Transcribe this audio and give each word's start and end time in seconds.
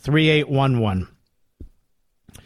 877-381-3811. 0.05 1.07
I 2.31 2.37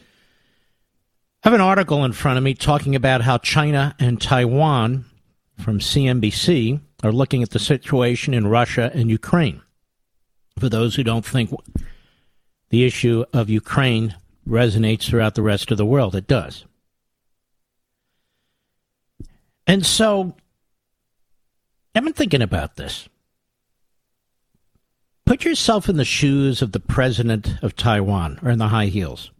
have 1.42 1.52
an 1.52 1.60
article 1.60 2.02
in 2.06 2.14
front 2.14 2.38
of 2.38 2.44
me 2.44 2.54
talking 2.54 2.96
about 2.96 3.20
how 3.20 3.36
China 3.36 3.94
and 3.98 4.18
Taiwan 4.18 5.04
from 5.58 5.80
CNBC 5.80 6.80
are 7.02 7.12
looking 7.12 7.42
at 7.42 7.50
the 7.50 7.58
situation 7.58 8.32
in 8.32 8.46
Russia 8.46 8.90
and 8.94 9.10
Ukraine. 9.10 9.60
For 10.58 10.70
those 10.70 10.94
who 10.94 11.04
don't 11.04 11.26
think 11.26 11.50
the 12.70 12.86
issue 12.86 13.26
of 13.34 13.50
Ukraine 13.50 14.14
resonates 14.48 15.10
throughout 15.10 15.34
the 15.34 15.42
rest 15.42 15.70
of 15.70 15.76
the 15.76 15.84
world, 15.84 16.16
it 16.16 16.26
does. 16.26 16.64
And 19.66 19.84
so 19.84 20.36
I've 21.94 22.04
been 22.04 22.12
thinking 22.12 22.42
about 22.42 22.76
this. 22.76 23.08
Put 25.26 25.44
yourself 25.44 25.88
in 25.88 25.96
the 25.96 26.04
shoes 26.04 26.60
of 26.60 26.72
the 26.72 26.80
president 26.80 27.62
of 27.62 27.76
Taiwan 27.76 28.38
or 28.42 28.50
in 28.50 28.58
the 28.58 28.68
high 28.68 28.86
heels. 28.86 29.30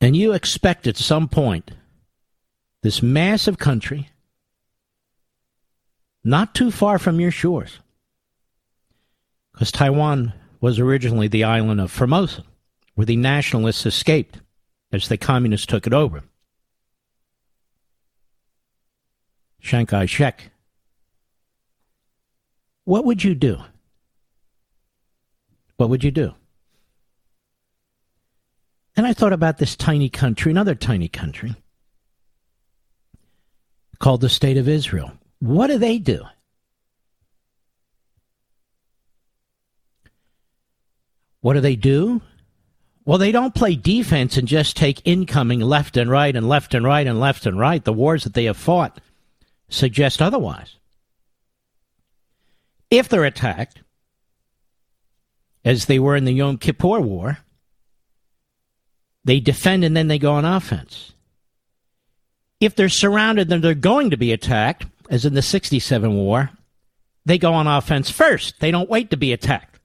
And 0.00 0.16
you 0.16 0.32
expect 0.32 0.86
at 0.86 0.96
some 0.96 1.28
point 1.28 1.72
this 2.82 3.02
massive 3.02 3.58
country, 3.58 4.08
not 6.24 6.54
too 6.54 6.70
far 6.70 6.98
from 6.98 7.20
your 7.20 7.30
shores, 7.30 7.80
because 9.52 9.72
Taiwan 9.72 10.32
was 10.60 10.78
originally 10.78 11.28
the 11.28 11.44
island 11.44 11.80
of 11.80 11.90
Formosa, 11.90 12.44
where 12.94 13.06
the 13.06 13.16
nationalists 13.16 13.84
escaped 13.84 14.40
as 14.92 15.08
the 15.08 15.16
communists 15.16 15.66
took 15.66 15.86
it 15.86 15.92
over. 15.92 16.22
Chiang 19.60 19.86
Kai 19.86 20.06
shek. 20.06 20.50
What 22.84 23.04
would 23.04 23.22
you 23.22 23.34
do? 23.34 23.58
What 25.76 25.90
would 25.90 26.04
you 26.04 26.10
do? 26.10 26.34
And 28.96 29.06
I 29.06 29.12
thought 29.12 29.32
about 29.32 29.58
this 29.58 29.76
tiny 29.76 30.08
country, 30.08 30.50
another 30.50 30.74
tiny 30.74 31.08
country 31.08 31.54
called 33.98 34.20
the 34.20 34.28
State 34.28 34.56
of 34.56 34.68
Israel. 34.68 35.12
What 35.38 35.68
do 35.68 35.78
they 35.78 35.98
do? 35.98 36.24
What 41.40 41.54
do 41.54 41.60
they 41.60 41.76
do? 41.76 42.20
Well, 43.04 43.18
they 43.18 43.32
don't 43.32 43.54
play 43.54 43.74
defense 43.74 44.36
and 44.36 44.46
just 44.46 44.76
take 44.76 45.00
incoming 45.06 45.60
left 45.60 45.96
and 45.96 46.10
right 46.10 46.34
and 46.34 46.48
left 46.48 46.74
and 46.74 46.84
right 46.84 47.06
and 47.06 47.18
left 47.18 47.46
and 47.46 47.58
right. 47.58 47.82
The 47.82 47.92
wars 47.92 48.24
that 48.24 48.34
they 48.34 48.44
have 48.44 48.56
fought 48.56 49.00
suggest 49.70 50.20
otherwise. 50.20 50.76
If 52.90 53.08
they're 53.08 53.24
attacked, 53.24 53.82
as 55.64 55.86
they 55.86 55.98
were 55.98 56.16
in 56.16 56.24
the 56.24 56.32
Yom 56.32 56.58
Kippur 56.58 57.00
War, 57.00 57.38
they 59.24 59.40
defend 59.40 59.84
and 59.84 59.96
then 59.96 60.08
they 60.08 60.18
go 60.18 60.32
on 60.32 60.44
offense. 60.44 61.12
If 62.60 62.74
they're 62.74 62.88
surrounded 62.88 63.48
then 63.48 63.60
they're 63.60 63.74
going 63.74 64.10
to 64.10 64.16
be 64.16 64.32
attacked, 64.32 64.86
as 65.08 65.24
in 65.24 65.34
the 65.34 65.42
67 65.42 66.14
war, 66.14 66.50
they 67.24 67.38
go 67.38 67.52
on 67.52 67.66
offense 67.66 68.10
first. 68.10 68.60
They 68.60 68.70
don't 68.70 68.90
wait 68.90 69.10
to 69.10 69.16
be 69.16 69.32
attacked. 69.32 69.78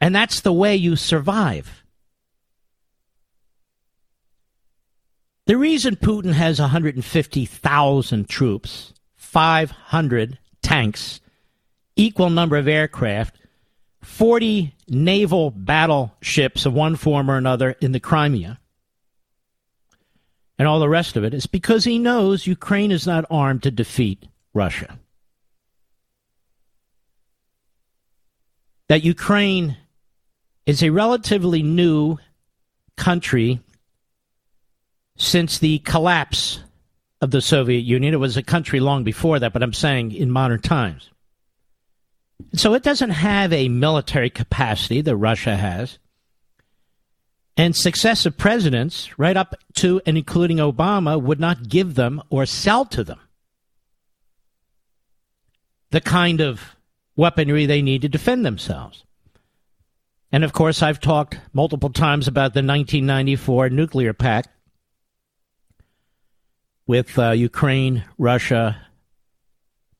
And 0.00 0.14
that's 0.14 0.40
the 0.40 0.52
way 0.52 0.76
you 0.76 0.96
survive. 0.96 1.83
The 5.46 5.58
reason 5.58 5.96
Putin 5.96 6.32
has 6.32 6.58
150,000 6.58 8.28
troops, 8.28 8.94
500 9.16 10.38
tanks, 10.62 11.20
equal 11.96 12.30
number 12.30 12.56
of 12.56 12.66
aircraft, 12.66 13.36
40 14.02 14.74
naval 14.88 15.50
battleships 15.50 16.64
of 16.64 16.72
one 16.72 16.96
form 16.96 17.30
or 17.30 17.36
another 17.36 17.72
in 17.80 17.92
the 17.92 18.00
Crimea, 18.00 18.58
and 20.58 20.68
all 20.68 20.80
the 20.80 20.88
rest 20.88 21.16
of 21.16 21.24
it 21.24 21.34
is 21.34 21.46
because 21.46 21.84
he 21.84 21.98
knows 21.98 22.46
Ukraine 22.46 22.90
is 22.92 23.06
not 23.06 23.24
armed 23.30 23.64
to 23.64 23.70
defeat 23.70 24.26
Russia. 24.54 24.98
That 28.88 29.02
Ukraine 29.02 29.76
is 30.64 30.82
a 30.82 30.90
relatively 30.90 31.62
new 31.62 32.18
country 32.96 33.60
since 35.16 35.58
the 35.58 35.78
collapse 35.80 36.60
of 37.20 37.30
the 37.30 37.40
Soviet 37.40 37.80
Union. 37.80 38.14
It 38.14 38.18
was 38.18 38.36
a 38.36 38.42
country 38.42 38.80
long 38.80 39.04
before 39.04 39.38
that, 39.38 39.52
but 39.52 39.62
I'm 39.62 39.72
saying 39.72 40.12
in 40.12 40.30
modern 40.30 40.60
times. 40.60 41.10
So 42.54 42.74
it 42.74 42.82
doesn't 42.82 43.10
have 43.10 43.52
a 43.52 43.68
military 43.68 44.30
capacity 44.30 45.00
that 45.00 45.16
Russia 45.16 45.56
has. 45.56 45.98
And 47.56 47.74
successive 47.74 48.36
presidents, 48.36 49.16
right 49.18 49.36
up 49.36 49.54
to 49.74 50.00
and 50.04 50.18
including 50.18 50.58
Obama, 50.58 51.20
would 51.20 51.38
not 51.38 51.68
give 51.68 51.94
them 51.94 52.22
or 52.28 52.46
sell 52.46 52.84
to 52.86 53.04
them 53.04 53.20
the 55.90 56.00
kind 56.00 56.40
of 56.40 56.74
weaponry 57.14 57.66
they 57.66 57.80
need 57.80 58.02
to 58.02 58.08
defend 58.08 58.44
themselves. 58.44 59.04
And 60.32 60.42
of 60.42 60.52
course, 60.52 60.82
I've 60.82 60.98
talked 60.98 61.38
multiple 61.52 61.90
times 61.90 62.26
about 62.26 62.54
the 62.54 62.58
1994 62.58 63.70
nuclear 63.70 64.12
pact 64.12 64.48
with 66.86 67.18
uh, 67.18 67.30
Ukraine, 67.30 68.04
Russia, 68.18 68.76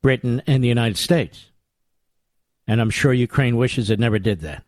Britain, 0.02 0.42
and 0.46 0.62
the 0.62 0.68
United 0.68 0.98
States. 0.98 1.46
And 2.66 2.80
I'm 2.80 2.90
sure 2.90 3.12
Ukraine 3.12 3.56
wishes 3.56 3.90
it 3.90 3.98
never 3.98 4.18
did 4.18 4.40
that. 4.40 4.64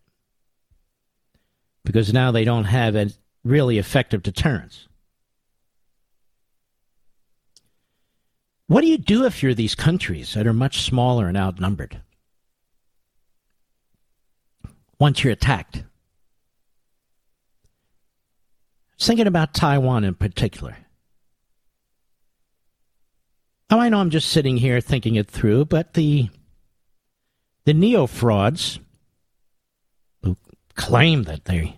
Because 1.83 2.13
now 2.13 2.31
they 2.31 2.43
don't 2.43 2.65
have 2.65 2.95
a 2.95 3.11
really 3.43 3.77
effective 3.77 4.23
deterrence. 4.23 4.87
What 8.67 8.81
do 8.81 8.87
you 8.87 8.97
do 8.97 9.25
if 9.25 9.41
you're 9.41 9.53
these 9.53 9.75
countries 9.75 10.33
that 10.33 10.45
are 10.45 10.53
much 10.53 10.81
smaller 10.81 11.27
and 11.27 11.37
outnumbered? 11.37 12.01
Once 14.99 15.23
you're 15.23 15.33
attacked. 15.33 15.83
Thinking 18.99 19.27
about 19.27 19.53
Taiwan 19.53 20.03
in 20.03 20.15
particular. 20.15 20.77
Oh, 23.69 23.79
I 23.79 23.89
know 23.89 23.99
I'm 23.99 24.09
just 24.09 24.29
sitting 24.29 24.57
here 24.57 24.79
thinking 24.79 25.15
it 25.15 25.27
through, 25.27 25.65
but 25.65 25.93
the 25.93 26.29
the 27.65 27.73
neo 27.73 28.07
frauds 28.07 28.79
who 30.23 30.37
claim 30.75 31.23
that 31.23 31.45
they 31.45 31.77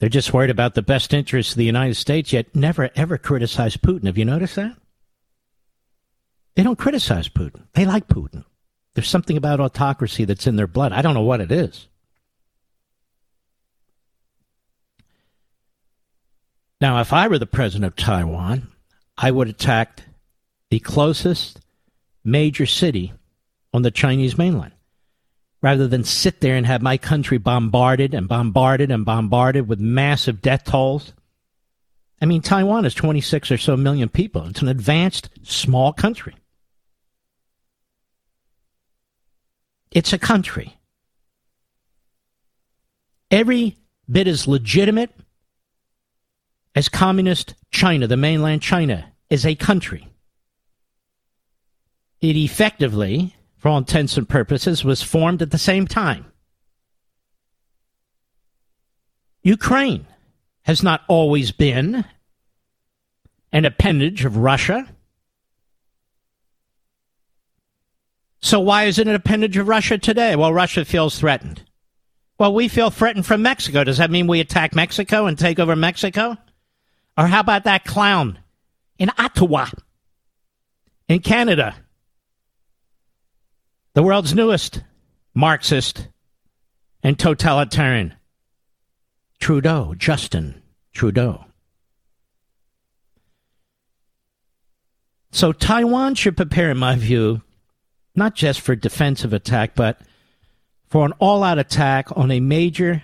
they're 0.00 0.08
just 0.08 0.32
worried 0.32 0.50
about 0.50 0.74
the 0.74 0.82
best 0.82 1.14
interests 1.14 1.52
of 1.52 1.58
the 1.58 1.64
United 1.64 1.94
States, 1.94 2.32
yet 2.32 2.56
never 2.56 2.90
ever 2.96 3.18
criticize 3.18 3.76
Putin. 3.76 4.06
Have 4.06 4.18
you 4.18 4.24
noticed 4.24 4.56
that? 4.56 4.76
They 6.56 6.64
don't 6.64 6.78
criticize 6.78 7.28
Putin. 7.28 7.66
They 7.74 7.86
like 7.86 8.08
Putin. 8.08 8.44
There's 8.94 9.08
something 9.08 9.36
about 9.36 9.60
autocracy 9.60 10.24
that's 10.24 10.48
in 10.48 10.56
their 10.56 10.66
blood. 10.66 10.92
I 10.92 11.02
don't 11.02 11.14
know 11.14 11.22
what 11.22 11.40
it 11.40 11.52
is. 11.52 11.86
Now, 16.80 17.00
if 17.00 17.12
I 17.12 17.28
were 17.28 17.38
the 17.38 17.46
president 17.46 17.84
of 17.84 17.96
Taiwan, 17.96 18.66
I 19.22 19.30
would 19.30 19.48
attack 19.48 20.00
the 20.70 20.80
closest 20.80 21.60
major 22.24 22.64
city 22.64 23.12
on 23.74 23.82
the 23.82 23.90
Chinese 23.90 24.38
mainland 24.38 24.72
rather 25.60 25.86
than 25.86 26.04
sit 26.04 26.40
there 26.40 26.56
and 26.56 26.66
have 26.66 26.80
my 26.80 26.96
country 26.96 27.36
bombarded 27.36 28.14
and 28.14 28.26
bombarded 28.26 28.90
and 28.90 29.04
bombarded 29.04 29.68
with 29.68 29.78
massive 29.78 30.40
death 30.40 30.64
tolls. 30.64 31.12
I 32.22 32.24
mean, 32.24 32.40
Taiwan 32.40 32.86
is 32.86 32.94
26 32.94 33.50
or 33.50 33.58
so 33.58 33.76
million 33.76 34.08
people. 34.08 34.46
It's 34.46 34.62
an 34.62 34.68
advanced, 34.68 35.28
small 35.42 35.92
country. 35.92 36.34
It's 39.90 40.14
a 40.14 40.18
country. 40.18 40.78
Every 43.30 43.76
bit 44.10 44.26
as 44.26 44.48
legitimate 44.48 45.10
as 46.74 46.88
communist 46.88 47.54
China, 47.70 48.06
the 48.06 48.16
mainland 48.16 48.62
China, 48.62 49.09
is 49.30 49.46
a 49.46 49.54
country. 49.54 50.08
It 52.20 52.36
effectively, 52.36 53.34
for 53.56 53.68
all 53.68 53.78
intents 53.78 54.16
and 54.16 54.28
purposes, 54.28 54.84
was 54.84 55.02
formed 55.02 55.40
at 55.40 55.52
the 55.52 55.58
same 55.58 55.86
time. 55.86 56.26
Ukraine 59.42 60.06
has 60.62 60.82
not 60.82 61.00
always 61.08 61.50
been 61.50 62.04
an 63.52 63.64
appendage 63.64 64.24
of 64.24 64.36
Russia. 64.36 64.86
So 68.42 68.60
why 68.60 68.84
is 68.84 68.98
it 68.98 69.08
an 69.08 69.14
appendage 69.14 69.56
of 69.56 69.68
Russia 69.68 69.96
today? 69.96 70.36
Well, 70.36 70.52
Russia 70.52 70.84
feels 70.84 71.18
threatened. 71.18 71.62
Well, 72.38 72.54
we 72.54 72.68
feel 72.68 72.90
threatened 72.90 73.26
from 73.26 73.42
Mexico. 73.42 73.84
Does 73.84 73.98
that 73.98 74.10
mean 74.10 74.26
we 74.26 74.40
attack 74.40 74.74
Mexico 74.74 75.26
and 75.26 75.38
take 75.38 75.58
over 75.58 75.76
Mexico? 75.76 76.36
Or 77.16 77.26
how 77.26 77.40
about 77.40 77.64
that 77.64 77.84
clown 77.84 78.38
in 79.00 79.10
Ottawa, 79.18 79.66
in 81.08 81.18
Canada? 81.18 81.74
The 83.94 84.04
world's 84.04 84.34
newest 84.34 84.84
Marxist 85.34 86.06
and 87.02 87.18
totalitarian. 87.18 88.14
Trudeau, 89.40 89.94
Justin 89.96 90.62
Trudeau. 90.92 91.46
So 95.32 95.52
Taiwan 95.52 96.14
should 96.14 96.36
prepare, 96.36 96.70
in 96.70 96.76
my 96.76 96.96
view, 96.96 97.40
not 98.14 98.34
just 98.34 98.60
for 98.60 98.76
defensive 98.76 99.32
attack, 99.32 99.74
but 99.74 100.00
for 100.88 101.06
an 101.06 101.12
all 101.20 101.42
out 101.42 101.58
attack 101.58 102.08
on 102.16 102.30
a 102.30 102.40
major 102.40 103.02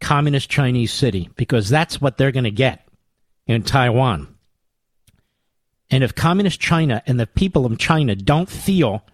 communist 0.00 0.50
Chinese 0.50 0.92
city, 0.92 1.30
because 1.36 1.68
that's 1.68 2.00
what 2.00 2.18
they're 2.18 2.32
going 2.32 2.44
to 2.44 2.50
get 2.50 2.86
in 3.46 3.62
Taiwan. 3.62 4.31
And 5.92 6.02
if 6.02 6.14
communist 6.14 6.58
China 6.58 7.02
and 7.06 7.20
the 7.20 7.26
people 7.26 7.66
of 7.66 7.78
China 7.78 8.16
don't 8.16 8.48
feel 8.48 9.04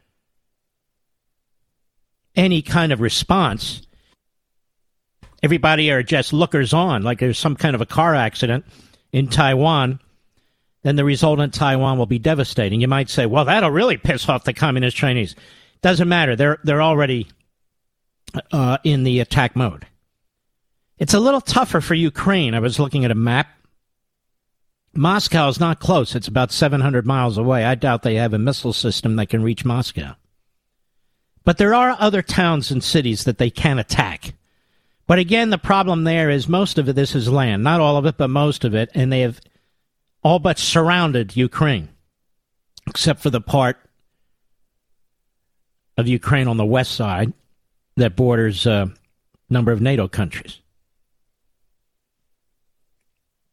any 2.37 2.63
kind 2.63 2.93
of 2.93 3.01
response, 3.01 3.83
everybody 5.43 5.91
are 5.91 6.05
just 6.05 6.33
lookers 6.33 6.73
on, 6.73 7.03
like 7.03 7.19
there's 7.19 7.37
some 7.37 7.57
kind 7.57 7.75
of 7.75 7.81
a 7.81 7.87
car 7.87 8.15
accident 8.15 8.65
in 9.13 9.27
Taiwan, 9.27 9.99
then 10.83 10.95
the 10.95 11.05
result 11.05 11.41
in 11.41 11.51
Taiwan 11.51 11.99
will 11.99 12.07
be 12.07 12.21
devastating. 12.21 12.81
You 12.81 12.87
might 12.87 13.11
say, 13.11 13.27
well, 13.27 13.45
that'll 13.45 13.73
really 13.73 13.97
piss 13.97 14.29
off 14.29 14.45
the 14.45 14.55
communist 14.55 14.97
Chinese. 14.97 15.35
Doesn't 15.83 16.09
matter. 16.09 16.37
They're, 16.37 16.59
they're 16.63 16.81
already 16.81 17.27
uh, 18.53 18.79
in 18.85 19.03
the 19.03 19.19
attack 19.19 19.57
mode. 19.57 19.85
It's 20.99 21.15
a 21.15 21.21
little 21.21 21.41
tougher 21.41 21.81
for 21.81 21.95
Ukraine. 21.95 22.55
I 22.55 22.61
was 22.61 22.79
looking 22.79 23.05
at 23.05 23.11
a 23.11 23.17
map. 23.17 23.49
Moscow 24.95 25.49
is 25.49 25.61
not 25.61 25.81
close. 25.81 26.15
It's 26.15 26.29
about 26.29 26.53
700 26.53 27.07
miles 27.07 27.39
away. 27.39 27.65
I 27.65 27.75
doubt 27.75 28.03
they 28.03 28.17
have 28.17 28.33
a 28.33 28.39
missile 28.39 28.73
system 28.73 29.17
that 29.17 29.29
can 29.29 29.43
reach 29.43 29.65
Moscow. 29.65 30.15
But 31.45 31.59
there 31.59 31.75
are 31.75 31.97
other 31.99 32.23
towns 32.23 32.71
and 32.71 32.83
cities 32.83 33.25
that 33.25 33.39
they 33.39 33.51
can 33.51 33.79
attack. 33.79 34.35
But 35.07 35.19
again, 35.19 35.51
the 35.51 35.59
problem 35.59 36.05
there 36.05 36.29
is 36.29 36.49
most 36.49 36.79
of 36.79 36.95
this 36.95 37.15
is 37.15 37.31
land. 37.31 37.65
Not 37.65 37.81
all 37.81 37.97
of 37.97 38.07
it, 38.07 38.19
but 38.19 38.29
most 38.29 38.65
of 38.65 38.75
it. 38.75 38.91
And 38.95 39.13
they 39.13 39.21
have 39.21 39.41
all 40.23 40.39
but 40.39 40.59
surrounded 40.59 41.37
Ukraine, 41.37 41.89
except 42.87 43.21
for 43.21 43.31
the 43.31 43.41
part 43.41 43.79
of 45.97 46.07
Ukraine 46.07 46.49
on 46.49 46.59
the 46.59 46.67
west 46.67 46.93
side 46.93 47.33
that 47.97 48.17
borders 48.17 48.67
a 48.67 48.93
number 49.49 49.73
of 49.73 49.81
NATO 49.81 50.09
countries. 50.09 50.61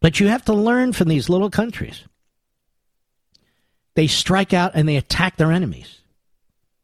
But 0.06 0.20
you 0.20 0.28
have 0.28 0.46
to 0.46 0.54
learn 0.54 0.94
from 0.94 1.08
these 1.08 1.30
little 1.30 1.50
countries. 1.50 2.04
They 3.96 4.06
strike 4.06 4.54
out 4.54 4.74
and 4.76 4.88
they 4.88 4.98
attack 4.98 5.36
their 5.36 5.52
enemies, 5.52 6.02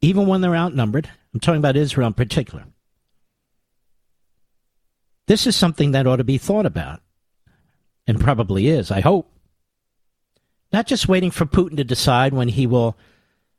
even 0.02 0.26
when 0.26 0.42
they're 0.42 0.56
outnumbered. 0.56 1.08
I'm 1.32 1.40
talking 1.40 1.60
about 1.60 1.76
Israel 1.76 2.08
in 2.08 2.16
particular. 2.16 2.66
This 5.28 5.46
is 5.46 5.56
something 5.56 5.92
that 5.92 6.08
ought 6.08 6.16
to 6.16 6.24
be 6.24 6.40
thought 6.40 6.66
about, 6.66 7.04
and 8.08 8.20
probably 8.20 8.70
is, 8.70 8.90
I 8.90 9.02
hope. 9.02 9.32
Not 10.74 10.88
just 10.88 11.08
waiting 11.08 11.30
for 11.30 11.46
Putin 11.46 11.78
to 11.78 11.84
decide 11.84 12.34
when 12.34 12.48
he 12.48 12.66
will 12.66 12.98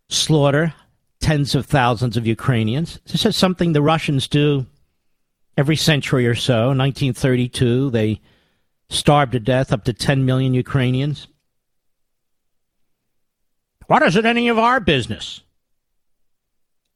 slaughter 0.08 0.74
tens 1.20 1.54
of 1.54 1.66
thousands 1.66 2.16
of 2.16 2.26
Ukrainians. 2.26 2.98
This 3.06 3.24
is 3.24 3.36
something 3.36 3.74
the 3.74 3.80
Russians 3.80 4.26
do 4.26 4.66
every 5.56 5.76
century 5.76 6.26
or 6.26 6.34
so. 6.34 6.70
1932, 6.70 7.90
they 7.90 8.20
starved 8.92 9.32
to 9.32 9.40
death 9.40 9.72
up 9.72 9.84
to 9.84 9.92
10 9.92 10.24
million 10.24 10.54
Ukrainians. 10.54 11.28
What 13.86 14.02
is 14.02 14.16
it 14.16 14.24
any 14.24 14.48
of 14.48 14.58
our 14.58 14.80
business? 14.80 15.42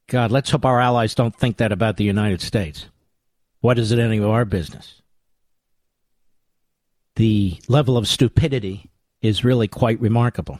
God, 0.07 0.31
let's 0.31 0.49
hope 0.49 0.65
our 0.65 0.79
allies 0.79 1.15
don't 1.15 1.35
think 1.35 1.57
that 1.57 1.71
about 1.71 1.97
the 1.97 2.03
United 2.03 2.41
States. 2.41 2.87
What 3.59 3.77
is 3.77 3.91
it 3.91 3.99
any 3.99 4.17
of 4.17 4.25
our 4.25 4.45
business? 4.45 5.01
The 7.15 7.59
level 7.67 7.97
of 7.97 8.07
stupidity 8.07 8.89
is 9.21 9.43
really 9.43 9.67
quite 9.67 9.99
remarkable. 9.99 10.59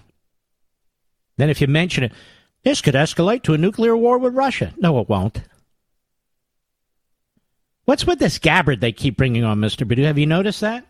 Then, 1.37 1.49
if 1.49 1.61
you 1.61 1.67
mention 1.67 2.03
it, 2.03 2.11
this 2.63 2.81
could 2.81 2.95
escalate 2.95 3.43
to 3.43 3.53
a 3.53 3.57
nuclear 3.57 3.95
war 3.95 4.17
with 4.17 4.33
Russia. 4.33 4.73
No, 4.77 4.99
it 4.99 5.07
won't. 5.07 5.41
What's 7.85 8.05
with 8.05 8.19
this 8.19 8.39
Gabbard 8.39 8.81
they 8.81 8.91
keep 8.91 9.15
bringing 9.15 9.43
on, 9.43 9.59
Mr. 9.59 9.87
Perdue? 9.87 10.03
Have 10.03 10.17
you 10.17 10.25
noticed 10.25 10.61
that? 10.61 10.85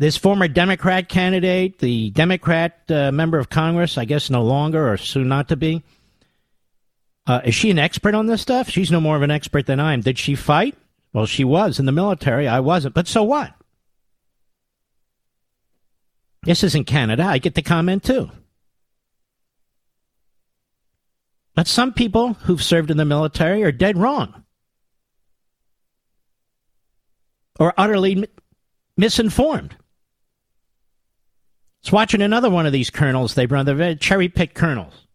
This 0.00 0.16
former 0.16 0.48
Democrat 0.48 1.10
candidate, 1.10 1.78
the 1.78 2.08
Democrat 2.08 2.90
uh, 2.90 3.12
member 3.12 3.38
of 3.38 3.50
Congress, 3.50 3.98
I 3.98 4.06
guess 4.06 4.30
no 4.30 4.42
longer 4.42 4.90
or 4.90 4.96
soon 4.96 5.28
not 5.28 5.50
to 5.50 5.56
be, 5.56 5.82
uh, 7.26 7.42
is 7.44 7.54
she 7.54 7.70
an 7.70 7.78
expert 7.78 8.14
on 8.14 8.24
this 8.24 8.40
stuff? 8.40 8.70
She's 8.70 8.90
no 8.90 8.98
more 8.98 9.14
of 9.14 9.20
an 9.20 9.30
expert 9.30 9.66
than 9.66 9.78
I 9.78 9.92
am. 9.92 10.00
Did 10.00 10.18
she 10.18 10.34
fight? 10.34 10.74
Well, 11.12 11.26
she 11.26 11.44
was 11.44 11.78
in 11.78 11.84
the 11.84 11.92
military. 11.92 12.48
I 12.48 12.60
wasn't. 12.60 12.94
But 12.94 13.08
so 13.08 13.22
what? 13.24 13.52
This 16.44 16.64
isn't 16.64 16.86
Canada. 16.86 17.24
I 17.24 17.36
get 17.36 17.54
the 17.54 17.60
comment 17.60 18.02
too. 18.02 18.30
But 21.54 21.66
some 21.68 21.92
people 21.92 22.32
who've 22.32 22.64
served 22.64 22.90
in 22.90 22.96
the 22.96 23.04
military 23.04 23.62
are 23.64 23.70
dead 23.70 23.98
wrong 23.98 24.44
or 27.58 27.74
utterly 27.76 28.26
misinformed. 28.96 29.76
It's 31.80 31.92
watching 31.92 32.22
another 32.22 32.50
one 32.50 32.66
of 32.66 32.72
these 32.72 32.90
colonels 32.90 33.34
they 33.34 33.46
run. 33.46 33.66
They're 33.66 33.94
cherry 33.94 34.28
picked 34.28 34.54
colonels. 34.54 35.06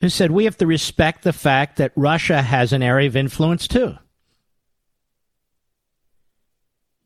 who 0.00 0.08
said 0.08 0.30
we 0.30 0.44
have 0.44 0.58
to 0.58 0.66
respect 0.66 1.22
the 1.22 1.32
fact 1.32 1.76
that 1.76 1.92
Russia 1.96 2.42
has 2.42 2.72
an 2.72 2.82
area 2.82 3.06
of 3.06 3.16
influence 3.16 3.66
too. 3.66 3.96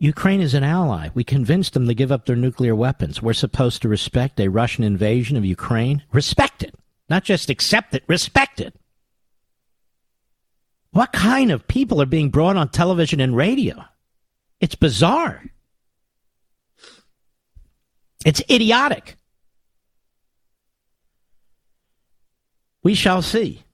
Ukraine 0.00 0.40
is 0.40 0.54
an 0.54 0.64
ally. 0.64 1.08
We 1.12 1.24
convinced 1.24 1.74
them 1.74 1.86
to 1.86 1.94
give 1.94 2.12
up 2.12 2.26
their 2.26 2.36
nuclear 2.36 2.74
weapons. 2.74 3.20
We're 3.20 3.32
supposed 3.32 3.82
to 3.82 3.88
respect 3.88 4.40
a 4.40 4.48
Russian 4.48 4.84
invasion 4.84 5.36
of 5.36 5.44
Ukraine. 5.44 6.04
Respect 6.12 6.62
it. 6.62 6.74
Not 7.08 7.24
just 7.24 7.50
accept 7.50 7.94
it, 7.94 8.04
respect 8.06 8.60
it. 8.60 8.74
What 10.90 11.12
kind 11.12 11.50
of 11.50 11.68
people 11.68 12.00
are 12.00 12.06
being 12.06 12.30
brought 12.30 12.56
on 12.56 12.68
television 12.68 13.20
and 13.20 13.36
radio? 13.36 13.84
It's 14.60 14.74
bizarre. 14.74 15.44
It's 18.28 18.42
idiotic. 18.50 19.16
We 22.82 22.92
shall 22.92 23.22
see. 23.22 23.64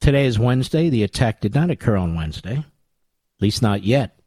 Today 0.00 0.26
is 0.26 0.38
Wednesday. 0.38 0.88
The 0.88 1.02
attack 1.02 1.40
did 1.40 1.52
not 1.52 1.70
occur 1.70 1.96
on 1.96 2.14
Wednesday, 2.14 2.58
at 2.58 3.40
least 3.40 3.62
not 3.62 3.82
yet. 3.82 4.20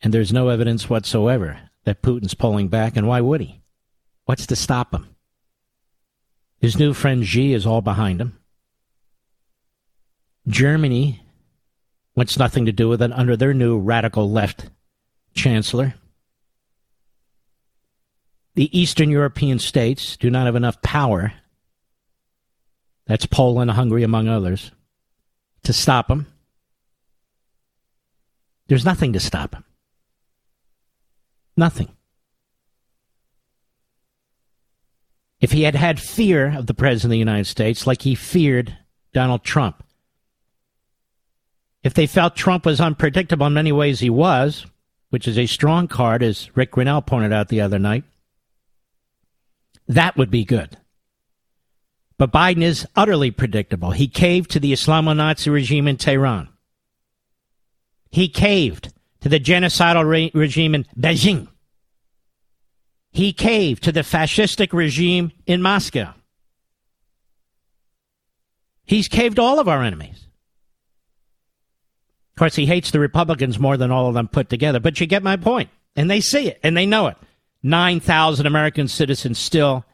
And 0.00 0.14
there's 0.14 0.32
no 0.32 0.50
evidence 0.50 0.88
whatsoever 0.88 1.58
that 1.82 2.00
Putin's 2.00 2.34
pulling 2.34 2.68
back, 2.68 2.96
and 2.96 3.08
why 3.08 3.20
would 3.20 3.40
he? 3.40 3.60
What's 4.24 4.46
to 4.46 4.54
stop 4.54 4.94
him? 4.94 5.16
His 6.60 6.78
new 6.78 6.94
friend 6.94 7.26
Xi 7.26 7.52
is 7.52 7.66
all 7.66 7.80
behind 7.80 8.20
him. 8.20 8.38
Germany 10.46 11.22
wants 12.14 12.38
nothing 12.38 12.66
to 12.66 12.72
do 12.72 12.88
with 12.88 13.02
it 13.02 13.10
under 13.10 13.36
their 13.36 13.52
new 13.52 13.76
radical 13.76 14.30
left 14.30 14.70
chancellor. 15.38 15.94
The 18.54 18.78
Eastern 18.78 19.08
European 19.08 19.58
states 19.58 20.16
do 20.16 20.30
not 20.30 20.46
have 20.46 20.56
enough 20.56 20.82
power, 20.82 21.32
that's 23.06 23.24
Poland, 23.24 23.70
Hungary, 23.70 24.02
among 24.02 24.28
others, 24.28 24.72
to 25.62 25.72
stop 25.72 26.10
him. 26.10 26.26
There's 28.66 28.84
nothing 28.84 29.14
to 29.14 29.20
stop 29.20 29.54
him. 29.54 29.64
Nothing. 31.56 31.88
If 35.40 35.52
he 35.52 35.62
had 35.62 35.76
had 35.76 36.00
fear 36.00 36.56
of 36.58 36.66
the 36.66 36.74
President 36.74 37.06
of 37.06 37.10
the 37.12 37.18
United 37.18 37.46
States 37.46 37.86
like 37.86 38.02
he 38.02 38.14
feared 38.16 38.76
Donald 39.14 39.44
Trump, 39.44 39.84
if 41.84 41.94
they 41.94 42.08
felt 42.08 42.34
Trump 42.34 42.66
was 42.66 42.80
unpredictable 42.80 43.46
in 43.46 43.54
many 43.54 43.70
ways, 43.70 44.00
he 44.00 44.10
was, 44.10 44.66
which 45.10 45.26
is 45.26 45.38
a 45.38 45.46
strong 45.46 45.88
card, 45.88 46.22
as 46.22 46.54
Rick 46.56 46.72
Grinnell 46.72 47.02
pointed 47.02 47.32
out 47.32 47.48
the 47.48 47.60
other 47.60 47.78
night, 47.78 48.04
that 49.86 50.16
would 50.16 50.30
be 50.30 50.44
good. 50.44 50.76
But 52.18 52.32
Biden 52.32 52.62
is 52.62 52.86
utterly 52.96 53.30
predictable. 53.30 53.92
He 53.92 54.08
caved 54.08 54.50
to 54.50 54.60
the 54.60 54.72
Islamo 54.72 55.16
Nazi 55.16 55.50
regime 55.50 55.86
in 55.86 55.96
Tehran. 55.96 56.48
He 58.10 58.28
caved 58.28 58.92
to 59.20 59.28
the 59.28 59.40
genocidal 59.40 60.06
re- 60.06 60.30
regime 60.34 60.74
in 60.74 60.84
Beijing. 60.98 61.48
He 63.12 63.32
caved 63.32 63.82
to 63.84 63.92
the 63.92 64.00
fascistic 64.00 64.72
regime 64.72 65.32
in 65.46 65.62
Moscow. 65.62 66.14
He's 68.84 69.08
caved 69.08 69.38
all 69.38 69.58
of 69.60 69.68
our 69.68 69.82
enemies. 69.82 70.27
Of 72.38 72.40
course, 72.40 72.54
he 72.54 72.66
hates 72.66 72.92
the 72.92 73.00
Republicans 73.00 73.58
more 73.58 73.76
than 73.76 73.90
all 73.90 74.06
of 74.06 74.14
them 74.14 74.28
put 74.28 74.48
together, 74.48 74.78
but 74.78 75.00
you 75.00 75.08
get 75.08 75.24
my 75.24 75.34
point. 75.34 75.70
And 75.96 76.08
they 76.08 76.20
see 76.20 76.46
it, 76.46 76.60
and 76.62 76.76
they 76.76 76.86
know 76.86 77.08
it. 77.08 77.16
9,000 77.64 78.46
American 78.46 78.86
citizens 78.86 79.40
still 79.40 79.84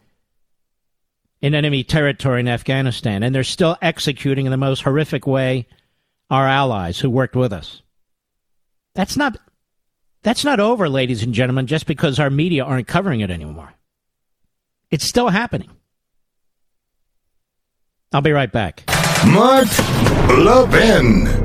in 1.40 1.54
enemy 1.54 1.84
territory 1.84 2.40
in 2.40 2.48
Afghanistan, 2.48 3.22
and 3.22 3.34
they're 3.34 3.44
still 3.44 3.78
executing 3.80 4.44
in 4.44 4.50
the 4.50 4.58
most 4.58 4.82
horrific 4.82 5.26
way 5.26 5.66
our 6.28 6.46
allies 6.46 7.00
who 7.00 7.08
worked 7.08 7.34
with 7.34 7.50
us. 7.50 7.80
That's 8.94 9.16
not 9.16 9.38
that's 10.22 10.44
not 10.44 10.60
over, 10.60 10.86
ladies 10.90 11.22
and 11.22 11.32
gentlemen, 11.32 11.66
just 11.66 11.86
because 11.86 12.18
our 12.18 12.28
media 12.28 12.62
aren't 12.62 12.86
covering 12.86 13.20
it 13.20 13.30
anymore. 13.30 13.72
It's 14.90 15.06
still 15.06 15.30
happening. 15.30 15.70
I'll 18.12 18.20
be 18.20 18.32
right 18.32 18.52
back. 18.52 18.84
Mark 19.26 19.68
Levin. 20.28 21.43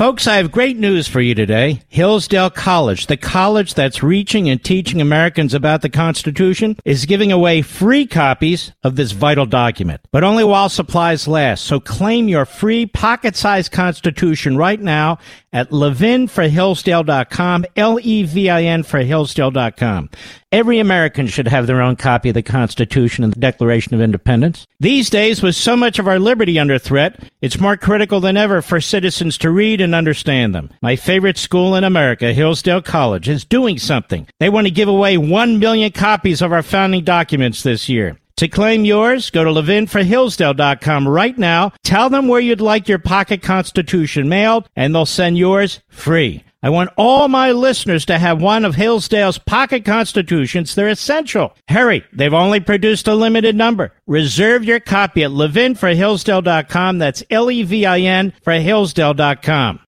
Folks, 0.00 0.26
I 0.26 0.36
have 0.36 0.50
great 0.50 0.78
news 0.78 1.08
for 1.08 1.20
you 1.20 1.34
today. 1.34 1.82
Hillsdale 1.88 2.48
College, 2.48 3.08
the 3.08 3.18
college 3.18 3.74
that's 3.74 4.02
reaching 4.02 4.48
and 4.48 4.64
teaching 4.64 4.98
Americans 4.98 5.52
about 5.52 5.82
the 5.82 5.90
Constitution, 5.90 6.78
is 6.86 7.04
giving 7.04 7.30
away 7.30 7.60
free 7.60 8.06
copies 8.06 8.72
of 8.82 8.96
this 8.96 9.12
vital 9.12 9.44
document, 9.44 10.00
but 10.10 10.24
only 10.24 10.42
while 10.42 10.70
supplies 10.70 11.28
last. 11.28 11.64
So 11.64 11.80
claim 11.80 12.28
your 12.28 12.46
free 12.46 12.86
pocket-sized 12.86 13.72
Constitution 13.72 14.56
right 14.56 14.80
now 14.80 15.18
at 15.52 15.68
levinforhillsdale.com, 15.68 17.66
L-E-V-I-N 17.76 18.82
for 18.84 19.00
Hillsdale.com. 19.00 20.08
Every 20.52 20.80
American 20.80 21.28
should 21.28 21.46
have 21.46 21.68
their 21.68 21.80
own 21.80 21.94
copy 21.94 22.30
of 22.30 22.34
the 22.34 22.42
Constitution 22.42 23.22
and 23.22 23.32
the 23.32 23.38
Declaration 23.38 23.94
of 23.94 24.00
Independence. 24.00 24.66
These 24.80 25.08
days, 25.08 25.44
with 25.44 25.54
so 25.54 25.76
much 25.76 26.00
of 26.00 26.08
our 26.08 26.18
liberty 26.18 26.58
under 26.58 26.76
threat, 26.76 27.22
it's 27.40 27.60
more 27.60 27.76
critical 27.76 28.18
than 28.18 28.36
ever 28.36 28.60
for 28.60 28.80
citizens 28.80 29.38
to 29.38 29.50
read 29.52 29.80
and 29.80 29.94
understand 29.94 30.52
them. 30.52 30.70
My 30.82 30.96
favorite 30.96 31.38
school 31.38 31.76
in 31.76 31.84
America, 31.84 32.32
Hillsdale 32.32 32.82
College, 32.82 33.28
is 33.28 33.44
doing 33.44 33.78
something. 33.78 34.26
They 34.40 34.48
want 34.50 34.66
to 34.66 34.72
give 34.72 34.88
away 34.88 35.16
one 35.16 35.60
million 35.60 35.92
copies 35.92 36.42
of 36.42 36.52
our 36.52 36.64
founding 36.64 37.04
documents 37.04 37.62
this 37.62 37.88
year. 37.88 38.18
To 38.38 38.48
claim 38.48 38.84
yours, 38.84 39.30
go 39.30 39.44
to 39.44 39.50
levinforhillsdale.com 39.50 41.06
right 41.06 41.38
now. 41.38 41.72
Tell 41.84 42.10
them 42.10 42.26
where 42.26 42.40
you'd 42.40 42.60
like 42.60 42.88
your 42.88 42.98
pocket 42.98 43.40
constitution 43.40 44.28
mailed, 44.28 44.68
and 44.74 44.92
they'll 44.92 45.06
send 45.06 45.38
yours 45.38 45.80
free. 45.90 46.42
I 46.62 46.68
want 46.68 46.90
all 46.98 47.28
my 47.28 47.52
listeners 47.52 48.04
to 48.06 48.18
have 48.18 48.42
one 48.42 48.66
of 48.66 48.74
Hillsdale's 48.74 49.38
pocket 49.38 49.82
constitutions. 49.86 50.74
They're 50.74 50.88
essential. 50.88 51.56
Hurry, 51.68 52.04
they've 52.12 52.34
only 52.34 52.60
produced 52.60 53.08
a 53.08 53.14
limited 53.14 53.56
number. 53.56 53.94
Reserve 54.06 54.64
your 54.64 54.78
copy 54.78 55.24
at 55.24 55.30
levinforhillsdale.com. 55.30 56.98
That's 56.98 57.22
L-E-V-I-N 57.30 58.34
for 58.42 58.52
Hillsdale.com. 58.52 59.80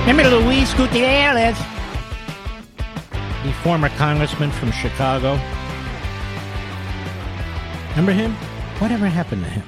Remember 0.00 0.36
Luis 0.36 0.72
Gutierrez, 0.74 1.58
the 3.44 3.52
former 3.62 3.88
congressman 3.90 4.50
from 4.52 4.72
Chicago? 4.72 5.38
Remember 7.90 8.12
him? 8.12 8.36
Whatever 8.78 9.06
happened 9.06 9.42
to 9.42 9.50
him? 9.50 9.62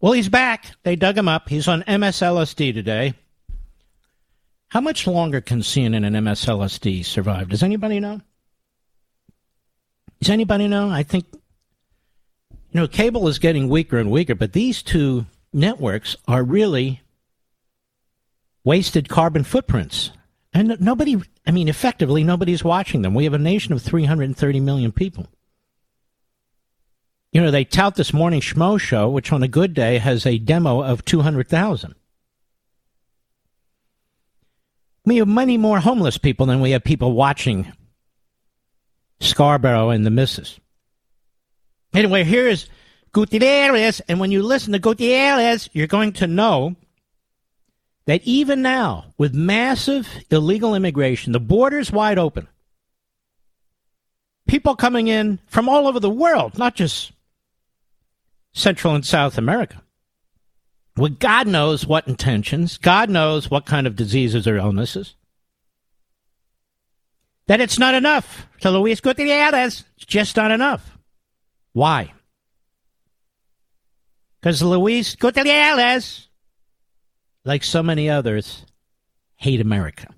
Well, 0.00 0.12
he's 0.12 0.28
back. 0.28 0.72
They 0.82 0.96
dug 0.96 1.16
him 1.16 1.28
up. 1.28 1.48
He's 1.48 1.68
on 1.68 1.82
MSLSD 1.82 2.74
today. 2.74 3.14
How 4.68 4.80
much 4.80 5.06
longer 5.06 5.40
can 5.40 5.60
CNN 5.60 6.04
and 6.04 6.16
MSLSD 6.16 7.04
survive? 7.04 7.48
Does 7.48 7.62
anybody 7.62 8.00
know? 8.00 8.20
Does 10.20 10.30
anybody 10.30 10.66
know? 10.66 10.90
I 10.90 11.04
think, 11.04 11.26
you 11.32 12.80
know, 12.80 12.88
cable 12.88 13.28
is 13.28 13.38
getting 13.38 13.68
weaker 13.68 13.98
and 13.98 14.10
weaker, 14.10 14.34
but 14.34 14.52
these 14.52 14.82
two 14.82 15.26
networks 15.52 16.16
are 16.26 16.42
really 16.42 17.02
wasted 18.64 19.08
carbon 19.08 19.44
footprints. 19.44 20.10
And 20.52 20.76
nobody, 20.80 21.22
I 21.46 21.52
mean, 21.52 21.68
effectively, 21.68 22.24
nobody's 22.24 22.64
watching 22.64 23.02
them. 23.02 23.14
We 23.14 23.24
have 23.24 23.34
a 23.34 23.38
nation 23.38 23.72
of 23.72 23.80
330 23.80 24.60
million 24.60 24.90
people. 24.90 25.28
You 27.32 27.42
know, 27.42 27.50
they 27.50 27.64
tout 27.64 27.94
this 27.94 28.14
morning 28.14 28.40
Schmo 28.40 28.80
show, 28.80 29.10
which 29.10 29.32
on 29.32 29.42
a 29.42 29.48
good 29.48 29.74
day 29.74 29.98
has 29.98 30.24
a 30.24 30.38
demo 30.38 30.82
of 30.82 31.04
200,000. 31.04 31.94
We 35.04 35.18
have 35.18 35.28
many 35.28 35.58
more 35.58 35.80
homeless 35.80 36.18
people 36.18 36.46
than 36.46 36.60
we 36.60 36.70
have 36.70 36.84
people 36.84 37.12
watching 37.12 37.72
Scarborough 39.20 39.90
and 39.90 40.06
the 40.06 40.10
Misses. 40.10 40.58
Anyway, 41.94 42.24
here 42.24 42.46
is 42.46 42.68
Gutierrez, 43.12 44.00
and 44.08 44.20
when 44.20 44.30
you 44.30 44.42
listen 44.42 44.72
to 44.72 44.78
Gutierrez, 44.78 45.68
you're 45.72 45.86
going 45.86 46.12
to 46.14 46.26
know 46.26 46.76
that 48.06 48.22
even 48.24 48.62
now, 48.62 49.12
with 49.18 49.34
massive 49.34 50.08
illegal 50.30 50.74
immigration, 50.74 51.32
the 51.32 51.40
border's 51.40 51.90
wide 51.90 52.18
open. 52.18 52.48
People 54.46 54.76
coming 54.76 55.08
in 55.08 55.38
from 55.46 55.68
all 55.68 55.86
over 55.86 56.00
the 56.00 56.08
world, 56.08 56.56
not 56.56 56.74
just 56.74 57.12
Central 58.58 58.94
and 58.94 59.06
South 59.06 59.38
America. 59.38 59.82
With 60.96 61.20
God 61.20 61.46
knows 61.46 61.86
what 61.86 62.08
intentions, 62.08 62.76
God 62.76 63.08
knows 63.08 63.50
what 63.50 63.66
kind 63.66 63.86
of 63.86 63.94
diseases 63.94 64.48
or 64.48 64.56
illnesses. 64.56 65.14
That 67.46 67.60
it's 67.60 67.78
not 67.78 67.94
enough. 67.94 68.46
To 68.60 68.70
Luis 68.70 69.00
Gutierrez, 69.00 69.84
it's 69.96 70.06
just 70.06 70.36
not 70.36 70.50
enough. 70.50 70.98
Why? 71.72 72.12
Because 74.40 74.60
Luis 74.60 75.14
Gutierrez, 75.14 76.28
like 77.44 77.62
so 77.62 77.82
many 77.82 78.10
others, 78.10 78.66
hate 79.36 79.60
America. 79.60 80.08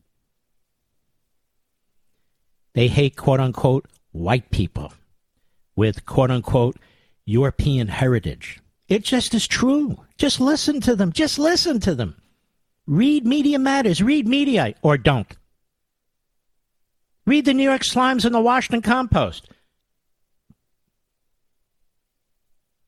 They 2.73 2.89
hate 2.89 3.17
quote 3.17 3.41
unquote 3.41 3.87
white 4.13 4.51
people 4.51 4.93
with 5.77 6.07
quote 6.07 6.31
unquote 6.31 6.77
European 7.31 7.89
heritage. 7.89 8.61
It 8.89 9.05
just 9.05 9.35
is 9.35 9.47
true. 9.47 10.05
Just 10.19 10.41
listen 10.41 10.81
to 10.83 10.97
them. 10.97 11.13
Just 11.13 11.39
listen 11.39 11.79
to 11.81 11.95
them. 11.95 12.21
Read 12.87 13.25
Media 13.25 13.59
Matters. 13.59 14.03
Read 14.03 14.27
Media 14.27 14.75
or 14.83 14.99
don't. 14.99 15.37
Read 17.27 17.45
the 17.45 17.55
New 17.55 17.63
York 17.63 17.83
Slimes 17.83 18.25
and 18.25 18.35
the 18.35 18.41
Washington 18.41 18.83
Compost. 18.83 19.49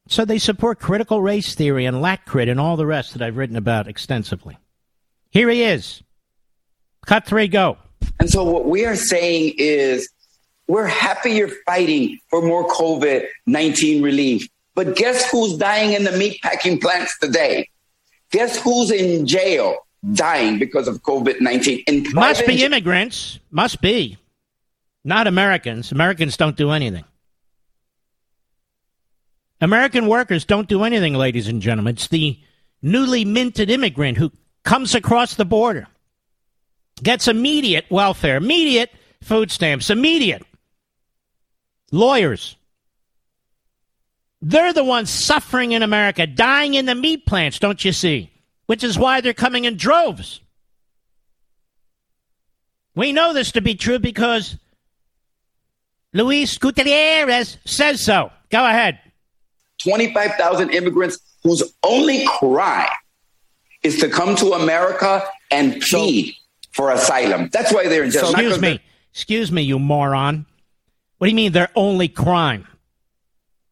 So 0.08 0.25
they 0.25 0.38
support 0.38 0.80
critical 0.80 1.22
race 1.22 1.54
theory 1.54 1.87
and 1.87 1.99
LatCrit 1.99 2.50
and 2.50 2.58
all 2.58 2.76
the 2.76 2.84
rest 2.84 3.12
that 3.12 3.22
I've 3.22 3.37
written 3.37 3.56
about 3.56 3.87
extensively. 3.87 4.58
Here 5.30 5.49
he 5.49 5.62
is. 5.62 6.02
Cut 7.06 7.25
three, 7.25 7.49
go. 7.49 7.78
And 8.18 8.28
so 8.28 8.42
what 8.44 8.66
we 8.66 8.84
are 8.84 8.96
saying 8.96 9.54
is 9.56 10.08
we're 10.72 10.86
happy 10.86 11.32
you're 11.32 11.50
fighting 11.66 12.18
for 12.30 12.40
more 12.40 12.66
COVID 12.66 13.26
19 13.44 14.02
relief. 14.02 14.48
But 14.74 14.96
guess 14.96 15.30
who's 15.30 15.58
dying 15.58 15.92
in 15.92 16.04
the 16.04 16.12
meatpacking 16.12 16.80
plants 16.80 17.18
today? 17.18 17.68
Guess 18.30 18.58
who's 18.58 18.90
in 18.90 19.26
jail 19.26 19.86
dying 20.14 20.58
because 20.58 20.88
of 20.88 21.02
COVID 21.02 21.42
19? 21.42 22.14
Must 22.14 22.46
be 22.46 22.64
immigrants. 22.64 23.38
Must 23.50 23.82
be. 23.82 24.16
Not 25.04 25.26
Americans. 25.26 25.92
Americans 25.92 26.38
don't 26.38 26.56
do 26.56 26.70
anything. 26.70 27.04
American 29.60 30.06
workers 30.06 30.46
don't 30.46 30.70
do 30.70 30.84
anything, 30.84 31.12
ladies 31.12 31.48
and 31.48 31.60
gentlemen. 31.60 31.96
It's 31.96 32.08
the 32.08 32.40
newly 32.80 33.26
minted 33.26 33.68
immigrant 33.68 34.16
who 34.16 34.32
comes 34.64 34.94
across 34.94 35.34
the 35.34 35.44
border, 35.44 35.86
gets 37.02 37.28
immediate 37.28 37.84
welfare, 37.90 38.38
immediate 38.38 38.90
food 39.20 39.50
stamps, 39.50 39.90
immediate 39.90 40.42
lawyers. 41.92 42.56
They're 44.40 44.72
the 44.72 44.82
ones 44.82 45.08
suffering 45.08 45.70
in 45.70 45.84
America, 45.84 46.26
dying 46.26 46.75
in 46.75 46.87
the 46.87 46.96
meat 46.96 47.26
plants, 47.26 47.61
don't 47.61 47.84
you 47.84 47.92
see? 47.92 48.32
Which 48.66 48.82
is 48.82 48.99
why 48.99 49.20
they're 49.20 49.34
coming 49.34 49.66
in 49.66 49.76
droves. 49.76 50.40
We 52.96 53.12
know 53.12 53.32
this 53.32 53.52
to 53.52 53.61
be 53.61 53.76
true 53.76 54.00
because 54.00 54.56
Luis 56.12 56.58
Gutierrez 56.58 57.58
says 57.64 58.00
so. 58.02 58.32
Go 58.50 58.66
ahead. 58.66 58.99
25,000 59.82 60.70
immigrants 60.70 61.18
whose 61.42 61.62
only 61.82 62.25
cry 62.26 62.88
is 63.82 63.99
to 63.99 64.08
come 64.08 64.37
to 64.37 64.52
America 64.52 65.25
and 65.50 65.80
plead 65.80 66.26
so, 66.26 66.32
for 66.72 66.90
asylum. 66.90 67.49
That's 67.52 67.72
why 67.72 67.88
they're 67.88 68.04
in 68.04 68.11
jail. 68.11 68.30
Excuse 68.30 68.61
me. 68.61 68.80
Excuse 69.12 69.52
me, 69.52 69.62
you 69.62 69.78
moron. 69.78 70.46
What 71.22 71.26
do 71.26 71.30
you 71.30 71.36
mean 71.36 71.52
their 71.52 71.70
only 71.76 72.08
crime? 72.08 72.66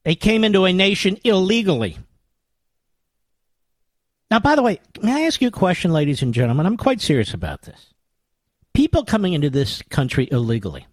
They 0.04 0.14
came 0.14 0.44
into 0.44 0.66
a 0.66 0.72
nation 0.72 1.18
illegally. 1.24 1.98
Now, 4.30 4.38
by 4.38 4.54
the 4.54 4.62
way, 4.62 4.78
may 5.02 5.24
I 5.24 5.26
ask 5.26 5.42
you 5.42 5.48
a 5.48 5.50
question, 5.50 5.92
ladies 5.92 6.22
and 6.22 6.32
gentlemen? 6.32 6.64
I'm 6.64 6.76
quite 6.76 7.00
serious 7.00 7.34
about 7.34 7.62
this. 7.62 7.92
People 8.72 9.04
coming 9.04 9.32
into 9.32 9.50
this 9.50 9.82
country 9.90 10.28
illegally, 10.30 10.86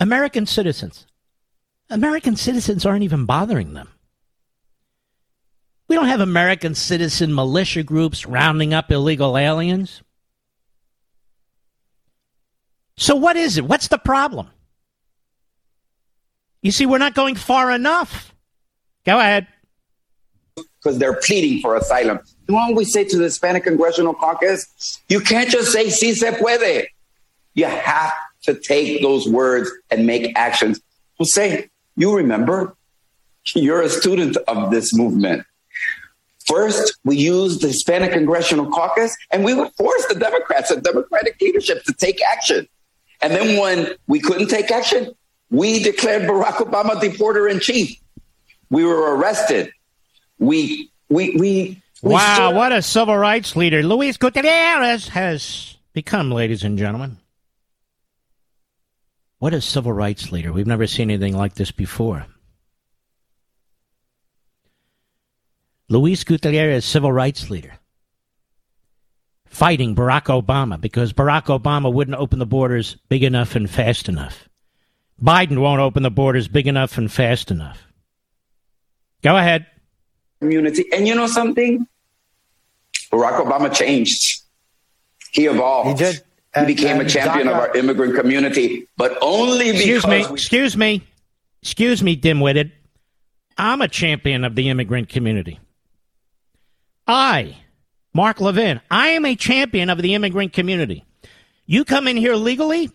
American 0.00 0.44
citizens, 0.44 1.06
American 1.88 2.34
citizens 2.34 2.84
aren't 2.84 3.04
even 3.04 3.24
bothering 3.24 3.74
them. 3.74 3.90
We 5.86 5.94
don't 5.94 6.08
have 6.08 6.18
American 6.18 6.74
citizen 6.74 7.32
militia 7.32 7.84
groups 7.84 8.26
rounding 8.26 8.74
up 8.74 8.90
illegal 8.90 9.38
aliens. 9.38 10.02
So, 12.96 13.14
what 13.14 13.36
is 13.36 13.56
it? 13.56 13.64
What's 13.64 13.86
the 13.86 13.98
problem? 13.98 14.50
You 16.64 16.72
see, 16.72 16.86
we're 16.86 16.98
not 16.98 17.14
going 17.14 17.34
far 17.34 17.70
enough. 17.70 18.34
Go 19.04 19.20
ahead. 19.20 19.46
Because 20.56 20.98
they're 20.98 21.20
pleading 21.20 21.60
for 21.60 21.76
asylum. 21.76 22.20
You 22.48 22.54
know 22.54 22.72
we 22.74 22.86
say 22.86 23.04
to 23.04 23.18
the 23.18 23.24
Hispanic 23.24 23.64
Congressional 23.64 24.14
Caucus? 24.14 25.02
You 25.10 25.20
can't 25.20 25.50
just 25.50 25.72
say, 25.72 25.90
si 25.90 26.14
se 26.14 26.32
puede. 26.38 26.86
You 27.52 27.66
have 27.66 28.14
to 28.44 28.54
take 28.54 29.02
those 29.02 29.28
words 29.28 29.70
and 29.90 30.06
make 30.06 30.32
actions. 30.36 30.80
Jose, 31.18 31.68
you 31.96 32.16
remember, 32.16 32.74
you're 33.54 33.82
a 33.82 33.90
student 33.90 34.38
of 34.48 34.70
this 34.70 34.94
movement. 34.94 35.44
First, 36.46 36.96
we 37.04 37.16
used 37.16 37.60
the 37.60 37.68
Hispanic 37.68 38.12
Congressional 38.12 38.70
Caucus 38.70 39.14
and 39.30 39.44
we 39.44 39.52
would 39.52 39.70
force 39.74 40.06
the 40.06 40.14
Democrats 40.14 40.70
and 40.70 40.82
Democratic 40.82 41.38
leadership 41.42 41.84
to 41.84 41.92
take 41.92 42.22
action. 42.22 42.66
And 43.20 43.34
then 43.34 43.60
when 43.60 43.94
we 44.06 44.18
couldn't 44.18 44.48
take 44.48 44.70
action, 44.70 45.14
we 45.50 45.82
declared 45.82 46.22
Barack 46.22 46.56
Obama 46.56 47.00
deporter 47.00 47.50
in 47.50 47.60
chief. 47.60 47.98
We 48.70 48.84
were 48.84 49.16
arrested. 49.16 49.72
We, 50.38 50.90
we, 51.08 51.36
we. 51.36 51.82
we 52.02 52.12
wow, 52.12 52.52
what 52.52 52.72
a 52.72 52.82
civil 52.82 53.16
rights 53.16 53.54
leader 53.54 53.82
Luis 53.82 54.16
Gutierrez 54.16 55.08
has 55.08 55.76
become, 55.92 56.30
ladies 56.30 56.64
and 56.64 56.78
gentlemen. 56.78 57.18
What 59.38 59.54
a 59.54 59.60
civil 59.60 59.92
rights 59.92 60.32
leader. 60.32 60.52
We've 60.52 60.66
never 60.66 60.86
seen 60.86 61.10
anything 61.10 61.36
like 61.36 61.54
this 61.54 61.70
before. 61.70 62.26
Luis 65.88 66.24
Gutierrez, 66.24 66.84
civil 66.84 67.12
rights 67.12 67.50
leader, 67.50 67.74
fighting 69.46 69.94
Barack 69.94 70.24
Obama 70.24 70.80
because 70.80 71.12
Barack 71.12 71.44
Obama 71.44 71.92
wouldn't 71.92 72.16
open 72.16 72.38
the 72.38 72.46
borders 72.46 72.96
big 73.08 73.22
enough 73.22 73.54
and 73.54 73.68
fast 73.68 74.08
enough. 74.08 74.48
Biden 75.22 75.58
won't 75.58 75.80
open 75.80 76.02
the 76.02 76.10
borders 76.10 76.48
big 76.48 76.66
enough 76.66 76.98
and 76.98 77.10
fast 77.10 77.50
enough. 77.50 77.80
Go 79.22 79.36
ahead. 79.36 79.66
Community. 80.40 80.84
And 80.92 81.08
you 81.08 81.14
know 81.14 81.26
something? 81.26 81.86
Barack 83.10 83.44
Obama 83.44 83.72
changed. 83.72 84.42
He 85.32 85.46
evolved. 85.46 85.98
He 86.00 86.04
did. 86.04 86.22
He 86.56 86.66
became 86.66 87.00
a 87.00 87.08
champion 87.08 87.48
of 87.48 87.54
our 87.54 87.74
immigrant 87.76 88.14
community, 88.14 88.86
but 88.96 89.16
only 89.20 89.72
because. 89.72 89.80
Excuse 89.80 90.06
me. 90.06 90.26
We- 90.26 90.32
excuse 90.34 90.76
me. 90.76 91.02
Excuse 91.62 92.02
me, 92.02 92.16
dimwitted. 92.16 92.72
I'm 93.56 93.80
a 93.80 93.88
champion 93.88 94.44
of 94.44 94.54
the 94.54 94.68
immigrant 94.68 95.08
community. 95.08 95.58
I, 97.06 97.56
Mark 98.12 98.40
Levin, 98.40 98.80
I 98.90 99.08
am 99.08 99.24
a 99.24 99.34
champion 99.36 99.90
of 99.90 100.02
the 100.02 100.14
immigrant 100.14 100.52
community. 100.52 101.04
You 101.66 101.84
come 101.84 102.06
in 102.06 102.16
here 102.16 102.34
legally, 102.34 102.90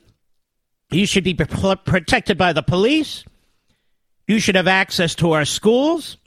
you 0.92 1.06
should 1.06 1.24
be 1.24 1.34
protected 1.34 2.38
by 2.38 2.54
the 2.54 2.64
police. 2.64 3.24
You 4.28 4.40
should 4.40 4.56
have 4.56 4.68
access 4.68 5.16
to 5.16 5.32
our 5.32 5.46
schools. 5.46 6.18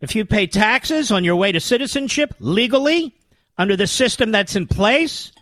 If 0.00 0.14
you 0.14 0.24
pay 0.24 0.46
taxes 0.46 1.10
on 1.10 1.24
your 1.24 1.36
way 1.36 1.52
to 1.52 1.60
citizenship 1.60 2.34
legally 2.38 3.14
under 3.56 3.76
the 3.76 3.86
system 3.86 4.30
that's 4.30 4.54
in 4.54 4.66
place, 4.66 5.32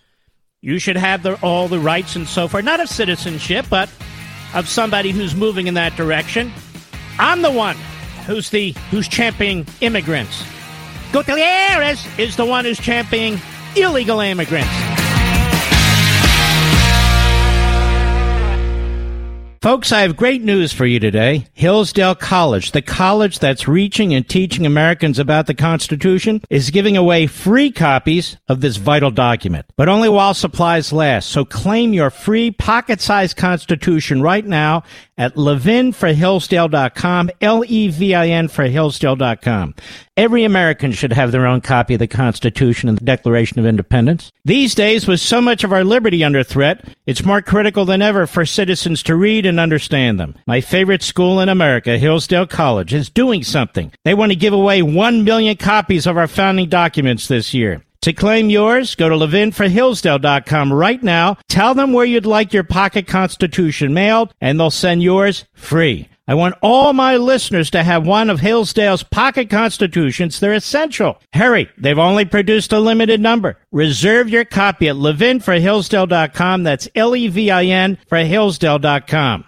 you 0.62 0.78
should 0.78 0.96
have 0.96 1.22
the, 1.22 1.38
all 1.42 1.68
the 1.68 1.78
rights 1.78 2.16
and 2.16 2.26
so 2.26 2.48
forth, 2.48 2.64
not 2.64 2.80
of 2.80 2.88
citizenship, 2.88 3.66
but 3.68 3.90
of 4.54 4.68
somebody 4.68 5.10
who's 5.10 5.34
moving 5.34 5.66
in 5.66 5.74
that 5.74 5.94
direction. 5.96 6.50
I'm 7.18 7.42
the 7.42 7.50
one 7.50 7.76
who's 8.26 8.50
the 8.50 8.72
who's 8.90 9.08
championing 9.08 9.66
immigrants. 9.80 10.42
Gutierrez 11.12 12.06
is 12.18 12.36
the 12.36 12.46
one 12.46 12.64
who's 12.64 12.78
championing 12.78 13.38
illegal 13.76 14.20
immigrants. 14.20 14.95
Folks, 19.66 19.90
I 19.90 20.02
have 20.02 20.16
great 20.16 20.42
news 20.42 20.72
for 20.72 20.86
you 20.86 21.00
today. 21.00 21.48
Hillsdale 21.52 22.14
College, 22.14 22.70
the 22.70 22.82
college 22.82 23.40
that's 23.40 23.66
reaching 23.66 24.14
and 24.14 24.28
teaching 24.28 24.64
Americans 24.64 25.18
about 25.18 25.48
the 25.48 25.54
Constitution, 25.54 26.40
is 26.48 26.70
giving 26.70 26.96
away 26.96 27.26
free 27.26 27.72
copies 27.72 28.36
of 28.46 28.60
this 28.60 28.76
vital 28.76 29.10
document, 29.10 29.66
but 29.76 29.88
only 29.88 30.08
while 30.08 30.34
supplies 30.34 30.92
last. 30.92 31.30
So 31.30 31.44
claim 31.44 31.92
your 31.92 32.10
free 32.10 32.52
pocket-sized 32.52 33.36
Constitution 33.36 34.22
right 34.22 34.46
now 34.46 34.84
at 35.18 35.34
levinforhillsdale.com, 35.34 37.30
L-E-V-I-N 37.40 38.46
for 38.46 38.68
Hillsdale.com. 38.68 39.74
Every 40.16 40.44
American 40.44 40.92
should 40.92 41.12
have 41.12 41.30
their 41.30 41.46
own 41.46 41.60
copy 41.60 41.92
of 41.92 41.98
the 42.00 42.06
Constitution 42.06 42.88
and 42.88 42.96
the 42.96 43.04
Declaration 43.04 43.58
of 43.58 43.66
Independence. 43.66 44.32
These 44.46 44.74
days, 44.74 45.06
with 45.06 45.20
so 45.20 45.42
much 45.42 45.62
of 45.62 45.74
our 45.74 45.84
liberty 45.84 46.24
under 46.24 46.42
threat, 46.42 46.88
it's 47.04 47.22
more 47.22 47.42
critical 47.42 47.84
than 47.84 48.00
ever 48.00 48.26
for 48.26 48.46
citizens 48.46 49.02
to 49.02 49.14
read 49.14 49.44
and 49.44 49.60
understand 49.60 50.18
them. 50.18 50.34
My 50.46 50.62
favorite 50.62 51.02
school 51.02 51.38
in 51.38 51.50
America, 51.50 51.98
Hillsdale 51.98 52.46
College, 52.46 52.94
is 52.94 53.10
doing 53.10 53.42
something. 53.42 53.92
They 54.06 54.14
want 54.14 54.32
to 54.32 54.36
give 54.36 54.54
away 54.54 54.80
one 54.80 55.22
million 55.22 55.58
copies 55.58 56.06
of 56.06 56.16
our 56.16 56.28
founding 56.28 56.70
documents 56.70 57.28
this 57.28 57.52
year. 57.52 57.82
To 58.00 58.14
claim 58.14 58.48
yours, 58.48 58.94
go 58.94 59.10
to 59.10 59.16
levinforhillsdale.com 59.16 60.72
right 60.72 61.02
now. 61.02 61.36
Tell 61.48 61.74
them 61.74 61.92
where 61.92 62.06
you'd 62.06 62.24
like 62.24 62.54
your 62.54 62.64
pocket 62.64 63.06
constitution 63.06 63.92
mailed, 63.92 64.32
and 64.40 64.58
they'll 64.58 64.70
send 64.70 65.02
yours 65.02 65.44
free. 65.52 66.08
I 66.28 66.34
want 66.34 66.56
all 66.60 66.92
my 66.92 67.16
listeners 67.16 67.70
to 67.70 67.84
have 67.84 68.04
one 68.04 68.30
of 68.30 68.40
Hillsdale's 68.40 69.04
pocket 69.04 69.48
constitutions. 69.48 70.40
They're 70.40 70.54
essential. 70.54 71.20
Hurry, 71.32 71.70
they've 71.78 71.98
only 71.98 72.24
produced 72.24 72.72
a 72.72 72.80
limited 72.80 73.20
number. 73.20 73.58
Reserve 73.70 74.28
your 74.28 74.44
copy 74.44 74.88
at 74.88 74.96
levinforhillsdale.com. 74.96 76.64
That's 76.64 76.88
L 76.96 77.14
E 77.14 77.28
V 77.28 77.50
I 77.52 77.64
N 77.66 77.98
for 78.08 78.18
Hillsdale.com. 78.18 79.44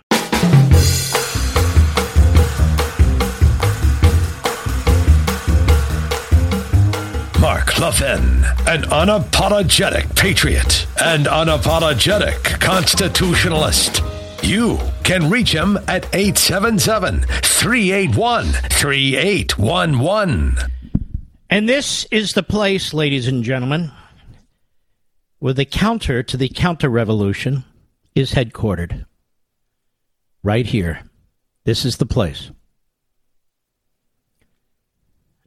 Mark 7.40 7.78
Levin, 7.78 8.44
an 8.66 8.82
unapologetic 8.90 10.14
patriot 10.16 10.86
and 11.00 11.26
unapologetic 11.26 12.60
constitutionalist. 12.60 14.02
You 14.48 14.78
can 15.04 15.28
reach 15.28 15.54
him 15.54 15.76
at 15.88 16.06
877 16.14 17.20
381 17.20 18.46
3811. 18.46 20.56
And 21.50 21.68
this 21.68 22.06
is 22.06 22.32
the 22.32 22.42
place, 22.42 22.94
ladies 22.94 23.28
and 23.28 23.44
gentlemen, 23.44 23.92
where 25.38 25.52
the 25.52 25.66
counter 25.66 26.22
to 26.22 26.38
the 26.38 26.48
counter 26.48 26.88
revolution 26.88 27.64
is 28.14 28.32
headquartered. 28.32 29.04
Right 30.42 30.64
here. 30.64 31.02
This 31.64 31.84
is 31.84 31.98
the 31.98 32.06
place. 32.06 32.50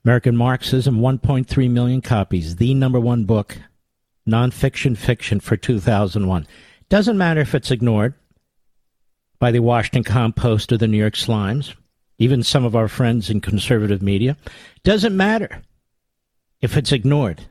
American 0.06 0.38
Marxism, 0.38 1.00
1.3 1.00 1.72
million 1.72 2.02
copies, 2.02 2.58
the 2.58 2.76
number 2.76 3.00
one 3.00 3.26
book, 3.26 3.58
nonfiction 4.30 4.96
fiction 4.96 5.40
for 5.40 5.58
2001. 5.58 6.46
Doesn't 6.88 7.18
matter 7.18 7.42
if 7.42 7.56
it's 7.56 7.72
ignored 7.72 8.14
by 9.42 9.50
the 9.50 9.60
Washington 9.60 10.04
Compost 10.04 10.72
or 10.72 10.78
the 10.78 10.88
New 10.88 11.00
York 11.00 11.16
Slimes, 11.16 11.74
even 12.20 12.44
some 12.44 12.64
of 12.64 12.76
our 12.76 12.88
friends 12.88 13.32
in 13.32 13.42
conservative 13.42 14.00
media. 14.00 14.38
Doesn't 14.84 15.18
matter 15.18 15.64
if 16.62 16.78
it's 16.78 16.92
ignored 16.92 17.42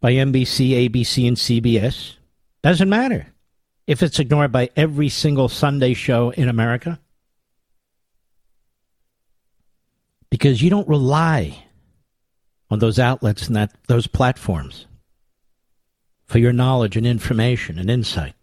by 0.00 0.12
NBC, 0.12 0.88
ABC, 0.88 1.26
and 1.26 1.36
CBS. 1.36 2.14
Doesn't 2.62 2.88
matter 2.88 3.26
if 3.88 4.04
it's 4.04 4.20
ignored 4.20 4.52
by 4.52 4.70
every 4.76 5.08
single 5.08 5.48
Sunday 5.48 5.94
show 5.94 6.30
in 6.30 6.48
America. 6.48 7.00
Because 10.30 10.62
you 10.62 10.70
don't 10.70 10.88
rely 10.88 11.64
on 12.70 12.78
those 12.78 13.00
outlets 13.00 13.48
and 13.48 13.56
that 13.56 13.74
those 13.88 14.06
platforms 14.06 14.86
for 16.26 16.38
your 16.38 16.52
knowledge 16.52 16.96
and 16.96 17.04
information 17.04 17.80
and 17.80 17.90
insight. 17.90 18.34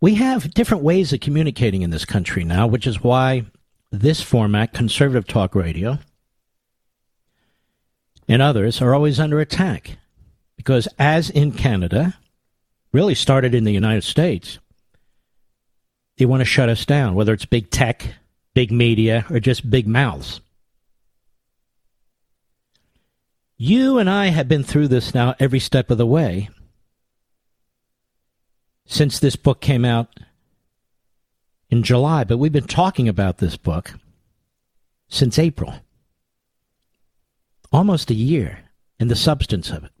We 0.00 0.14
have 0.14 0.54
different 0.54 0.82
ways 0.82 1.12
of 1.12 1.20
communicating 1.20 1.82
in 1.82 1.90
this 1.90 2.06
country 2.06 2.42
now, 2.42 2.66
which 2.66 2.86
is 2.86 3.02
why 3.02 3.44
this 3.90 4.22
format, 4.22 4.72
conservative 4.72 5.26
talk 5.26 5.54
radio, 5.54 5.98
and 8.26 8.40
others 8.40 8.80
are 8.80 8.94
always 8.94 9.20
under 9.20 9.40
attack. 9.40 9.98
Because, 10.56 10.88
as 10.98 11.30
in 11.30 11.52
Canada, 11.52 12.18
really 12.92 13.14
started 13.14 13.54
in 13.54 13.64
the 13.64 13.72
United 13.72 14.04
States, 14.04 14.58
they 16.16 16.26
want 16.26 16.40
to 16.40 16.44
shut 16.44 16.68
us 16.68 16.84
down, 16.84 17.14
whether 17.14 17.32
it's 17.32 17.46
big 17.46 17.70
tech, 17.70 18.14
big 18.54 18.70
media, 18.70 19.26
or 19.30 19.40
just 19.40 19.70
big 19.70 19.86
mouths. 19.86 20.40
You 23.56 23.98
and 23.98 24.08
I 24.08 24.26
have 24.26 24.48
been 24.48 24.64
through 24.64 24.88
this 24.88 25.14
now 25.14 25.34
every 25.38 25.60
step 25.60 25.90
of 25.90 25.98
the 25.98 26.06
way 26.06 26.48
since 28.90 29.20
this 29.20 29.36
book 29.36 29.60
came 29.60 29.84
out 29.84 30.08
in 31.70 31.84
July, 31.84 32.24
but 32.24 32.38
we've 32.38 32.52
been 32.52 32.66
talking 32.66 33.08
about 33.08 33.38
this 33.38 33.56
book 33.56 33.94
since 35.08 35.38
April. 35.38 35.74
Almost 37.72 38.10
a 38.10 38.14
year, 38.14 38.64
in 38.98 39.06
the 39.06 39.14
substance 39.14 39.70
of 39.70 39.84
it. 39.84 39.92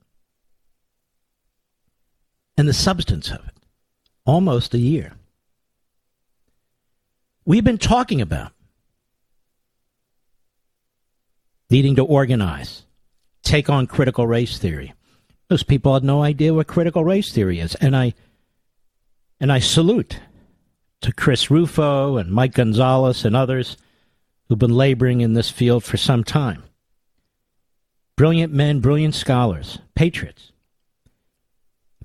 And 2.58 2.66
the 2.66 2.72
substance 2.72 3.30
of 3.30 3.46
it. 3.46 3.54
Almost 4.26 4.74
a 4.74 4.78
year. 4.78 5.12
We've 7.44 7.64
been 7.64 7.78
talking 7.78 8.20
about 8.20 8.50
needing 11.70 11.94
to 11.94 12.04
organize, 12.04 12.82
take 13.44 13.70
on 13.70 13.86
critical 13.86 14.26
race 14.26 14.58
theory. 14.58 14.94
Most 15.48 15.68
people 15.68 15.94
had 15.94 16.02
no 16.02 16.24
idea 16.24 16.52
what 16.52 16.66
critical 16.66 17.04
race 17.04 17.32
theory 17.32 17.60
is, 17.60 17.76
and 17.76 17.96
I 17.96 18.14
and 19.40 19.50
I 19.50 19.58
salute 19.58 20.20
to 21.00 21.12
Chris 21.12 21.50
Rufo 21.50 22.18
and 22.18 22.30
Mike 22.30 22.54
Gonzalez 22.54 23.24
and 23.24 23.34
others 23.34 23.76
who've 24.48 24.58
been 24.58 24.74
laboring 24.74 25.22
in 25.22 25.32
this 25.32 25.48
field 25.48 25.82
for 25.82 25.96
some 25.96 26.24
time. 26.24 26.62
Brilliant 28.16 28.52
men, 28.52 28.80
brilliant 28.80 29.14
scholars, 29.14 29.78
patriots. 29.94 30.52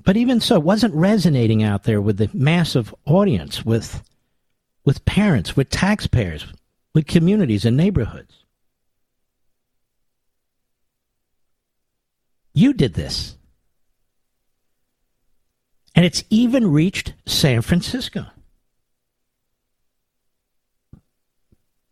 But 0.03 0.15
even 0.15 0.39
so, 0.39 0.55
it 0.55 0.63
wasn't 0.63 0.93
resonating 0.93 1.63
out 1.63 1.83
there 1.83 1.99
with 1.99 2.17
the 2.17 2.29
massive 2.31 2.93
audience, 3.05 3.65
with, 3.65 4.01
with 4.85 5.03
parents, 5.05 5.57
with 5.57 5.69
taxpayers, 5.69 6.45
with 6.93 7.07
communities 7.07 7.65
and 7.65 7.75
neighborhoods. 7.75 8.45
You 12.53 12.71
did 12.71 12.93
this. 12.93 13.35
And 15.95 16.05
it's 16.05 16.23
even 16.29 16.71
reached 16.71 17.13
San 17.25 17.61
Francisco. 17.61 18.25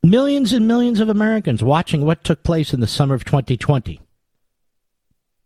Millions 0.04 0.52
and 0.52 0.68
millions 0.68 1.00
of 1.00 1.08
Americans 1.08 1.64
watching 1.64 2.06
what 2.06 2.26
took 2.26 2.44
place 2.44 2.74
in 2.74 2.82
the 2.82 2.88
summer 2.88 3.16
of 3.16 3.24
2020 3.24 4.02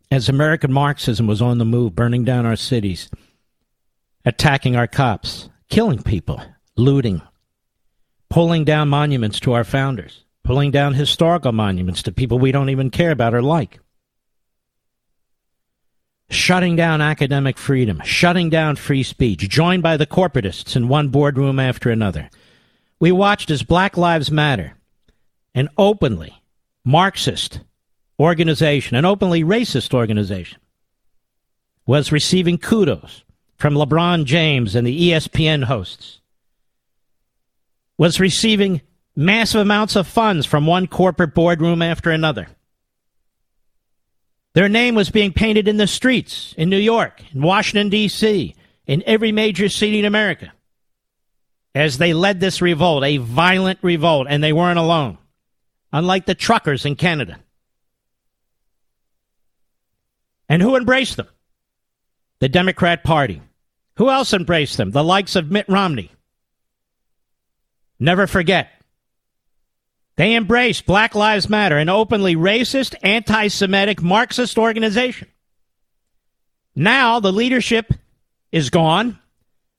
as 0.10 0.30
American 0.30 0.74
Marxism 0.74 1.28
was 1.28 1.42
on 1.42 1.60
the 1.60 1.66
move, 1.66 1.96
burning 1.96 2.24
down 2.24 2.46
our 2.46 2.56
cities, 2.56 3.10
attacking 4.26 4.76
our 4.76 4.88
cops, 4.88 5.50
killing 5.70 6.02
people, 6.02 6.42
looting, 6.76 7.22
pulling 8.30 8.64
down 8.64 8.90
monuments 8.90 9.40
to 9.42 9.54
our 9.54 9.64
founders, 9.64 10.24
pulling 10.44 10.72
down 10.72 10.94
historical 10.94 11.52
monuments 11.52 12.02
to 12.04 12.12
people 12.12 12.40
we 12.40 12.52
don't 12.52 12.70
even 12.70 12.90
care 12.90 13.12
about 13.12 13.34
or 13.34 13.42
like 13.42 13.80
shutting 16.30 16.76
down 16.76 17.02
academic 17.02 17.58
freedom, 17.58 18.02
shutting 18.04 18.50
down 18.50 18.76
free 18.76 19.04
speech, 19.04 19.48
joined 19.50 19.82
by 19.84 19.98
the 19.98 20.06
corporatists 20.06 20.76
in 20.76 20.88
one 20.88 21.10
boardroom 21.10 21.60
after 21.60 21.90
another. 21.90 22.30
We 23.00 23.12
watched 23.12 23.50
as 23.50 23.64
Black 23.64 23.96
Lives 23.96 24.32
Matter, 24.32 24.74
an 25.56 25.70
openly 25.78 26.42
Marxist 26.84 27.62
organization, 28.20 28.98
an 28.98 29.06
openly 29.06 29.44
racist 29.44 29.94
organization, 29.94 30.60
was 31.86 32.12
receiving 32.12 32.58
kudos 32.58 33.24
from 33.56 33.74
LeBron 33.74 34.26
James 34.26 34.76
and 34.76 34.86
the 34.86 35.12
ESPN 35.12 35.64
hosts, 35.64 36.20
was 37.98 38.20
receiving 38.20 38.82
massive 39.16 39.62
amounts 39.62 39.96
of 39.96 40.08
funds 40.08 40.46
from 40.46 40.68
one 40.68 40.88
corporate 40.88 41.34
boardroom 41.34 41.82
after 41.82 42.12
another 42.12 42.48
their 44.58 44.68
name 44.68 44.96
was 44.96 45.12
being 45.12 45.32
painted 45.32 45.68
in 45.68 45.78
the 45.78 45.86
streets 45.86 46.56
in 46.58 46.68
New 46.68 46.80
York, 46.80 47.22
in 47.32 47.44
Washington, 47.44 47.90
D.C., 47.90 48.56
in 48.88 49.04
every 49.06 49.32
major 49.32 49.70
city 49.70 50.00
in 50.00 50.06
America 50.06 50.52
as 51.76 52.00
they 52.00 52.12
led 52.12 52.40
this 52.40 52.60
revolt, 52.60 53.04
a 53.04 53.18
violent 53.18 53.78
revolt, 53.84 54.26
and 54.28 54.44
they 54.44 54.52
weren't 54.52 54.80
alone, 54.80 55.20
unlike 55.94 56.26
the 56.26 56.34
truckers 56.34 56.86
in 56.88 56.96
Canada. 56.96 57.38
And 60.50 60.60
who 60.60 60.76
embraced 60.76 61.18
them? 61.18 61.28
The 62.40 62.50
Democrat 62.50 63.04
Party. 63.04 63.44
Who 63.98 64.10
else 64.10 64.34
embraced 64.34 64.78
them? 64.78 64.90
The 64.90 65.04
likes 65.04 65.36
of 65.36 65.52
Mitt 65.52 65.70
Romney. 65.70 66.10
Never 68.00 68.26
forget, 68.26 68.72
they 70.18 70.34
embrace 70.34 70.82
Black 70.82 71.16
Lives 71.16 71.48
Matter, 71.48 71.78
an 71.78 71.90
openly 71.90 72.36
racist, 72.36 72.96
anti 73.04 73.48
Semitic, 73.48 74.02
Marxist 74.02 74.58
organization. 74.58 75.28
Now 76.76 77.20
the 77.20 77.32
leadership 77.32 77.94
is 78.52 78.70
gone. 78.70 79.20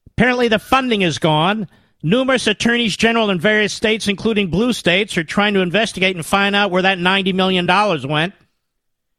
Apparently, 0.07 0.49
the 0.49 0.59
funding 0.59 1.03
is 1.03 1.19
gone. 1.19 1.69
Numerous 2.03 2.47
attorneys 2.47 2.97
general 2.97 3.31
in 3.31 3.41
various 3.41 3.73
states, 3.73 4.07
including 4.07 4.51
blue 4.51 4.73
states, 4.73 5.17
are 5.19 5.25
trying 5.25 5.55
to 5.55 5.61
investigate 5.61 6.15
and 6.15 6.25
find 6.25 6.55
out 6.55 6.71
where 6.71 6.83
that 6.83 6.99
$90 6.99 7.35
million 7.35 7.67
went. 8.09 8.35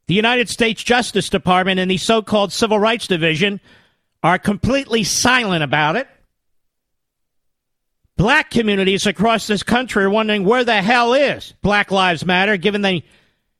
The 0.07 0.13
United 0.13 0.49
States 0.49 0.81
Justice 0.83 1.29
Department 1.29 1.79
and 1.79 1.91
the 1.91 1.97
so 1.97 2.21
called 2.21 2.53
Civil 2.53 2.79
Rights 2.79 3.07
Division 3.07 3.59
are 4.23 4.39
completely 4.39 5.03
silent 5.03 5.63
about 5.63 5.97
it. 5.97 6.07
Black 8.19 8.51
communities 8.51 9.07
across 9.07 9.47
this 9.47 9.63
country 9.63 10.03
are 10.03 10.09
wondering 10.09 10.43
where 10.43 10.65
the 10.65 10.81
hell 10.81 11.13
is 11.13 11.53
Black 11.61 11.89
Lives 11.89 12.25
Matter, 12.25 12.57
given 12.57 12.81
the 12.81 13.01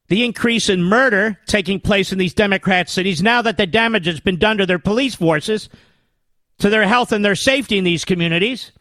the 0.09 0.25
increase 0.25 0.67
in 0.67 0.83
murder 0.83 1.39
taking 1.45 1.79
place 1.79 2.11
in 2.11 2.17
these 2.17 2.33
Democrat 2.33 2.89
cities 2.89 3.23
now 3.23 3.41
that 3.41 3.55
the 3.55 3.65
damage 3.65 4.05
has 4.05 4.19
been 4.19 4.37
done 4.37 4.57
to 4.57 4.65
their 4.65 4.77
police 4.77 5.15
forces, 5.15 5.69
to 6.57 6.69
their 6.69 6.85
health 6.85 7.13
and 7.13 7.23
their 7.23 7.37
safety 7.37 7.77
in 7.77 7.85
these 7.85 8.03
communities. 8.03 8.73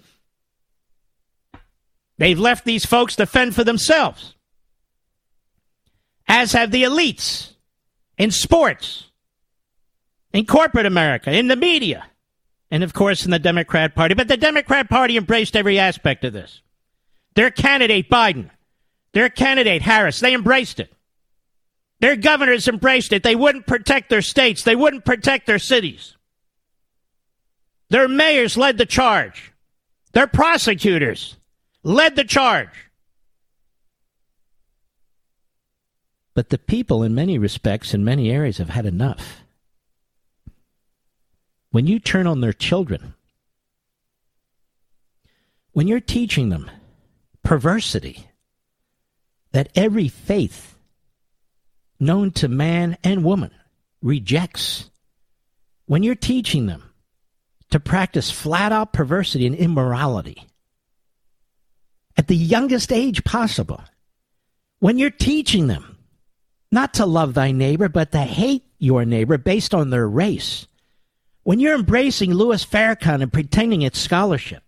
They've 2.17 2.41
left 2.41 2.65
these 2.65 2.85
folks 2.85 3.15
to 3.15 3.25
fend 3.25 3.55
for 3.55 3.63
themselves, 3.63 4.35
as 6.27 6.51
have 6.55 6.73
the 6.73 6.83
elites 6.83 7.53
in 8.17 8.33
sports, 8.33 9.13
in 10.33 10.45
corporate 10.45 10.87
America, 10.87 11.31
in 11.31 11.47
the 11.47 11.55
media, 11.55 12.08
and 12.71 12.83
of 12.83 12.93
course 12.93 13.25
in 13.25 13.31
the 13.31 13.39
Democrat 13.39 13.95
Party. 13.95 14.15
But 14.15 14.29
the 14.29 14.37
Democrat 14.37 14.89
Party 14.89 15.17
embraced 15.17 15.57
every 15.57 15.79
aspect 15.79 16.25
of 16.25 16.33
this. 16.33 16.63
Their 17.35 17.51
candidate, 17.51 18.11
Biden, 18.11 18.51
their 19.13 19.29
candidate, 19.29 19.83
Harris, 19.83 20.21
they 20.21 20.35
embraced 20.35 20.81
it. 20.81 20.93
Their 22.01 22.17
governors 22.17 22.69
embraced 22.69 23.13
it. 23.13 23.23
They 23.23 23.37
wouldn't 23.37 23.67
protect 23.67 24.09
their 24.09 24.23
states, 24.23 24.63
they 24.63 24.77
wouldn't 24.77 25.05
protect 25.05 25.47
their 25.47 25.59
cities. 25.59 26.17
Their 27.91 28.09
mayors 28.09 28.57
led 28.57 28.77
the 28.79 28.87
charge. 28.87 29.53
Their 30.13 30.27
prosecutors 30.27 31.37
led 31.83 32.17
the 32.17 32.25
charge. 32.25 32.91
But 36.35 36.51
the 36.51 36.59
people, 36.59 37.03
in 37.03 37.15
many 37.15 37.39
respects, 37.39 37.95
in 37.95 38.05
many 38.05 38.31
areas, 38.31 38.59
have 38.59 38.69
had 38.69 38.87
enough. 38.87 39.43
When 41.71 41.87
you 41.87 41.99
turn 41.99 42.27
on 42.27 42.41
their 42.41 42.53
children, 42.53 43.15
when 45.73 45.87
you're 45.87 46.01
teaching 46.01 46.49
them 46.49 46.71
perversity, 47.43 48.27
that 49.53 49.69
every 49.75 50.09
faith 50.09 50.77
known 52.01 52.31
to 52.33 52.49
man 52.49 52.97
and 53.05 53.25
woman 53.25 53.51
rejects, 54.03 54.91
when 55.87 56.03
you're 56.03 56.15
teaching 56.15 56.67
them 56.67 56.83
to 57.71 57.81
practice 57.81 58.31
flat 58.31 58.73
out 58.73 58.93
perversity 58.93 59.47
and 59.47 59.55
immorality 59.55 60.45
at 62.17 62.29
the 62.29 62.37
youngest 62.37 62.93
age 62.93 63.25
possible, 63.25 63.83
when 64.81 64.99
you're 64.99 65.11
teaching 65.11 65.67
them 65.67 65.97
not 66.71 66.95
to 66.95 67.07
love 67.07 67.35
thy 67.35 67.53
neighbor, 67.53 67.89
but 67.89 68.13
to 68.13 68.19
hate 68.19 68.65
your 68.79 69.05
neighbor 69.05 69.39
based 69.39 69.75
on 69.75 69.91
their 69.91 70.09
race, 70.09 70.67
when 71.49 71.61
you're 71.61 71.77
embracing 71.77 72.35
Louis 72.35 72.63
Farrakhan 72.63 73.23
and 73.23 73.33
pretending 73.33 73.81
it's 73.81 73.99
scholarship, 73.99 74.63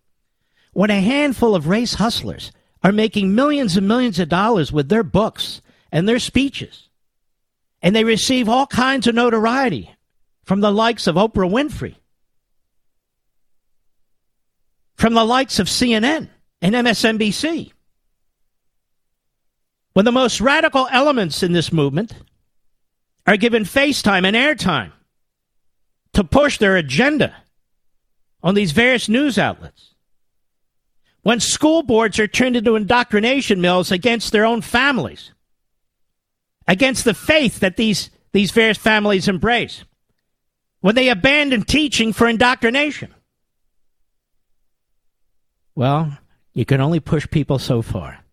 when 0.73 0.89
a 0.89 1.03
handful 1.03 1.55
of 1.55 1.67
race 1.67 1.93
hustlers 1.93 2.53
are 2.83 2.91
making 2.91 3.35
millions 3.35 3.77
and 3.77 3.87
millions 3.87 4.19
of 4.19 4.31
dollars 4.31 4.73
with 4.73 4.89
their 4.89 5.03
books 5.03 5.61
and 5.93 6.09
their 6.09 6.19
speeches, 6.19 6.89
and 7.83 7.95
they 7.95 8.03
receive 8.03 8.49
all 8.49 8.67
kinds 8.67 9.07
of 9.07 9.15
notoriety 9.15 9.95
from 10.45 10.63
the 10.63 10.73
likes 10.73 11.07
of 11.07 11.17
Oprah 11.17 11.51
Winfrey, 11.51 11.97
from 14.95 15.13
the 15.13 15.25
likes 15.27 15.59
of 15.59 15.67
CNN 15.67 16.31
and 16.63 16.75
MSNBC. 16.75 17.73
When 19.93 20.07
the 20.07 20.13
most 20.13 20.41
radical 20.41 20.89
elements 20.91 21.43
in 21.43 21.53
this 21.53 21.75
movement 21.75 22.15
are 23.27 23.37
given 23.37 23.65
FaceTime 23.65 24.25
and 24.25 24.35
airtime 24.35 24.93
to 26.13 26.25
push 26.25 26.59
their 26.59 26.77
agenda 26.77 27.35
on 28.43 28.55
these 28.55 28.73
various 28.73 29.09
news 29.09 29.39
outlets. 29.39 29.95
When 31.23 31.41
school 31.41 31.83
boards 31.83 32.19
are 32.19 32.27
turned 32.27 32.57
into 32.57 32.77
indoctrination 32.77 33.61
mills 33.61 33.93
against 33.93 34.33
their 34.33 34.47
own 34.47 34.63
families, 34.63 35.33
against 36.67 37.05
the 37.05 37.15
faith 37.15 37.61
that 37.61 37.77
these, 37.77 38.11
these 38.33 38.51
various 38.51 38.79
families 38.79 39.29
embrace, 39.29 39.85
when 40.81 40.95
they 40.95 41.09
abandon 41.09 41.63
teaching 41.63 42.13
for 42.13 42.27
indoctrination. 42.27 43.15
Well, 45.75 46.19
you 46.55 46.65
can 46.65 46.81
only 46.81 47.01
push 47.01 47.29
people 47.31 47.59
so 47.59 47.83
far. 47.83 48.25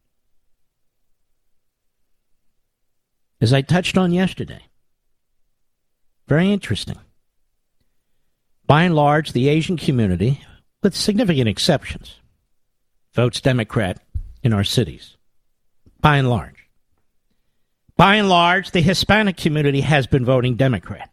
As 3.40 3.54
I 3.54 3.62
touched 3.62 3.98
on 3.98 4.12
yesterday, 4.12 4.62
very 6.28 6.52
interesting. 6.52 6.98
By 8.68 8.84
and 8.84 8.96
large, 8.96 9.32
the 9.32 9.48
Asian 9.48 9.78
community, 9.78 10.42
with 10.84 10.94
significant 10.94 11.48
exceptions, 11.48 12.20
votes 13.14 13.40
Democrat 13.40 14.00
in 14.44 14.52
our 14.52 14.66
cities. 14.66 15.16
By 16.02 16.18
and 16.18 16.30
large. 16.30 16.68
By 17.96 18.16
and 18.16 18.30
large, 18.30 18.72
the 18.72 18.82
Hispanic 18.82 19.38
community 19.38 19.82
has 19.82 20.06
been 20.06 20.26
voting 20.26 20.56
Democrat. 20.56 21.10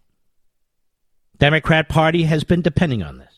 Democrat 1.38 1.88
Party 1.88 2.24
has 2.24 2.44
been 2.44 2.60
depending 2.60 3.02
on 3.02 3.18
this. 3.18 3.32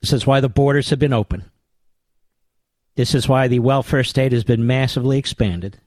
This 0.00 0.12
is 0.12 0.26
why 0.26 0.40
the 0.40 0.48
borders 0.48 0.90
have 0.90 0.98
been 0.98 1.12
open. 1.12 1.50
This 2.94 3.14
is 3.14 3.28
why 3.28 3.48
the 3.48 3.58
welfare 3.58 4.04
state 4.04 4.32
has 4.32 4.44
been 4.44 4.66
massively 4.66 5.18
expanded. 5.18 5.80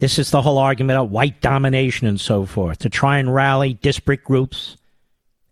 This 0.00 0.18
is 0.18 0.30
the 0.30 0.40
whole 0.40 0.56
argument 0.56 0.98
of 0.98 1.10
white 1.10 1.42
domination 1.42 2.06
and 2.06 2.18
so 2.18 2.46
forth 2.46 2.78
to 2.78 2.88
try 2.88 3.18
and 3.18 3.32
rally 3.32 3.74
disparate 3.74 4.24
groups, 4.24 4.78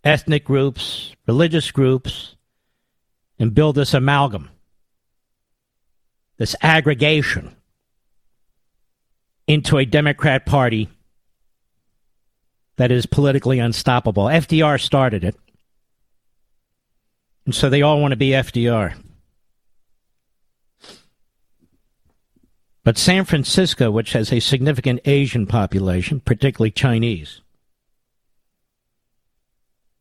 ethnic 0.03 0.45
groups, 0.45 1.15
religious 1.27 1.71
groups, 1.71 2.35
and 3.39 3.55
build 3.55 3.77
this 3.77 3.93
amalgam, 3.93 4.49
this 6.39 6.57
aggregation 6.63 7.55
into 9.47 9.77
a 9.77 9.85
Democrat 9.85 10.47
Party 10.47 10.89
that 12.77 12.91
is 12.91 13.05
politically 13.05 13.59
unstoppable. 13.59 14.25
FDR 14.25 14.81
started 14.81 15.25
it. 15.25 15.37
And 17.45 17.55
so 17.55 17.69
they 17.69 17.83
all 17.83 18.01
want 18.01 18.13
to 18.13 18.17
be 18.17 18.31
FDR. 18.31 18.95
But 22.89 22.97
San 22.97 23.27
Francisco, 23.27 23.91
which 23.91 24.15
has 24.15 24.33
a 24.33 24.41
significant 24.41 25.01
Asian 25.05 25.47
population, 25.47 26.21
particularly 26.21 26.71
Chinese, 26.71 27.43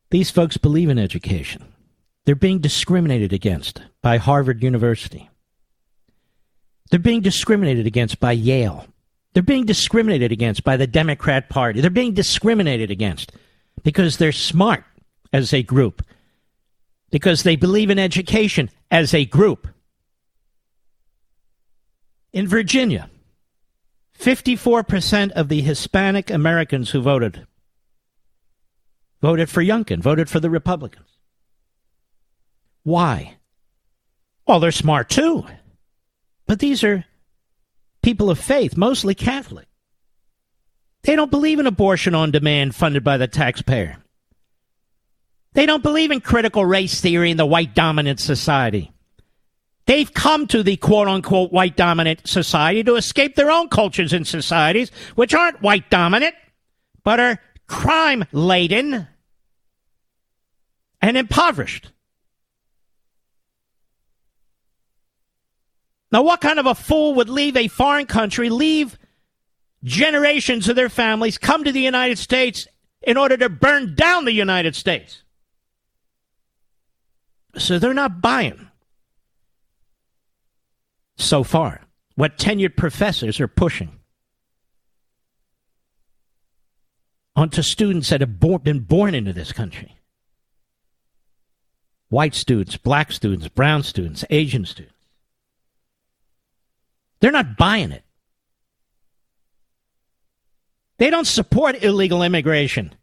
these 0.09 0.31
folks 0.31 0.55
believe 0.55 0.87
in 0.87 0.97
education. 0.97 1.65
They're 2.23 2.33
being 2.33 2.59
discriminated 2.59 3.33
against 3.33 3.81
by 4.01 4.15
Harvard 4.15 4.63
University. 4.63 5.29
They're 6.89 7.01
being 7.01 7.19
discriminated 7.19 7.87
against 7.87 8.21
by 8.21 8.31
Yale. 8.31 8.87
They're 9.33 9.43
being 9.43 9.65
discriminated 9.65 10.31
against 10.31 10.63
by 10.63 10.77
the 10.77 10.87
Democrat 10.87 11.49
Party. 11.49 11.81
They're 11.81 11.89
being 11.89 12.13
discriminated 12.13 12.89
against 12.89 13.33
because 13.83 14.15
they're 14.15 14.31
smart 14.31 14.85
as 15.33 15.53
a 15.53 15.61
group, 15.61 16.05
because 17.11 17.43
they 17.43 17.57
believe 17.57 17.89
in 17.89 17.99
education 17.99 18.69
as 18.89 19.13
a 19.13 19.25
group. 19.25 19.67
In 22.33 22.47
Virginia, 22.47 23.09
54% 24.19 25.31
of 25.31 25.47
the 25.47 25.61
Hispanic 25.61 26.29
Americans 26.29 26.91
who 26.91 27.01
voted 27.01 27.47
voted 29.21 29.49
for 29.49 29.63
Youngkin, 29.63 29.99
voted 29.99 30.29
for 30.29 30.39
the 30.39 30.49
Republicans. 30.49 31.07
Why? 32.83 33.37
Well, 34.47 34.59
they're 34.59 34.71
smart 34.71 35.09
too. 35.09 35.45
But 36.45 36.59
these 36.59 36.83
are 36.83 37.05
people 38.01 38.29
of 38.29 38.39
faith, 38.39 38.77
mostly 38.77 39.15
Catholic. 39.15 39.67
They 41.03 41.15
don't 41.15 41.31
believe 41.31 41.59
in 41.59 41.67
abortion 41.67 42.15
on 42.15 42.31
demand 42.31 42.75
funded 42.75 43.03
by 43.03 43.17
the 43.17 43.27
taxpayer. 43.27 43.97
They 45.53 45.65
don't 45.65 45.83
believe 45.83 46.11
in 46.11 46.21
critical 46.21 46.65
race 46.65 47.01
theory 47.01 47.31
in 47.31 47.37
the 47.37 47.45
white 47.45 47.73
dominant 47.73 48.19
society. 48.19 48.91
They've 49.87 50.13
come 50.13 50.47
to 50.47 50.63
the 50.63 50.75
quote 50.75 51.07
unquote 51.07 51.53
white 51.53 51.77
dominant 51.77 52.27
society 52.27 52.83
to 52.83 52.95
escape 52.95 53.35
their 53.35 53.49
own 53.49 53.69
cultures 53.69 54.11
and 54.11 54.27
societies, 54.27 54.91
which 55.15 55.33
aren't 55.33 55.61
white 55.61 55.89
dominant, 55.89 56.35
but 57.03 57.21
are 57.21 57.39
crime 57.67 58.25
laden 58.33 59.07
and 61.01 61.17
impoverished. 61.17 61.89
Now, 66.11 66.21
what 66.21 66.41
kind 66.41 66.59
of 66.59 66.65
a 66.65 66.75
fool 66.75 67.15
would 67.15 67.29
leave 67.29 67.55
a 67.55 67.69
foreign 67.69 68.05
country, 68.05 68.49
leave 68.49 68.97
generations 69.85 70.67
of 70.67 70.75
their 70.75 70.89
families, 70.89 71.37
come 71.37 71.63
to 71.63 71.71
the 71.71 71.81
United 71.81 72.17
States 72.17 72.67
in 73.01 73.15
order 73.15 73.37
to 73.37 73.47
burn 73.47 73.95
down 73.95 74.25
the 74.25 74.33
United 74.33 74.75
States? 74.75 75.23
So 77.57 77.79
they're 77.79 77.93
not 77.93 78.21
buying 78.21 78.66
so 81.17 81.43
far, 81.43 81.81
what 82.15 82.37
tenured 82.37 82.75
professors 82.75 83.39
are 83.39 83.47
pushing 83.47 83.91
onto 87.35 87.61
students 87.61 88.09
that 88.09 88.21
have 88.21 88.39
been 88.39 88.79
born 88.79 89.13
into 89.13 89.33
this 89.33 89.51
country 89.51 89.93
white 92.09 92.33
students, 92.33 92.77
black 92.77 93.11
students, 93.11 93.47
brown 93.49 93.83
students, 93.83 94.23
Asian 94.29 94.65
students. 94.65 94.95
They're 97.19 97.31
not 97.31 97.57
buying 97.57 97.91
it. 97.91 98.03
They 100.97 101.09
don't 101.09 101.27
support 101.27 101.83
illegal 101.83 102.23
immigration. 102.23 102.93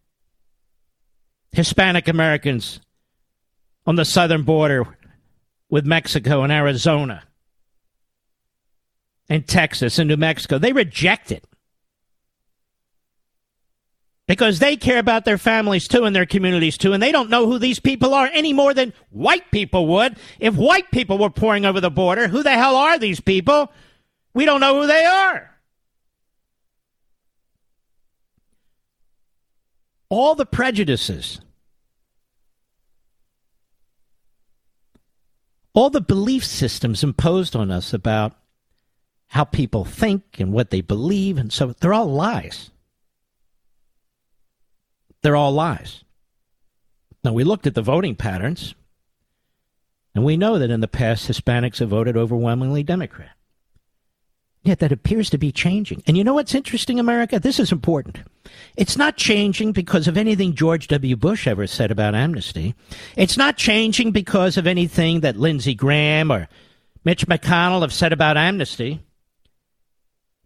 Hispanic 1.53 2.09
Americans 2.09 2.81
on 3.87 3.97
the 3.97 4.05
southern 4.05 4.43
border 4.43 4.87
with 5.69 5.85
Mexico 5.85 6.43
and 6.43 6.53
Arizona 6.53 7.23
and 9.29 9.47
Texas 9.47 9.99
and 9.99 10.09
New 10.09 10.17
Mexico. 10.17 10.59
They 10.59 10.73
reject 10.73 11.33
it 11.33 11.45
because 14.27 14.59
they 14.59 14.77
care 14.77 14.99
about 14.99 15.25
their 15.25 15.39
families 15.39 15.89
too 15.89 16.05
and 16.05 16.15
their 16.15 16.27
communities 16.27 16.79
too, 16.79 16.93
and 16.93 17.03
they 17.03 17.13
don't 17.13 17.31
know 17.31 17.47
who 17.47 17.59
these 17.59 17.81
people 17.81 18.15
are 18.15 18.31
any 18.33 18.53
more 18.53 18.73
than 18.73 18.93
white 19.11 19.51
people 19.51 19.87
would. 19.89 20.17
If 20.41 20.55
white 20.55 20.91
people 20.91 21.19
were 21.19 21.31
pouring 21.31 21.65
over 21.65 21.81
the 21.81 21.91
border, 21.91 22.29
who 22.29 22.43
the 22.43 22.53
hell 22.53 22.77
are 22.77 22.99
these 22.99 23.21
people? 23.21 23.73
We 24.33 24.45
don't 24.45 24.61
know 24.61 24.81
who 24.81 24.87
they 24.87 25.05
are. 25.05 25.51
All 30.09 30.35
the 30.35 30.47
prejudices, 30.47 31.41
all 35.73 35.91
the 35.91 36.01
belief 36.01 36.45
systems 36.45 37.03
imposed 37.03 37.57
on 37.57 37.71
us 37.71 37.93
about 37.93 38.35
how 39.29 39.45
people 39.45 39.85
think 39.85 40.39
and 40.39 40.53
what 40.53 40.71
they 40.71 40.81
believe, 40.81 41.39
and 41.39 41.53
so 41.53 41.75
they're 41.81 41.95
all 41.95 42.13
lies. 42.13 42.71
They're 45.23 45.37
all 45.37 45.53
lies. 45.53 46.05
Now, 47.25 47.33
we 47.33 47.45
looked 47.45 47.67
at 47.67 47.75
the 47.75 47.83
voting 47.83 48.15
patterns, 48.15 48.75
and 50.15 50.25
we 50.25 50.37
know 50.37 50.59
that 50.59 50.71
in 50.71 50.81
the 50.81 50.89
past, 50.89 51.27
Hispanics 51.27 51.79
have 51.79 51.89
voted 51.89 52.17
overwhelmingly 52.17 52.83
Democrat. 52.83 53.31
Yet 54.63 54.79
that 54.79 54.93
appears 54.93 55.29
to 55.31 55.39
be 55.39 55.53
changing. 55.53 56.03
And 56.07 56.17
you 56.17 56.25
know 56.25 56.33
what's 56.35 56.55
interesting, 56.55 56.99
America? 56.99 57.39
This 57.39 57.61
is 57.61 57.71
important. 57.71 58.21
It's 58.77 58.97
not 58.97 59.19
changing 59.19 59.73
because 59.73 60.09
of 60.09 60.17
anything 60.17 60.55
George 60.55 60.89
W. 60.89 61.17
Bush 61.17 61.47
ever 61.47 61.67
said 61.67 61.91
about 61.91 62.15
amnesty. 62.15 62.75
It's 63.15 63.37
not 63.37 63.59
changing 63.59 64.13
because 64.13 64.57
of 64.57 64.67
anything 64.67 65.21
that 65.21 65.37
Lindsey 65.37 65.75
Graham 65.75 66.33
or 66.33 66.49
Mitch 67.05 67.27
McConnell 67.27 67.83
have 67.83 67.93
said 67.93 68.15
about 68.15 68.39
amnesty. 68.39 69.01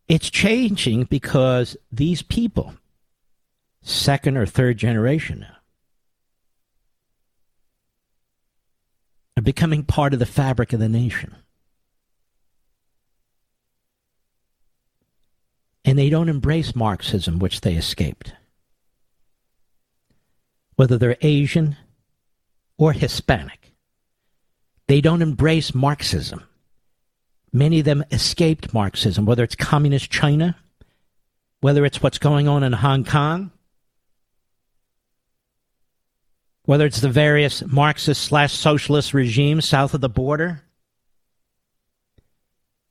It's 0.08 0.30
changing 0.30 1.04
because 1.04 1.76
these 1.92 2.22
people, 2.22 2.74
second 3.82 4.38
or 4.38 4.46
third 4.46 4.78
generation 4.78 5.40
now, 5.40 5.56
are 9.36 9.42
becoming 9.42 9.84
part 9.84 10.14
of 10.14 10.18
the 10.18 10.26
fabric 10.26 10.72
of 10.72 10.80
the 10.80 10.88
nation. 10.88 11.36
And 15.84 15.98
they 15.98 16.08
don't 16.08 16.30
embrace 16.30 16.74
Marxism, 16.74 17.38
which 17.38 17.60
they 17.60 17.74
escaped. 17.74 18.32
Whether 20.76 20.96
they're 20.96 21.16
Asian 21.20 21.76
or 22.78 22.92
Hispanic, 22.92 23.74
they 24.86 25.02
don't 25.02 25.22
embrace 25.22 25.74
Marxism. 25.74 26.47
Many 27.52 27.78
of 27.80 27.84
them 27.84 28.04
escaped 28.10 28.74
Marxism, 28.74 29.24
whether 29.24 29.42
it's 29.42 29.54
communist 29.54 30.10
China, 30.10 30.56
whether 31.60 31.84
it's 31.84 32.02
what's 32.02 32.18
going 32.18 32.46
on 32.46 32.62
in 32.62 32.72
Hong 32.72 33.04
Kong, 33.04 33.50
whether 36.64 36.84
it's 36.84 37.00
the 37.00 37.08
various 37.08 37.64
Marxist 37.66 38.22
slash 38.22 38.52
socialist 38.52 39.14
regimes 39.14 39.66
south 39.66 39.94
of 39.94 40.02
the 40.02 40.08
border, 40.08 40.62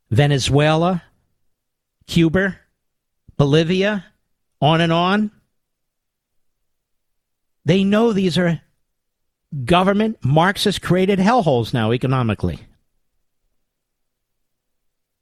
Venezuela, 0.10 1.04
Cuba, 2.08 2.58
Bolivia, 3.38 4.06
on 4.62 4.82
and 4.82 4.92
on. 4.92 5.32
They 7.66 7.84
know 7.84 8.14
these 8.14 8.38
are 8.38 8.62
government 9.66 10.18
Marxist 10.24 10.82
created 10.82 11.20
hellholes 11.20 11.74
now 11.74 11.94
economically. 11.94 12.60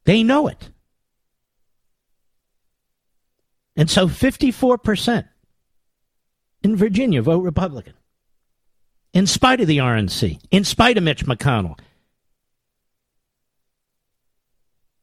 They 0.05 0.23
know 0.23 0.47
it. 0.47 0.69
And 3.75 3.89
so 3.89 4.07
54% 4.07 5.27
in 6.63 6.75
Virginia 6.75 7.21
vote 7.21 7.41
Republican. 7.41 7.93
In 9.13 9.27
spite 9.27 9.61
of 9.61 9.67
the 9.67 9.77
RNC, 9.77 10.39
in 10.51 10.63
spite 10.63 10.97
of 10.97 11.03
Mitch 11.03 11.25
McConnell. 11.25 11.79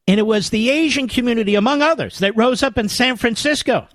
And 0.07 0.19
it 0.19 0.23
was 0.23 0.49
the 0.49 0.69
Asian 0.69 1.07
community, 1.07 1.55
among 1.55 1.81
others, 1.81 2.19
that 2.19 2.35
rose 2.35 2.61
up 2.61 2.77
in 2.77 2.89
San 2.89 3.15
Francisco 3.15 3.87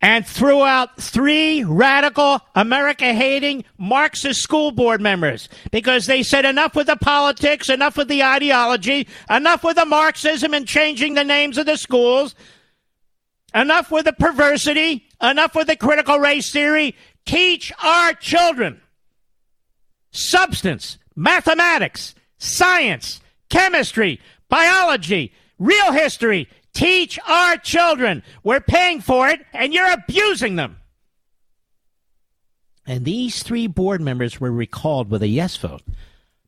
and 0.00 0.26
threw 0.26 0.62
out 0.62 1.00
three 1.00 1.64
radical 1.64 2.40
America 2.54 3.12
hating 3.12 3.64
Marxist 3.78 4.40
school 4.40 4.70
board 4.70 5.00
members 5.00 5.48
because 5.72 6.06
they 6.06 6.22
said 6.22 6.44
enough 6.44 6.76
with 6.76 6.86
the 6.86 6.96
politics, 6.96 7.68
enough 7.68 7.96
with 7.96 8.08
the 8.08 8.22
ideology, 8.22 9.08
enough 9.28 9.64
with 9.64 9.76
the 9.76 9.84
Marxism 9.84 10.54
and 10.54 10.66
changing 10.68 11.14
the 11.14 11.24
names 11.24 11.58
of 11.58 11.66
the 11.66 11.76
schools, 11.76 12.36
enough 13.54 13.90
with 13.90 14.04
the 14.04 14.12
perversity, 14.12 15.04
enough 15.20 15.54
with 15.56 15.66
the 15.66 15.76
critical 15.76 16.20
race 16.20 16.52
theory. 16.52 16.94
Teach 17.26 17.72
our 17.82 18.14
children 18.14 18.80
substance, 20.12 20.98
mathematics, 21.16 22.14
science, 22.38 23.20
chemistry, 23.50 24.20
biology, 24.48 25.32
real 25.58 25.92
history, 25.92 26.48
Teach 26.78 27.18
our 27.26 27.56
children. 27.56 28.22
We're 28.44 28.60
paying 28.60 29.00
for 29.00 29.28
it, 29.28 29.44
and 29.52 29.74
you're 29.74 29.90
abusing 29.90 30.54
them. 30.54 30.78
And 32.86 33.04
these 33.04 33.42
three 33.42 33.66
board 33.66 34.00
members 34.00 34.40
were 34.40 34.52
recalled 34.52 35.10
with 35.10 35.24
a 35.24 35.26
yes 35.26 35.56
vote 35.56 35.82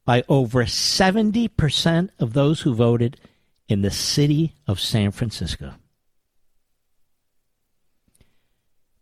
by 0.05 0.23
over 0.29 0.66
70% 0.66 2.11
of 2.21 2.33
those 2.33 2.61
who 2.61 2.75
voted 2.77 3.16
in 3.66 3.83
the 3.83 3.90
city 3.90 4.55
of 4.69 4.79
San 4.79 5.11
Francisco. 5.11 5.75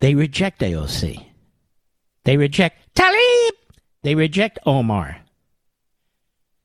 They 0.01 0.15
reject 0.15 0.63
AOC. 0.63 1.27
They 2.25 2.39
reject 2.39 2.95
Tlaib. 2.95 3.51
They 4.03 4.15
reject 4.15 4.61
Omar. 4.65 5.19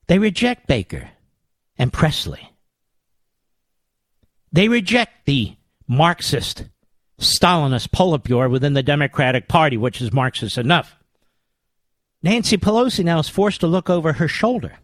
They 0.07 0.19
reject 0.19 0.67
Baker 0.67 1.09
and 1.77 1.91
Pressley. 1.91 2.52
They 4.53 4.67
reject 4.67 5.25
the 5.25 5.55
Marxist, 5.87 6.65
Stalinist 7.19 7.89
Politburo 7.89 8.49
within 8.49 8.73
the 8.73 8.83
Democratic 8.83 9.47
Party, 9.47 9.77
which 9.77 9.99
is 9.99 10.13
Marxist 10.13 10.57
enough. 10.57 10.95
Nancy 12.21 12.57
Pelosi 12.57 13.03
now 13.03 13.19
is 13.19 13.27
forced 13.27 13.59
to 13.61 13.67
look 13.67 13.89
over 13.89 14.13
her 14.13 14.27
shoulder, 14.27 14.77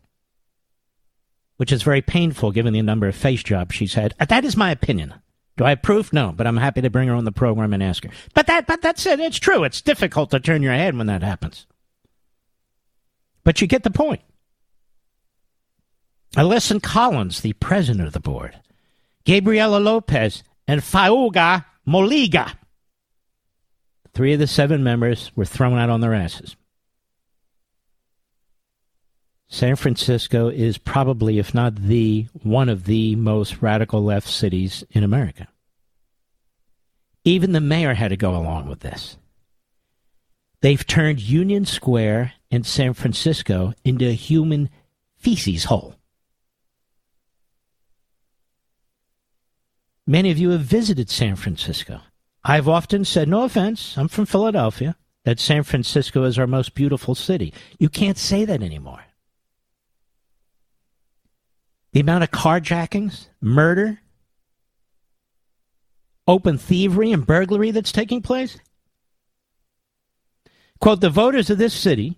which 1.57 1.71
is 1.71 1.83
very 1.83 2.01
painful 2.01 2.51
given 2.51 2.73
the 2.73 2.81
number 2.81 3.07
of 3.07 3.15
face 3.15 3.43
jobs 3.43 3.75
she's 3.75 3.93
had. 3.93 4.13
Uh, 4.19 4.25
that 4.25 4.43
is 4.43 4.57
my 4.57 4.71
opinion. 4.71 5.13
Do 5.55 5.65
I 5.65 5.69
have 5.69 5.81
proof? 5.81 6.11
No, 6.11 6.33
but 6.35 6.47
I'm 6.47 6.57
happy 6.57 6.81
to 6.81 6.89
bring 6.89 7.07
her 7.07 7.13
on 7.13 7.25
the 7.25 7.31
program 7.31 7.73
and 7.73 7.83
ask 7.83 8.03
her. 8.03 8.09
But 8.33 8.47
that, 8.47 8.65
but 8.65 8.81
that's 8.81 9.05
it. 9.05 9.19
It's 9.19 9.39
true. 9.39 9.63
It's 9.63 9.81
difficult 9.81 10.31
to 10.31 10.39
turn 10.39 10.63
your 10.63 10.73
head 10.73 10.97
when 10.97 11.07
that 11.07 11.21
happens. 11.21 11.67
But 13.43 13.61
you 13.61 13.67
get 13.67 13.83
the 13.83 13.91
point. 13.91 14.21
Alison 16.35 16.79
Collins, 16.79 17.41
the 17.41 17.53
president 17.53 18.07
of 18.07 18.13
the 18.13 18.19
board, 18.19 18.59
Gabriela 19.25 19.77
Lopez, 19.77 20.43
and 20.67 20.81
Faauuga 20.81 21.65
Moliga. 21.87 22.53
Three 24.13 24.33
of 24.33 24.39
the 24.39 24.47
seven 24.47 24.83
members 24.83 25.31
were 25.35 25.45
thrown 25.45 25.77
out 25.77 25.89
on 25.89 26.01
their 26.01 26.13
asses. 26.13 26.55
San 29.47 29.75
Francisco 29.75 30.49
is 30.49 30.77
probably, 30.77 31.39
if 31.39 31.55
not 31.55 31.75
the, 31.75 32.27
one 32.43 32.69
of 32.69 32.85
the 32.85 33.15
most 33.15 33.61
radical 33.61 34.03
left 34.03 34.27
cities 34.27 34.83
in 34.91 35.03
America. 35.03 35.47
Even 37.23 37.51
the 37.51 37.59
mayor 37.59 37.95
had 37.95 38.09
to 38.09 38.17
go 38.17 38.35
along 38.35 38.69
with 38.69 38.81
this. 38.81 39.17
They've 40.61 40.85
turned 40.85 41.19
Union 41.19 41.65
Square 41.65 42.33
in 42.51 42.63
San 42.63 42.93
Francisco 42.93 43.73
into 43.83 44.07
a 44.07 44.13
human 44.13 44.69
feces 45.17 45.63
hole. 45.65 45.95
Many 50.09 50.31
of 50.31 50.39
you 50.39 50.49
have 50.49 50.61
visited 50.61 51.07
San 51.07 51.35
Francisco. 51.35 52.01
I've 52.43 52.67
often 52.67 53.05
said, 53.05 53.27
no 53.27 53.43
offense, 53.43 53.95
I'm 53.95 54.07
from 54.07 54.25
Philadelphia, 54.25 54.95
that 55.23 55.39
San 55.39 55.61
Francisco 55.61 56.23
is 56.23 56.39
our 56.39 56.47
most 56.47 56.73
beautiful 56.73 57.13
city. 57.13 57.53
You 57.77 57.89
can't 57.89 58.17
say 58.17 58.43
that 58.43 58.63
anymore. 58.63 59.03
The 61.93 61.99
amount 61.99 62.23
of 62.23 62.31
carjackings, 62.31 63.27
murder, 63.39 63.99
open 66.27 66.57
thievery, 66.57 67.11
and 67.11 67.23
burglary 67.23 67.69
that's 67.69 67.91
taking 67.91 68.23
place. 68.23 68.57
Quote 70.79 71.01
The 71.01 71.11
voters 71.11 71.51
of 71.51 71.59
this 71.59 71.75
city 71.75 72.17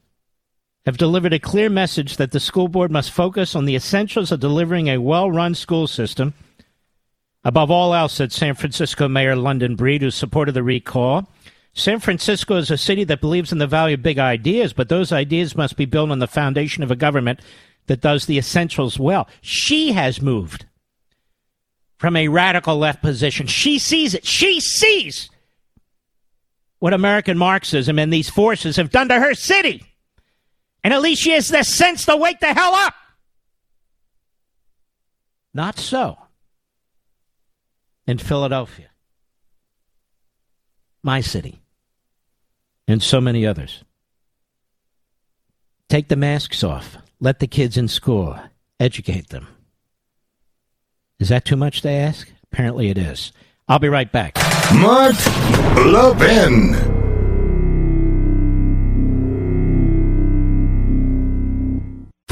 have 0.85 0.95
delivered 0.95 1.33
a 1.33 1.39
clear 1.39 1.69
message 1.69 2.15
that 2.15 2.31
the 2.31 2.39
school 2.39 2.69
board 2.69 2.89
must 2.89 3.11
focus 3.11 3.53
on 3.53 3.65
the 3.65 3.75
essentials 3.75 4.31
of 4.31 4.39
delivering 4.39 4.87
a 4.87 4.99
well 4.99 5.29
run 5.29 5.53
school 5.53 5.87
system 5.87 6.33
Above 7.43 7.71
all 7.71 7.93
else, 7.93 8.13
said 8.13 8.31
San 8.31 8.53
Francisco 8.53 9.07
Mayor 9.07 9.35
London 9.35 9.75
Breed, 9.75 10.01
who 10.01 10.11
supported 10.11 10.51
the 10.53 10.63
recall, 10.63 11.27
San 11.73 11.99
Francisco 11.99 12.57
is 12.57 12.69
a 12.69 12.77
city 12.77 13.03
that 13.05 13.21
believes 13.21 13.51
in 13.51 13.57
the 13.57 13.67
value 13.67 13.95
of 13.95 14.03
big 14.03 14.19
ideas, 14.19 14.73
but 14.73 14.89
those 14.89 15.11
ideas 15.11 15.55
must 15.55 15.77
be 15.77 15.85
built 15.85 16.11
on 16.11 16.19
the 16.19 16.27
foundation 16.27 16.83
of 16.83 16.91
a 16.91 16.95
government 16.95 17.39
that 17.87 18.01
does 18.01 18.25
the 18.25 18.37
essentials 18.37 18.99
well. 18.99 19.27
She 19.41 19.93
has 19.93 20.21
moved 20.21 20.65
from 21.97 22.15
a 22.15 22.27
radical 22.27 22.77
left 22.77 23.01
position. 23.01 23.47
She 23.47 23.79
sees 23.79 24.13
it. 24.13 24.25
She 24.25 24.59
sees 24.59 25.29
what 26.79 26.93
American 26.93 27.37
Marxism 27.37 27.97
and 27.97 28.11
these 28.11 28.29
forces 28.29 28.75
have 28.75 28.91
done 28.91 29.07
to 29.09 29.19
her 29.19 29.33
city. 29.33 29.83
And 30.83 30.93
at 30.93 31.01
least 31.01 31.21
she 31.21 31.31
has 31.31 31.47
the 31.47 31.63
sense 31.63 32.05
to 32.05 32.17
wake 32.17 32.39
the 32.39 32.53
hell 32.53 32.73
up. 32.73 32.95
Not 35.53 35.77
so 35.77 36.17
in 38.08 38.18
Philadelphia, 38.18 38.89
my 41.04 41.22
city, 41.22 41.62
and 42.88 43.02
so 43.02 43.22
many 43.22 43.45
others. 43.45 43.84
Take 45.89 46.08
the 46.08 46.16
masks 46.16 46.64
off. 46.64 46.97
Let 47.20 47.39
the 47.39 47.47
kids 47.47 47.78
in 47.78 47.88
school. 47.88 48.39
Educate 48.80 49.30
them. 49.30 49.47
Is 51.20 51.30
that 51.30 51.45
too 51.45 51.58
much 51.58 51.82
to 51.82 51.89
ask? 51.89 52.32
Apparently 52.52 52.89
it 52.89 52.97
is. 52.97 53.32
I'll 53.68 53.80
be 53.80 53.89
right 53.89 54.12
back. 54.12 54.36
Mark 54.74 55.16
Levin. 55.76 57.01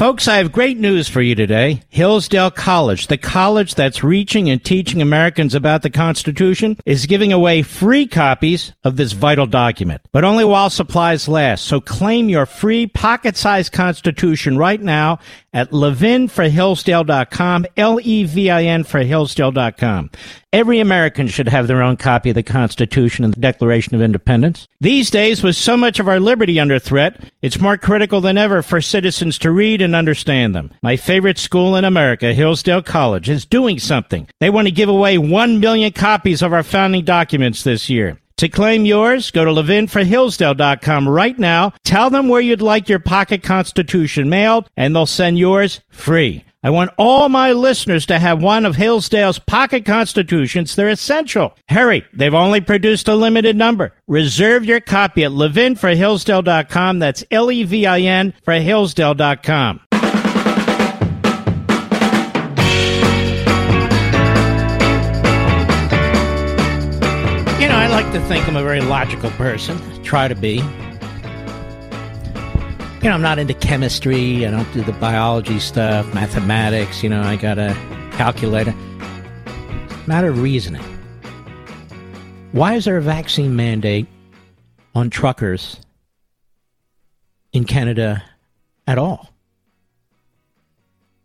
Folks, 0.00 0.28
I 0.28 0.38
have 0.38 0.50
great 0.50 0.78
news 0.78 1.10
for 1.10 1.20
you 1.20 1.34
today. 1.34 1.82
Hillsdale 1.90 2.50
College, 2.50 3.08
the 3.08 3.18
college 3.18 3.74
that's 3.74 4.02
reaching 4.02 4.48
and 4.48 4.64
teaching 4.64 5.02
Americans 5.02 5.54
about 5.54 5.82
the 5.82 5.90
Constitution, 5.90 6.78
is 6.86 7.04
giving 7.04 7.34
away 7.34 7.60
free 7.60 8.06
copies 8.06 8.72
of 8.82 8.96
this 8.96 9.12
vital 9.12 9.46
document, 9.46 10.00
but 10.10 10.24
only 10.24 10.46
while 10.46 10.70
supplies 10.70 11.28
last. 11.28 11.66
So 11.66 11.82
claim 11.82 12.30
your 12.30 12.46
free 12.46 12.86
pocket-sized 12.86 13.72
Constitution 13.72 14.56
right 14.56 14.80
now 14.80 15.18
at 15.52 15.70
levinforhillsdale.com, 15.70 17.66
L-E-V-I-N 17.76 18.84
for 18.84 19.00
Hillsdale.com. 19.00 20.10
Every 20.52 20.80
American 20.80 21.28
should 21.28 21.48
have 21.48 21.66
their 21.68 21.82
own 21.82 21.96
copy 21.96 22.30
of 22.30 22.34
the 22.34 22.42
Constitution 22.42 23.24
and 23.24 23.32
the 23.32 23.40
Declaration 23.40 23.94
of 23.94 24.02
Independence. 24.02 24.66
These 24.80 25.10
days, 25.10 25.42
with 25.42 25.56
so 25.56 25.76
much 25.76 26.00
of 26.00 26.08
our 26.08 26.18
liberty 26.18 26.58
under 26.58 26.78
threat, 26.78 27.22
it's 27.42 27.60
more 27.60 27.76
critical 27.76 28.20
than 28.20 28.36
ever 28.36 28.62
for 28.62 28.80
citizens 28.80 29.38
to 29.38 29.50
read 29.50 29.80
and 29.80 29.94
understand 29.94 30.54
them. 30.54 30.72
My 30.82 30.96
favorite 30.96 31.38
school 31.38 31.76
in 31.76 31.84
America, 31.84 32.32
Hillsdale 32.32 32.82
College, 32.82 33.28
is 33.28 33.46
doing 33.46 33.78
something. 33.78 34.28
They 34.40 34.50
want 34.50 34.66
to 34.66 34.72
give 34.72 34.88
away 34.88 35.18
one 35.18 35.60
million 35.60 35.92
copies 35.92 36.42
of 36.42 36.52
our 36.52 36.64
founding 36.64 37.04
documents 37.04 37.62
this 37.62 37.88
year. 37.88 38.18
To 38.40 38.48
claim 38.48 38.86
yours, 38.86 39.30
go 39.30 39.44
to 39.44 39.50
levinforhillsdale.com 39.50 41.06
right 41.06 41.38
now. 41.38 41.74
Tell 41.84 42.08
them 42.08 42.26
where 42.28 42.40
you'd 42.40 42.62
like 42.62 42.88
your 42.88 42.98
pocket 42.98 43.42
constitution 43.42 44.30
mailed, 44.30 44.70
and 44.78 44.96
they'll 44.96 45.04
send 45.04 45.38
yours 45.38 45.82
free. 45.90 46.46
I 46.62 46.70
want 46.70 46.90
all 46.96 47.28
my 47.28 47.52
listeners 47.52 48.06
to 48.06 48.18
have 48.18 48.42
one 48.42 48.64
of 48.64 48.76
Hillsdale's 48.76 49.38
pocket 49.38 49.84
constitutions. 49.84 50.74
They're 50.74 50.88
essential. 50.88 51.54
Hurry, 51.68 52.02
they've 52.14 52.32
only 52.32 52.62
produced 52.62 53.08
a 53.08 53.14
limited 53.14 53.56
number. 53.56 53.92
Reserve 54.08 54.64
your 54.64 54.80
copy 54.80 55.22
at 55.22 55.32
levinforhillsdale.com. 55.32 56.98
That's 56.98 57.22
L-E-V-I-N 57.30 58.32
for 58.42 58.54
Hillsdale.com. 58.54 59.80
to 68.20 68.26
think 68.28 68.46
I'm 68.46 68.56
a 68.56 68.62
very 68.62 68.80
logical 68.80 69.30
person. 69.32 69.78
Try 70.02 70.28
to 70.28 70.34
be. 70.34 70.56
You 73.02 73.08
know, 73.08 73.14
I'm 73.14 73.22
not 73.22 73.38
into 73.38 73.54
chemistry. 73.54 74.46
I 74.46 74.50
don't 74.50 74.70
do 74.72 74.82
the 74.82 74.92
biology 74.92 75.58
stuff, 75.58 76.12
mathematics. 76.12 77.02
You 77.02 77.08
know, 77.08 77.22
I 77.22 77.36
got 77.36 77.58
a 77.58 77.74
calculator. 78.12 78.74
Matter 80.06 80.28
of 80.28 80.42
reasoning. 80.42 80.82
Why 82.52 82.74
is 82.74 82.84
there 82.84 82.96
a 82.96 83.02
vaccine 83.02 83.56
mandate 83.56 84.06
on 84.94 85.08
truckers 85.08 85.80
in 87.52 87.64
Canada 87.64 88.22
at 88.86 88.98
all? 88.98 89.32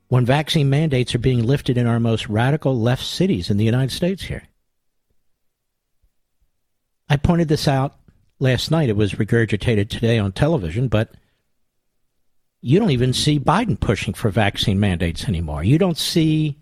When 0.08 0.26
vaccine 0.26 0.70
mandates 0.70 1.14
are 1.16 1.20
being 1.20 1.43
lifted 1.43 1.78
in 1.78 1.88
our 1.88 2.00
most 2.00 2.30
radical 2.30 2.80
left 2.80 3.04
cities 3.04 3.50
in 3.50 3.58
the 3.58 3.66
United 3.66 3.91
States 3.91 4.24
here. 4.24 4.43
I 7.10 7.18
pointed 7.18 7.47
this 7.47 7.68
out 7.68 7.95
last 8.39 8.72
night. 8.72 8.89
It 8.89 8.95
was 8.95 9.14
regurgitated 9.14 9.89
today 9.89 10.18
on 10.18 10.32
television, 10.32 10.88
but 10.88 11.12
you 12.62 12.80
don't 12.80 12.91
even 12.91 13.14
see 13.14 13.39
Biden 13.39 13.80
pushing 13.80 14.14
for 14.14 14.30
vaccine 14.30 14.80
mandates 14.80 15.28
anymore. 15.28 15.64
You 15.64 15.78
don't 15.78 15.97
see 15.97 16.58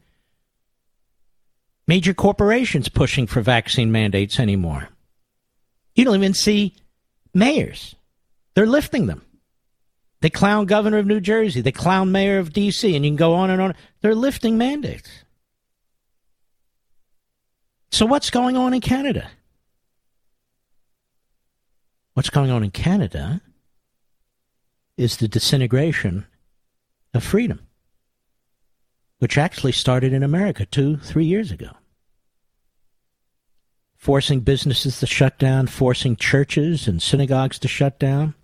major 1.88 2.14
corporations 2.14 2.90
pushing 2.90 3.28
for 3.28 3.42
vaccine 3.42 3.92
mandates 3.92 4.40
anymore. 4.40 4.90
You 5.96 6.06
don't 6.06 6.16
even 6.16 6.34
see 6.34 6.76
mayors. 7.34 7.96
They're 8.54 8.66
lifting 8.66 9.08
them. 9.08 9.22
They 10.22 10.30
clown 10.30 10.66
governor 10.66 11.00
of 11.00 11.06
New 11.06 11.20
Jersey, 11.20 11.62
the 11.62 11.72
clown 11.72 12.12
mayor 12.12 12.40
of 12.40 12.54
D.C., 12.54 12.96
and 12.96 13.04
you 13.04 13.12
can 13.12 13.18
go 13.18 13.34
on 13.34 13.50
and 13.50 13.62
on. 13.62 13.76
They're 14.02 14.16
lifting 14.16 14.58
mandates. 14.58 15.10
So, 17.92 18.06
what's 18.06 18.30
going 18.30 18.56
on 18.56 18.74
in 18.74 18.82
Canada? 18.82 19.30
What's 22.14 22.30
going 22.30 22.52
on 22.52 22.64
in 22.64 22.70
Canada 22.70 23.42
is 24.98 25.18
the 25.18 25.28
disintegration 25.28 26.28
of 27.14 27.24
freedom, 27.24 27.60
which 29.18 29.38
actually 29.38 29.72
started 29.72 30.14
in 30.14 30.22
America 30.22 30.66
two, 30.66 30.98
three 30.98 31.26
years 31.26 31.52
ago. 31.52 31.72
Forcing 33.98 34.42
businesses 34.42 35.00
to 35.00 35.08
shut 35.08 35.40
down, 35.40 35.66
forcing 35.66 36.16
churches 36.16 36.88
and 36.88 37.02
synagogues 37.02 37.58
to 37.60 37.68
shut 37.68 38.00
down, 38.00 38.36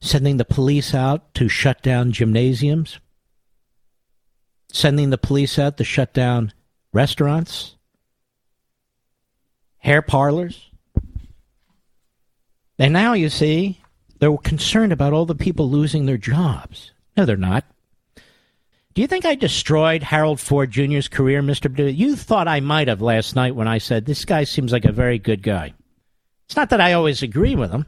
sending 0.00 0.38
the 0.38 0.44
police 0.44 0.92
out 0.92 1.32
to 1.34 1.48
shut 1.48 1.82
down 1.82 2.10
gymnasiums, 2.10 2.98
sending 4.72 5.10
the 5.10 5.18
police 5.18 5.56
out 5.56 5.76
to 5.76 5.84
shut 5.84 6.12
down 6.12 6.52
restaurants, 6.92 7.76
hair 9.76 10.02
parlors, 10.02 10.67
and 12.78 12.92
now 12.92 13.12
you 13.12 13.28
see, 13.28 13.80
they're 14.18 14.36
concerned 14.38 14.92
about 14.92 15.12
all 15.12 15.26
the 15.26 15.34
people 15.34 15.70
losing 15.70 16.06
their 16.06 16.16
jobs. 16.16 16.92
No, 17.16 17.24
they're 17.24 17.36
not. 17.36 17.64
Do 18.94 19.02
you 19.02 19.06
think 19.06 19.24
I 19.24 19.36
destroyed 19.36 20.02
Harold 20.02 20.40
Ford 20.40 20.70
Jr.'s 20.70 21.08
career, 21.08 21.40
Mr. 21.40 21.62
Perdue? 21.62 21.86
You 21.86 22.16
thought 22.16 22.48
I 22.48 22.60
might 22.60 22.88
have 22.88 23.00
last 23.00 23.36
night 23.36 23.54
when 23.54 23.68
I 23.68 23.78
said, 23.78 24.06
this 24.06 24.24
guy 24.24 24.44
seems 24.44 24.72
like 24.72 24.84
a 24.84 24.92
very 24.92 25.18
good 25.18 25.42
guy. 25.42 25.72
It's 26.46 26.56
not 26.56 26.70
that 26.70 26.80
I 26.80 26.94
always 26.94 27.22
agree 27.22 27.54
with 27.54 27.70
him. 27.70 27.86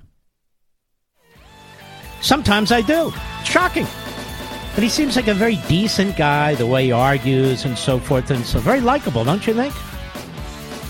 Sometimes 2.20 2.70
I 2.70 2.82
do. 2.82 3.12
Shocking. 3.44 3.86
But 4.74 4.84
he 4.84 4.88
seems 4.88 5.16
like 5.16 5.26
a 5.26 5.34
very 5.34 5.56
decent 5.66 6.16
guy, 6.16 6.54
the 6.54 6.66
way 6.66 6.84
he 6.84 6.92
argues 6.92 7.64
and 7.64 7.76
so 7.76 7.98
forth, 7.98 8.30
and 8.30 8.44
so 8.46 8.60
very 8.60 8.80
likable, 8.80 9.24
don't 9.24 9.46
you 9.46 9.54
think? 9.54 9.74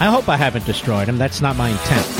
I 0.02 0.06
hope 0.06 0.28
I 0.28 0.36
haven't 0.36 0.66
destroyed 0.66 1.08
him. 1.08 1.16
That's 1.16 1.40
not 1.40 1.56
my 1.56 1.70
intent. 1.70 2.19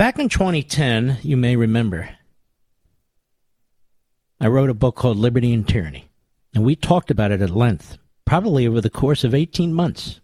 Back 0.00 0.18
in 0.18 0.30
2010, 0.30 1.18
you 1.20 1.36
may 1.36 1.56
remember, 1.56 2.08
I 4.40 4.46
wrote 4.46 4.70
a 4.70 4.74
book 4.74 4.96
called 4.96 5.18
Liberty 5.18 5.52
and 5.52 5.68
Tyranny. 5.68 6.08
And 6.54 6.64
we 6.64 6.74
talked 6.74 7.10
about 7.10 7.32
it 7.32 7.42
at 7.42 7.50
length, 7.50 7.98
probably 8.24 8.66
over 8.66 8.80
the 8.80 8.88
course 8.88 9.24
of 9.24 9.34
18 9.34 9.74
months. 9.74 10.22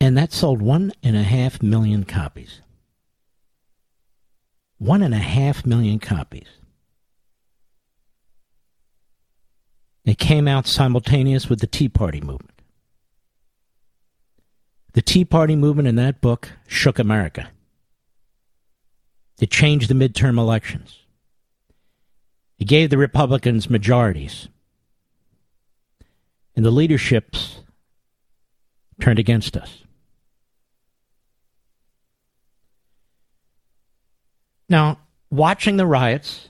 And 0.00 0.16
that 0.16 0.32
sold 0.32 0.62
one 0.62 0.92
and 1.02 1.16
a 1.16 1.24
half 1.24 1.60
million 1.60 2.04
copies. 2.04 2.60
One 4.78 5.02
and 5.02 5.12
a 5.12 5.18
half 5.18 5.66
million 5.66 5.98
copies. 5.98 6.46
It 10.04 10.20
came 10.20 10.46
out 10.46 10.68
simultaneous 10.68 11.50
with 11.50 11.58
the 11.58 11.66
Tea 11.66 11.88
Party 11.88 12.20
movement. 12.20 12.51
The 14.94 15.02
Tea 15.02 15.24
Party 15.24 15.56
movement 15.56 15.88
in 15.88 15.96
that 15.96 16.20
book 16.20 16.50
shook 16.66 16.98
America. 16.98 17.50
It 19.40 19.50
changed 19.50 19.88
the 19.88 19.94
midterm 19.94 20.38
elections. 20.38 21.00
It 22.58 22.66
gave 22.66 22.90
the 22.90 22.98
Republicans 22.98 23.70
majorities. 23.70 24.48
And 26.54 26.64
the 26.64 26.70
leaderships 26.70 27.60
turned 29.00 29.18
against 29.18 29.56
us. 29.56 29.82
Now, 34.68 34.98
watching 35.30 35.76
the 35.76 35.86
riots, 35.86 36.48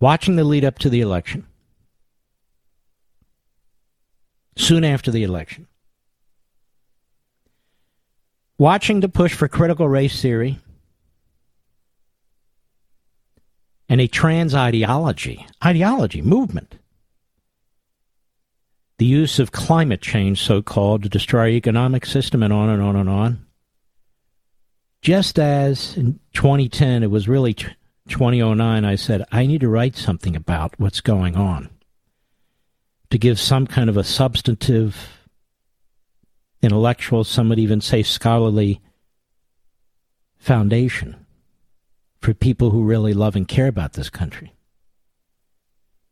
watching 0.00 0.36
the 0.36 0.44
lead 0.44 0.64
up 0.64 0.78
to 0.80 0.90
the 0.90 1.00
election, 1.00 1.46
soon 4.58 4.84
after 4.84 5.10
the 5.10 5.22
election, 5.22 5.66
watching 8.58 9.00
the 9.00 9.08
push 9.08 9.32
for 9.34 9.48
critical 9.48 9.88
race 9.88 10.20
theory 10.20 10.58
and 13.88 14.00
a 14.00 14.08
trans 14.08 14.54
ideology, 14.54 15.46
ideology, 15.64 16.20
movement. 16.20 16.74
The 18.98 19.06
use 19.06 19.38
of 19.38 19.52
climate 19.52 20.02
change, 20.02 20.42
so 20.42 20.60
called, 20.60 21.04
to 21.04 21.08
destroy 21.08 21.40
our 21.40 21.48
economic 21.48 22.04
system 22.04 22.42
and 22.42 22.52
on 22.52 22.68
and 22.68 22.82
on 22.82 22.96
and 22.96 23.08
on. 23.08 23.46
Just 25.00 25.38
as 25.38 25.96
in 25.96 26.18
2010, 26.34 27.04
it 27.04 27.10
was 27.10 27.28
really 27.28 27.54
2009, 27.54 28.84
I 28.84 28.96
said, 28.96 29.24
I 29.30 29.46
need 29.46 29.60
to 29.60 29.68
write 29.68 29.94
something 29.94 30.34
about 30.34 30.74
what's 30.78 31.00
going 31.00 31.36
on 31.36 31.70
to 33.10 33.18
give 33.18 33.40
some 33.40 33.66
kind 33.66 33.88
of 33.88 33.96
a 33.96 34.04
substantive, 34.04 35.26
intellectual, 36.60 37.24
some 37.24 37.48
would 37.48 37.58
even 37.58 37.80
say 37.80 38.02
scholarly 38.02 38.80
foundation 40.36 41.16
for 42.20 42.34
people 42.34 42.70
who 42.70 42.82
really 42.82 43.14
love 43.14 43.36
and 43.36 43.48
care 43.48 43.68
about 43.68 43.94
this 43.94 44.10
country. 44.10 44.52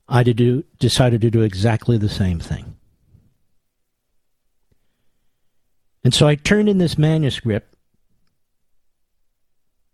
I 0.08 0.22
do, 0.22 0.64
decided 0.78 1.20
to 1.22 1.30
do 1.30 1.42
exactly 1.42 1.98
the 1.98 2.08
same 2.08 2.38
thing. 2.38 2.76
And 6.04 6.14
so 6.14 6.28
I 6.28 6.36
turned 6.36 6.68
in 6.68 6.78
this 6.78 6.96
manuscript. 6.96 7.74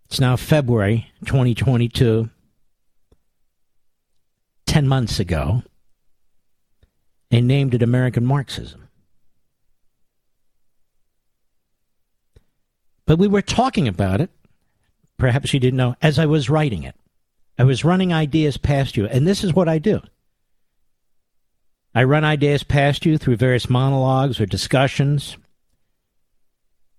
It's 0.05 0.21
now 0.21 0.37
February 0.37 1.11
2022, 1.25 2.29
10 4.67 4.89
months 4.89 5.19
ago 5.19 5.63
and 7.33 7.49
named 7.49 7.75
it 7.75 7.83
American 7.83 8.27
Marxism. 8.27 8.89
But 13.07 13.19
we 13.19 13.27
were 13.27 13.43
talking 13.43 13.89
about 13.89 14.21
it, 14.21 14.31
perhaps 15.17 15.53
you 15.53 15.59
didn't 15.59 15.79
know, 15.79 15.97
as 16.03 16.19
I 16.19 16.27
was 16.27 16.51
writing 16.51 16.85
it. 16.85 16.95
I 17.59 17.65
was 17.65 17.85
running 17.85 18.13
ideas 18.13 18.59
past 18.59 18.97
you, 18.97 19.07
and 19.07 19.27
this 19.27 19.43
is 19.43 19.55
what 19.55 19.69
I 19.69 19.79
do. 19.79 20.03
I 21.95 22.05
run 22.05 22.25
ideas 22.25 22.63
past 22.63 23.05
you 23.05 23.19
through 23.19 23.37
various 23.37 23.69
monologues 23.69 24.41
or 24.41 24.47
discussions 24.47 25.37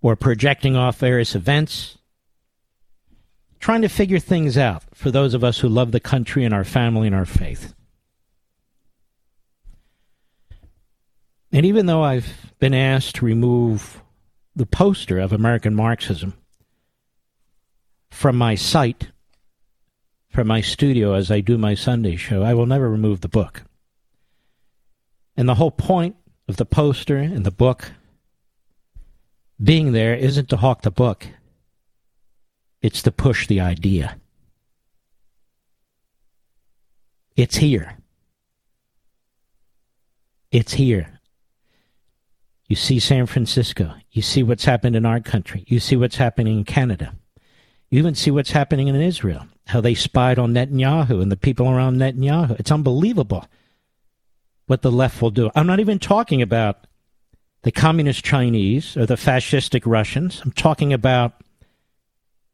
or 0.02 0.16
projecting 0.16 0.76
off 0.76 0.98
various 0.98 1.36
events, 1.36 1.98
trying 3.60 3.82
to 3.82 3.88
figure 3.88 4.20
things 4.20 4.58
out 4.58 4.84
for 4.94 5.10
those 5.10 5.34
of 5.34 5.44
us 5.44 5.60
who 5.60 5.70
love 5.70 5.92
the 5.92 6.00
country 6.00 6.44
and 6.44 6.54
our 6.54 6.64
family 6.66 7.08
and 7.08 7.16
our 7.16 7.26
faith. 7.26 7.74
And 11.54 11.68
even 11.68 11.86
though 11.86 12.02
I've 12.02 12.52
been 12.58 12.74
asked 12.74 13.18
to 13.18 13.26
remove 13.26 14.02
the 14.56 14.66
poster 14.66 15.20
of 15.20 15.32
American 15.32 15.76
Marxism 15.76 16.34
from 18.10 18.36
my 18.36 18.56
site, 18.56 19.12
from 20.30 20.48
my 20.48 20.62
studio 20.62 21.14
as 21.14 21.30
I 21.30 21.42
do 21.42 21.60
my 21.60 21.76
Sunday 21.76 22.16
show, 22.16 22.42
I 22.42 22.56
will 22.56 22.66
never 22.66 22.90
remove 22.90 23.22
the 23.22 23.28
book. 23.28 23.62
And 25.38 25.48
the 25.48 25.56
whole 25.56 25.72
point 25.72 26.16
of 26.48 26.58
the 26.58 26.66
poster 26.66 27.18
and 27.18 27.46
the 27.46 27.52
book 27.52 27.92
being 29.64 29.92
there 29.92 30.16
isn't 30.16 30.50
to 30.50 30.58
hawk 30.58 30.82
the 30.82 30.92
book, 30.92 31.28
it's 32.82 33.04
to 33.04 33.12
push 33.12 33.46
the 33.46 33.62
idea. 33.62 34.18
It's 37.36 37.58
here. 37.58 37.98
It's 40.52 40.74
here. 40.74 41.13
You 42.74 42.78
see 42.78 42.98
San 42.98 43.28
Francisco. 43.28 43.94
You 44.10 44.24
see 44.24 44.42
what's 44.42 44.66
happened 44.66 44.96
in 44.96 45.06
our 45.06 45.20
country. 45.20 45.64
You 45.68 45.80
see 45.80 45.96
what's 45.96 46.16
happening 46.16 46.58
in 46.58 46.64
Canada. 46.64 47.14
You 47.92 48.00
even 48.00 48.16
see 48.16 48.32
what's 48.32 48.50
happening 48.50 48.88
in 48.88 48.96
Israel, 48.96 49.46
how 49.68 49.80
they 49.80 49.94
spied 49.94 50.40
on 50.40 50.56
Netanyahu 50.56 51.22
and 51.22 51.32
the 51.32 51.38
people 51.38 51.70
around 51.70 51.98
Netanyahu. 51.98 52.60
It's 52.60 52.72
unbelievable 52.72 53.46
what 54.66 54.82
the 54.82 54.92
left 54.92 55.22
will 55.22 55.30
do. 55.30 55.52
I'm 55.54 55.68
not 55.68 55.82
even 55.82 56.00
talking 56.00 56.42
about 56.42 56.88
the 57.62 57.72
communist 57.72 58.26
Chinese 58.26 58.98
or 58.98 59.06
the 59.06 59.18
fascistic 59.18 59.84
Russians. 59.86 60.42
I'm 60.44 60.52
talking 60.52 60.94
about 60.94 61.44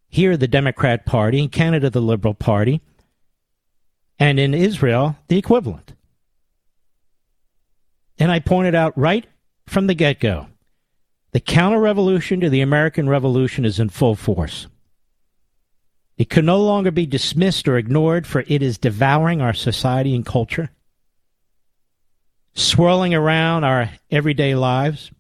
here 0.09 0.35
the 0.35 0.49
Democrat 0.49 1.05
Party, 1.05 1.43
in 1.43 1.47
Canada 1.47 1.89
the 1.89 2.01
Liberal 2.01 2.33
Party, 2.33 2.81
and 4.19 4.37
in 4.37 4.53
Israel 4.53 5.15
the 5.29 5.37
equivalent. 5.37 5.93
And 8.17 8.29
I 8.33 8.39
pointed 8.39 8.75
out 8.75 8.97
right 8.97 9.25
from 9.69 9.87
the 9.87 9.93
get 9.93 10.19
go. 10.19 10.47
The 11.31 11.39
counter 11.39 11.79
revolution 11.79 12.39
to 12.39 12.49
the 12.49 12.61
American 12.61 13.07
Revolution 13.07 13.65
is 13.65 13.79
in 13.79 13.89
full 13.89 14.15
force. 14.15 14.67
It 16.17 16.29
can 16.29 16.45
no 16.45 16.59
longer 16.59 16.91
be 16.91 17.05
dismissed 17.05 17.67
or 17.67 17.77
ignored, 17.77 18.25
for 18.25 18.43
it 18.47 18.61
is 18.61 18.77
devouring 18.77 19.41
our 19.41 19.53
society 19.53 20.15
and 20.15 20.25
culture, 20.25 20.69
swirling 22.55 23.13
around 23.13 23.63
our 23.63 23.91
everyday 24.11 24.55
lives, 24.55 25.11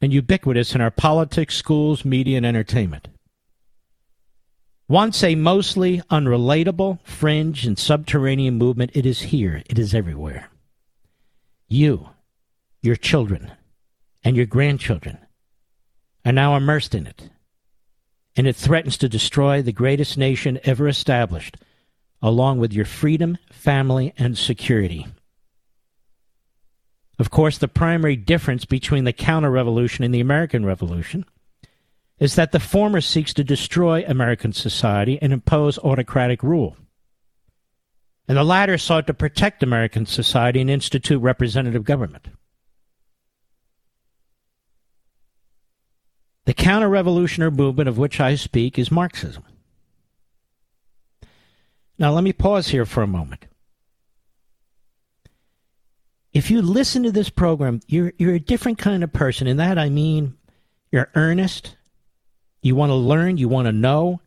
and 0.00 0.12
ubiquitous 0.12 0.74
in 0.74 0.80
our 0.80 0.90
politics, 0.90 1.56
schools, 1.56 2.04
media, 2.04 2.36
and 2.36 2.46
entertainment. 2.46 3.08
Once 4.86 5.24
a 5.24 5.34
mostly 5.34 6.00
unrelatable, 6.10 7.00
fringe, 7.04 7.66
and 7.66 7.78
subterranean 7.78 8.54
movement, 8.54 8.90
it 8.94 9.04
is 9.04 9.22
here, 9.22 9.62
it 9.68 9.78
is 9.78 9.94
everywhere. 9.94 10.48
You, 11.68 12.10
your 12.84 12.96
children 12.96 13.50
and 14.22 14.36
your 14.36 14.46
grandchildren 14.46 15.18
are 16.24 16.32
now 16.32 16.54
immersed 16.54 16.94
in 16.94 17.06
it, 17.06 17.30
and 18.36 18.46
it 18.46 18.54
threatens 18.54 18.98
to 18.98 19.08
destroy 19.08 19.62
the 19.62 19.72
greatest 19.72 20.18
nation 20.18 20.60
ever 20.64 20.86
established, 20.86 21.56
along 22.20 22.58
with 22.58 22.72
your 22.72 22.84
freedom, 22.84 23.38
family, 23.50 24.12
and 24.18 24.36
security. 24.36 25.06
Of 27.18 27.30
course, 27.30 27.56
the 27.56 27.68
primary 27.68 28.16
difference 28.16 28.64
between 28.64 29.04
the 29.04 29.12
counter 29.12 29.50
revolution 29.50 30.04
and 30.04 30.12
the 30.12 30.20
American 30.20 30.66
Revolution 30.66 31.24
is 32.18 32.34
that 32.34 32.52
the 32.52 32.60
former 32.60 33.00
seeks 33.00 33.32
to 33.34 33.44
destroy 33.44 34.04
American 34.06 34.52
society 34.52 35.18
and 35.22 35.32
impose 35.32 35.78
autocratic 35.78 36.42
rule. 36.42 36.76
And 38.28 38.36
the 38.36 38.44
latter 38.44 38.78
sought 38.78 39.06
to 39.06 39.14
protect 39.14 39.62
American 39.62 40.06
society 40.06 40.60
and 40.60 40.70
institute 40.70 41.20
representative 41.22 41.84
government. 41.84 42.28
The 46.44 46.54
counter 46.54 46.88
revolutionary 46.88 47.52
movement 47.52 47.88
of 47.88 47.98
which 47.98 48.20
I 48.20 48.34
speak 48.34 48.78
is 48.78 48.90
Marxism. 48.90 49.44
Now, 51.98 52.12
let 52.12 52.24
me 52.24 52.32
pause 52.32 52.68
here 52.68 52.84
for 52.84 53.02
a 53.02 53.06
moment. 53.06 53.46
If 56.32 56.50
you 56.50 56.60
listen 56.60 57.04
to 57.04 57.12
this 57.12 57.30
program, 57.30 57.80
you're, 57.86 58.12
you're 58.18 58.34
a 58.34 58.40
different 58.40 58.78
kind 58.78 59.04
of 59.04 59.12
person. 59.12 59.46
In 59.46 59.58
that, 59.58 59.78
I 59.78 59.88
mean, 59.88 60.36
you're 60.90 61.10
earnest. 61.14 61.76
You 62.60 62.74
want 62.74 62.90
to 62.90 62.94
learn. 62.94 63.36
You 63.36 63.48
want 63.48 63.66
to 63.66 63.72
know. 63.72 64.20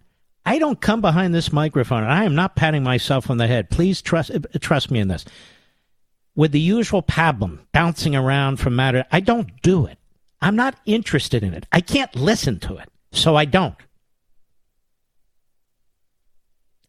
I 0.45 0.59
don't 0.59 0.79
come 0.79 1.01
behind 1.01 1.35
this 1.35 1.51
microphone, 1.51 2.03
and 2.03 2.11
I 2.11 2.23
am 2.23 2.33
not 2.33 2.55
patting 2.55 2.81
myself 2.81 3.29
on 3.29 3.35
the 3.35 3.47
head. 3.47 3.69
Please 3.69 4.01
trust, 4.01 4.31
uh, 4.31 4.39
trust 4.61 4.89
me 4.89 4.99
in 4.99 5.09
this. 5.09 5.25
With 6.35 6.53
the 6.53 6.59
usual 6.61 7.03
pablum 7.03 7.59
bouncing 7.73 8.15
around 8.15 8.57
from 8.57 8.75
matter, 8.75 9.03
I 9.11 9.19
don't 9.19 9.61
do 9.61 9.85
it. 9.85 9.97
I'm 10.41 10.55
not 10.55 10.79
interested 10.85 11.43
in 11.43 11.53
it. 11.53 11.65
I 11.71 11.81
can't 11.81 12.15
listen 12.15 12.59
to 12.59 12.77
it, 12.77 12.89
so 13.11 13.35
I 13.35 13.45
don't. 13.45 13.75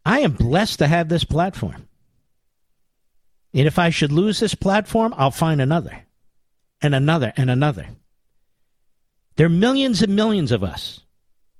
I 0.04 0.20
am 0.20 0.32
blessed 0.32 0.78
to 0.80 0.86
have 0.86 1.08
this 1.08 1.24
platform. 1.24 1.88
And 3.54 3.66
if 3.66 3.78
I 3.78 3.90
should 3.90 4.12
lose 4.12 4.40
this 4.40 4.54
platform, 4.54 5.14
I'll 5.16 5.30
find 5.30 5.60
another, 5.60 6.04
and 6.82 6.94
another, 6.94 7.32
and 7.36 7.50
another. 7.50 7.88
There 9.36 9.46
are 9.46 9.50
millions 9.50 10.02
and 10.02 10.14
millions 10.14 10.52
of 10.52 10.62
us. 10.62 11.00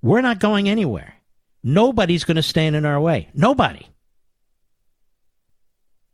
We're 0.03 0.21
not 0.21 0.41
going 0.41 0.69
anywhere. 0.69 1.15
Nobody's 1.63 2.25
going 2.25 2.37
to 2.37 2.43
stand 2.43 2.77
in 2.77 2.85
our 2.85 3.01
way. 3.01 3.29
Nobody. 3.35 3.87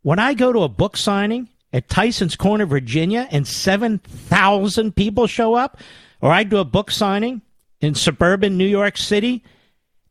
When 0.03 0.19
I 0.19 0.35
go 0.35 0.53
to 0.53 0.63
a 0.63 0.69
book 0.69 0.97
signing 0.97 1.49
at 1.75 1.89
Tysons 1.89 2.39
Corner, 2.39 2.65
Virginia, 2.67 3.27
and 3.33 3.49
7,000 3.49 4.95
people 4.95 5.27
show 5.27 5.55
up, 5.55 5.81
or 6.21 6.31
I 6.31 6.45
do 6.45 6.59
a 6.59 6.65
book 6.65 6.93
signing 6.93 7.43
in 7.81 7.97
suburban 7.97 8.57
New 8.57 8.65
York 8.65 8.97
City 8.97 9.43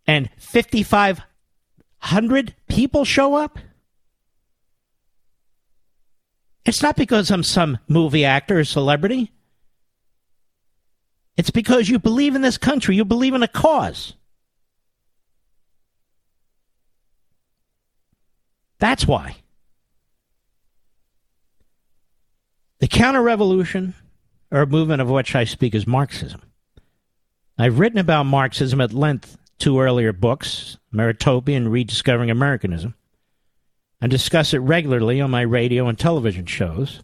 and 0.05 0.30
5,500 0.38 2.55
people 2.68 3.05
show 3.05 3.36
up, 3.36 3.59
it's 6.66 6.82
not 6.82 6.97
because 6.97 7.32
I'm 7.32 7.43
some 7.43 7.80
movie 7.88 8.26
actor 8.26 8.59
or 8.59 8.66
celebrity. 8.66 9.32
It's 11.38 11.49
because 11.49 11.88
you 11.88 11.97
believe 11.97 12.36
in 12.36 12.41
this 12.41 12.57
country, 12.57 12.97
you 12.97 13.05
believe 13.05 13.36
in 13.36 13.41
a 13.41 13.47
cause. 13.47 14.16
That's 18.80 19.07
why. 19.07 19.38
The 22.84 22.89
counter 22.89 23.21
revolution, 23.21 23.93
or 24.51 24.65
movement 24.65 25.01
of 25.01 25.09
which 25.09 25.34
I 25.36 25.45
speak, 25.45 25.73
is 25.73 25.88
Marxism. 25.88 26.41
I've 27.57 27.79
written 27.79 27.97
about 27.97 28.25
Marxism 28.25 28.81
at 28.81 28.91
length 28.91 29.38
two 29.57 29.79
earlier 29.79 30.11
books, 30.11 30.77
Ameritopia 30.93 31.55
and 31.55 31.71
Rediscovering 31.71 32.29
Americanism, 32.29 32.95
and 34.01 34.11
discuss 34.11 34.53
it 34.53 34.57
regularly 34.57 35.21
on 35.21 35.31
my 35.31 35.43
radio 35.43 35.88
and 35.88 35.97
television 35.97 36.45
shows. 36.45 37.01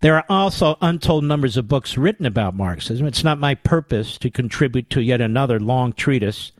There 0.00 0.16
are 0.16 0.26
also 0.28 0.76
untold 0.82 1.22
numbers 1.22 1.56
of 1.56 1.68
books 1.68 1.96
written 1.96 2.26
about 2.26 2.56
Marxism. 2.56 3.06
It's 3.06 3.22
not 3.22 3.38
my 3.38 3.54
purpose 3.54 4.18
to 4.18 4.28
contribute 4.28 4.90
to 4.90 5.00
yet 5.00 5.20
another 5.20 5.60
long 5.60 5.92
treatise 5.92 6.50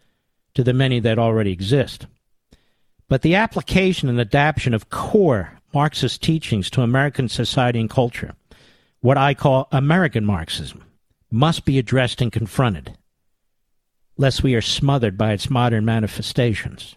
to 0.54 0.62
the 0.62 0.72
many 0.72 1.00
that 1.00 1.18
already 1.18 1.50
exist. 1.50 2.06
But 3.08 3.22
the 3.22 3.34
application 3.34 4.08
and 4.08 4.20
adaptation 4.20 4.72
of 4.72 4.88
core 4.88 5.56
Marxist 5.72 6.22
teachings 6.22 6.70
to 6.70 6.82
American 6.82 7.28
society 7.28 7.80
and 7.80 7.88
culture, 7.88 8.34
what 9.00 9.16
I 9.16 9.34
call 9.34 9.68
American 9.70 10.24
Marxism, 10.24 10.84
must 11.30 11.64
be 11.64 11.78
addressed 11.78 12.20
and 12.20 12.32
confronted, 12.32 12.96
lest 14.16 14.42
we 14.42 14.54
are 14.54 14.62
smothered 14.62 15.16
by 15.16 15.32
its 15.32 15.48
modern 15.48 15.84
manifestations. 15.84 16.96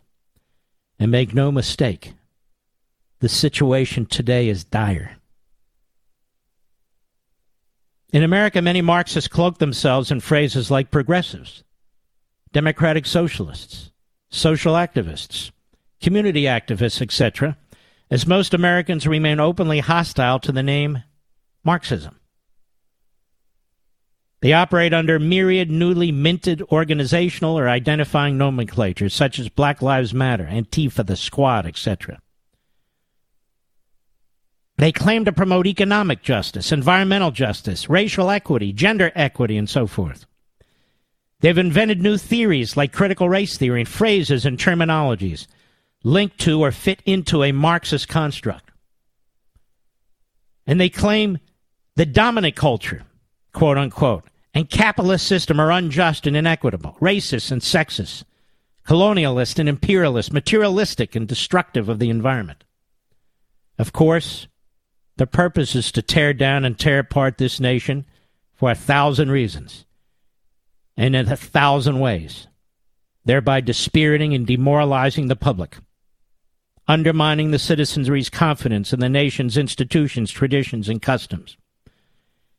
And 0.99 1.11
make 1.11 1.34
no 1.34 1.51
mistake, 1.51 2.13
the 3.19 3.30
situation 3.30 4.05
today 4.05 4.47
is 4.47 4.63
dire. 4.63 5.17
In 8.11 8.24
America, 8.24 8.61
many 8.61 8.82
Marxists 8.82 9.28
cloak 9.28 9.57
themselves 9.57 10.11
in 10.11 10.19
phrases 10.19 10.69
like 10.69 10.91
progressives, 10.91 11.63
democratic 12.51 13.05
socialists, 13.05 13.91
social 14.30 14.76
activists, 14.76 15.51
community 15.99 16.43
activists, 16.43 17.01
etc., 17.01 17.57
as 18.14 18.28
most 18.28 18.53
Americans 18.53 19.07
remain 19.07 19.39
openly 19.39 19.80
hostile 19.80 20.38
to 20.38 20.51
the 20.51 20.61
name 20.61 21.01
Marxism. 21.64 22.20
They 24.41 24.53
operate 24.53 24.93
under 24.93 25.18
myriad 25.18 25.72
newly 25.72 26.11
minted 26.11 26.61
organizational 26.72 27.57
or 27.57 27.68
identifying 27.68 28.38
nomenclatures 28.38 29.16
such 29.16 29.39
as 29.39 29.49
Black 29.49 29.82
Lives 29.82 30.14
Matter, 30.14 30.45
Antifa, 30.45 31.03
the 31.03 31.16
Squad, 31.16 31.66
etc. 31.66 32.22
They 34.78 34.91
claim 34.91 35.26
to 35.26 35.34
promote 35.34 35.66
economic 35.66 36.22
justice, 36.22 36.72
environmental 36.72 37.32
justice, 37.32 37.89
racial 37.89 38.30
equity, 38.30 38.74
gender 38.74 39.11
equity, 39.16 39.57
and 39.57 39.68
so 39.68 39.88
forth. 39.88 40.28
They've 41.39 41.57
invented 41.57 41.99
new 41.99 42.20
theories 42.20 42.78
like 42.78 42.93
critical 42.93 43.28
race 43.28 43.57
theory 43.57 43.80
and 43.80 43.89
phrases 43.89 44.45
and 44.45 44.59
terminologies 44.59 45.47
linked 46.03 46.39
to 46.39 46.63
or 46.63 46.71
fit 46.71 47.01
into 47.05 47.43
a 47.43 47.51
Marxist 47.51 48.07
construct. 48.07 48.71
And 50.67 50.79
they 50.79 50.89
claim 50.89 51.39
the 51.95 52.05
dominant 52.05 52.55
culture, 52.55 53.03
quote 53.53 53.77
unquote, 53.77 54.25
and 54.53 54.69
capitalist 54.69 55.27
system 55.27 55.59
are 55.59 55.71
unjust 55.71 56.27
and 56.27 56.37
inequitable, 56.37 56.97
racist 57.01 57.51
and 57.51 57.61
sexist, 57.61 58.23
colonialist 58.85 59.59
and 59.59 59.67
imperialist, 59.67 60.31
materialistic 60.31 61.15
and 61.15 61.27
destructive 61.27 61.89
of 61.89 61.99
the 61.99 62.09
environment. 62.09 62.63
Of 63.79 63.93
course, 63.93 64.47
the 65.17 65.27
purpose 65.27 65.75
is 65.75 65.91
to 65.93 66.01
tear 66.01 66.33
down 66.33 66.65
and 66.65 66.77
tear 66.77 66.99
apart 66.99 67.37
this 67.37 67.59
nation 67.59 68.05
for 68.53 68.71
a 68.71 68.75
thousand 68.75 69.31
reasons 69.31 69.85
and 70.95 71.15
in 71.15 71.31
a 71.31 71.35
thousand 71.35 71.99
ways, 71.99 72.47
thereby 73.25 73.61
dispiriting 73.61 74.33
and 74.33 74.45
demoralizing 74.45 75.27
the 75.27 75.35
public, 75.35 75.77
undermining 76.88 77.51
the 77.51 77.59
citizenry's 77.59 78.29
confidence 78.29 78.91
in 78.93 78.99
the 78.99 79.09
nation's 79.09 79.57
institutions, 79.57 80.31
traditions, 80.31 80.89
and 80.89 81.01
customs, 81.01 81.57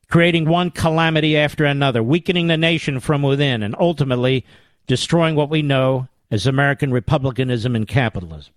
creating 0.09 0.49
one 0.49 0.71
calamity 0.71 1.37
after 1.37 1.65
another, 1.65 2.03
weakening 2.03 2.47
the 2.47 2.57
nation 2.57 3.01
from 3.01 3.23
within, 3.23 3.63
and 3.63 3.77
ultimately 3.79 4.45
destroying 4.87 5.35
what 5.35 5.51
we 5.51 5.63
know 5.63 6.09
as 6.31 6.47
American 6.47 6.93
republicanism 6.93 7.77
and 7.77 7.87
capitalism. 7.87 8.53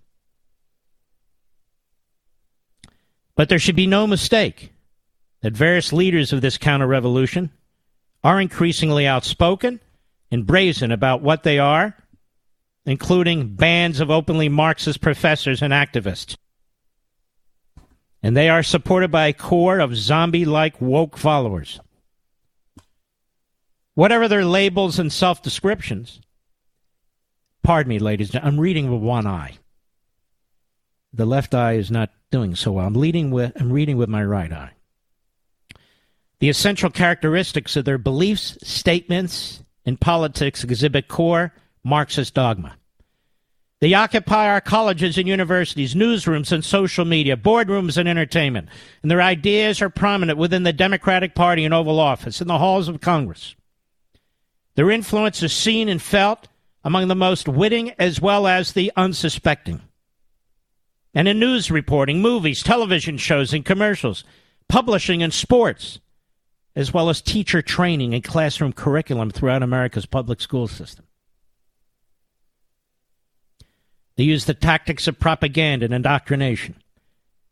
But 3.34 3.48
there 3.48 3.58
should 3.58 3.76
be 3.76 3.86
no 3.86 4.06
mistake 4.06 4.72
that 5.42 5.52
various 5.52 5.92
leaders 5.92 6.32
of 6.32 6.40
this 6.40 6.58
counter 6.58 6.86
revolution 6.86 7.50
are 8.24 8.40
increasingly 8.40 9.06
outspoken 9.06 9.80
and 10.30 10.46
brazen 10.46 10.90
about 10.90 11.22
what 11.22 11.44
they 11.44 11.58
are, 11.58 11.94
including 12.88 13.54
bands 13.54 14.00
of 14.00 14.10
openly 14.10 14.48
Marxist 14.48 15.02
professors 15.02 15.60
and 15.60 15.74
activists. 15.74 16.36
And 18.22 18.34
they 18.34 18.48
are 18.48 18.62
supported 18.62 19.10
by 19.10 19.26
a 19.26 19.32
core 19.34 19.78
of 19.78 19.94
zombie 19.94 20.46
like 20.46 20.80
woke 20.80 21.18
followers. 21.18 21.80
Whatever 23.94 24.26
their 24.26 24.44
labels 24.44 24.98
and 24.98 25.12
self 25.12 25.42
descriptions, 25.42 26.20
pardon 27.62 27.90
me, 27.90 27.98
ladies, 27.98 28.34
I'm 28.34 28.58
reading 28.58 28.90
with 28.90 29.02
one 29.02 29.26
eye. 29.26 29.58
The 31.12 31.26
left 31.26 31.54
eye 31.54 31.74
is 31.74 31.90
not 31.90 32.10
doing 32.30 32.54
so 32.54 32.72
well. 32.72 32.86
I'm 32.86 32.94
leading 32.94 33.30
with 33.30 33.52
I'm 33.60 33.70
reading 33.70 33.98
with 33.98 34.08
my 34.08 34.24
right 34.24 34.52
eye. 34.52 34.72
The 36.40 36.48
essential 36.48 36.90
characteristics 36.90 37.76
of 37.76 37.84
their 37.84 37.98
beliefs, 37.98 38.56
statements, 38.62 39.62
and 39.84 40.00
politics 40.00 40.64
exhibit 40.64 41.08
core 41.08 41.52
Marxist 41.84 42.32
dogma. 42.32 42.77
They 43.80 43.94
occupy 43.94 44.48
our 44.48 44.60
colleges 44.60 45.18
and 45.18 45.28
universities, 45.28 45.94
newsrooms 45.94 46.50
and 46.50 46.64
social 46.64 47.04
media, 47.04 47.36
boardrooms 47.36 47.96
and 47.96 48.08
entertainment, 48.08 48.68
and 49.02 49.10
their 49.10 49.22
ideas 49.22 49.80
are 49.80 49.90
prominent 49.90 50.38
within 50.38 50.64
the 50.64 50.72
Democratic 50.72 51.34
Party 51.34 51.64
and 51.64 51.72
Oval 51.72 52.00
Office, 52.00 52.40
in 52.40 52.48
the 52.48 52.58
halls 52.58 52.88
of 52.88 53.00
Congress. 53.00 53.54
Their 54.74 54.90
influence 54.90 55.42
is 55.42 55.52
seen 55.52 55.88
and 55.88 56.02
felt 56.02 56.48
among 56.82 57.08
the 57.08 57.14
most 57.14 57.48
witting 57.48 57.92
as 57.98 58.20
well 58.20 58.46
as 58.46 58.72
the 58.72 58.92
unsuspecting 58.96 59.80
and 61.18 61.26
in 61.26 61.40
news 61.40 61.68
reporting, 61.68 62.22
movies, 62.22 62.62
television 62.62 63.16
shows, 63.16 63.52
and 63.52 63.64
commercials, 63.64 64.22
publishing 64.68 65.20
and 65.20 65.34
sports, 65.34 65.98
as 66.76 66.94
well 66.94 67.08
as 67.08 67.20
teacher 67.20 67.60
training 67.60 68.14
and 68.14 68.22
classroom 68.22 68.72
curriculum 68.72 69.28
throughout 69.28 69.64
America's 69.64 70.06
public 70.06 70.40
school 70.40 70.68
system. 70.68 71.04
They 74.18 74.24
use 74.24 74.46
the 74.46 74.54
tactics 74.54 75.06
of 75.06 75.20
propaganda 75.20 75.84
and 75.84 75.94
indoctrination 75.94 76.74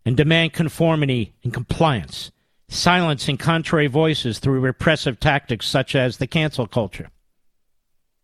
and 0.05 0.17
demand 0.17 0.53
conformity 0.53 1.33
and 1.45 1.55
compliance, 1.55 2.33
silencing 2.69 3.37
contrary 3.37 3.87
voices 3.87 4.41
through 4.41 4.59
repressive 4.59 5.21
tactics 5.21 5.67
such 5.67 5.95
as 5.95 6.17
the 6.17 6.27
cancel 6.27 6.67
culture, 6.67 7.11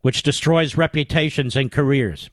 which 0.01 0.25
destroys 0.25 0.77
reputations 0.77 1.55
and 1.55 1.71
careers 1.71 2.31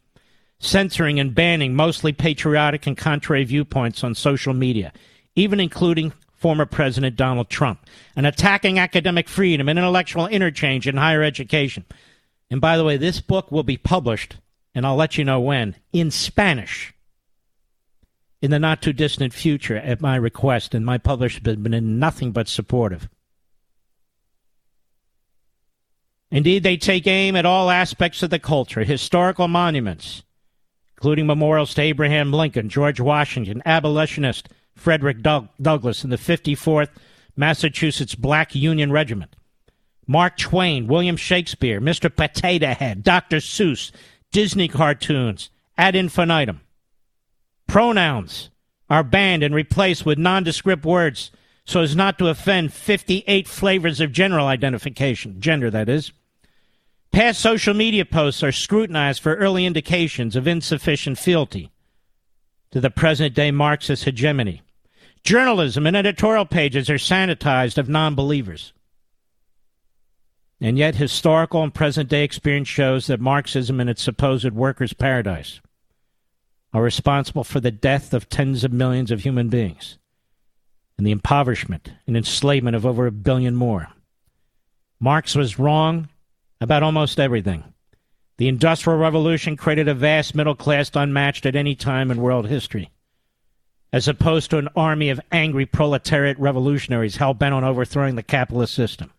censoring 0.60 1.20
and 1.20 1.36
banning 1.36 1.76
mostly 1.76 2.12
patriotic 2.12 2.86
and 2.86 2.98
contrary 2.98 3.44
viewpoints 3.44 4.04
on 4.04 4.14
social 4.14 4.54
media, 4.54 4.92
even 5.36 5.60
including 5.60 6.12
former 6.34 6.66
President 6.66 7.16
Donald 7.16 7.50
Trump, 7.50 7.86
and 8.16 8.26
attacking 8.26 8.80
academic 8.80 9.30
freedom 9.30 9.70
and 9.70 9.78
intellectual 9.78 10.28
interchange 10.28 10.88
in 10.88 10.98
higher 10.98 11.24
education. 11.24 11.86
And 12.50 12.60
by 12.60 12.78
the 12.78 12.84
way, 12.84 12.98
this 12.98 13.22
book 13.22 13.52
will 13.52 13.64
be 13.64 13.78
published, 13.78 14.38
and 14.74 14.86
I'll 14.86 14.96
let 14.96 15.18
you 15.18 15.26
know 15.26 15.40
when, 15.40 15.76
in 15.92 16.12
Spanish 16.12 16.94
in 18.42 18.52
the 18.52 18.60
not 18.60 18.82
too 18.82 18.94
distant 18.94 19.34
future 19.34 19.78
at 19.78 20.02
my 20.02 20.16
request, 20.16 20.74
and 20.74 20.86
my 20.86 20.98
publisher 20.98 21.42
has 21.44 21.58
been 21.58 22.00
nothing 22.00 22.32
but 22.32 22.48
supportive. 22.48 23.10
Indeed, 26.32 26.64
they 26.64 26.78
take 26.78 27.08
aim 27.08 27.36
at 27.36 27.46
all 27.46 27.70
aspects 27.70 28.22
of 28.24 28.30
the 28.30 28.40
culture, 28.40 28.84
historical 28.84 29.48
monuments, 29.48 30.24
including 30.96 31.26
memorials 31.26 31.74
to 31.74 31.82
Abraham 31.82 32.32
Lincoln, 32.32 32.70
George 32.70 33.00
Washington, 33.00 33.62
abolitionist 33.66 34.50
Frederick 34.76 35.22
Doug- 35.22 35.50
Douglass, 35.62 36.04
and 36.04 36.14
the 36.14 36.18
54th 36.18 36.90
Massachusetts 37.36 38.16
Black 38.16 38.54
Union 38.54 38.92
Regiment, 38.92 39.36
Mark 40.08 40.38
Twain, 40.38 40.88
William 40.88 41.18
Shakespeare, 41.18 41.82
Mr. 41.82 42.16
Potato 42.16 42.74
Head, 42.74 43.04
Dr. 43.04 43.38
Seuss, 43.38 43.92
Disney 44.32 44.68
cartoons, 44.68 45.50
ad 45.78 45.96
infinitum. 45.96 46.62
Pronouns 47.68 48.50
are 48.90 49.04
banned 49.04 49.44
and 49.44 49.54
replaced 49.54 50.06
with 50.06 50.18
nondescript 50.18 50.86
words 50.86 51.32
so 51.66 51.82
as 51.82 51.96
not 51.96 52.18
to 52.18 52.28
offend 52.28 52.74
58 52.74 53.48
flavors 53.48 54.00
of 54.00 54.12
general 54.12 54.48
identification, 54.48 55.40
gender 55.40 55.70
that 55.70 55.88
is. 55.88 56.12
Past 57.12 57.40
social 57.40 57.74
media 57.74 58.06
posts 58.06 58.42
are 58.42 58.52
scrutinized 58.52 59.22
for 59.22 59.36
early 59.36 59.66
indications 59.66 60.36
of 60.36 60.48
insufficient 60.48 61.20
fealty 61.20 61.72
to 62.72 62.80
the 62.80 62.90
present 62.90 63.36
day 63.36 63.52
Marxist 63.52 64.06
hegemony. 64.06 64.62
Journalism 65.24 65.86
and 65.86 65.98
editorial 65.98 66.46
pages 66.46 66.90
are 66.90 66.96
sanitized 66.96 67.78
of 67.78 67.90
non 67.90 68.16
believers. 68.16 68.74
And 70.62 70.78
yet, 70.78 70.96
historical 70.96 71.64
and 71.64 71.74
present 71.74 72.10
day 72.10 72.24
experience 72.24 72.68
shows 72.68 73.08
that 73.08 73.22
Marxism 73.22 73.80
and 73.80 73.90
its 73.90 74.02
supposed 74.02 74.52
workers' 74.52 74.94
paradise 74.94 75.62
are 76.74 76.82
responsible 76.82 77.44
for 77.44 77.60
the 77.60 77.72
death 77.72 78.14
of 78.14 78.30
tens 78.30 78.64
of 78.64 78.74
millions 78.74 79.10
of 79.10 79.22
human 79.22 79.50
beings 79.50 79.98
and 80.98 81.08
the 81.08 81.12
impoverishment 81.12 81.94
and 82.06 82.18
enslavement 82.18 82.76
of 82.76 82.86
over 82.86 83.08
a 83.08 83.12
billion 83.12 83.56
more. 83.56 83.88
Marx 85.00 85.34
was 85.34 85.58
wrong 85.58 86.10
about 86.60 86.84
almost 86.84 87.22
everything. 87.22 87.64
The 88.38 88.50
Industrial 88.50 89.00
Revolution 89.00 89.56
created 89.56 89.88
a 89.88 89.94
vast 89.94 90.36
middle 90.36 90.56
class 90.56 90.92
unmatched 90.94 91.46
at 91.46 91.56
any 91.56 91.74
time 91.74 92.12
in 92.12 92.22
world 92.22 92.48
history, 92.48 92.90
as 93.94 94.10
opposed 94.10 94.50
to 94.50 94.58
an 94.58 94.68
army 94.76 95.10
of 95.10 95.22
angry 95.32 95.66
proletariat 95.66 96.38
revolutionaries 96.38 97.16
hell 97.16 97.34
bent 97.34 97.54
on 97.54 97.64
overthrowing 97.64 98.16
the 98.16 98.24
capitalist 98.24 98.74
system. 98.74 99.12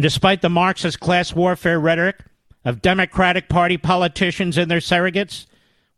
And 0.00 0.02
despite 0.02 0.40
the 0.40 0.48
Marxist 0.48 0.98
class 0.98 1.34
warfare 1.34 1.78
rhetoric 1.78 2.24
of 2.64 2.80
Democratic 2.80 3.50
Party 3.50 3.76
politicians 3.76 4.56
and 4.56 4.70
their 4.70 4.78
surrogates, 4.78 5.44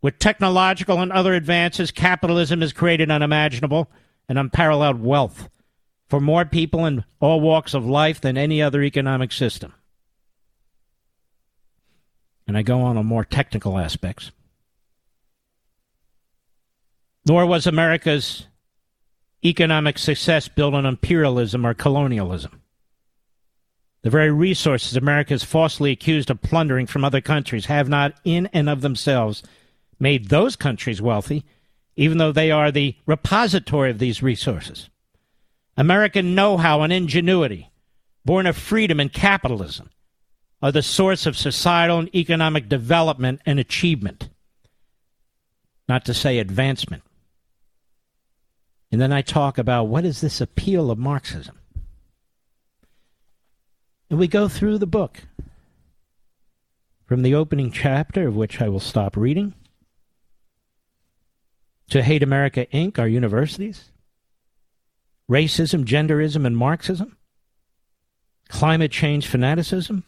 with 0.01 0.19
technological 0.19 0.99
and 0.99 1.09
other 1.09 1.33
advances, 1.33 1.89
capitalism 1.89 2.59
has 2.59 2.73
created 2.73 3.09
unimaginable 3.09 3.89
and 4.27 4.37
unparalleled 4.37 5.01
wealth 5.01 5.47
for 6.09 6.19
more 6.19 6.43
people 6.43 6.85
in 6.85 7.05
all 7.21 7.39
walks 7.39 7.73
of 7.73 7.85
life 7.85 8.19
than 8.19 8.37
any 8.37 8.61
other 8.61 8.83
economic 8.83 9.31
system. 9.31 9.73
And 12.45 12.57
I 12.57 12.61
go 12.61 12.81
on 12.81 12.97
on 12.97 13.05
more 13.05 13.23
technical 13.23 13.79
aspects. 13.79 14.31
Nor 17.25 17.45
was 17.45 17.65
America's 17.65 18.47
economic 19.45 19.97
success 19.97 20.49
built 20.49 20.73
on 20.73 20.85
imperialism 20.85 21.65
or 21.65 21.73
colonialism. 21.73 22.59
The 24.03 24.09
very 24.09 24.31
resources 24.31 24.97
America 24.97 25.33
is 25.33 25.45
falsely 25.45 25.91
accused 25.91 26.29
of 26.29 26.41
plundering 26.41 26.87
from 26.87 27.05
other 27.05 27.21
countries 27.21 27.65
have 27.65 27.87
not, 27.87 28.13
in 28.25 28.47
and 28.53 28.69
of 28.69 28.81
themselves, 28.81 29.43
made 29.97 30.27
those 30.27 30.57
countries 30.57 31.01
wealthy, 31.01 31.45
even 31.95 32.17
though 32.17 32.33
they 32.33 32.51
are 32.51 32.69
the 32.69 32.95
repository 33.05 33.89
of 33.89 33.99
these 33.99 34.21
resources. 34.21 34.89
American 35.77 36.35
know 36.35 36.57
how 36.57 36.81
and 36.81 36.91
ingenuity, 36.91 37.71
born 38.25 38.45
of 38.45 38.57
freedom 38.57 38.99
and 38.99 39.11
capitalism, 39.13 39.89
are 40.61 40.71
the 40.71 40.83
source 40.83 41.25
of 41.25 41.37
societal 41.37 41.99
and 41.99 42.13
economic 42.13 42.67
development 42.67 43.41
and 43.45 43.57
achievement, 43.57 44.29
not 45.87 46.03
to 46.05 46.13
say 46.13 46.39
advancement. 46.39 47.03
And 48.91 48.99
then 48.99 49.13
I 49.13 49.21
talk 49.21 49.57
about 49.57 49.85
what 49.85 50.03
is 50.03 50.19
this 50.19 50.41
appeal 50.41 50.91
of 50.91 50.99
Marxism? 50.99 51.57
And 54.09 54.19
we 54.19 54.27
go 54.27 54.47
through 54.47 54.77
the 54.77 54.87
book 54.87 55.21
from 57.05 57.21
the 57.21 57.35
opening 57.35 57.71
chapter, 57.71 58.27
of 58.27 58.35
which 58.35 58.61
I 58.61 58.69
will 58.69 58.79
stop 58.79 59.17
reading, 59.17 59.53
to 61.89 62.01
Hate 62.01 62.23
America 62.23 62.65
Inc., 62.73 62.97
our 62.97 63.07
universities, 63.07 63.91
racism, 65.29 65.85
genderism, 65.85 66.45
and 66.45 66.57
Marxism, 66.57 67.17
climate 68.47 68.91
change 68.91 69.27
fanaticism, 69.27 70.03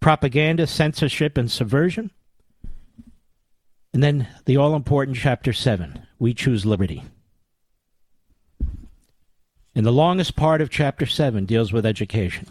propaganda, 0.00 0.66
censorship, 0.66 1.38
and 1.38 1.50
subversion. 1.50 2.10
And 3.92 4.02
then 4.02 4.28
the 4.44 4.56
all 4.56 4.74
important 4.74 5.16
chapter 5.16 5.52
7 5.52 6.06
We 6.18 6.34
Choose 6.34 6.66
Liberty. 6.66 7.02
And 9.74 9.84
the 9.86 9.92
longest 9.92 10.36
part 10.36 10.60
of 10.60 10.70
chapter 10.70 11.06
7 11.06 11.44
deals 11.44 11.72
with 11.72 11.86
education, 11.86 12.46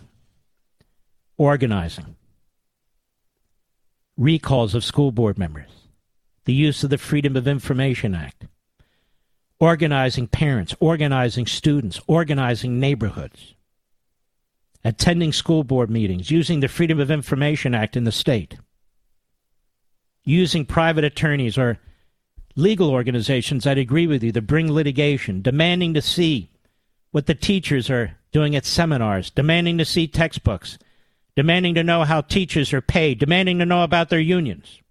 organizing, 1.38 2.16
recalls 4.18 4.76
of 4.76 4.84
school 4.84 5.12
board 5.12 5.38
members, 5.38 5.70
the 6.46 6.54
use 6.54 6.84
of 6.84 6.90
the 6.90 6.98
Freedom 6.98 7.36
of 7.36 7.48
Information 7.48 8.16
Act, 8.16 8.48
organizing 9.60 10.28
parents, 10.28 10.76
organizing 10.80 11.46
students, 11.46 12.00
organizing 12.08 12.80
neighborhoods, 12.80 13.56
attending 14.84 15.34
school 15.34 15.64
board 15.64 15.90
meetings, 15.90 16.30
using 16.30 16.60
the 16.60 16.68
Freedom 16.68 17.00
of 17.00 17.12
Information 17.12 17.74
Act 17.74 17.98
in 17.98 18.04
the 18.04 18.12
state, 18.12 18.58
using 20.24 20.66
private 20.66 21.04
attorneys 21.04 21.58
or 21.58 21.80
legal 22.56 22.90
organizations 22.90 23.64
that 23.66 23.78
agree 23.78 24.08
with 24.08 24.24
you 24.24 24.32
to 24.32 24.42
bring 24.42 24.72
litigation, 24.72 25.42
demanding 25.42 25.94
to 25.94 26.02
see 26.02 26.50
what 27.12 27.26
the 27.26 27.36
teachers 27.36 27.90
are 27.90 28.18
doing 28.32 28.56
at 28.56 28.66
seminars, 28.66 29.30
demanding 29.30 29.78
to 29.78 29.86
see 29.86 30.08
textbooks, 30.08 30.78
demanding 31.36 31.76
to 31.76 31.84
know 31.84 32.04
how 32.04 32.22
teachers 32.22 32.74
are 32.74 32.82
paid, 32.82 33.20
demanding 33.20 33.60
to 33.60 33.66
know 33.66 33.84
about 33.84 34.10
their 34.10 34.20
unions 34.20 34.82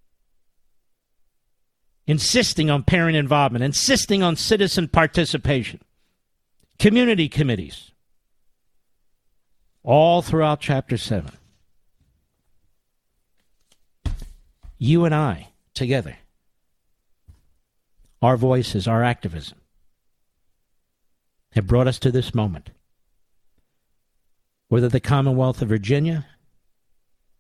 insisting 2.07 2.71
on 2.71 2.83
parent 2.83 3.17
involvement, 3.17 3.65
insisting 3.65 4.23
on 4.23 4.37
citizen 4.37 4.89
participation, 4.89 5.81
community 6.79 7.29
committees, 7.29 7.93
all 9.83 10.23
throughout 10.23 10.61
Chapter 10.61 10.97
7. 10.97 11.31
You 14.79 15.05
and 15.05 15.15
I 15.15 15.49
together, 15.73 16.19
our 18.21 18.37
voices, 18.37 18.87
our 18.87 19.03
activism, 19.03 19.59
have 21.53 21.67
brought 21.67 21.89
us 21.89 21.99
to 22.01 22.11
this 22.11 22.35
moment. 22.35 22.71
Whether 24.69 24.89
the 24.89 25.01
Commonwealth 25.01 25.63
of 25.63 25.69
Virginia 25.69 26.27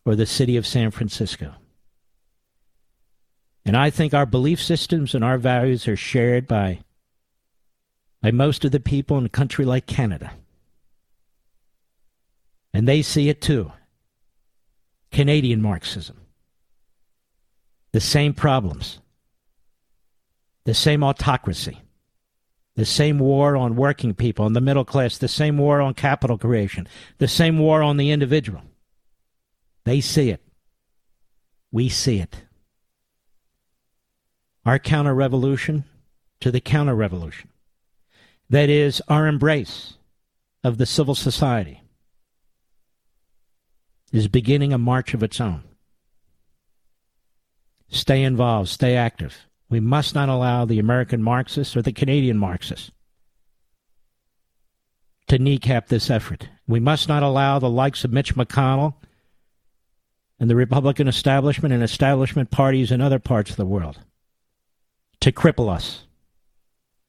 or 0.04 0.14
the 0.14 0.26
city 0.26 0.56
of 0.56 0.66
San 0.66 0.90
Francisco. 0.90 1.54
And 3.64 3.76
I 3.76 3.90
think 3.90 4.12
our 4.12 4.26
belief 4.26 4.62
systems 4.62 5.14
and 5.14 5.24
our 5.24 5.38
values 5.38 5.88
are 5.88 5.96
shared 5.96 6.46
by, 6.46 6.80
by 8.22 8.30
most 8.30 8.64
of 8.64 8.72
the 8.72 8.80
people 8.80 9.16
in 9.16 9.24
a 9.24 9.30
country 9.30 9.64
like 9.64 9.86
Canada. 9.86 10.32
And 12.74 12.86
they 12.86 13.02
see 13.02 13.28
it 13.28 13.40
too. 13.40 13.72
Canadian 15.10 15.62
Marxism. 15.62 16.16
The 17.92 18.00
same 18.00 18.34
problems. 18.34 18.98
The 20.64 20.74
same 20.74 21.04
autocracy. 21.04 21.80
The 22.74 22.84
same 22.84 23.20
war 23.20 23.56
on 23.56 23.76
working 23.76 24.14
people 24.14 24.46
and 24.46 24.56
the 24.56 24.60
middle 24.60 24.84
class. 24.84 25.16
The 25.16 25.28
same 25.28 25.56
war 25.56 25.80
on 25.80 25.94
capital 25.94 26.36
creation. 26.36 26.88
The 27.18 27.28
same 27.28 27.58
war 27.58 27.82
on 27.82 27.96
the 27.96 28.10
individual. 28.10 28.62
They 29.84 30.00
see 30.00 30.30
it. 30.30 30.40
We 31.70 31.88
see 31.88 32.18
it 32.18 32.44
our 34.64 34.78
counter 34.78 35.14
revolution 35.14 35.84
to 36.40 36.50
the 36.50 36.60
counter 36.60 36.94
revolution. 36.94 37.50
That 38.50 38.68
is, 38.68 39.02
our 39.08 39.26
embrace 39.26 39.94
of 40.62 40.78
the 40.78 40.86
civil 40.86 41.14
society 41.14 41.82
is 44.12 44.28
beginning 44.28 44.72
a 44.72 44.78
march 44.78 45.12
of 45.14 45.22
its 45.22 45.40
own. 45.40 45.62
Stay 47.88 48.22
involved, 48.22 48.68
stay 48.68 48.96
active. 48.96 49.46
We 49.68 49.80
must 49.80 50.14
not 50.14 50.28
allow 50.28 50.64
the 50.64 50.78
American 50.78 51.22
Marxists 51.22 51.76
or 51.76 51.82
the 51.82 51.92
Canadian 51.92 52.38
Marxists 52.38 52.90
to 55.26 55.38
kneecap 55.38 55.88
this 55.88 56.10
effort. 56.10 56.48
We 56.66 56.80
must 56.80 57.08
not 57.08 57.22
allow 57.22 57.58
the 57.58 57.70
likes 57.70 58.04
of 58.04 58.12
Mitch 58.12 58.34
McConnell 58.34 58.94
and 60.44 60.50
the 60.50 60.56
Republican 60.56 61.08
establishment 61.08 61.72
and 61.72 61.82
establishment 61.82 62.50
parties 62.50 62.92
in 62.92 63.00
other 63.00 63.18
parts 63.18 63.52
of 63.52 63.56
the 63.56 63.64
world 63.64 64.00
to 65.18 65.32
cripple 65.32 65.74
us 65.74 66.04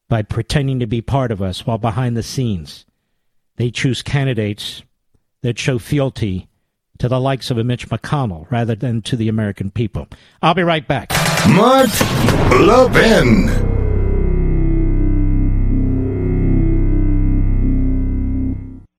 by 0.08 0.22
pretending 0.22 0.80
to 0.80 0.86
be 0.86 1.02
part 1.02 1.30
of 1.30 1.42
us 1.42 1.66
while 1.66 1.76
behind 1.76 2.16
the 2.16 2.22
scenes 2.22 2.86
they 3.56 3.70
choose 3.70 4.00
candidates 4.00 4.82
that 5.42 5.58
show 5.58 5.78
fealty 5.78 6.48
to 6.96 7.10
the 7.10 7.20
likes 7.20 7.50
of 7.50 7.58
a 7.58 7.64
Mitch 7.64 7.90
McConnell 7.90 8.50
rather 8.50 8.74
than 8.74 9.02
to 9.02 9.16
the 9.16 9.28
American 9.28 9.70
people. 9.70 10.08
I'll 10.40 10.54
be 10.54 10.62
right 10.62 10.88
back. 10.88 11.10
Mark 11.46 11.90
Levin. 12.58 13.85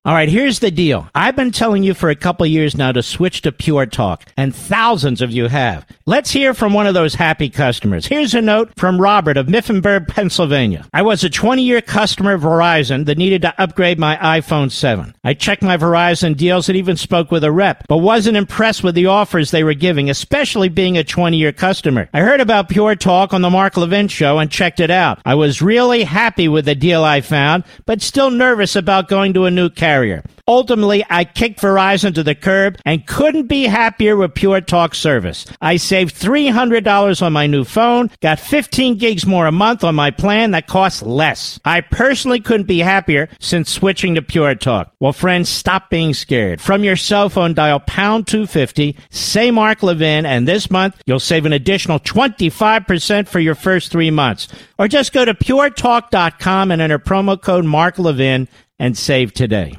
All 0.04 0.14
right, 0.14 0.28
here's 0.28 0.60
the 0.60 0.70
deal. 0.70 1.10
I've 1.12 1.34
been 1.34 1.50
telling 1.50 1.82
you 1.82 1.92
for 1.92 2.08
a 2.08 2.14
couple 2.14 2.46
years 2.46 2.76
now 2.76 2.92
to 2.92 3.02
switch 3.02 3.42
to 3.42 3.50
Pure 3.50 3.86
Talk, 3.86 4.24
and 4.36 4.54
thousands 4.54 5.20
of 5.20 5.32
you 5.32 5.48
have. 5.48 5.84
Let's 6.06 6.30
hear 6.30 6.54
from 6.54 6.72
one 6.72 6.86
of 6.86 6.94
those 6.94 7.16
happy 7.16 7.50
customers. 7.50 8.06
Here's 8.06 8.32
a 8.32 8.40
note 8.40 8.70
from 8.76 9.00
Robert 9.00 9.36
of 9.36 9.48
Mifflinburg, 9.48 10.06
Pennsylvania. 10.06 10.86
I 10.94 11.02
was 11.02 11.24
a 11.24 11.28
20 11.28 11.62
year 11.62 11.82
customer 11.82 12.34
of 12.34 12.42
Verizon 12.42 13.06
that 13.06 13.18
needed 13.18 13.42
to 13.42 13.60
upgrade 13.60 13.98
my 13.98 14.16
iPhone 14.16 14.70
7. 14.70 15.14
I 15.24 15.34
checked 15.34 15.62
my 15.62 15.76
Verizon 15.76 16.36
deals 16.36 16.68
and 16.68 16.78
even 16.78 16.96
spoke 16.96 17.32
with 17.32 17.42
a 17.42 17.52
rep, 17.52 17.84
but 17.88 17.98
wasn't 17.98 18.36
impressed 18.36 18.84
with 18.84 18.94
the 18.94 19.06
offers 19.06 19.50
they 19.50 19.64
were 19.64 19.74
giving, 19.74 20.08
especially 20.08 20.68
being 20.68 20.96
a 20.96 21.04
20 21.04 21.36
year 21.36 21.52
customer. 21.52 22.08
I 22.14 22.20
heard 22.20 22.40
about 22.40 22.68
Pure 22.68 22.96
Talk 22.96 23.34
on 23.34 23.42
the 23.42 23.50
Mark 23.50 23.76
Levin 23.76 24.06
show 24.06 24.38
and 24.38 24.50
checked 24.50 24.78
it 24.78 24.92
out. 24.92 25.18
I 25.26 25.34
was 25.34 25.60
really 25.60 26.04
happy 26.04 26.46
with 26.46 26.66
the 26.66 26.76
deal 26.76 27.02
I 27.02 27.20
found, 27.20 27.64
but 27.84 28.00
still 28.00 28.30
nervous 28.30 28.76
about 28.76 29.08
going 29.08 29.34
to 29.34 29.44
a 29.44 29.50
new 29.50 29.68
carrier 29.68 29.87
carrier. 29.88 30.22
Ultimately, 30.46 31.04
I 31.10 31.24
kicked 31.24 31.60
Verizon 31.60 32.14
to 32.14 32.22
the 32.22 32.34
curb 32.34 32.78
and 32.84 33.06
couldn't 33.06 33.48
be 33.48 33.64
happier 33.64 34.16
with 34.16 34.34
Pure 34.34 34.62
Talk 34.62 34.94
service. 34.94 35.46
I 35.60 35.76
saved 35.76 36.14
$300 36.14 37.22
on 37.22 37.32
my 37.32 37.46
new 37.46 37.64
phone, 37.64 38.10
got 38.22 38.40
15 38.40 38.96
gigs 38.96 39.26
more 39.26 39.46
a 39.46 39.52
month 39.52 39.84
on 39.84 39.94
my 39.94 40.10
plan 40.10 40.52
that 40.52 40.66
costs 40.66 41.02
less. 41.02 41.60
I 41.64 41.80
personally 41.82 42.40
couldn't 42.40 42.66
be 42.66 42.78
happier 42.78 43.28
since 43.40 43.70
switching 43.70 44.14
to 44.14 44.22
Pure 44.22 44.56
Talk. 44.56 44.92
Well, 45.00 45.12
friends, 45.12 45.48
stop 45.48 45.90
being 45.90 46.14
scared. 46.14 46.60
From 46.60 46.84
your 46.84 46.96
cell 46.96 47.28
phone, 47.28 47.54
dial 47.54 47.80
pound 47.80 48.26
250, 48.26 48.96
say 49.10 49.50
Mark 49.50 49.82
Levin, 49.82 50.24
and 50.24 50.48
this 50.48 50.70
month 50.70 51.00
you'll 51.06 51.20
save 51.20 51.46
an 51.46 51.52
additional 51.52 51.98
25% 51.98 53.28
for 53.28 53.40
your 53.40 53.54
first 53.54 53.90
three 53.90 54.10
months. 54.10 54.48
Or 54.78 54.88
just 54.88 55.12
go 55.12 55.24
to 55.26 55.34
puretalk.com 55.34 56.70
and 56.70 56.80
enter 56.80 56.98
promo 56.98 57.40
code 57.40 57.64
Mark 57.66 57.98
Levin 57.98 58.48
and 58.78 58.96
save 58.96 59.32
today. 59.32 59.74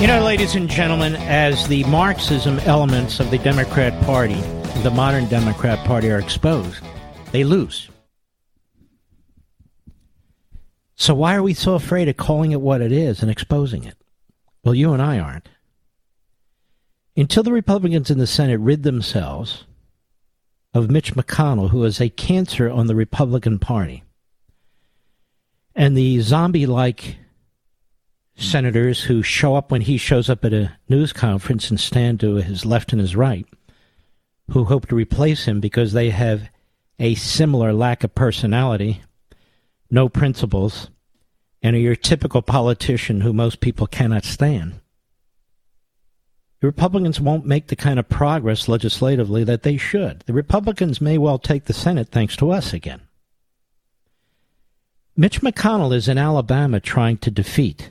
You 0.00 0.06
know, 0.06 0.22
ladies 0.24 0.54
and 0.54 0.68
gentlemen, 0.68 1.16
as 1.16 1.68
the 1.68 1.84
Marxism 1.84 2.58
elements 2.60 3.20
of 3.20 3.30
the 3.30 3.38
Democrat 3.38 3.92
Party, 4.04 4.40
the 4.82 4.90
modern 4.90 5.28
Democrat 5.28 5.78
Party, 5.86 6.10
are 6.10 6.18
exposed, 6.18 6.82
they 7.32 7.44
lose. 7.44 7.90
So, 10.94 11.14
why 11.14 11.34
are 11.34 11.42
we 11.42 11.54
so 11.54 11.74
afraid 11.74 12.08
of 12.08 12.16
calling 12.16 12.52
it 12.52 12.60
what 12.60 12.80
it 12.80 12.92
is 12.92 13.20
and 13.22 13.30
exposing 13.30 13.84
it? 13.84 13.96
Well, 14.64 14.74
you 14.74 14.92
and 14.92 15.02
I 15.02 15.18
aren't. 15.18 15.48
Until 17.16 17.42
the 17.42 17.52
Republicans 17.52 18.10
in 18.10 18.18
the 18.18 18.26
Senate 18.26 18.60
rid 18.60 18.82
themselves 18.82 19.64
of 20.72 20.90
Mitch 20.90 21.14
McConnell, 21.14 21.70
who 21.70 21.84
is 21.84 22.00
a 22.00 22.08
cancer 22.08 22.70
on 22.70 22.86
the 22.86 22.94
Republican 22.94 23.58
Party, 23.58 24.02
and 25.74 25.96
the 25.96 26.20
zombie 26.20 26.66
like 26.66 27.16
senators 28.36 29.04
who 29.04 29.22
show 29.22 29.54
up 29.56 29.70
when 29.70 29.82
he 29.82 29.96
shows 29.96 30.30
up 30.30 30.44
at 30.44 30.52
a 30.52 30.72
news 30.88 31.12
conference 31.12 31.70
and 31.70 31.78
stand 31.78 32.20
to 32.20 32.36
his 32.36 32.64
left 32.64 32.92
and 32.92 33.00
his 33.00 33.14
right, 33.14 33.46
who 34.50 34.64
hope 34.64 34.86
to 34.88 34.94
replace 34.94 35.44
him 35.44 35.60
because 35.60 35.92
they 35.92 36.10
have 36.10 36.48
a 36.98 37.14
similar 37.14 37.72
lack 37.72 38.04
of 38.04 38.14
personality, 38.14 39.02
no 39.90 40.08
principles, 40.08 40.88
and 41.62 41.76
are 41.76 41.80
your 41.80 41.96
typical 41.96 42.42
politician 42.42 43.20
who 43.20 43.32
most 43.32 43.60
people 43.60 43.86
cannot 43.86 44.24
stand. 44.24 44.79
The 46.60 46.66
Republicans 46.66 47.20
won't 47.20 47.46
make 47.46 47.68
the 47.68 47.76
kind 47.76 47.98
of 47.98 48.08
progress 48.08 48.68
legislatively 48.68 49.44
that 49.44 49.62
they 49.62 49.78
should. 49.78 50.20
The 50.26 50.34
Republicans 50.34 51.00
may 51.00 51.16
well 51.16 51.38
take 51.38 51.64
the 51.64 51.72
Senate 51.72 52.08
thanks 52.08 52.36
to 52.36 52.50
us 52.50 52.74
again. 52.74 53.00
Mitch 55.16 55.40
McConnell 55.40 55.94
is 55.94 56.06
in 56.06 56.18
Alabama 56.18 56.80
trying 56.80 57.16
to 57.18 57.30
defeat 57.30 57.90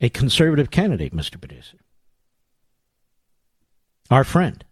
a 0.00 0.08
conservative 0.08 0.70
candidate, 0.70 1.14
Mr. 1.14 1.40
Producer. 1.40 1.78
Our 4.10 4.24
friend, 4.24 4.64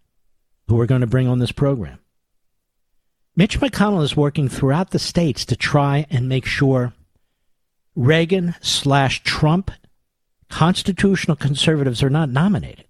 who 0.67 0.75
we're 0.75 0.85
going 0.85 1.01
to 1.01 1.07
bring 1.07 1.27
on 1.27 1.39
this 1.39 1.51
program. 1.51 1.99
Mitch 3.35 3.59
McConnell 3.59 4.03
is 4.03 4.17
working 4.17 4.49
throughout 4.49 4.91
the 4.91 4.99
states 4.99 5.45
to 5.45 5.55
try 5.55 6.05
and 6.09 6.27
make 6.27 6.45
sure 6.45 6.93
Reagan 7.95 8.55
slash 8.61 9.23
Trump 9.23 9.71
constitutional 10.49 11.37
conservatives 11.37 12.03
are 12.03 12.09
not 12.09 12.29
nominated. 12.29 12.85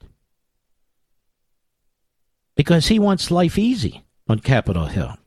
Because 2.56 2.88
he 2.88 3.00
wants 3.00 3.32
life 3.32 3.58
easy 3.58 4.04
on 4.28 4.40
Capitol 4.40 4.86
Hill. 4.86 5.18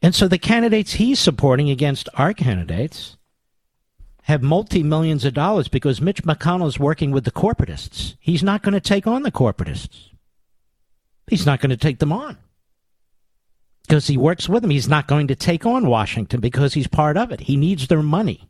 And 0.00 0.14
so 0.14 0.26
the 0.26 0.38
candidates 0.38 0.94
he's 0.94 1.20
supporting 1.20 1.70
against 1.70 2.08
our 2.14 2.34
candidates 2.34 3.16
have 4.24 4.42
multi 4.42 4.82
millions 4.82 5.24
of 5.24 5.34
dollars 5.34 5.68
because 5.68 6.00
Mitch 6.00 6.22
McConnell 6.24 6.66
is 6.66 6.78
working 6.78 7.12
with 7.12 7.24
the 7.24 7.30
corporatists. 7.30 8.16
He's 8.18 8.42
not 8.42 8.62
going 8.62 8.74
to 8.74 8.80
take 8.80 9.06
on 9.06 9.22
the 9.22 9.32
corporatists. 9.32 10.10
He's 11.28 11.46
not 11.46 11.60
going 11.60 11.70
to 11.70 11.76
take 11.76 11.98
them 11.98 12.12
on 12.12 12.36
because 13.82 14.06
he 14.06 14.16
works 14.16 14.48
with 14.48 14.62
them. 14.62 14.70
He's 14.70 14.88
not 14.88 15.06
going 15.06 15.28
to 15.28 15.36
take 15.36 15.66
on 15.66 15.86
Washington 15.86 16.40
because 16.40 16.74
he's 16.74 16.86
part 16.86 17.16
of 17.16 17.30
it. 17.30 17.40
He 17.40 17.56
needs 17.56 17.86
their 17.86 18.02
money. 18.02 18.48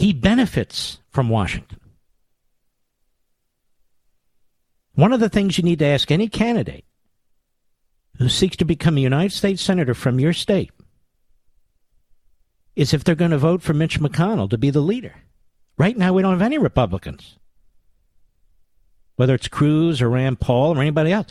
He 0.00 0.14
benefits 0.14 0.98
from 1.10 1.28
Washington. 1.28 1.78
One 4.94 5.12
of 5.12 5.20
the 5.20 5.28
things 5.28 5.58
you 5.58 5.62
need 5.62 5.80
to 5.80 5.84
ask 5.84 6.10
any 6.10 6.26
candidate 6.26 6.86
who 8.16 8.30
seeks 8.30 8.56
to 8.56 8.64
become 8.64 8.96
a 8.96 9.02
United 9.02 9.32
States 9.36 9.60
Senator 9.60 9.92
from 9.92 10.18
your 10.18 10.32
state 10.32 10.70
is 12.74 12.94
if 12.94 13.04
they're 13.04 13.14
going 13.14 13.32
to 13.32 13.36
vote 13.36 13.60
for 13.60 13.74
Mitch 13.74 14.00
McConnell 14.00 14.48
to 14.48 14.56
be 14.56 14.70
the 14.70 14.80
leader. 14.80 15.16
Right 15.76 15.98
now, 15.98 16.14
we 16.14 16.22
don't 16.22 16.32
have 16.32 16.40
any 16.40 16.56
Republicans, 16.56 17.36
whether 19.16 19.34
it's 19.34 19.48
Cruz 19.48 20.00
or 20.00 20.08
Rand 20.08 20.40
Paul 20.40 20.78
or 20.78 20.80
anybody 20.80 21.12
else, 21.12 21.28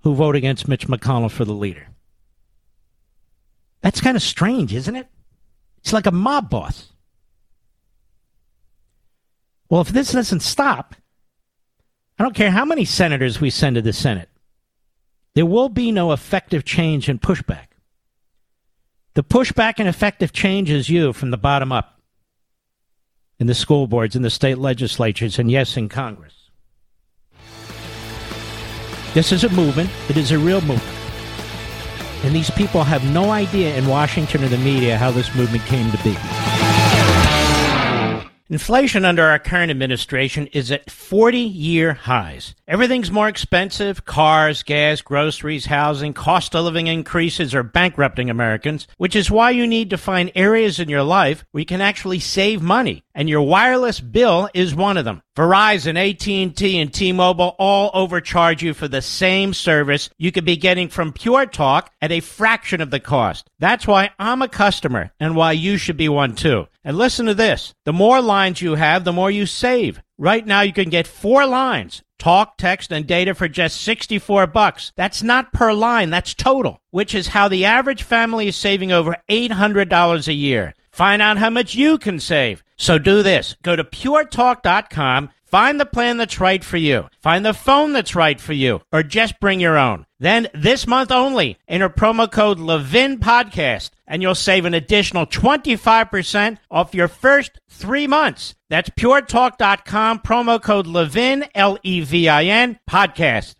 who 0.00 0.16
vote 0.16 0.34
against 0.34 0.66
Mitch 0.66 0.88
McConnell 0.88 1.30
for 1.30 1.44
the 1.44 1.52
leader. 1.52 1.86
That's 3.82 4.00
kind 4.00 4.16
of 4.16 4.22
strange, 4.24 4.74
isn't 4.74 4.96
it? 4.96 5.06
It's 5.78 5.92
like 5.92 6.06
a 6.06 6.10
mob 6.10 6.50
boss. 6.50 6.90
Well, 9.70 9.80
if 9.80 9.88
this 9.88 10.12
doesn't 10.12 10.40
stop, 10.40 10.96
I 12.18 12.24
don't 12.24 12.34
care 12.34 12.50
how 12.50 12.64
many 12.64 12.84
senators 12.84 13.40
we 13.40 13.48
send 13.50 13.76
to 13.76 13.82
the 13.82 13.92
Senate, 13.92 14.28
there 15.34 15.46
will 15.46 15.68
be 15.68 15.92
no 15.92 16.12
effective 16.12 16.64
change 16.64 17.08
and 17.08 17.22
pushback. 17.22 17.68
The 19.14 19.22
pushback 19.22 19.74
and 19.78 19.88
effective 19.88 20.32
change 20.32 20.70
is 20.70 20.90
you 20.90 21.12
from 21.12 21.30
the 21.30 21.38
bottom 21.38 21.70
up 21.70 22.00
in 23.38 23.46
the 23.46 23.54
school 23.54 23.86
boards, 23.86 24.16
in 24.16 24.22
the 24.22 24.30
state 24.30 24.58
legislatures, 24.58 25.38
and 25.38 25.50
yes, 25.50 25.76
in 25.76 25.88
Congress. 25.88 26.34
This 29.14 29.32
is 29.32 29.44
a 29.44 29.48
movement. 29.50 29.90
It 30.08 30.16
is 30.16 30.30
a 30.30 30.38
real 30.38 30.60
movement. 30.60 30.96
And 32.24 32.34
these 32.34 32.50
people 32.50 32.84
have 32.84 33.04
no 33.12 33.30
idea 33.30 33.74
in 33.76 33.86
Washington 33.86 34.44
or 34.44 34.48
the 34.48 34.58
media 34.58 34.98
how 34.98 35.10
this 35.10 35.34
movement 35.34 35.64
came 35.64 35.90
to 35.90 35.98
be. 36.04 36.79
Inflation 38.52 39.04
under 39.04 39.26
our 39.26 39.38
current 39.38 39.70
administration 39.70 40.48
is 40.48 40.72
at 40.72 40.90
40 40.90 41.38
year 41.38 41.94
highs. 41.94 42.56
Everything's 42.66 43.12
more 43.12 43.28
expensive 43.28 44.04
cars, 44.04 44.64
gas, 44.64 45.02
groceries, 45.02 45.66
housing, 45.66 46.12
cost 46.12 46.56
of 46.56 46.64
living 46.64 46.88
increases 46.88 47.54
are 47.54 47.62
bankrupting 47.62 48.28
Americans, 48.28 48.88
which 48.96 49.14
is 49.14 49.30
why 49.30 49.50
you 49.50 49.68
need 49.68 49.90
to 49.90 49.96
find 49.96 50.32
areas 50.34 50.80
in 50.80 50.88
your 50.88 51.04
life 51.04 51.44
where 51.52 51.60
you 51.60 51.64
can 51.66 51.80
actually 51.80 52.18
save 52.18 52.60
money. 52.60 53.04
And 53.14 53.28
your 53.28 53.42
wireless 53.42 54.00
bill 54.00 54.48
is 54.52 54.74
one 54.74 54.96
of 54.96 55.04
them. 55.04 55.22
Verizon, 55.36 55.96
AT&T, 55.96 56.80
and 56.80 56.92
T-Mobile 56.92 57.54
all 57.58 57.90
overcharge 57.94 58.62
you 58.62 58.74
for 58.74 58.88
the 58.88 59.02
same 59.02 59.54
service 59.54 60.10
you 60.18 60.32
could 60.32 60.44
be 60.44 60.56
getting 60.56 60.88
from 60.88 61.12
Pure 61.12 61.46
Talk 61.46 61.92
at 62.00 62.12
a 62.12 62.20
fraction 62.20 62.80
of 62.80 62.90
the 62.90 63.00
cost. 63.00 63.49
That's 63.60 63.86
why 63.86 64.10
I'm 64.18 64.40
a 64.40 64.48
customer 64.48 65.12
and 65.20 65.36
why 65.36 65.52
you 65.52 65.76
should 65.76 65.98
be 65.98 66.08
one 66.08 66.34
too. 66.34 66.66
And 66.82 66.96
listen 66.96 67.26
to 67.26 67.34
this. 67.34 67.74
The 67.84 67.92
more 67.92 68.22
lines 68.22 68.62
you 68.62 68.74
have, 68.76 69.04
the 69.04 69.12
more 69.12 69.30
you 69.30 69.44
save. 69.44 70.02
Right 70.16 70.46
now 70.46 70.62
you 70.62 70.72
can 70.72 70.88
get 70.88 71.06
four 71.06 71.44
lines, 71.44 72.02
talk, 72.18 72.56
text, 72.56 72.90
and 72.90 73.06
data 73.06 73.34
for 73.34 73.48
just 73.48 73.82
64 73.82 74.46
bucks. 74.46 74.92
That's 74.96 75.22
not 75.22 75.52
per 75.52 75.74
line, 75.74 76.08
that's 76.08 76.32
total, 76.32 76.80
which 76.90 77.14
is 77.14 77.28
how 77.28 77.48
the 77.48 77.66
average 77.66 78.02
family 78.02 78.48
is 78.48 78.56
saving 78.56 78.92
over 78.92 79.16
$800 79.28 80.28
a 80.28 80.32
year. 80.32 80.74
Find 80.90 81.20
out 81.20 81.36
how 81.36 81.50
much 81.50 81.74
you 81.74 81.98
can 81.98 82.18
save. 82.18 82.64
So 82.76 82.98
do 82.98 83.22
this. 83.22 83.56
Go 83.62 83.76
to 83.76 83.84
puretalk.com, 83.84 85.30
find 85.50 85.80
the 85.80 85.86
plan 85.86 86.16
that's 86.16 86.40
right 86.40 86.62
for 86.62 86.76
you, 86.76 87.08
find 87.20 87.44
the 87.44 87.52
phone 87.52 87.92
that's 87.92 88.14
right 88.14 88.40
for 88.40 88.52
you, 88.52 88.80
or 88.92 89.02
just 89.02 89.40
bring 89.40 89.60
your 89.60 89.76
own. 89.76 90.06
Then 90.18 90.48
this 90.54 90.86
month 90.86 91.10
only, 91.10 91.58
enter 91.66 91.88
promo 91.88 92.30
code 92.30 92.60
Levin 92.60 93.18
Podcast, 93.18 93.90
and 94.06 94.22
you'll 94.22 94.34
save 94.34 94.64
an 94.64 94.74
additional 94.74 95.26
25% 95.26 96.58
off 96.70 96.94
your 96.94 97.08
first 97.08 97.58
three 97.68 98.06
months. 98.06 98.54
That's 98.68 98.90
puretalk.com, 98.90 100.20
promo 100.20 100.62
code 100.62 100.86
Levin, 100.86 101.46
L 101.54 101.78
E 101.82 102.00
V 102.02 102.28
I 102.28 102.44
N, 102.44 102.78
podcast. 102.88 103.54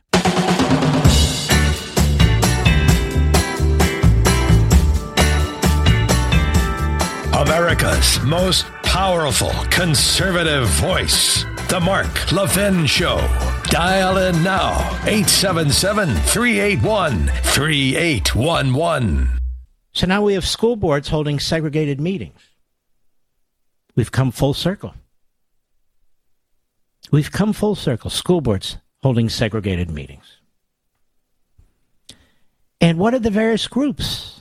America's 7.32 8.20
most 8.20 8.66
powerful 8.82 9.50
conservative 9.70 10.68
voice. 10.68 11.44
The 11.70 11.78
Mark 11.78 12.32
Levin 12.32 12.84
Show. 12.84 13.18
Dial 13.66 14.16
in 14.16 14.42
now 14.42 14.76
877 15.04 16.16
381 16.16 17.28
3811. 17.28 19.28
So 19.92 20.06
now 20.08 20.20
we 20.20 20.34
have 20.34 20.44
school 20.44 20.74
boards 20.74 21.10
holding 21.10 21.38
segregated 21.38 22.00
meetings. 22.00 22.40
We've 23.94 24.10
come 24.10 24.32
full 24.32 24.52
circle. 24.52 24.94
We've 27.12 27.30
come 27.30 27.52
full 27.52 27.76
circle. 27.76 28.10
School 28.10 28.40
boards 28.40 28.78
holding 29.04 29.28
segregated 29.28 29.92
meetings. 29.92 30.38
And 32.80 32.98
what 32.98 33.14
are 33.14 33.20
the 33.20 33.30
various 33.30 33.68
groups? 33.68 34.40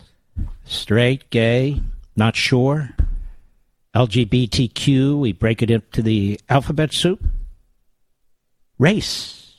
Straight, 0.66 1.30
gay, 1.30 1.80
not 2.16 2.36
sure. 2.36 2.96
LGBTQ, 3.96 5.20
we 5.20 5.34
break 5.34 5.62
it 5.62 5.72
into 5.72 6.02
the 6.02 6.40
alphabet 6.50 6.94
soup. 6.94 7.24
Race. 8.78 9.54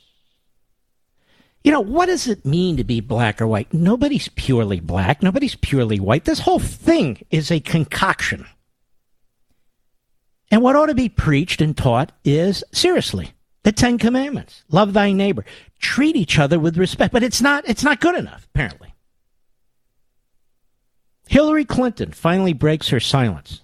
You 1.62 1.72
know, 1.72 1.81
what 1.81 2.07
does 2.07 2.26
it 2.26 2.47
mean 2.47 2.76
to 2.78 2.85
be 2.85 3.01
black 3.01 3.41
or 3.41 3.47
white? 3.47 3.72
Nobody's 3.74 4.28
purely 4.28 4.81
black. 4.81 5.22
Nobody's 5.22 5.57
purely 5.57 6.01
white. 6.01 6.24
This 6.24 6.41
whole 6.41 6.59
thing 6.59 7.24
is 7.31 7.51
a 7.51 7.61
concoction. 7.61 8.47
And 10.51 10.62
what 10.62 10.74
ought 10.74 10.87
to 10.87 10.95
be 10.95 11.09
preached 11.09 11.61
and 11.61 11.76
taught 11.76 12.12
is 12.24 12.64
seriously 12.72 13.33
the 13.62 13.72
Ten 13.72 13.99
Commandments. 13.99 14.64
Love 14.70 14.95
thy 14.95 15.12
neighbor. 15.12 15.45
Treat 15.78 16.16
each 16.16 16.39
other 16.39 16.59
with 16.59 16.78
respect. 16.78 17.12
But 17.12 17.22
it's 17.22 17.43
not 17.43 17.68
it's 17.68 17.85
not 17.85 18.01
good 18.01 18.16
enough, 18.16 18.49
apparently. 18.55 18.95
Hillary 21.28 21.64
Clinton 21.64 22.11
finally 22.12 22.53
breaks 22.53 22.89
her 22.89 23.01
silence. 23.01 23.61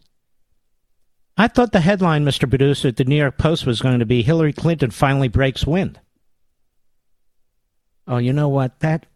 I 1.36 1.48
thought 1.48 1.72
the 1.72 1.80
headline, 1.80 2.24
Mr. 2.24 2.48
Producer, 2.48 2.88
at 2.88 2.96
the 2.96 3.04
New 3.04 3.16
York 3.16 3.36
Post 3.36 3.66
was 3.66 3.82
going 3.82 3.98
to 3.98 4.06
be 4.06 4.22
Hillary 4.22 4.52
Clinton 4.52 4.90
finally 4.90 5.28
breaks 5.28 5.66
wind. 5.66 6.00
Oh, 8.06 8.16
you 8.18 8.32
know 8.32 8.48
what? 8.48 8.80
That 8.80 9.06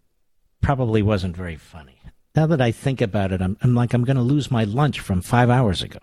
probably 0.61 1.03
wasn't 1.03 1.37
very 1.37 1.57
funny. 1.57 2.01
Now 2.37 2.47
that 2.47 2.61
I 2.61 2.73
think 2.73 3.01
about 3.01 3.33
it, 3.33 3.41
I'm, 3.41 3.57
I'm 3.62 3.75
like, 3.75 3.95
I'm 3.95 4.05
going 4.05 4.16
to 4.16 4.23
lose 4.23 4.51
my 4.51 4.64
lunch 4.64 5.01
from 5.01 5.23
five 5.23 5.49
hours 5.49 5.83
ago. 5.83 6.01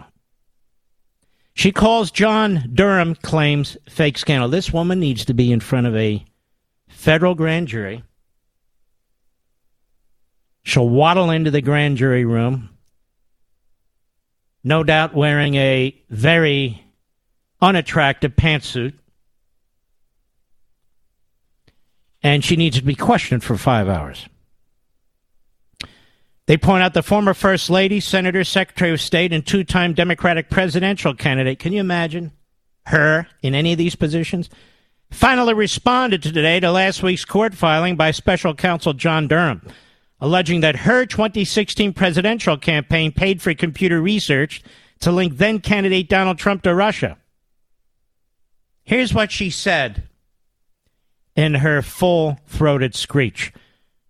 She 1.53 1.71
calls 1.71 2.11
John 2.11 2.69
Durham 2.73 3.15
claims 3.15 3.77
fake 3.89 4.17
scandal. 4.17 4.49
This 4.49 4.73
woman 4.73 4.99
needs 4.99 5.25
to 5.25 5.33
be 5.33 5.51
in 5.51 5.59
front 5.59 5.87
of 5.87 5.95
a 5.95 6.23
federal 6.87 7.35
grand 7.35 7.67
jury 7.67 8.03
She'll 10.67 10.89
waddle 10.89 11.29
into 11.29 11.49
the 11.49 11.61
grand 11.61 11.95
jury 11.95 12.25
room, 12.25 12.76
no 14.67 14.83
doubt 14.83 15.15
wearing 15.15 15.55
a 15.55 15.95
very 16.09 16.83
unattractive 17.61 18.35
pantsuit. 18.35 18.93
And 22.21 22.43
she 22.43 22.57
needs 22.57 22.77
to 22.77 22.83
be 22.83 22.95
questioned 22.95 23.43
for 23.43 23.57
five 23.57 23.87
hours. 23.87 24.27
They 26.47 26.57
point 26.57 26.83
out 26.83 26.93
the 26.93 27.03
former 27.03 27.33
First 27.33 27.69
Lady, 27.69 27.99
Senator, 27.99 28.43
Secretary 28.43 28.91
of 28.91 29.01
State, 29.01 29.31
and 29.31 29.45
two 29.45 29.63
time 29.63 29.93
Democratic 29.93 30.49
presidential 30.49 31.13
candidate. 31.13 31.59
Can 31.59 31.73
you 31.73 31.79
imagine 31.79 32.31
her 32.87 33.27
in 33.41 33.55
any 33.55 33.71
of 33.71 33.77
these 33.77 33.95
positions? 33.95 34.49
Finally 35.11 35.53
responded 35.53 36.21
to 36.23 36.31
today 36.31 36.59
to 36.59 36.71
last 36.71 37.01
week's 37.01 37.25
court 37.25 37.53
filing 37.53 37.95
by 37.95 38.11
special 38.11 38.53
counsel 38.53 38.93
John 38.93 39.27
Durham 39.27 39.61
alleging 40.19 40.61
that 40.61 40.77
her 40.77 41.05
2016 41.05 41.93
presidential 41.93 42.57
campaign 42.57 43.11
paid 43.11 43.41
for 43.41 43.53
computer 43.53 44.01
research 44.01 44.63
to 44.99 45.11
link 45.11 45.37
then 45.37 45.59
candidate 45.59 46.09
Donald 46.09 46.37
Trump 46.37 46.63
to 46.63 46.73
Russia. 46.73 47.17
Here's 48.83 49.13
what 49.13 49.31
she 49.31 49.49
said 49.49 50.03
in 51.35 51.55
her 51.55 51.81
full 51.81 52.39
throated 52.47 52.95
screech. 52.95 53.53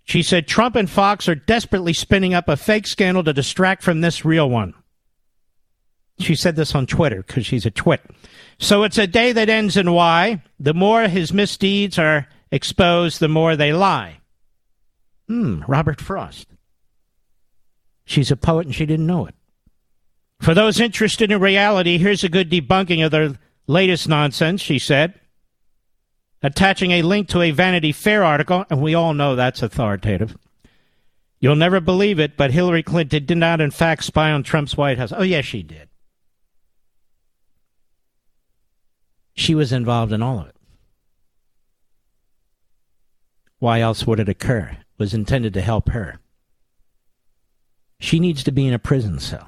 She 0.04 0.24
said 0.24 0.48
Trump 0.48 0.76
and 0.76 0.90
Fox 0.90 1.28
are 1.28 1.36
desperately 1.36 1.92
spinning 1.92 2.34
up 2.34 2.48
a 2.48 2.56
fake 2.56 2.88
scandal 2.88 3.24
to 3.26 3.34
distract 3.34 3.84
from 3.84 4.00
this 4.00 4.24
real 4.24 4.50
one. 4.50 4.74
She 6.20 6.36
said 6.36 6.56
this 6.56 6.74
on 6.74 6.88
Twitter 6.88 7.24
because 7.28 7.46
she's 7.46 7.66
a 7.66 7.72
twit. 7.72 8.02
So 8.60 8.84
it's 8.84 8.98
a 8.98 9.06
day 9.06 9.34
that 9.34 9.50
ends 9.50 9.78
in 9.78 9.92
Y. 9.92 10.42
The 10.60 10.74
more 10.74 11.04
his 11.04 11.34
misdeeds 11.34 12.00
are 12.00 12.28
exposed, 12.52 13.20
the 13.20 13.28
more 13.28 13.56
they 13.56 13.74
lie. 13.74 14.22
Hmm, 15.28 15.64
Robert 15.68 16.00
Frost. 16.00 16.48
She's 18.06 18.32
a 18.32 18.38
poet 18.38 18.66
and 18.66 18.76
she 18.76 18.86
didn't 18.86 19.08
know 19.08 19.26
it. 19.26 19.36
For 20.40 20.54
those 20.54 20.80
interested 20.80 21.32
in 21.32 21.42
reality, 21.42 21.98
here's 21.98 22.24
a 22.24 22.30
good 22.30 22.50
debunking 22.50 23.04
of 23.04 23.12
the 23.12 23.38
latest 23.66 24.08
nonsense, 24.08 24.62
she 24.62 24.80
said, 24.80 25.20
attaching 26.42 26.92
a 26.92 27.02
link 27.02 27.28
to 27.30 27.42
a 27.42 27.52
Vanity 27.52 27.92
Fair 27.92 28.24
article, 28.24 28.66
and 28.70 28.82
we 28.82 28.94
all 28.94 29.14
know 29.14 29.36
that's 29.36 29.62
authoritative. 29.62 30.38
You'll 31.40 31.56
never 31.56 31.80
believe 31.80 32.20
it, 32.20 32.38
but 32.38 32.52
Hillary 32.52 32.84
Clinton 32.84 33.26
did 33.26 33.38
not, 33.38 33.62
in 33.62 33.72
fact, 33.72 34.04
spy 34.04 34.32
on 34.32 34.44
Trump's 34.44 34.78
White 34.78 34.98
House. 34.98 35.12
Oh, 35.16 35.24
yes, 35.24 35.46
she 35.46 35.64
did. 35.64 35.90
She 39.34 39.54
was 39.54 39.72
involved 39.72 40.14
in 40.14 40.24
all 40.24 40.40
of 40.40 40.48
it. 40.48 40.56
Why 43.60 43.82
else 43.82 44.08
would 44.08 44.20
it 44.20 44.30
occur? 44.30 44.78
Was 44.98 45.14
intended 45.14 45.54
to 45.54 45.62
help 45.62 45.90
her. 45.90 46.20
She 48.00 48.20
needs 48.20 48.44
to 48.44 48.52
be 48.52 48.68
in 48.68 48.74
a 48.74 48.80
prison 48.80 49.20
cell. 49.20 49.48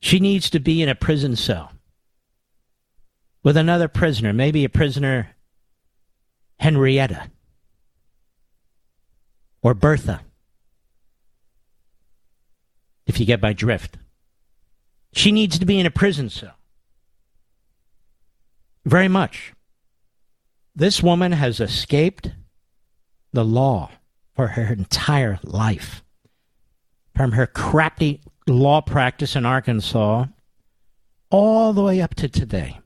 She 0.00 0.20
needs 0.20 0.48
to 0.50 0.60
be 0.60 0.82
in 0.82 0.88
a 0.88 0.94
prison 0.94 1.34
cell 1.36 1.72
with 3.42 3.56
another 3.56 3.88
prisoner, 3.88 4.32
maybe 4.32 4.64
a 4.64 4.68
prisoner 4.68 5.34
Henrietta 6.60 7.30
or 9.62 9.74
Bertha, 9.74 10.20
if 13.06 13.18
you 13.18 13.26
get 13.26 13.42
my 13.42 13.52
drift. 13.52 13.96
She 15.12 15.32
needs 15.32 15.58
to 15.58 15.66
be 15.66 15.80
in 15.80 15.86
a 15.86 15.90
prison 15.90 16.30
cell. 16.30 16.54
Very 18.84 19.08
much. 19.08 19.52
This 20.76 21.02
woman 21.02 21.32
has 21.32 21.58
escaped 21.58 22.30
the 23.32 23.44
law 23.44 23.90
for 24.34 24.48
her 24.48 24.72
entire 24.72 25.38
life. 25.42 26.02
From 27.14 27.32
her 27.32 27.46
crappy 27.46 28.20
law 28.46 28.80
practice 28.80 29.34
in 29.34 29.44
Arkansas 29.44 30.26
all 31.30 31.72
the 31.72 31.82
way 31.82 32.00
up 32.00 32.14
to 32.16 32.28
today. 32.28 32.78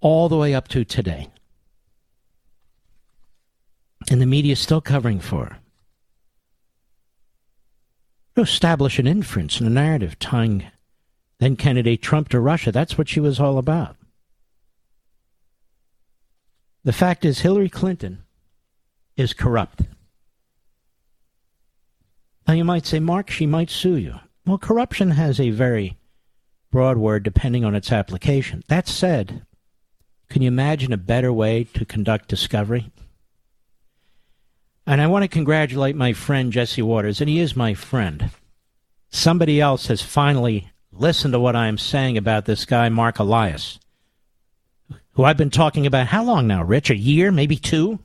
All 0.00 0.28
the 0.28 0.36
way 0.36 0.54
up 0.54 0.68
to 0.68 0.84
today. 0.84 1.28
And 4.10 4.20
the 4.20 4.26
media 4.26 4.52
is 4.52 4.60
still 4.60 4.80
covering 4.80 5.20
for 5.20 5.46
her. 5.46 5.58
To 8.36 8.42
establish 8.42 8.98
an 8.98 9.06
inference 9.06 9.58
and 9.58 9.66
a 9.66 9.72
narrative 9.72 10.18
tying 10.18 10.64
then 11.38 11.56
candidate 11.56 12.02
Trump 12.02 12.28
to 12.28 12.40
Russia. 12.40 12.72
That's 12.72 12.98
what 12.98 13.08
she 13.08 13.20
was 13.20 13.40
all 13.40 13.58
about. 13.58 13.96
The 16.84 16.92
fact 16.92 17.24
is, 17.24 17.40
Hillary 17.40 17.68
Clinton 17.68 18.24
is 19.18 19.34
corrupt. 19.34 19.82
Now 22.46 22.54
you 22.54 22.64
might 22.64 22.86
say, 22.86 23.00
Mark, 23.00 23.28
she 23.28 23.44
might 23.44 23.68
sue 23.68 23.96
you. 23.96 24.14
Well, 24.46 24.56
corruption 24.56 25.10
has 25.10 25.38
a 25.38 25.50
very 25.50 25.98
broad 26.70 26.96
word 26.96 27.24
depending 27.24 27.64
on 27.64 27.74
its 27.74 27.92
application. 27.92 28.62
That 28.68 28.88
said, 28.88 29.42
can 30.30 30.40
you 30.40 30.48
imagine 30.48 30.92
a 30.92 30.98
better 30.98 31.32
way 31.32 31.64
to 31.64 31.84
conduct 31.84 32.28
discovery? 32.28 32.90
And 34.86 35.02
I 35.02 35.06
want 35.06 35.24
to 35.24 35.28
congratulate 35.28 35.96
my 35.96 36.14
friend 36.14 36.50
Jesse 36.50 36.80
Watters, 36.80 37.20
and 37.20 37.28
he 37.28 37.40
is 37.40 37.54
my 37.54 37.74
friend. 37.74 38.30
Somebody 39.10 39.60
else 39.60 39.88
has 39.88 40.00
finally 40.00 40.70
listened 40.92 41.32
to 41.32 41.40
what 41.40 41.56
I 41.56 41.66
am 41.66 41.76
saying 41.76 42.16
about 42.16 42.46
this 42.46 42.64
guy, 42.64 42.88
Marc 42.88 43.18
Elias, 43.18 43.78
who 45.12 45.24
I've 45.24 45.36
been 45.36 45.50
talking 45.50 45.86
about 45.86 46.06
how 46.06 46.24
long 46.24 46.46
now, 46.46 46.62
Rich? 46.62 46.88
A 46.88 46.96
year, 46.96 47.30
maybe 47.30 47.56
two? 47.56 47.98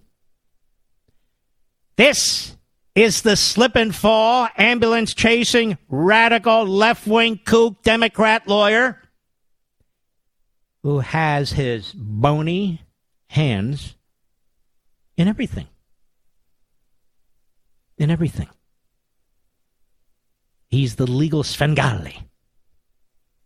This 1.95 2.55
is 2.95 3.21
the 3.21 3.35
slip 3.35 3.75
and 3.75 3.93
fall, 3.93 4.47
ambulance 4.57 5.13
chasing, 5.13 5.77
radical 5.89 6.65
left 6.65 7.07
wing 7.07 7.39
kook 7.45 7.81
Democrat 7.83 8.47
lawyer 8.47 8.99
who 10.83 10.99
has 10.99 11.51
his 11.51 11.93
bony 11.93 12.81
hands 13.27 13.95
in 15.17 15.27
everything. 15.27 15.67
In 17.97 18.11
everything. 18.11 18.49
He's 20.69 20.95
the 20.95 21.09
legal 21.09 21.43
Svengali. 21.43 22.27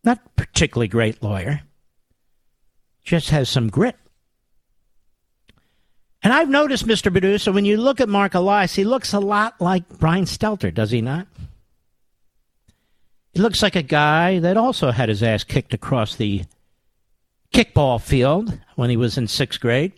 Not 0.04 0.36
particularly 0.36 0.88
great 0.88 1.22
lawyer. 1.22 1.62
Just 3.04 3.30
has 3.30 3.50
some 3.50 3.70
grit. 3.70 3.98
And 6.24 6.34
I've 6.34 6.49
noticed, 6.49 6.88
Mr. 6.88 7.11
Producer, 7.11 7.51
when 7.51 7.65
you 7.65 7.78
look 7.78 8.01
at 8.01 8.09
Marc 8.09 8.34
Elias, 8.34 8.76
he 8.76 8.84
looks 8.84 9.13
a 9.13 9.20
lot 9.20 9.61
like 9.61 9.88
Brian 9.99 10.26
Stelter, 10.26 10.74
does 10.74 10.91
he 10.91 11.01
not? 11.01 11.28
He 13.34 13.39
looks 13.39 13.61
like 13.61 13.76
a 13.76 13.84
guy 13.84 14.39
that 14.39 14.57
also 14.57 14.91
had 14.91 15.09
his 15.09 15.22
ass 15.22 15.43
kicked 15.43 15.74
across 15.74 16.15
the 16.15 16.43
kickball 17.53 18.01
field 18.01 18.57
when 18.76 18.89
he 18.89 18.97
was 18.97 19.18
in 19.18 19.28
sixth 19.28 19.59
grade. 19.59 19.93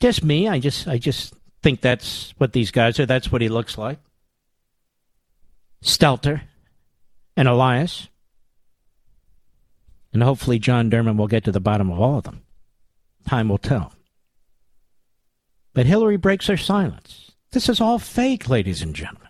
Just 0.00 0.22
me. 0.24 0.48
I 0.48 0.58
just 0.58 0.86
I 0.86 0.98
just 0.98 1.34
think 1.62 1.80
that's 1.80 2.34
what 2.38 2.52
these 2.52 2.70
guys 2.70 2.98
are. 3.00 3.06
That's 3.06 3.30
what 3.30 3.42
he 3.42 3.48
looks 3.48 3.76
like. 3.78 3.98
Stelter 5.82 6.42
and 7.36 7.48
Elias. 7.48 8.08
And 10.12 10.22
hopefully 10.22 10.58
John 10.58 10.90
Durham 10.90 11.16
will 11.16 11.26
get 11.26 11.44
to 11.44 11.52
the 11.52 11.60
bottom 11.60 11.90
of 11.90 11.98
all 11.98 12.18
of 12.18 12.24
them. 12.24 12.42
Time 13.26 13.48
will 13.48 13.58
tell. 13.58 13.92
But 15.74 15.86
Hillary 15.86 16.16
breaks 16.16 16.46
her 16.46 16.56
silence. 16.56 17.32
This 17.52 17.68
is 17.68 17.80
all 17.80 17.98
fake, 17.98 18.48
ladies 18.48 18.82
and 18.82 18.94
gentlemen. 18.94 19.28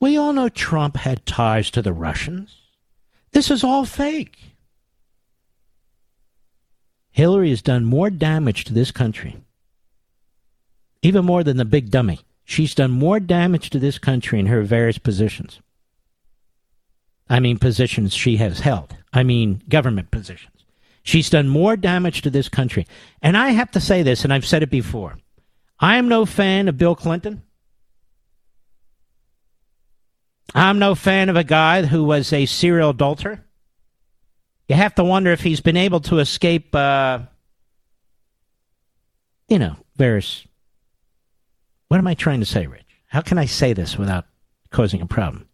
We 0.00 0.16
all 0.16 0.32
know 0.32 0.48
Trump 0.48 0.96
had 0.96 1.26
ties 1.26 1.70
to 1.72 1.82
the 1.82 1.92
Russians. 1.92 2.56
This 3.32 3.50
is 3.50 3.62
all 3.62 3.84
fake. 3.84 4.56
Hillary 7.10 7.50
has 7.50 7.62
done 7.62 7.84
more 7.84 8.10
damage 8.10 8.64
to 8.64 8.72
this 8.72 8.90
country, 8.90 9.36
even 11.02 11.24
more 11.24 11.44
than 11.44 11.58
the 11.58 11.64
big 11.64 11.90
dummy. 11.90 12.20
She's 12.44 12.74
done 12.74 12.90
more 12.90 13.20
damage 13.20 13.70
to 13.70 13.78
this 13.78 13.98
country 13.98 14.40
in 14.40 14.46
her 14.46 14.62
various 14.62 14.98
positions. 14.98 15.60
I 17.28 17.38
mean, 17.38 17.58
positions 17.58 18.14
she 18.14 18.38
has 18.38 18.60
held. 18.60 18.96
I 19.12 19.22
mean, 19.22 19.62
government 19.68 20.10
positions. 20.10 20.51
She's 21.02 21.30
done 21.30 21.48
more 21.48 21.76
damage 21.76 22.22
to 22.22 22.30
this 22.30 22.48
country. 22.48 22.86
And 23.20 23.36
I 23.36 23.50
have 23.50 23.70
to 23.72 23.80
say 23.80 24.02
this, 24.02 24.24
and 24.24 24.32
I've 24.32 24.46
said 24.46 24.62
it 24.62 24.70
before 24.70 25.18
I 25.80 25.96
am 25.96 26.08
no 26.08 26.24
fan 26.24 26.68
of 26.68 26.78
Bill 26.78 26.94
Clinton. 26.94 27.42
I'm 30.54 30.78
no 30.78 30.94
fan 30.94 31.28
of 31.28 31.36
a 31.36 31.44
guy 31.44 31.82
who 31.82 32.04
was 32.04 32.32
a 32.32 32.46
serial 32.46 32.90
adulterer. 32.90 33.44
You 34.68 34.76
have 34.76 34.94
to 34.96 35.04
wonder 35.04 35.32
if 35.32 35.40
he's 35.40 35.60
been 35.60 35.76
able 35.76 36.00
to 36.00 36.18
escape, 36.18 36.74
uh, 36.74 37.20
you 39.48 39.58
know, 39.58 39.76
various. 39.96 40.46
What 41.88 41.98
am 41.98 42.06
I 42.06 42.14
trying 42.14 42.40
to 42.40 42.46
say, 42.46 42.66
Rich? 42.66 42.82
How 43.08 43.22
can 43.22 43.38
I 43.38 43.46
say 43.46 43.72
this 43.72 43.98
without 43.98 44.26
causing 44.70 45.00
a 45.00 45.06
problem? 45.06 45.48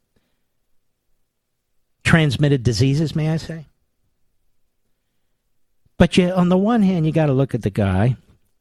Transmitted 2.04 2.62
diseases, 2.62 3.16
may 3.16 3.30
I 3.30 3.36
say? 3.38 3.66
But 5.98 6.16
you, 6.16 6.30
on 6.30 6.48
the 6.48 6.56
one 6.56 6.82
hand, 6.82 7.04
you 7.04 7.12
got 7.12 7.26
to 7.26 7.32
look 7.32 7.54
at 7.54 7.62
the 7.62 7.70
guy, 7.70 8.16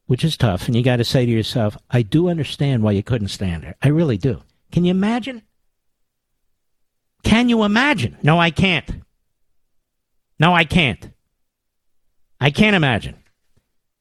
which 0.08 0.24
is 0.24 0.36
tough, 0.36 0.66
and 0.66 0.76
you 0.76 0.84
got 0.84 0.98
to 0.98 1.04
say 1.04 1.26
to 1.26 1.32
yourself, 1.32 1.78
I 1.90 2.02
do 2.02 2.30
understand 2.30 2.82
why 2.82 2.92
you 2.92 3.04
couldn't 3.04 3.28
stand 3.28 3.64
her. 3.64 3.76
I 3.82 3.90
really 3.90 4.18
do. 4.18 4.42
Can 4.72 4.84
you 4.84 4.92
imagine? 4.92 5.44
Can 7.24 7.48
you 7.48 7.64
imagine? 7.64 8.18
No, 8.24 8.40
I 8.40 8.50
can't. 8.50 9.04
No, 10.40 10.54
I 10.54 10.64
can't. 10.64 11.12
I 12.42 12.50
can't 12.50 12.76
imagine. 12.76 13.16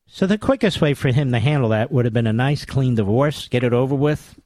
So 0.06 0.26
the 0.26 0.38
quickest 0.38 0.80
way 0.80 0.94
for 0.94 1.08
him 1.08 1.32
to 1.32 1.38
handle 1.38 1.70
that 1.70 1.92
would 1.92 2.06
have 2.06 2.14
been 2.14 2.26
a 2.26 2.32
nice, 2.32 2.64
clean 2.64 2.94
divorce, 2.94 3.48
get 3.48 3.64
it 3.64 3.72
over 3.72 3.94
with. 3.94 4.38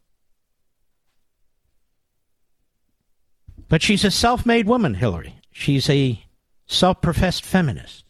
But 3.68 3.82
she's 3.82 4.05
a 4.05 4.11
self 4.11 4.45
made 4.45 4.66
woman, 4.66 4.95
Hillary. 4.95 5.36
She's 5.53 5.88
a 5.88 6.24
self 6.66 7.01
professed 7.01 7.45
feminist 7.45 8.05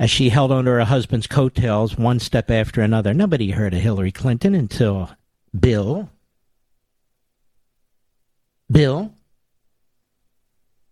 as 0.00 0.10
she 0.10 0.30
held 0.30 0.50
onto 0.50 0.70
her 0.70 0.82
husband's 0.82 1.26
coattails 1.26 1.98
one 1.98 2.18
step 2.18 2.50
after 2.50 2.80
another. 2.80 3.12
Nobody 3.12 3.50
heard 3.50 3.74
of 3.74 3.80
Hillary 3.82 4.10
Clinton 4.10 4.54
until 4.54 5.10
Bill. 5.58 6.08
Bill. 8.70 9.12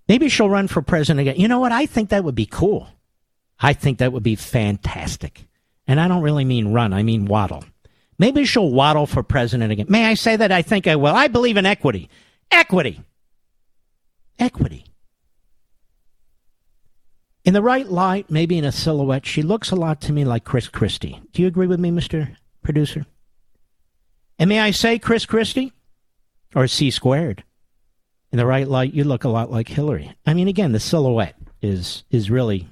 Maybe 0.09 0.28
she'll 0.28 0.50
run 0.50 0.68
for 0.68 0.82
president 0.82 1.20
again. 1.20 1.40
You 1.40 1.48
know 1.48 1.59
what? 1.59 1.72
I 1.72 1.86
think 1.86 2.11
that 2.11 2.22
would 2.22 2.34
be 2.34 2.44
cool. 2.44 2.86
I 3.59 3.72
think 3.72 3.98
that 3.98 4.12
would 4.12 4.22
be 4.22 4.36
fantastic. 4.36 5.46
And 5.86 5.98
I 5.98 6.06
don't 6.06 6.22
really 6.22 6.44
mean 6.44 6.74
run, 6.74 6.92
I 6.92 7.02
mean 7.02 7.24
waddle. 7.24 7.64
Maybe 8.18 8.44
she'll 8.44 8.70
waddle 8.70 9.06
for 9.06 9.22
president 9.22 9.72
again. 9.72 9.86
May 9.88 10.04
I 10.04 10.14
say 10.14 10.36
that? 10.36 10.52
I 10.52 10.61
think 10.61 10.86
I 10.86 10.96
will. 10.96 11.14
I 11.14 11.28
believe 11.28 11.56
in 11.56 11.64
equity. 11.64 12.11
Equity. 12.50 13.00
Equity. 14.38 14.84
In 17.49 17.55
the 17.55 17.62
right 17.62 17.88
light, 17.88 18.30
maybe 18.30 18.59
in 18.59 18.64
a 18.66 18.70
silhouette, 18.70 19.24
she 19.24 19.40
looks 19.40 19.70
a 19.70 19.74
lot 19.74 20.03
to 20.03 20.12
me 20.12 20.22
like 20.26 20.44
Chris 20.44 20.68
Christie. 20.68 21.22
Do 21.32 21.40
you 21.40 21.49
agree 21.49 21.66
with 21.66 21.80
me, 21.80 21.90
Mr. 21.90 22.36
Producer? 22.62 23.07
And 24.38 24.51
may 24.51 24.61
I 24.61 24.70
say 24.70 24.99
Chris 24.99 25.24
Christie? 25.24 25.72
Or 26.55 26.66
C 26.66 26.90
squared? 26.90 27.44
In 28.32 28.36
the 28.36 28.44
right 28.44 28.68
light, 28.68 28.92
you 28.92 29.03
look 29.03 29.24
a 29.24 29.30
lot 29.30 29.51
like 29.51 29.68
Hillary. 29.68 30.14
I 30.26 30.34
mean, 30.34 30.46
again, 30.46 30.72
the 30.72 30.78
silhouette 30.78 31.36
is 31.62 32.05
is 32.11 32.30
really 32.30 32.68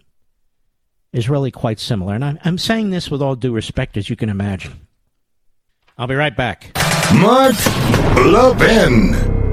is 1.10 1.30
really 1.30 1.50
quite 1.50 1.80
similar. 1.80 2.14
And 2.14 2.22
I'm, 2.22 2.38
I'm 2.44 2.58
saying 2.58 2.90
this 2.90 3.10
with 3.10 3.22
all 3.22 3.34
due 3.34 3.54
respect, 3.54 3.96
as 3.96 4.10
you 4.10 4.16
can 4.16 4.28
imagine. 4.28 4.86
I'll 5.96 6.06
be 6.06 6.16
right 6.16 6.36
back. 6.36 6.72
Mark 7.14 7.56
Levin. 8.26 9.45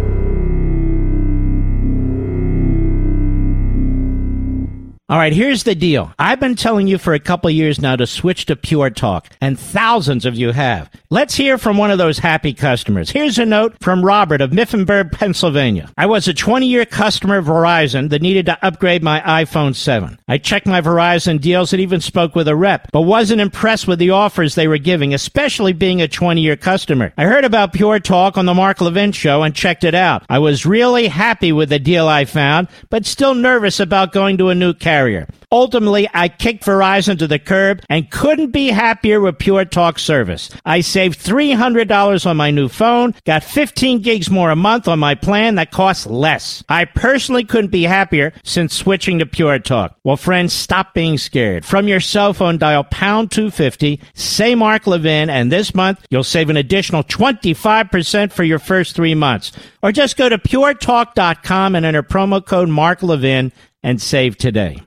All 5.10 5.18
right, 5.18 5.34
here's 5.34 5.64
the 5.64 5.76
deal. 5.76 6.14
I've 6.18 6.39
been 6.39 6.56
telling 6.56 6.88
you 6.88 6.97
for 6.97 7.14
a 7.14 7.20
couple 7.20 7.49
years 7.49 7.82
now 7.82 7.97
to 7.97 8.08
switch 8.08 8.45
to 8.45 8.56
Pure 8.56 8.91
Talk, 8.91 9.28
and 9.41 9.60
thousands 9.60 10.26
of 10.26 10.36
you 10.36 10.54
have. 10.54 10.89
Let's 11.10 11.36
hear 11.36 11.58
from 11.58 11.76
one 11.76 11.91
of 11.91 11.97
those 11.97 12.20
happy 12.20 12.54
customers. 12.54 13.10
Here's 13.10 13.38
a 13.38 13.45
note 13.45 13.76
from 13.82 14.06
Robert 14.06 14.39
of 14.39 14.51
Mifflinburg, 14.51 15.12
Pennsylvania. 15.12 15.91
I 15.97 16.06
was 16.06 16.30
a 16.30 16.34
20 16.34 16.68
year 16.68 16.86
customer 16.86 17.39
of 17.39 17.47
Verizon 17.47 18.12
that 18.12 18.22
needed 18.22 18.45
to 18.45 18.66
upgrade 18.66 19.04
my 19.04 19.20
iPhone 19.20 19.76
7. 19.76 20.18
I 20.30 20.38
checked 20.38 20.68
my 20.68 20.80
Verizon 20.80 21.41
deals 21.41 21.74
and 21.74 21.82
even 21.82 21.99
spoke 21.99 22.34
with 22.34 22.47
a 22.47 22.55
rep, 22.55 22.88
but 22.93 23.01
wasn't 23.01 23.42
impressed 23.42 23.89
with 23.89 24.00
the 24.00 24.12
offers 24.12 24.55
they 24.55 24.70
were 24.70 24.78
giving, 24.78 25.13
especially 25.13 25.74
being 25.74 26.01
a 26.01 26.08
20 26.08 26.39
year 26.39 26.55
customer. 26.55 27.12
I 27.17 27.25
heard 27.25 27.43
about 27.43 27.74
Pure 27.74 28.00
Talk 28.00 28.38
on 28.38 28.46
the 28.46 28.54
Mark 28.54 28.80
Levin 28.80 29.12
show 29.12 29.43
and 29.43 29.54
checked 29.54 29.84
it 29.84 29.96
out. 29.96 30.24
I 30.30 30.39
was 30.39 30.66
really 30.66 31.09
happy 31.09 31.51
with 31.51 31.67
the 31.67 31.78
deal 31.78 32.08
I 32.08 32.24
found, 32.24 32.70
but 32.89 33.05
still 33.05 33.36
nervous 33.36 33.82
about 33.82 34.13
going 34.13 34.38
to 34.38 34.47
a 34.47 34.55
new 34.55 34.74
carrier 34.74 34.93
carrier. 35.04 35.28
Ultimately, 35.51 36.09
I 36.13 36.30
kicked 36.30 36.63
Verizon 36.63 37.20
to 37.20 37.28
the 37.28 37.38
curb 37.38 37.82
and 37.89 38.09
couldn't 38.09 38.51
be 38.51 38.70
happier 38.70 39.20
with 39.21 39.38
Pure 39.38 39.66
Talk 39.66 40.00
service. 40.00 40.50
I 40.66 40.82
saved 40.82 41.20
$300 41.20 42.25
on 42.25 42.38
my 42.38 42.50
new 42.51 42.70
phone, 42.70 43.13
got 43.25 43.43
15 43.43 44.01
gigs 44.01 44.30
more 44.30 44.50
a 44.50 44.55
month 44.55 44.88
on 44.88 45.00
my 45.00 45.16
plan 45.16 45.55
that 45.55 45.71
costs 45.71 46.05
less. 46.08 46.63
I 46.70 46.86
personally 46.86 47.43
couldn't 47.43 47.71
be 47.71 47.84
happier 47.84 48.34
since 48.43 48.74
switching 48.74 49.20
to 49.20 49.25
Pure 49.25 49.59
Talk. 49.59 49.96
Well, 50.04 50.17
friends, 50.17 50.54
stop 50.54 50.93
being 50.93 51.17
scared. 51.17 51.66
From 51.66 51.88
your 51.88 52.00
cell 52.00 52.34
phone, 52.34 52.58
dial 52.58 52.86
pound 52.86 53.32
250, 53.32 54.00
say 54.16 54.55
Mark 54.55 54.88
Levin, 54.88 55.30
and 55.30 55.51
this 55.51 55.75
month 55.75 56.05
you'll 56.09 56.24
save 56.24 56.50
an 56.50 56.58
additional 56.58 57.04
25% 57.04 58.32
for 58.32 58.43
your 58.43 58.59
first 58.59 58.96
three 58.96 59.16
months. 59.16 59.51
Or 59.82 59.92
just 59.92 60.17
go 60.17 60.30
to 60.30 60.38
puretalk.com 60.38 61.75
and 61.75 61.86
enter 61.86 62.04
promo 62.04 62.43
code 62.43 62.70
Mark 62.70 63.04
Levin 63.04 63.51
and 63.84 64.01
save 64.01 64.38
today. 64.38 64.80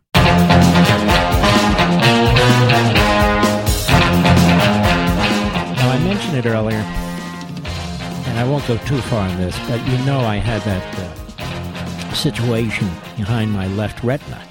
Now, 5.76 5.90
I 5.90 5.98
mentioned 6.04 6.36
it 6.36 6.46
earlier, 6.46 6.78
and 6.78 8.38
I 8.38 8.44
won't 8.48 8.66
go 8.66 8.76
too 8.78 9.00
far 9.02 9.28
on 9.28 9.36
this, 9.36 9.58
but 9.68 9.86
you 9.88 9.98
know 10.04 10.20
I 10.20 10.36
had 10.36 10.62
that 10.62 10.98
uh, 10.98 12.12
situation 12.14 12.88
behind 13.16 13.52
my 13.52 13.66
left 13.68 14.02
retina. 14.02 14.42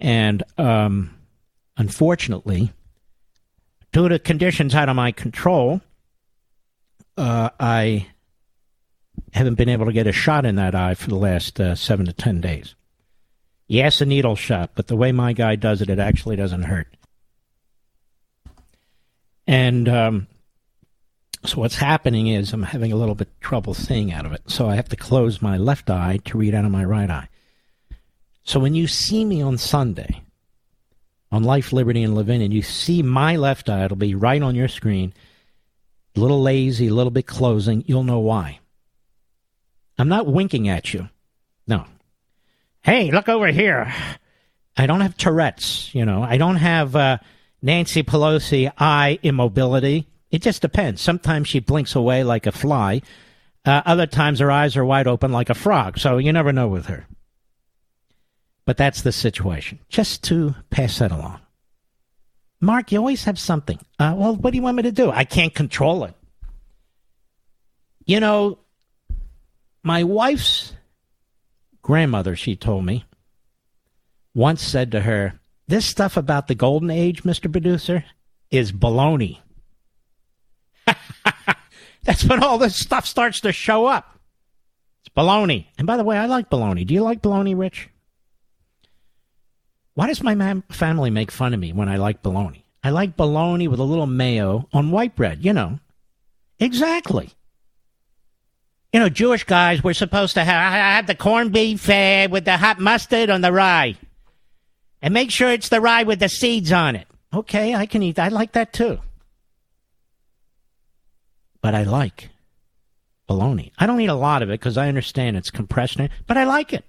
And 0.00 0.42
um, 0.58 1.14
unfortunately, 1.76 2.72
due 3.92 4.08
to 4.08 4.18
conditions 4.18 4.74
out 4.74 4.88
of 4.88 4.96
my 4.96 5.12
control, 5.12 5.80
uh, 7.16 7.50
I 7.60 8.08
haven't 9.32 9.54
been 9.54 9.68
able 9.68 9.86
to 9.86 9.92
get 9.92 10.06
a 10.06 10.12
shot 10.12 10.44
in 10.44 10.56
that 10.56 10.74
eye 10.74 10.94
for 10.94 11.08
the 11.08 11.16
last 11.16 11.60
uh, 11.60 11.74
seven 11.74 12.06
to 12.06 12.12
ten 12.12 12.40
days. 12.40 12.74
Yes, 13.72 14.02
a 14.02 14.04
needle 14.04 14.36
shot, 14.36 14.72
but 14.74 14.88
the 14.88 14.96
way 14.96 15.12
my 15.12 15.32
guy 15.32 15.56
does 15.56 15.80
it, 15.80 15.88
it 15.88 15.98
actually 15.98 16.36
doesn't 16.36 16.64
hurt. 16.64 16.88
And 19.46 19.88
um, 19.88 20.26
so 21.42 21.58
what's 21.58 21.76
happening 21.76 22.26
is 22.26 22.52
I'm 22.52 22.64
having 22.64 22.92
a 22.92 22.96
little 22.96 23.14
bit 23.14 23.30
trouble 23.40 23.72
seeing 23.72 24.12
out 24.12 24.26
of 24.26 24.32
it. 24.34 24.42
So 24.46 24.68
I 24.68 24.74
have 24.74 24.90
to 24.90 24.96
close 24.96 25.40
my 25.40 25.56
left 25.56 25.88
eye 25.88 26.18
to 26.26 26.36
read 26.36 26.54
out 26.54 26.66
of 26.66 26.70
my 26.70 26.84
right 26.84 27.08
eye. 27.08 27.30
So 28.44 28.60
when 28.60 28.74
you 28.74 28.86
see 28.86 29.24
me 29.24 29.40
on 29.40 29.56
Sunday 29.56 30.20
on 31.30 31.42
Life, 31.42 31.72
Liberty, 31.72 32.02
and 32.02 32.14
Levin, 32.14 32.42
and 32.42 32.52
you 32.52 32.60
see 32.60 33.02
my 33.02 33.36
left 33.36 33.70
eye, 33.70 33.86
it'll 33.86 33.96
be 33.96 34.14
right 34.14 34.42
on 34.42 34.54
your 34.54 34.68
screen, 34.68 35.14
a 36.14 36.20
little 36.20 36.42
lazy, 36.42 36.88
a 36.88 36.94
little 36.94 37.10
bit 37.10 37.26
closing, 37.26 37.84
you'll 37.86 38.04
know 38.04 38.18
why. 38.18 38.58
I'm 39.98 40.10
not 40.10 40.26
winking 40.26 40.68
at 40.68 40.92
you. 40.92 41.08
No. 41.66 41.86
Hey, 42.82 43.12
look 43.12 43.28
over 43.28 43.46
here. 43.48 43.92
I 44.76 44.86
don't 44.86 45.02
have 45.02 45.16
Tourette's, 45.16 45.94
you 45.94 46.04
know. 46.04 46.22
I 46.22 46.36
don't 46.36 46.56
have 46.56 46.96
uh, 46.96 47.18
Nancy 47.60 48.02
Pelosi 48.02 48.72
eye 48.76 49.18
immobility. 49.22 50.08
It 50.30 50.42
just 50.42 50.62
depends. 50.62 51.00
Sometimes 51.00 51.46
she 51.48 51.60
blinks 51.60 51.94
away 51.94 52.24
like 52.24 52.46
a 52.46 52.52
fly. 52.52 53.02
Uh, 53.64 53.82
other 53.86 54.06
times 54.06 54.40
her 54.40 54.50
eyes 54.50 54.76
are 54.76 54.84
wide 54.84 55.06
open 55.06 55.30
like 55.30 55.50
a 55.50 55.54
frog. 55.54 55.98
So 55.98 56.18
you 56.18 56.32
never 56.32 56.52
know 56.52 56.66
with 56.68 56.86
her. 56.86 57.06
But 58.64 58.76
that's 58.76 59.02
the 59.02 59.12
situation. 59.12 59.78
Just 59.88 60.24
to 60.24 60.54
pass 60.70 60.98
that 60.98 61.12
along. 61.12 61.40
Mark, 62.60 62.90
you 62.90 62.98
always 62.98 63.24
have 63.24 63.38
something. 63.38 63.78
Uh, 63.98 64.14
well, 64.16 64.36
what 64.36 64.50
do 64.52 64.56
you 64.56 64.62
want 64.62 64.76
me 64.76 64.84
to 64.84 64.92
do? 64.92 65.10
I 65.10 65.24
can't 65.24 65.54
control 65.54 66.04
it. 66.04 66.14
You 68.06 68.20
know, 68.20 68.58
my 69.82 70.04
wife's 70.04 70.72
grandmother, 71.82 72.34
she 72.34 72.56
told 72.56 72.84
me, 72.84 73.04
once 74.34 74.62
said 74.62 74.90
to 74.92 75.00
her, 75.02 75.40
This 75.68 75.84
stuff 75.84 76.16
about 76.16 76.48
the 76.48 76.54
golden 76.54 76.90
age, 76.90 77.22
Mr. 77.22 77.50
Producer, 77.50 78.04
is 78.50 78.72
baloney. 78.72 79.38
That's 82.04 82.24
when 82.24 82.42
all 82.42 82.58
this 82.58 82.76
stuff 82.76 83.06
starts 83.06 83.40
to 83.42 83.52
show 83.52 83.86
up. 83.86 84.18
It's 85.04 85.14
baloney. 85.14 85.66
And 85.78 85.86
by 85.86 85.96
the 85.96 86.04
way, 86.04 86.16
I 86.16 86.26
like 86.26 86.50
baloney. 86.50 86.86
Do 86.86 86.94
you 86.94 87.02
like 87.02 87.22
baloney, 87.22 87.56
Rich? 87.58 87.88
Why 89.94 90.06
does 90.06 90.22
my 90.22 90.34
mam- 90.34 90.64
family 90.70 91.10
make 91.10 91.30
fun 91.30 91.52
of 91.52 91.60
me 91.60 91.72
when 91.72 91.88
I 91.88 91.96
like 91.96 92.22
bologna? 92.22 92.64
I 92.82 92.90
like 92.90 93.16
bologna 93.16 93.68
with 93.68 93.78
a 93.78 93.84
little 93.84 94.06
mayo 94.06 94.68
on 94.72 94.90
white 94.90 95.14
bread, 95.14 95.44
you 95.44 95.52
know. 95.52 95.78
Exactly. 96.58 97.30
You 98.92 99.00
know, 99.00 99.08
Jewish 99.08 99.44
guys, 99.44 99.82
we're 99.82 99.94
supposed 99.94 100.34
to 100.34 100.44
have, 100.44 100.72
have 100.72 101.06
the 101.06 101.14
corned 101.14 101.52
beef 101.52 101.88
uh, 101.88 102.28
with 102.30 102.44
the 102.44 102.58
hot 102.58 102.78
mustard 102.78 103.30
on 103.30 103.40
the 103.40 103.52
rye. 103.52 103.96
And 105.00 105.14
make 105.14 105.30
sure 105.30 105.50
it's 105.50 105.70
the 105.70 105.80
rye 105.80 106.02
with 106.02 106.20
the 106.20 106.28
seeds 106.28 106.70
on 106.72 106.96
it. 106.96 107.06
Okay, 107.34 107.74
I 107.74 107.86
can 107.86 108.02
eat 108.02 108.18
I 108.18 108.28
like 108.28 108.52
that 108.52 108.72
too. 108.72 109.00
But 111.62 111.74
I 111.74 111.84
like 111.84 112.28
bologna. 113.26 113.72
I 113.78 113.86
don't 113.86 114.00
eat 114.00 114.08
a 114.08 114.14
lot 114.14 114.42
of 114.42 114.50
it 114.50 114.60
because 114.60 114.76
I 114.76 114.88
understand 114.88 115.36
it's 115.36 115.50
compressed, 115.50 115.98
but 116.26 116.36
I 116.36 116.44
like 116.44 116.74
it. 116.74 116.84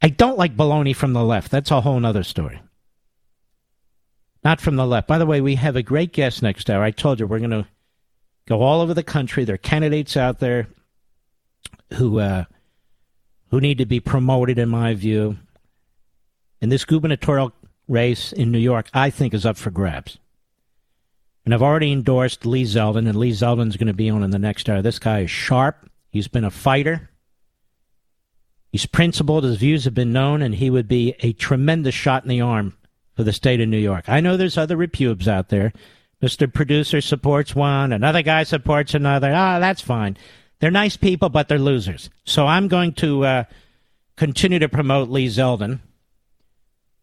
I 0.00 0.08
don't 0.08 0.38
like 0.38 0.56
baloney 0.56 0.94
from 0.94 1.14
the 1.14 1.24
left. 1.24 1.50
That's 1.50 1.70
a 1.70 1.80
whole 1.80 2.04
other 2.04 2.22
story. 2.22 2.60
Not 4.44 4.60
from 4.60 4.76
the 4.76 4.86
left. 4.86 5.08
By 5.08 5.18
the 5.18 5.26
way, 5.26 5.40
we 5.40 5.54
have 5.56 5.74
a 5.74 5.82
great 5.82 6.12
guest 6.12 6.42
next 6.42 6.68
hour. 6.68 6.82
I 6.82 6.90
told 6.90 7.18
you 7.18 7.26
we're 7.26 7.38
going 7.38 7.50
to 7.50 7.66
go 8.46 8.62
all 8.62 8.80
over 8.80 8.94
the 8.94 9.02
country. 9.02 9.44
There 9.44 9.54
are 9.54 9.58
candidates 9.58 10.16
out 10.16 10.40
there 10.40 10.68
who 11.94 12.18
uh, 12.20 12.44
who 13.50 13.60
need 13.60 13.78
to 13.78 13.86
be 13.86 14.00
promoted, 14.00 14.58
in 14.58 14.68
my 14.68 14.94
view. 14.94 15.36
And 16.60 16.72
this 16.72 16.84
gubernatorial 16.84 17.52
race 17.86 18.32
in 18.32 18.50
New 18.50 18.58
York, 18.58 18.88
I 18.94 19.10
think, 19.10 19.34
is 19.34 19.46
up 19.46 19.56
for 19.56 19.70
grabs. 19.70 20.18
And 21.44 21.52
I've 21.52 21.62
already 21.62 21.92
endorsed 21.92 22.46
Lee 22.46 22.64
Zeldin, 22.64 23.06
and 23.08 23.16
Lee 23.16 23.32
Zeldin's 23.32 23.76
going 23.76 23.86
to 23.86 23.92
be 23.92 24.08
on 24.08 24.22
in 24.22 24.30
the 24.30 24.38
next 24.38 24.68
hour. 24.68 24.80
This 24.80 24.98
guy 24.98 25.20
is 25.20 25.30
sharp. 25.30 25.90
He's 26.10 26.26
been 26.26 26.44
a 26.44 26.50
fighter. 26.50 27.10
He's 28.72 28.86
principled, 28.86 29.44
his 29.44 29.58
views 29.58 29.84
have 29.84 29.94
been 29.94 30.12
known, 30.12 30.42
and 30.42 30.54
he 30.54 30.68
would 30.68 30.88
be 30.88 31.14
a 31.20 31.32
tremendous 31.34 31.94
shot 31.94 32.24
in 32.24 32.28
the 32.28 32.40
arm 32.40 32.76
for 33.14 33.22
the 33.22 33.32
state 33.32 33.60
of 33.60 33.68
New 33.68 33.78
York. 33.78 34.06
I 34.08 34.20
know 34.20 34.36
there's 34.36 34.58
other 34.58 34.76
repubes 34.76 35.28
out 35.28 35.48
there. 35.48 35.72
Mr. 36.24 36.50
Producer 36.50 37.02
supports 37.02 37.54
one, 37.54 37.92
another 37.92 38.22
guy 38.22 38.44
supports 38.44 38.94
another. 38.94 39.30
Ah, 39.34 39.58
that's 39.58 39.82
fine. 39.82 40.16
They're 40.58 40.70
nice 40.70 40.96
people, 40.96 41.28
but 41.28 41.48
they're 41.48 41.58
losers. 41.58 42.08
So 42.24 42.46
I'm 42.46 42.68
going 42.68 42.94
to 42.94 43.24
uh, 43.26 43.44
continue 44.16 44.58
to 44.60 44.68
promote 44.70 45.10
Lee 45.10 45.26
Zeldin. 45.26 45.80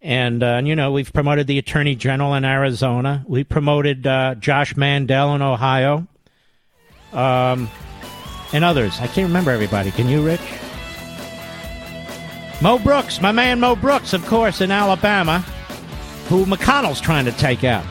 And, 0.02 0.41
uh, 0.41 0.61
you 0.64 0.76
know, 0.76 0.91
we've 0.91 1.14
promoted 1.14 1.45
the 1.45 1.60
Attorney 1.60 1.93
General 1.93 2.34
in 2.34 2.43
Arizona. 2.43 3.23
We 3.27 3.43
promoted 3.43 4.07
uh, 4.07 4.34
Josh 4.39 4.76
Mandel 4.76 5.35
in 5.35 5.43
Ohio. 5.43 6.07
Um, 7.14 7.69
and 8.53 8.64
others. 8.64 8.99
I 8.99 9.06
can't 9.06 9.27
remember 9.27 9.52
everybody. 9.52 9.91
Can 9.91 10.10
you, 10.10 10.26
Rich? 10.26 10.41
Mo 12.60 12.80
Brooks, 12.80 13.22
my 13.22 13.31
man 13.31 13.60
Mo 13.60 13.76
Brooks, 13.76 14.14
of 14.14 14.26
course, 14.26 14.61
in 14.61 14.72
Alabama, 14.72 15.39
who 16.27 16.45
McConnell's 16.48 17.02
trying 17.02 17.26
to 17.26 17.31
take 17.34 17.64
out. 17.64 17.85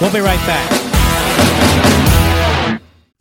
We'll 0.00 0.12
be 0.12 0.20
right 0.20 0.46
back. 0.46 0.80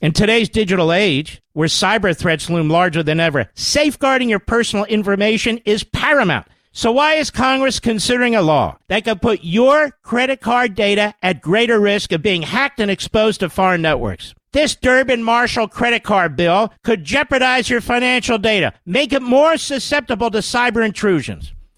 In 0.01 0.11
today's 0.11 0.49
digital 0.49 0.91
age, 0.91 1.41
where 1.53 1.67
cyber 1.67 2.17
threats 2.17 2.49
loom 2.49 2.69
larger 2.69 3.03
than 3.03 3.19
ever, 3.19 3.49
safeguarding 3.53 4.27
your 4.27 4.39
personal 4.39 4.83
information 4.85 5.59
is 5.65 5.83
paramount. 5.83 6.47
So 6.71 6.91
why 6.91 7.13
is 7.13 7.29
Congress 7.29 7.79
considering 7.79 8.35
a 8.35 8.41
law 8.41 8.77
that 8.87 9.05
could 9.05 9.21
put 9.21 9.43
your 9.43 9.91
credit 10.01 10.41
card 10.41 10.73
data 10.73 11.13
at 11.21 11.41
greater 11.41 11.79
risk 11.79 12.11
of 12.11 12.23
being 12.23 12.41
hacked 12.41 12.79
and 12.79 12.89
exposed 12.89 13.41
to 13.41 13.49
foreign 13.49 13.83
networks? 13.83 14.33
This 14.51 14.75
Durbin 14.75 15.23
Marshall 15.23 15.67
credit 15.67 16.03
card 16.03 16.35
bill 16.35 16.73
could 16.83 17.03
jeopardize 17.03 17.69
your 17.69 17.81
financial 17.81 18.39
data, 18.39 18.73
make 18.85 19.13
it 19.13 19.21
more 19.21 19.57
susceptible 19.57 20.31
to 20.31 20.39
cyber 20.39 20.83
intrusions. 20.83 21.52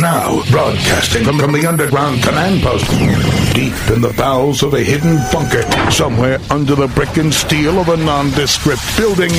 now, 0.00 0.42
broadcasting 0.50 1.24
from, 1.24 1.38
from 1.38 1.52
the 1.52 1.66
underground 1.66 2.22
command 2.22 2.62
post, 2.62 2.88
deep 3.54 3.74
in 3.94 4.00
the 4.00 4.14
bowels 4.16 4.62
of 4.62 4.74
a 4.74 4.80
hidden 4.80 5.16
bunker, 5.32 5.62
somewhere 5.90 6.38
under 6.50 6.74
the 6.74 6.88
brick 6.88 7.16
and 7.16 7.32
steel 7.32 7.78
of 7.78 7.88
a 7.88 7.96
nondescript 7.96 8.80
building, 8.96 9.30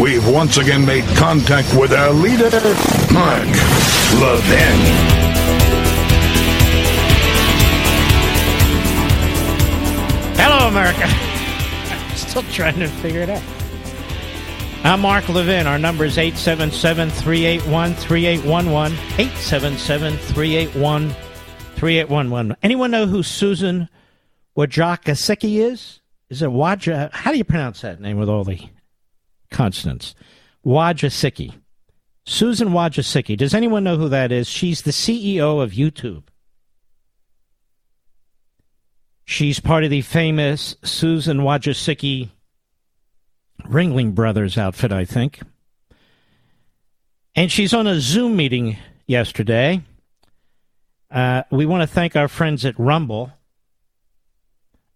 we've 0.00 0.26
once 0.28 0.56
again 0.56 0.86
made 0.86 1.04
contact 1.16 1.74
with 1.74 1.92
our 1.92 2.12
leader, 2.12 2.50
Mark 3.12 3.48
Levin. 4.20 4.80
Hello, 10.36 10.68
America. 10.68 11.04
I'm 11.90 12.16
still 12.16 12.42
trying 12.52 12.78
to 12.78 12.88
figure 12.88 13.20
it 13.20 13.30
out. 13.30 13.63
I'm 14.86 15.00
Mark 15.00 15.30
Levin. 15.30 15.66
Our 15.66 15.78
number 15.78 16.04
is 16.04 16.18
877 16.18 17.08
381 17.08 17.94
3811. 17.94 18.92
877 19.18 20.18
381 20.18 21.08
3811. 21.76 22.56
Anyone 22.62 22.90
know 22.90 23.06
who 23.06 23.22
Susan 23.22 23.88
Wojcicki 24.54 25.56
is? 25.56 26.00
Is 26.28 26.42
it 26.42 26.50
Waja? 26.50 27.10
How 27.14 27.32
do 27.32 27.38
you 27.38 27.44
pronounce 27.44 27.80
that 27.80 27.98
name 27.98 28.18
with 28.18 28.28
all 28.28 28.44
the 28.44 28.60
consonants? 29.50 30.14
Wojcicki. 30.66 31.54
Susan 32.26 32.68
Wojcicki. 32.68 33.38
Does 33.38 33.54
anyone 33.54 33.84
know 33.84 33.96
who 33.96 34.10
that 34.10 34.30
is? 34.30 34.50
She's 34.50 34.82
the 34.82 34.90
CEO 34.90 35.62
of 35.62 35.70
YouTube. 35.70 36.24
She's 39.24 39.60
part 39.60 39.84
of 39.84 39.88
the 39.88 40.02
famous 40.02 40.76
Susan 40.82 41.38
Wojcicki 41.38 42.28
Ringling 43.62 44.14
Brothers 44.14 44.58
outfit, 44.58 44.92
I 44.92 45.04
think. 45.04 45.40
And 47.34 47.50
she's 47.50 47.74
on 47.74 47.86
a 47.86 48.00
Zoom 48.00 48.36
meeting 48.36 48.76
yesterday. 49.06 49.82
Uh, 51.10 51.42
we 51.50 51.66
want 51.66 51.82
to 51.82 51.86
thank 51.86 52.16
our 52.16 52.28
friends 52.28 52.64
at 52.64 52.78
Rumble. 52.78 53.32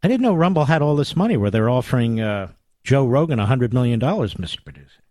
I 0.03 0.09
didn't 0.09 0.23
know 0.23 0.35
Rumble 0.35 0.65
had 0.65 0.83
all 0.83 0.97
this 0.97 1.17
money 1.17 1.37
where 1.37 1.51
they're 1.51 1.71
offering 1.71 2.21
uh, 2.21 2.53
Joe 2.85 3.07
Rogan 3.07 3.39
$100 3.39 3.73
million, 3.73 4.01
Mr. 4.01 4.65
Producer. 4.65 5.03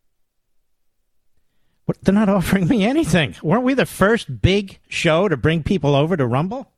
What, 1.86 2.02
they're 2.02 2.14
not 2.14 2.30
offering 2.30 2.68
me 2.68 2.86
anything. 2.86 3.36
Weren't 3.42 3.64
we 3.64 3.74
the 3.74 3.86
first 3.86 4.42
big 4.42 4.80
show 4.90 5.28
to 5.28 5.38
bring 5.38 5.64
people 5.64 5.96
over 5.96 6.16
to 6.18 6.26
Rumble? 6.26 6.72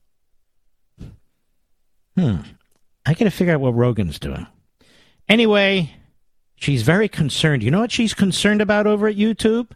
Hmm. 2.16 2.38
I 3.06 3.14
got 3.14 3.26
to 3.26 3.32
figure 3.32 3.54
out 3.54 3.62
what 3.62 3.76
Rogan's 3.76 4.20
doing. 4.20 4.46
Anyway, 5.28 5.96
she's 6.60 6.84
very 6.84 7.10
concerned. 7.10 7.64
You 7.64 7.72
know 7.72 7.80
what 7.80 7.92
she's 7.92 8.14
concerned 8.14 8.62
about 8.62 8.86
over 8.86 9.08
at 9.08 9.16
YouTube? 9.16 9.72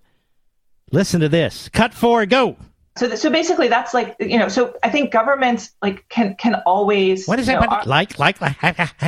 Listen 0.92 1.22
to 1.22 1.30
this. 1.30 1.70
Cut 1.70 1.94
four, 1.94 2.26
go. 2.26 2.58
So, 2.96 3.16
so 3.16 3.32
basically, 3.32 3.70
that's 3.70 3.94
like 3.94 4.16
you 4.20 4.38
know. 4.38 4.48
So 4.48 4.76
I 4.84 4.90
think 4.90 5.12
governments 5.12 5.72
like 5.82 6.08
can 6.10 6.36
can 6.36 6.56
always. 6.68 7.26
What 7.26 7.40
is 7.40 7.48
that? 7.48 7.60
Know, 7.60 7.82
like, 7.90 8.20
like, 8.20 8.40
like, 8.40 8.56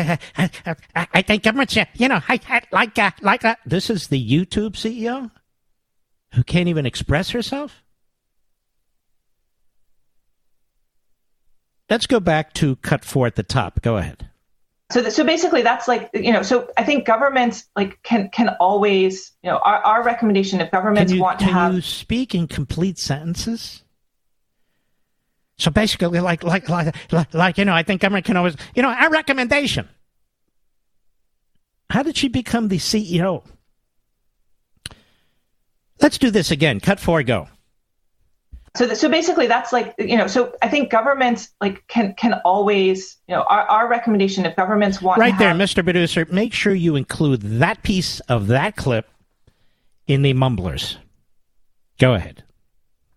I 0.95 1.21
think 1.21 1.43
governments, 1.43 1.77
you 1.93 2.07
know, 2.07 2.19
like, 2.27 2.97
uh, 2.97 3.11
like. 3.21 3.45
Uh, 3.45 3.55
this 3.65 3.91
is 3.91 4.07
the 4.07 4.27
YouTube 4.27 4.71
CEO 4.71 5.29
who 6.33 6.43
can't 6.43 6.67
even 6.67 6.87
express 6.87 7.29
herself. 7.29 7.83
Let's 11.87 12.07
go 12.07 12.19
back 12.19 12.53
to 12.53 12.77
cut 12.77 13.05
four 13.05 13.27
at 13.27 13.35
the 13.35 13.43
top. 13.43 13.83
Go 13.83 13.97
ahead. 13.97 14.29
So, 14.91 15.09
so 15.09 15.23
basically, 15.23 15.63
that's 15.63 15.87
like 15.87 16.11
you 16.13 16.31
know. 16.31 16.43
So 16.43 16.69
I 16.77 16.83
think 16.83 17.05
governments 17.05 17.65
like 17.75 18.01
can 18.03 18.29
can 18.29 18.49
always 18.59 19.31
you 19.41 19.49
know 19.49 19.57
our, 19.57 19.77
our 19.77 20.03
recommendation 20.03 20.61
if 20.61 20.69
governments 20.69 21.11
you, 21.11 21.21
want 21.21 21.39
to 21.39 21.45
have. 21.45 21.71
Can 21.71 21.75
you 21.75 21.81
speak 21.81 22.35
in 22.35 22.47
complete 22.47 22.99
sentences? 22.99 23.83
So 25.57 25.71
basically, 25.71 26.19
like 26.19 26.43
like 26.43 26.69
like 26.69 26.95
like, 27.11 27.33
like 27.33 27.57
you 27.57 27.65
know, 27.65 27.73
I 27.73 27.81
think 27.81 28.01
government 28.01 28.25
can 28.25 28.37
always 28.37 28.55
you 28.75 28.83
know 28.83 28.89
our 28.89 29.09
recommendation. 29.09 29.89
How 31.89 32.03
did 32.03 32.15
she 32.15 32.27
become 32.27 32.67
the 32.67 32.77
CEO? 32.77 33.43
Let's 35.99 36.17
do 36.19 36.29
this 36.29 36.51
again. 36.51 36.79
Cut 36.79 36.99
four, 36.99 37.23
go. 37.23 37.47
So, 38.75 38.93
so 38.93 39.09
basically, 39.09 39.47
that's 39.47 39.73
like 39.73 39.93
you 39.97 40.17
know. 40.17 40.27
So 40.27 40.53
I 40.61 40.69
think 40.69 40.91
governments 40.91 41.49
like 41.61 41.85
can 41.87 42.13
can 42.15 42.35
always 42.45 43.17
you 43.27 43.35
know 43.35 43.43
our, 43.49 43.61
our 43.63 43.87
recommendation 43.89 44.45
if 44.45 44.55
governments 44.55 45.01
want 45.01 45.19
right 45.19 45.37
there, 45.37 45.49
have, 45.49 45.57
Mr. 45.57 45.83
Producer, 45.83 46.25
make 46.29 46.53
sure 46.53 46.73
you 46.73 46.95
include 46.95 47.41
that 47.41 47.83
piece 47.83 48.19
of 48.21 48.47
that 48.47 48.75
clip 48.75 49.09
in 50.07 50.21
the 50.21 50.33
mumblers. 50.33 50.97
Go 51.99 52.13
ahead. 52.13 52.44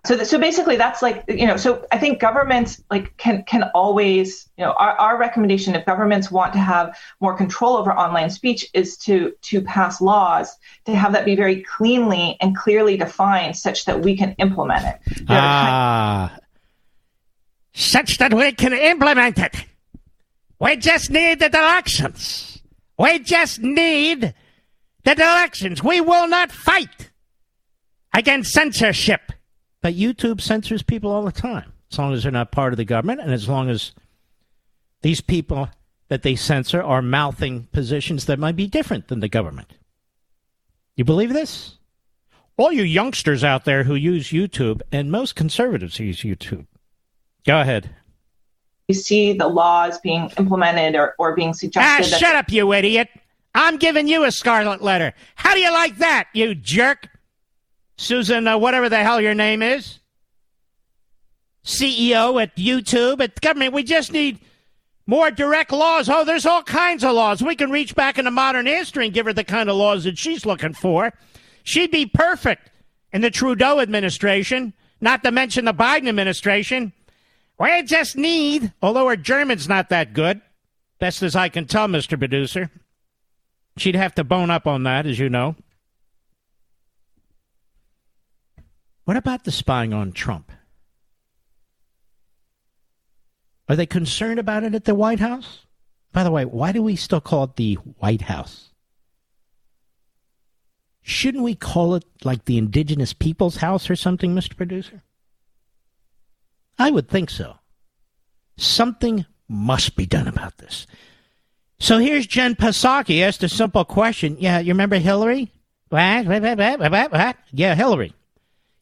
So, 0.07 0.23
so 0.23 0.39
basically, 0.39 0.77
that's 0.77 1.03
like 1.03 1.25
you 1.29 1.47
know. 1.47 1.57
So 1.57 1.85
I 1.91 1.99
think 1.99 2.21
governments 2.21 2.83
like 2.91 3.17
can 3.17 3.43
can 3.45 3.65
always 3.75 4.49
you 4.57 4.65
know 4.65 4.73
our, 4.79 4.93
our 4.93 5.19
recommendation 5.19 5.75
if 5.75 5.85
governments 5.85 6.31
want 6.31 6.53
to 6.53 6.61
have 6.61 6.97
more 7.21 7.37
control 7.37 7.77
over 7.77 7.93
online 7.93 8.31
speech 8.31 8.67
is 8.75 8.97
to 8.99 9.33
to 9.43 9.61
pass 9.61 10.01
laws 10.01 10.57
to 10.87 10.95
have 10.95 11.13
that 11.13 11.25
be 11.25 11.35
very 11.35 11.63
cleanly 11.63 12.37
and 12.41 12.57
clearly 12.57 12.97
defined 12.97 13.57
such 13.57 13.87
that 13.87 14.01
we 14.01 14.17
can 14.17 14.35
implement 14.39 14.85
it. 14.87 15.25
Ah, 15.29 16.39
such 17.75 18.19
that 18.19 18.33
we 18.33 18.53
can 18.53 18.73
implement 18.73 19.39
it. 19.39 19.57
We 20.61 20.77
just 20.77 21.11
need 21.11 21.41
the 21.41 21.47
elections. 21.47 22.63
We 22.99 23.19
just 23.19 23.61
need 23.61 24.33
the 25.05 25.13
elections. 25.13 25.83
We 25.83 26.01
will 26.01 26.29
not 26.29 26.53
fight 26.53 27.11
against 28.15 28.53
censorship. 28.53 29.33
But 29.81 29.95
YouTube 29.95 30.41
censors 30.41 30.83
people 30.83 31.11
all 31.11 31.25
the 31.25 31.33
time, 31.33 31.73
as 31.91 31.99
long 31.99 32.13
as 32.13 32.23
they're 32.23 32.33
not 32.33 32.53
part 32.53 32.73
of 32.73 32.77
the 32.77 32.85
government, 32.85 33.21
and 33.21 33.33
as 33.33 33.49
long 33.49 33.71
as 33.71 33.93
these 35.03 35.21
people 35.21 35.69
that 36.09 36.23
they 36.23 36.35
censor 36.35 36.83
are 36.83 37.03
mouthing 37.03 37.69
positions 37.73 38.25
that 38.27 38.39
might 38.39 38.57
be 38.57 38.67
different 38.67 39.09
than 39.09 39.21
the 39.21 39.29
government. 39.29 39.75
You 40.97 41.05
believe 41.05 41.33
this? 41.33 41.77
All 42.57 42.73
you 42.73 42.83
youngsters 42.83 43.45
out 43.45 43.65
there 43.65 43.85
who 43.85 43.95
use 43.95 44.29
YouTube, 44.31 44.81
and 44.91 45.13
most 45.13 45.37
conservatives 45.37 46.01
use 46.01 46.23
YouTube. 46.23 46.67
Go 47.47 47.61
ahead. 47.61 47.91
You 48.89 48.95
see 48.95 49.33
the 49.35 49.47
laws 49.47 49.99
being 50.01 50.31
implemented 50.39 50.97
or, 50.97 51.15
or 51.19 51.37
being 51.37 51.55
suggested. 51.55 52.15
Ah, 52.15 52.19
shut 52.19 52.35
up, 52.35 52.51
you 52.51 52.73
idiot. 52.73 53.09
I'm 53.55 53.77
giving 53.77 54.09
you 54.09 54.25
a 54.25 54.33
scarlet 54.33 54.83
letter. 54.83 55.15
How 55.37 55.55
do 55.55 55.61
you 55.61 55.71
like 55.71 55.99
that, 55.99 56.29
you 56.33 56.55
jerk? 56.55 57.09
Susan, 57.99 58.47
uh, 58.47 58.57
whatever 58.57 58.89
the 58.89 59.03
hell 59.03 59.21
your 59.21 59.35
name 59.35 59.61
is, 59.61 59.99
CEO 61.65 62.41
at 62.41 62.57
YouTube, 62.57 63.21
at 63.21 63.39
government. 63.41 63.75
We 63.75 63.83
just 63.83 64.13
need 64.13 64.39
more 65.07 65.33
direct 65.33 65.73
laws. 65.73 66.09
Oh, 66.09 66.25
there's 66.25 66.47
all 66.47 66.63
kinds 66.63 67.03
of 67.03 67.15
laws. 67.15 67.43
We 67.43 67.57
can 67.57 67.71
reach 67.71 67.97
back 67.97 68.17
into 68.17 68.31
modern 68.31 68.67
history 68.67 69.05
and 69.05 69.15
give 69.15 69.27
her 69.27 69.33
the 69.33 69.43
kind 69.43 69.69
of 69.69 69.77
laws 69.77 70.05
that 70.05 70.17
she's 70.17 70.47
looking 70.47 70.75
for. 70.75 71.13
She'd 71.65 71.91
be 71.91 72.07
perfect 72.07 72.71
in 73.13 73.21
the 73.21 73.33
Trudeau 73.33 73.81
administration, 73.81 74.75
not 75.01 75.25
to 75.25 75.33
mention 75.33 75.65
the 75.65 75.75
Biden 75.75 76.09
administration. 76.09 76.93
We 77.59 77.83
just 77.83 78.17
need, 78.17 78.73
although 78.81 79.09
her 79.09 79.17
German's 79.17 79.69
not 79.69 79.89
that 79.89 80.13
good, 80.13 80.41
best 81.01 81.25
as 81.25 81.35
I 81.35 81.49
can 81.49 81.67
tell, 81.67 81.89
Mr. 81.89 82.17
Producer. 82.17 82.71
She'd 83.77 83.97
have 83.97 84.15
to 84.15 84.25
bone 84.25 84.51
up 84.51 84.69
on 84.69 84.85
that, 84.85 85.05
as 85.05 85.19
you 85.19 85.29
know. 85.29 85.57
What 89.09 89.17
about 89.17 89.45
the 89.45 89.53
spying 89.53 89.95
on 89.95 90.13
Trump? 90.13 90.53
Are 93.67 93.75
they 93.75 93.87
concerned 93.87 94.39
about 94.39 94.65
it 94.65 94.75
at 94.75 94.85
the 94.85 94.95
White 94.95 95.19
House? 95.19 95.65
By 96.13 96.25
the 96.25 96.31
way, 96.31 96.45
why 96.45 96.73
do 96.73 96.83
we 96.83 96.95
still 96.95 97.23
call 97.23 97.45
it 97.45 97.57
the 97.57 97.77
White 97.77 98.21
House? 98.21 98.69
Shouldn't 101.01 101.43
we 101.43 101.55
call 101.55 101.95
it 101.95 102.05
like 102.23 102.45
the 102.45 102.59
Indigenous 102.59 103.15
People's 103.15 103.57
House 103.57 103.89
or 103.89 103.97
something, 103.97 104.35
Mr. 104.35 104.55
Producer? 104.55 105.03
I 106.79 106.91
would 106.91 107.09
think 107.09 107.31
so. 107.31 107.55
Something 108.59 109.25
must 109.49 109.97
be 109.97 110.05
done 110.05 110.29
about 110.29 110.59
this. 110.59 110.87
So 111.81 111.97
here's 111.97 112.27
Jen 112.27 112.57
Psaki 112.57 113.23
asked 113.23 113.43
a 113.43 113.49
simple 113.49 113.87
question. 113.87 114.37
Yeah, 114.39 114.59
you 114.59 114.75
remember 114.75 114.99
Hillary? 114.99 115.51
What? 115.89 116.27
What? 116.27 116.43
What? 116.43 116.79
What? 116.91 117.11
What? 117.13 117.37
Yeah, 117.53 117.75
Hillary. 117.75 118.13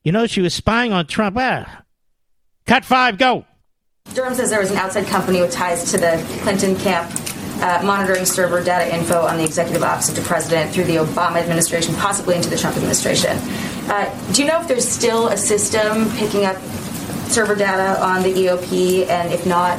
You 0.07 0.12
know, 0.12 0.28
she 0.28 0.41
was 0.41 0.55
spying 0.55 0.93
on 0.93 1.09
Trump. 1.09 1.37
Ah. 1.37 1.83
Cut 2.65 2.85
five, 2.85 3.19
go. 3.19 3.45
Durham 4.15 4.35
says 4.35 4.51
there 4.51 4.61
was 4.61 4.70
an 4.70 4.77
outside 4.77 5.09
company 5.09 5.41
with 5.41 5.51
ties 5.51 5.91
to 5.91 5.99
the 5.99 6.24
Clinton 6.43 6.77
camp 6.77 7.11
uh, 7.61 7.83
monitoring 7.85 8.24
server 8.24 8.62
data 8.62 8.95
info 8.95 9.23
on 9.23 9.37
the 9.37 9.45
executive 9.45 9.83
office 9.83 10.09
of 10.09 10.15
the 10.15 10.23
president 10.23 10.73
through 10.73 10.85
the 10.85 10.95
Obama 10.95 11.39
administration, 11.39 11.93
possibly 11.97 12.37
into 12.37 12.49
the 12.49 12.57
Trump 12.57 12.77
administration. 12.77 13.37
Uh, 13.91 14.33
do 14.33 14.43
you 14.43 14.49
know 14.49 14.61
if 14.61 14.69
there's 14.69 14.87
still 14.87 15.27
a 15.27 15.37
system 15.37 16.09
picking 16.12 16.45
up 16.45 16.57
server 17.27 17.57
data 17.57 18.01
on 18.01 18.23
the 18.23 18.33
EOP, 18.33 19.09
and 19.09 19.33
if 19.33 19.45
not, 19.45 19.77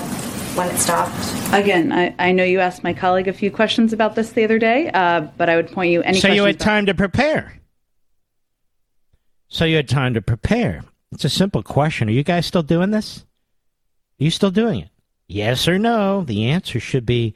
when 0.58 0.68
it 0.68 0.78
stopped? 0.78 1.16
Again, 1.54 1.94
I, 1.94 2.14
I 2.20 2.34
know 2.34 2.44
you 2.44 2.60
asked 2.60 2.84
my 2.84 2.94
colleague 2.94 3.30
a 3.30 3.34
few 3.34 3.50
questions 3.50 3.94
about 3.94 4.16
this 4.16 4.32
the 4.32 4.44
other 4.44 4.60
day, 4.60 4.92
uh, 4.94 5.22
but 5.38 5.50
I 5.50 5.56
would 5.56 5.72
point 5.72 5.92
you 5.92 6.02
any. 6.02 6.20
So 6.20 6.28
you 6.28 6.44
had 6.44 6.60
time 6.60 6.86
to 6.88 6.94
prepare. 6.94 7.54
So 9.50 9.66
you 9.66 9.78
had 9.78 9.90
time 9.90 10.14
to 10.14 10.22
prepare. 10.22 10.84
It's 11.12 11.26
a 11.26 11.30
simple 11.30 11.64
question. 11.64 12.10
Are 12.10 12.14
you 12.14 12.24
guys 12.24 12.46
still 12.46 12.64
doing 12.64 12.92
this? 12.92 13.26
Are 14.20 14.24
you 14.24 14.32
still 14.32 14.52
doing 14.52 14.82
it? 14.82 14.90
Yes 15.28 15.68
or 15.68 15.78
no? 15.80 16.22
The 16.24 16.46
answer 16.50 16.80
should 16.80 17.06
be, 17.06 17.34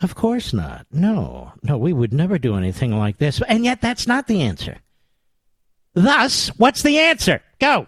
of 0.00 0.14
course 0.14 0.52
not. 0.52 0.86
No, 0.92 1.52
no, 1.62 1.78
we 1.78 1.92
would 1.92 2.12
never 2.12 2.38
do 2.38 2.56
anything 2.56 2.96
like 2.96 3.18
this. 3.18 3.40
And 3.48 3.64
yet 3.64 3.80
that's 3.80 4.06
not 4.06 4.26
the 4.26 4.42
answer. 4.42 4.78
Thus, 5.94 6.48
what's 6.58 6.82
the 6.82 6.98
answer? 6.98 7.42
Go. 7.58 7.86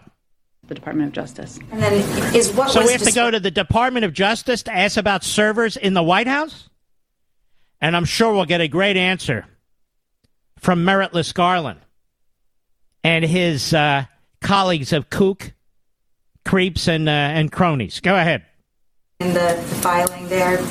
The 0.67 0.75
Department 0.75 1.09
of 1.09 1.13
Justice. 1.13 1.59
And 1.71 1.81
then 1.81 1.93
is 2.35 2.51
what 2.51 2.71
So 2.71 2.85
we 2.85 2.91
have 2.91 3.01
to 3.03 3.11
go 3.11 3.31
to 3.31 3.39
the 3.39 3.51
Department 3.51 4.05
of 4.05 4.13
Justice 4.13 4.63
to 4.63 4.73
ask 4.73 4.97
about 4.97 5.23
servers 5.23 5.77
in 5.77 5.93
the 5.93 6.03
White 6.03 6.27
House? 6.27 6.69
And 7.79 7.95
I'm 7.95 8.05
sure 8.05 8.33
we'll 8.33 8.45
get 8.45 8.61
a 8.61 8.67
great 8.67 8.97
answer 8.97 9.45
from 10.57 10.85
Meritless 10.85 11.33
Garland 11.33 11.79
and 13.03 13.25
his 13.25 13.73
uh, 13.73 14.05
colleagues 14.41 14.93
of 14.93 15.09
kook, 15.09 15.53
creeps, 16.45 16.87
and 16.87 17.07
uh, 17.07 17.11
and 17.11 17.51
cronies. 17.51 17.99
Go 17.99 18.15
ahead. 18.15 18.45
In 19.19 19.33
the, 19.33 19.39
the 19.69 19.75
filing 19.75 20.27
there, 20.29 20.61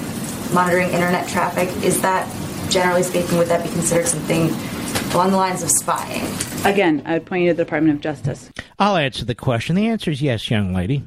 monitoring 0.53 0.91
internet 0.91 1.29
traffic, 1.29 1.69
is 1.85 2.01
that 2.03 2.29
generally 2.71 3.03
speaking, 3.03 3.39
would 3.39 3.49
that 3.49 3.65
be 3.65 3.71
considered 3.71 4.07
something 4.07 4.51
along 5.13 5.31
the 5.31 5.37
lines 5.37 5.63
of 5.63 5.71
spying? 5.71 6.27
Again, 6.65 7.03
I 7.05 7.15
would 7.15 7.27
point 7.27 7.45
you 7.45 7.51
to 7.51 7.57
the 7.57 7.65
Department 7.65 7.95
of 7.95 8.01
Justice. 8.01 8.51
I'll 8.79 8.97
answer 8.97 9.25
the 9.25 9.35
question. 9.35 9.77
The 9.77 9.89
answer 9.89 10.11
is 10.11 10.21
yes, 10.21 10.51
young 10.51 10.75
lady. 10.75 11.07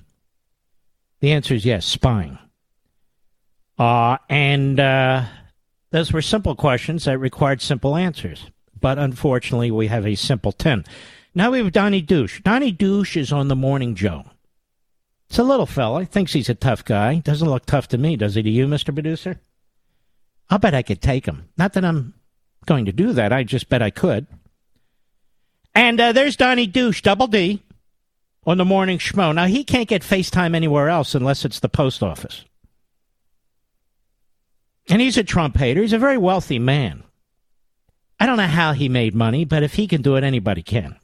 The 1.20 1.32
answer 1.32 1.54
is 1.54 1.66
yes, 1.66 1.86
spying. 1.86 2.38
Uh, 3.78 4.18
and 4.30 4.80
uh, 4.80 5.26
those 5.92 6.12
were 6.12 6.22
simple 6.22 6.56
questions 6.56 7.06
that 7.06 7.18
required 7.18 7.62
simple 7.62 7.96
answers. 7.96 8.50
But 8.80 9.00
unfortunately, 9.00 9.72
we 9.72 9.88
have 9.88 10.06
a 10.06 10.16
simpleton. 10.16 10.84
Now 11.36 11.52
we 11.52 11.58
have 11.60 11.72
Donnie 11.72 12.02
Douche. 12.02 12.42
Donnie 12.42 12.72
Douche 12.72 13.18
is 13.18 13.32
on 13.32 13.48
the 13.48 13.56
Morning 13.56 13.96
Joe. 13.96 14.26
It's 15.30 15.40
a 15.40 15.44
little 15.44 15.66
fella. 15.66 16.06
Thinks 16.06 16.34
he's 16.34 16.50
a 16.50 16.56
tough 16.56 16.86
guy. 16.86 17.16
Doesn't 17.16 17.50
look 17.50 17.66
tough 17.66 17.88
to 17.90 17.98
me, 17.98 18.16
does 18.16 18.36
he 18.36 18.44
to 18.44 18.50
you, 18.50 18.68
Mr. 18.68 18.94
Producer? 18.94 19.40
I'll 20.50 20.60
bet 20.60 20.76
I 20.76 20.84
could 20.84 21.02
take 21.02 21.26
him. 21.26 21.50
Not 21.58 21.74
that 21.74 21.86
I'm 21.86 22.14
going 22.66 22.86
to 22.86 22.92
do 22.92 23.14
that. 23.14 23.34
I 23.34 23.44
just 23.44 23.70
bet 23.70 23.82
I 23.82 23.90
could. 23.90 24.28
And 25.74 26.00
uh, 26.00 26.12
there's 26.12 26.36
Donnie 26.36 26.68
Douche, 26.68 27.02
double 27.02 27.26
D, 27.26 27.64
on 28.46 28.58
the 28.58 28.66
morning 28.66 29.00
schmo. 29.00 29.34
Now, 29.34 29.46
he 29.46 29.64
can't 29.64 29.90
get 29.90 30.04
FaceTime 30.04 30.56
anywhere 30.56 30.90
else 30.90 31.16
unless 31.16 31.46
it's 31.46 31.60
the 31.60 31.70
post 31.70 32.04
office. 32.04 32.46
And 34.88 35.02
he's 35.02 35.18
a 35.18 35.24
Trump 35.24 35.58
hater. 35.58 35.82
He's 35.82 35.94
a 35.94 35.98
very 35.98 36.18
wealthy 36.18 36.60
man. 36.60 37.04
I 38.20 38.28
don't 38.28 38.38
know 38.38 38.46
how 38.46 38.74
he 38.74 38.88
made 38.88 39.16
money, 39.16 39.46
but 39.46 39.64
if 39.64 39.74
he 39.74 39.88
can 39.88 40.04
do 40.04 40.16
it, 40.16 40.24
anybody 40.24 40.62
can. 40.62 40.98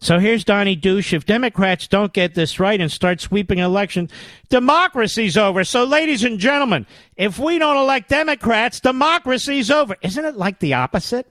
So 0.00 0.20
here's 0.20 0.44
Donnie 0.44 0.76
Douche. 0.76 1.12
If 1.12 1.26
Democrats 1.26 1.88
don't 1.88 2.12
get 2.12 2.34
this 2.34 2.60
right 2.60 2.80
and 2.80 2.90
start 2.90 3.20
sweeping 3.20 3.58
elections, 3.58 4.10
democracy's 4.48 5.36
over. 5.36 5.64
So, 5.64 5.84
ladies 5.84 6.22
and 6.22 6.38
gentlemen, 6.38 6.86
if 7.16 7.38
we 7.38 7.58
don't 7.58 7.76
elect 7.76 8.08
Democrats, 8.08 8.78
democracy's 8.78 9.70
over. 9.70 9.96
Isn't 10.00 10.24
it 10.24 10.36
like 10.36 10.60
the 10.60 10.74
opposite? 10.74 11.26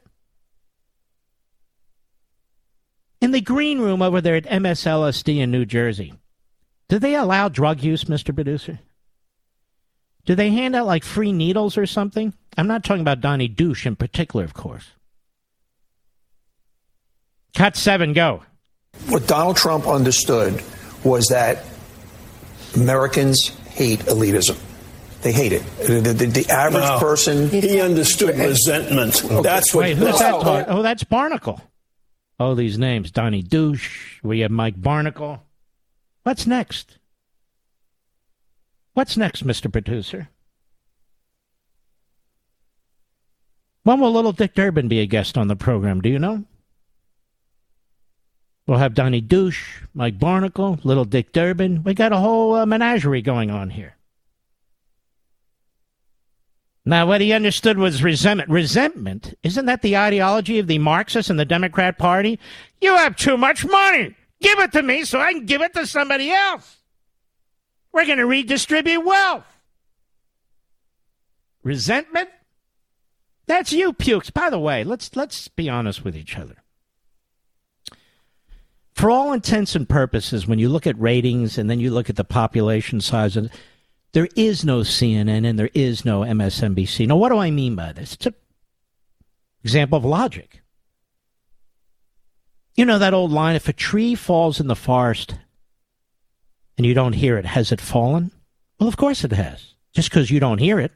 In 3.21 3.31
the 3.31 3.41
green 3.41 3.79
room 3.79 4.01
over 4.01 4.19
there 4.19 4.35
at 4.35 4.43
MSLSD 4.45 5.37
in 5.37 5.49
New 5.49 5.65
Jersey, 5.65 6.13
do 6.89 6.99
they 6.99 7.15
allow 7.15 7.49
drug 7.49 7.81
use, 7.81 8.03
Mr. 8.03 8.35
Producer? 8.35 8.79
Do 10.25 10.35
they 10.35 10.51
hand 10.51 10.75
out 10.75 10.85
like 10.85 11.05
free 11.05 11.31
needles 11.31 11.77
or 11.77 11.85
something? 11.85 12.33
I'm 12.57 12.67
not 12.67 12.83
talking 12.83 13.01
about 13.01 13.21
Donnie 13.21 13.47
Douche 13.47 13.85
in 13.85 13.95
particular, 13.95 14.43
of 14.43 14.53
course. 14.53 14.91
Cut 17.55 17.77
seven, 17.77 18.11
go. 18.11 18.43
What 19.09 19.27
Donald 19.27 19.55
Trump 19.57 19.87
understood 19.87 20.61
was 21.03 21.27
that 21.27 21.63
Americans 22.75 23.49
hate 23.69 23.99
elitism. 24.01 24.59
They 25.21 25.31
hate 25.31 25.51
it. 25.53 25.63
The, 25.77 26.01
the, 26.01 26.25
the 26.25 26.49
average 26.49 26.83
No. 26.83 26.99
person. 26.99 27.49
He 27.49 27.79
understood 27.81 28.37
resentment. 28.37 29.23
That's 29.43 29.73
what. 29.73 29.83
Wait, 29.83 29.97
who's 29.97 30.19
that? 30.19 30.33
all- 30.33 30.65
Oh, 30.67 30.81
that's 30.81 31.03
Barnacle. 31.03 31.61
Oh, 32.39 32.53
these 32.53 32.77
names: 32.77 33.09
Donnie 33.11 33.41
Douche. 33.41 34.19
We 34.23 34.41
have 34.41 34.51
Mike 34.51 34.79
Barnacle. 34.81 35.41
What's 36.23 36.45
next? 36.45 36.97
What's 38.93 39.17
next, 39.17 39.43
Mister 39.43 39.69
Producer? 39.69 40.29
When 43.83 43.99
will 44.01 44.11
little 44.11 44.33
Dick 44.33 44.53
Durbin 44.53 44.87
be 44.87 44.99
a 44.99 45.05
guest 45.05 45.37
on 45.37 45.47
the 45.47 45.55
program? 45.55 46.01
Do 46.01 46.09
you 46.09 46.19
know? 46.19 46.43
We'll 48.67 48.79
have 48.79 48.93
Donnie 48.93 49.21
Douche, 49.21 49.81
Mike 49.93 50.19
Barnacle, 50.19 50.77
little 50.83 51.05
Dick 51.05 51.31
Durbin. 51.31 51.83
We 51.83 51.93
got 51.93 52.11
a 52.11 52.17
whole 52.17 52.53
uh, 52.53 52.65
menagerie 52.65 53.21
going 53.21 53.49
on 53.49 53.69
here. 53.69 53.95
Now, 56.83 57.05
what 57.05 57.21
he 57.21 57.33
understood 57.33 57.77
was 57.77 58.03
resentment. 58.03 58.49
Resentment, 58.49 59.33
isn't 59.41 59.65
that 59.65 59.81
the 59.81 59.97
ideology 59.97 60.59
of 60.59 60.67
the 60.67 60.79
Marxists 60.79 61.29
and 61.29 61.39
the 61.39 61.45
Democrat 61.45 61.97
Party? 61.97 62.39
You 62.81 62.95
have 62.95 63.15
too 63.15 63.37
much 63.37 63.65
money. 63.65 64.15
Give 64.41 64.59
it 64.59 64.73
to 64.73 64.83
me 64.83 65.03
so 65.05 65.19
I 65.19 65.33
can 65.33 65.45
give 65.45 65.61
it 65.61 65.73
to 65.73 65.87
somebody 65.87 66.31
else. 66.31 66.77
We're 67.91 68.05
going 68.05 68.19
to 68.19 68.25
redistribute 68.25 69.03
wealth. 69.05 69.45
Resentment? 71.63 72.29
That's 73.47 73.73
you, 73.73 73.93
Pukes. 73.93 74.29
By 74.29 74.49
the 74.49 74.59
way, 74.59 74.83
let's 74.83 75.15
let's 75.15 75.47
be 75.47 75.69
honest 75.69 76.03
with 76.03 76.15
each 76.15 76.37
other. 76.37 76.63
For 78.97 79.11
all 79.11 79.31
intents 79.31 79.75
and 79.75 79.87
purposes, 79.87 80.47
when 80.47 80.57
you 80.57 80.69
look 80.69 80.87
at 80.87 80.99
ratings 80.99 81.59
and 81.59 81.69
then 81.69 81.79
you 81.79 81.91
look 81.91 82.09
at 82.09 82.15
the 82.15 82.23
population 82.23 82.99
size, 82.99 83.37
and 83.37 83.51
there 84.13 84.27
is 84.35 84.65
no 84.65 84.79
CNN 84.79 85.47
and 85.47 85.59
there 85.59 85.69
is 85.75 86.03
no 86.03 86.21
MSNBC. 86.21 87.05
Now, 87.07 87.15
what 87.15 87.29
do 87.29 87.37
I 87.37 87.51
mean 87.51 87.75
by 87.75 87.93
this? 87.93 88.15
It's 88.15 88.25
an 88.25 88.33
example 89.63 89.99
of 89.99 90.03
logic. 90.03 90.63
You 92.73 92.85
know 92.85 92.97
that 92.97 93.13
old 93.13 93.31
line 93.31 93.55
if 93.55 93.69
a 93.69 93.73
tree 93.73 94.15
falls 94.15 94.59
in 94.59 94.65
the 94.65 94.75
forest 94.75 95.35
and 96.75 96.83
you 96.83 96.95
don't 96.95 97.13
hear 97.13 97.37
it, 97.37 97.45
has 97.45 97.71
it 97.71 97.79
fallen? 97.79 98.31
Well, 98.79 98.89
of 98.89 98.97
course 98.97 99.23
it 99.23 99.31
has, 99.31 99.75
just 99.93 100.09
because 100.09 100.31
you 100.31 100.39
don't 100.39 100.57
hear 100.57 100.79
it. 100.79 100.91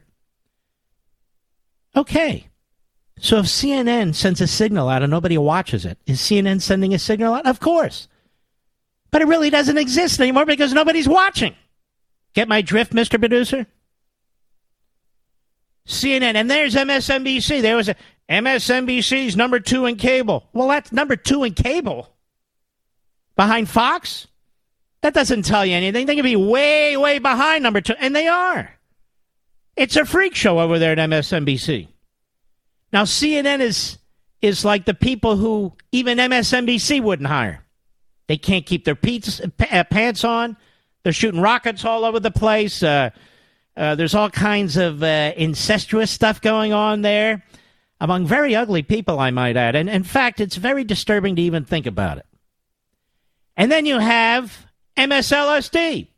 Okay. 1.94 2.48
So 3.18 3.38
if 3.38 3.46
CNN 3.46 4.14
sends 4.14 4.40
a 4.40 4.46
signal 4.46 4.88
out 4.88 5.02
and 5.02 5.10
nobody 5.10 5.38
watches 5.38 5.84
it, 5.84 5.98
is 6.06 6.20
CNN 6.20 6.60
sending 6.60 6.92
a 6.92 6.98
signal 6.98 7.34
out? 7.34 7.46
Of 7.46 7.60
course. 7.60 8.08
But 9.10 9.22
it 9.22 9.28
really 9.28 9.50
doesn't 9.50 9.78
exist 9.78 10.20
anymore 10.20 10.46
because 10.46 10.72
nobody's 10.72 11.08
watching. 11.08 11.54
Get 12.34 12.48
my 12.48 12.62
drift, 12.62 12.92
Mr. 12.92 13.18
Producer? 13.18 13.66
CNN, 15.86 16.34
and 16.34 16.50
there's 16.50 16.74
MSNBC. 16.74 17.60
There 17.60 17.76
was 17.76 17.88
a 17.88 17.96
MSNBC's 18.28 19.36
number 19.36 19.60
two 19.60 19.86
in 19.86 19.96
cable. 19.96 20.48
Well, 20.52 20.68
that's 20.68 20.92
number 20.92 21.16
two 21.16 21.44
in 21.44 21.54
cable. 21.54 22.08
Behind 23.36 23.68
Fox? 23.68 24.26
That 25.02 25.14
doesn't 25.14 25.42
tell 25.42 25.66
you 25.66 25.74
anything. 25.74 26.06
They 26.06 26.14
could 26.14 26.22
be 26.22 26.36
way, 26.36 26.96
way 26.96 27.18
behind 27.18 27.62
number 27.62 27.80
two, 27.80 27.94
and 27.98 28.14
they 28.14 28.28
are. 28.28 28.70
It's 29.76 29.96
a 29.96 30.04
freak 30.04 30.34
show 30.34 30.60
over 30.60 30.78
there 30.78 30.92
at 30.92 30.98
MSNBC. 30.98 31.88
Now 32.92 33.04
CNN 33.04 33.60
is 33.60 33.98
is 34.40 34.64
like 34.64 34.84
the 34.84 34.94
people 34.94 35.36
who 35.36 35.72
even 35.92 36.18
MSNBC 36.18 37.00
wouldn't 37.00 37.28
hire. 37.28 37.64
They 38.26 38.36
can't 38.36 38.66
keep 38.66 38.84
their 38.84 38.96
pants, 38.96 39.40
uh, 39.40 39.84
pants 39.84 40.24
on. 40.24 40.56
They're 41.02 41.12
shooting 41.12 41.40
rockets 41.40 41.84
all 41.84 42.04
over 42.04 42.18
the 42.18 42.30
place. 42.30 42.82
Uh, 42.82 43.10
uh, 43.76 43.94
there's 43.94 44.14
all 44.14 44.30
kinds 44.30 44.76
of 44.76 45.02
uh, 45.02 45.32
incestuous 45.36 46.10
stuff 46.10 46.40
going 46.40 46.72
on 46.72 47.02
there 47.02 47.42
among 48.02 48.26
very 48.26 48.56
ugly 48.56 48.82
people, 48.82 49.20
I 49.20 49.30
might 49.30 49.56
add. 49.56 49.76
And 49.76 49.88
in 49.88 50.02
fact, 50.02 50.40
it's 50.40 50.56
very 50.56 50.82
disturbing 50.82 51.36
to 51.36 51.42
even 51.42 51.64
think 51.64 51.86
about 51.86 52.18
it. 52.18 52.26
And 53.56 53.70
then 53.70 53.86
you 53.86 54.00
have 54.00 54.66
MSLSD. 54.96 56.08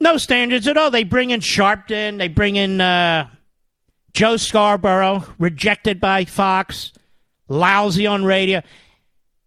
No 0.00 0.18
standards 0.18 0.68
at 0.68 0.76
all. 0.76 0.90
They 0.90 1.04
bring 1.04 1.30
in 1.30 1.40
Sharpton. 1.40 2.18
They 2.18 2.28
bring 2.28 2.56
in 2.56 2.82
uh, 2.82 3.30
Joe 4.14 4.36
Scarborough, 4.36 5.24
rejected 5.38 6.00
by 6.00 6.24
Fox, 6.24 6.92
lousy 7.48 8.06
on 8.06 8.24
radio. 8.24 8.62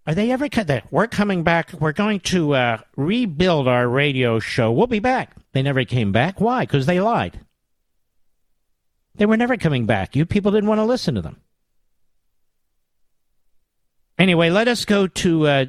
Are 0.05 0.13
they 0.13 0.31
ever? 0.31 0.49
co- 0.49 0.63
that 0.63 0.91
We're 0.91 1.07
coming 1.07 1.43
back. 1.43 1.73
We're 1.73 1.93
going 1.93 2.19
to 2.21 2.53
uh, 2.53 2.77
rebuild 2.97 3.67
our 3.67 3.87
radio 3.87 4.39
show. 4.39 4.71
We'll 4.71 4.87
be 4.87 4.99
back. 4.99 5.35
They 5.53 5.61
never 5.61 5.85
came 5.85 6.11
back. 6.11 6.39
Why? 6.39 6.63
Because 6.63 6.85
they 6.85 6.99
lied. 6.99 7.39
They 9.15 9.25
were 9.25 9.37
never 9.37 9.57
coming 9.57 9.85
back. 9.85 10.15
You 10.15 10.25
people 10.25 10.51
didn't 10.51 10.69
want 10.69 10.79
to 10.79 10.85
listen 10.85 11.15
to 11.15 11.21
them. 11.21 11.41
Anyway, 14.19 14.49
let 14.49 14.67
us 14.67 14.83
go 14.85 15.07
to 15.07 15.47
uh, 15.47 15.65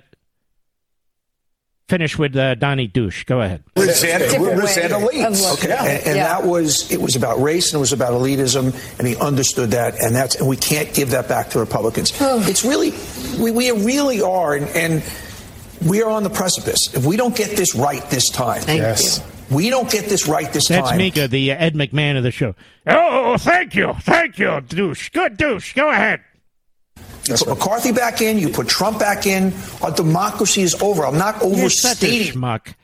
finish 1.89 2.19
with 2.19 2.37
uh, 2.37 2.55
Donnie 2.55 2.87
Douche. 2.87 3.25
Go 3.25 3.41
ahead. 3.41 3.63
Resent, 3.77 4.31
Different 4.31 4.61
resent 4.61 4.93
elites. 4.93 5.53
Okay, 5.55 5.69
looking. 5.69 5.71
and, 5.71 6.07
and 6.07 6.17
Yeah. 6.17 6.25
that 6.41 6.45
was 6.47 6.91
it 6.93 7.01
was 7.01 7.17
about 7.17 7.41
race 7.41 7.73
and 7.73 7.79
it 7.79 7.81
was 7.81 7.93
about 7.93 8.13
elitism, 8.13 8.75
and 8.99 9.09
he 9.09 9.17
understood 9.17 9.71
that, 9.73 9.99
and 10.01 10.15
that's 10.15 10.37
and 10.37 10.49
we 10.49 10.57
can't 10.57 10.93
give 10.95 11.11
that 11.11 11.29
back 11.29 11.51
to 11.51 11.59
Republicans. 11.59 12.13
it's 12.21 12.65
really 12.65 12.93
we, 13.43 13.51
we 13.51 13.71
really 13.71 14.21
are, 14.23 14.55
and, 14.55 14.67
and 14.77 15.03
we 15.89 16.03
are 16.03 16.11
on 16.11 16.23
the 16.23 16.31
precipice. 16.31 16.95
If 16.95 17.05
we 17.07 17.17
don't 17.17 17.35
get 17.37 17.57
this 17.57 17.75
right 17.75 18.03
this 18.11 18.29
time, 18.31 18.61
Thank 18.63 18.81
yes, 18.81 19.21
we 19.51 19.71
don't 19.71 19.91
get 19.91 20.07
this 20.07 20.29
right 20.29 20.53
this 20.53 20.69
That's 20.69 20.91
time. 20.91 20.99
Mika, 20.99 21.27
the 21.29 21.53
uh, 21.53 21.57
Ed 21.57 21.75
McMahon 21.75 22.17
of 22.19 22.23
the 22.23 22.31
show. 22.31 22.55
Oh, 22.87 23.37
thank 23.39 23.75
you. 23.75 23.95
Thank 24.03 24.39
you, 24.39 24.61
Douche. 24.61 25.09
Good 25.11 25.37
Douche. 25.37 25.73
Go 25.75 25.91
ahead. 25.91 26.21
You 27.29 27.35
put 27.37 27.49
McCarthy 27.49 27.93
back 27.93 28.21
in, 28.21 28.39
you 28.39 28.49
put 28.49 28.69
Trump 28.69 28.99
back 28.99 29.27
in. 29.27 29.53
Our 29.83 29.91
democracy 29.93 30.63
is 30.63 30.75
over. 30.81 31.05
I'm 31.05 31.19
not 31.19 31.43
You're 31.43 31.69
such 31.71 32.03
a 32.03 32.07
overstating. 32.07 32.33
schmuck. 32.41 32.75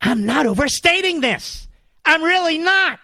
I'm 0.00 0.24
not 0.24 0.46
overstating 0.46 1.20
this. 1.20 1.68
I'm 2.04 2.22
really 2.22 2.58
not. 2.58 2.98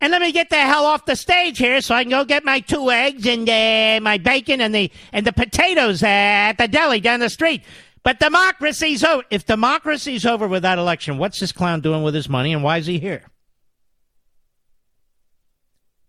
And 0.00 0.10
let 0.12 0.22
me 0.22 0.32
get 0.32 0.48
the 0.48 0.56
hell 0.56 0.86
off 0.86 1.04
the 1.04 1.14
stage 1.14 1.58
here 1.58 1.82
so 1.82 1.94
I 1.94 2.04
can 2.04 2.10
go 2.10 2.24
get 2.24 2.42
my 2.42 2.60
two 2.60 2.90
eggs 2.90 3.26
and 3.26 3.46
uh, 3.48 4.00
my 4.02 4.16
bacon 4.16 4.62
and 4.62 4.74
the 4.74 4.90
and 5.12 5.26
the 5.26 5.32
potatoes 5.32 6.02
uh, 6.02 6.06
at 6.06 6.54
the 6.54 6.66
deli 6.66 7.00
down 7.00 7.20
the 7.20 7.28
street. 7.28 7.62
But 8.02 8.18
democracy's 8.18 9.04
over. 9.04 9.24
If 9.30 9.44
democracy's 9.44 10.24
over 10.24 10.48
with 10.48 10.62
that 10.62 10.78
election, 10.78 11.18
what's 11.18 11.38
this 11.38 11.52
clown 11.52 11.82
doing 11.82 12.02
with 12.02 12.14
his 12.14 12.30
money 12.30 12.54
and 12.54 12.62
why 12.62 12.78
is 12.78 12.86
he 12.86 12.98
here? 12.98 13.24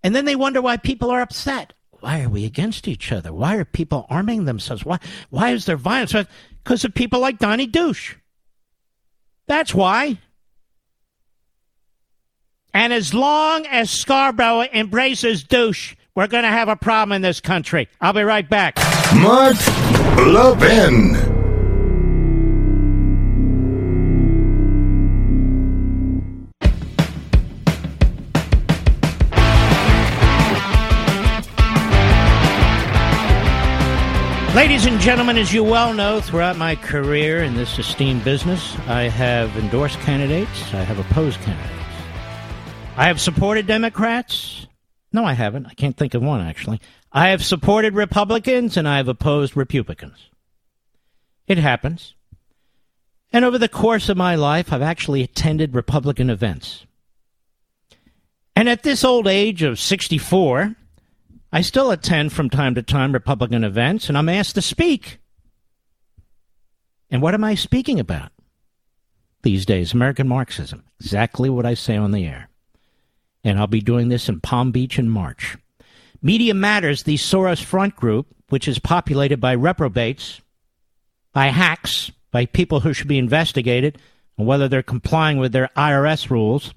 And 0.03 0.15
then 0.15 0.23
they 0.23 0.37
wonder 0.37 0.61
why 0.61 0.77
people 0.77 1.11
are 1.11 1.19
upset. 1.21 1.73
Why 2.01 2.23
are 2.23 2.29
we 2.29 2.45
against 2.45 2.87
each 2.87 3.11
other? 3.11 3.31
Why 3.31 3.55
are 3.55 3.65
people 3.65 4.05
arming 4.09 4.45
themselves? 4.45 4.83
Why 4.83 4.99
why 5.29 5.51
is 5.51 5.65
there 5.65 5.77
violence? 5.77 6.13
Because 6.63 6.83
of 6.83 6.93
people 6.93 7.19
like 7.19 7.39
Donnie 7.39 7.67
Douche. 7.67 8.15
That's 9.47 9.73
why. 9.73 10.17
And 12.73 12.93
as 12.93 13.13
long 13.13 13.65
as 13.67 13.91
Scarborough 13.91 14.63
embraces 14.73 15.43
douche, 15.43 15.95
we're 16.15 16.27
going 16.27 16.43
to 16.43 16.49
have 16.49 16.69
a 16.69 16.75
problem 16.75 17.13
in 17.13 17.21
this 17.21 17.39
country. 17.39 17.87
I'll 17.99 18.13
be 18.13 18.23
right 18.23 18.49
back. 18.49 18.77
Mark 19.15 19.57
Levin. 20.17 21.30
Ladies 34.61 34.85
and 34.85 35.01
gentlemen, 35.01 35.37
as 35.37 35.51
you 35.51 35.63
well 35.63 35.91
know, 35.91 36.21
throughout 36.21 36.55
my 36.55 36.75
career 36.75 37.41
in 37.41 37.55
this 37.55 37.79
esteemed 37.79 38.23
business, 38.23 38.77
I 38.87 39.09
have 39.09 39.57
endorsed 39.57 39.97
candidates, 40.01 40.71
I 40.71 40.83
have 40.83 40.99
opposed 40.99 41.39
candidates. 41.39 41.83
I 42.95 43.07
have 43.07 43.19
supported 43.19 43.65
Democrats. 43.65 44.67
No, 45.11 45.25
I 45.25 45.33
haven't. 45.33 45.65
I 45.65 45.73
can't 45.73 45.97
think 45.97 46.13
of 46.13 46.21
one, 46.21 46.41
actually. 46.41 46.79
I 47.11 47.29
have 47.29 47.43
supported 47.43 47.95
Republicans 47.95 48.77
and 48.77 48.87
I 48.87 48.97
have 48.97 49.07
opposed 49.07 49.57
Republicans. 49.57 50.29
It 51.47 51.57
happens. 51.57 52.13
And 53.33 53.43
over 53.43 53.57
the 53.57 53.67
course 53.67 54.09
of 54.09 54.15
my 54.15 54.35
life, 54.35 54.71
I've 54.71 54.83
actually 54.83 55.23
attended 55.23 55.73
Republican 55.73 56.29
events. 56.29 56.85
And 58.55 58.69
at 58.69 58.83
this 58.83 59.03
old 59.03 59.25
age 59.25 59.63
of 59.63 59.79
64, 59.79 60.75
I 61.51 61.61
still 61.61 61.91
attend 61.91 62.31
from 62.31 62.49
time 62.49 62.75
to 62.75 62.83
time 62.83 63.11
Republican 63.11 63.63
events, 63.63 64.07
and 64.07 64.17
I'm 64.17 64.29
asked 64.29 64.55
to 64.55 64.61
speak. 64.61 65.19
And 67.09 67.21
what 67.21 67.33
am 67.33 67.43
I 67.43 67.55
speaking 67.55 67.99
about 67.99 68.31
these 69.43 69.65
days? 69.65 69.93
American 69.93 70.29
Marxism. 70.29 70.83
Exactly 71.01 71.49
what 71.49 71.65
I 71.65 71.73
say 71.73 71.97
on 71.97 72.11
the 72.11 72.25
air. 72.25 72.49
And 73.43 73.59
I'll 73.59 73.67
be 73.67 73.81
doing 73.81 74.07
this 74.07 74.29
in 74.29 74.39
Palm 74.39 74.71
Beach 74.71 74.97
in 74.97 75.09
March. 75.09 75.57
Media 76.21 76.53
Matters, 76.53 77.03
the 77.03 77.17
Soros 77.17 77.61
Front 77.61 77.95
Group, 77.95 78.27
which 78.49 78.67
is 78.67 78.79
populated 78.79 79.41
by 79.41 79.55
reprobates, 79.55 80.39
by 81.33 81.47
hacks, 81.47 82.11
by 82.31 82.45
people 82.45 82.79
who 82.79 82.93
should 82.93 83.07
be 83.07 83.17
investigated, 83.17 83.97
and 84.37 84.47
whether 84.47 84.69
they're 84.69 84.83
complying 84.83 85.37
with 85.37 85.51
their 85.51 85.69
IRS 85.75 86.29
rules. 86.29 86.73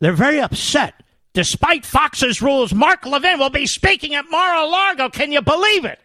They're 0.00 0.12
very 0.12 0.40
upset 0.40 1.03
Despite 1.34 1.84
Fox's 1.84 2.40
rules, 2.40 2.72
Mark 2.72 3.04
Levin 3.04 3.40
will 3.40 3.50
be 3.50 3.66
speaking 3.66 4.14
at 4.14 4.30
Mar-a-Lago. 4.30 5.10
Can 5.10 5.32
you 5.32 5.42
believe 5.42 5.84
it? 5.84 5.98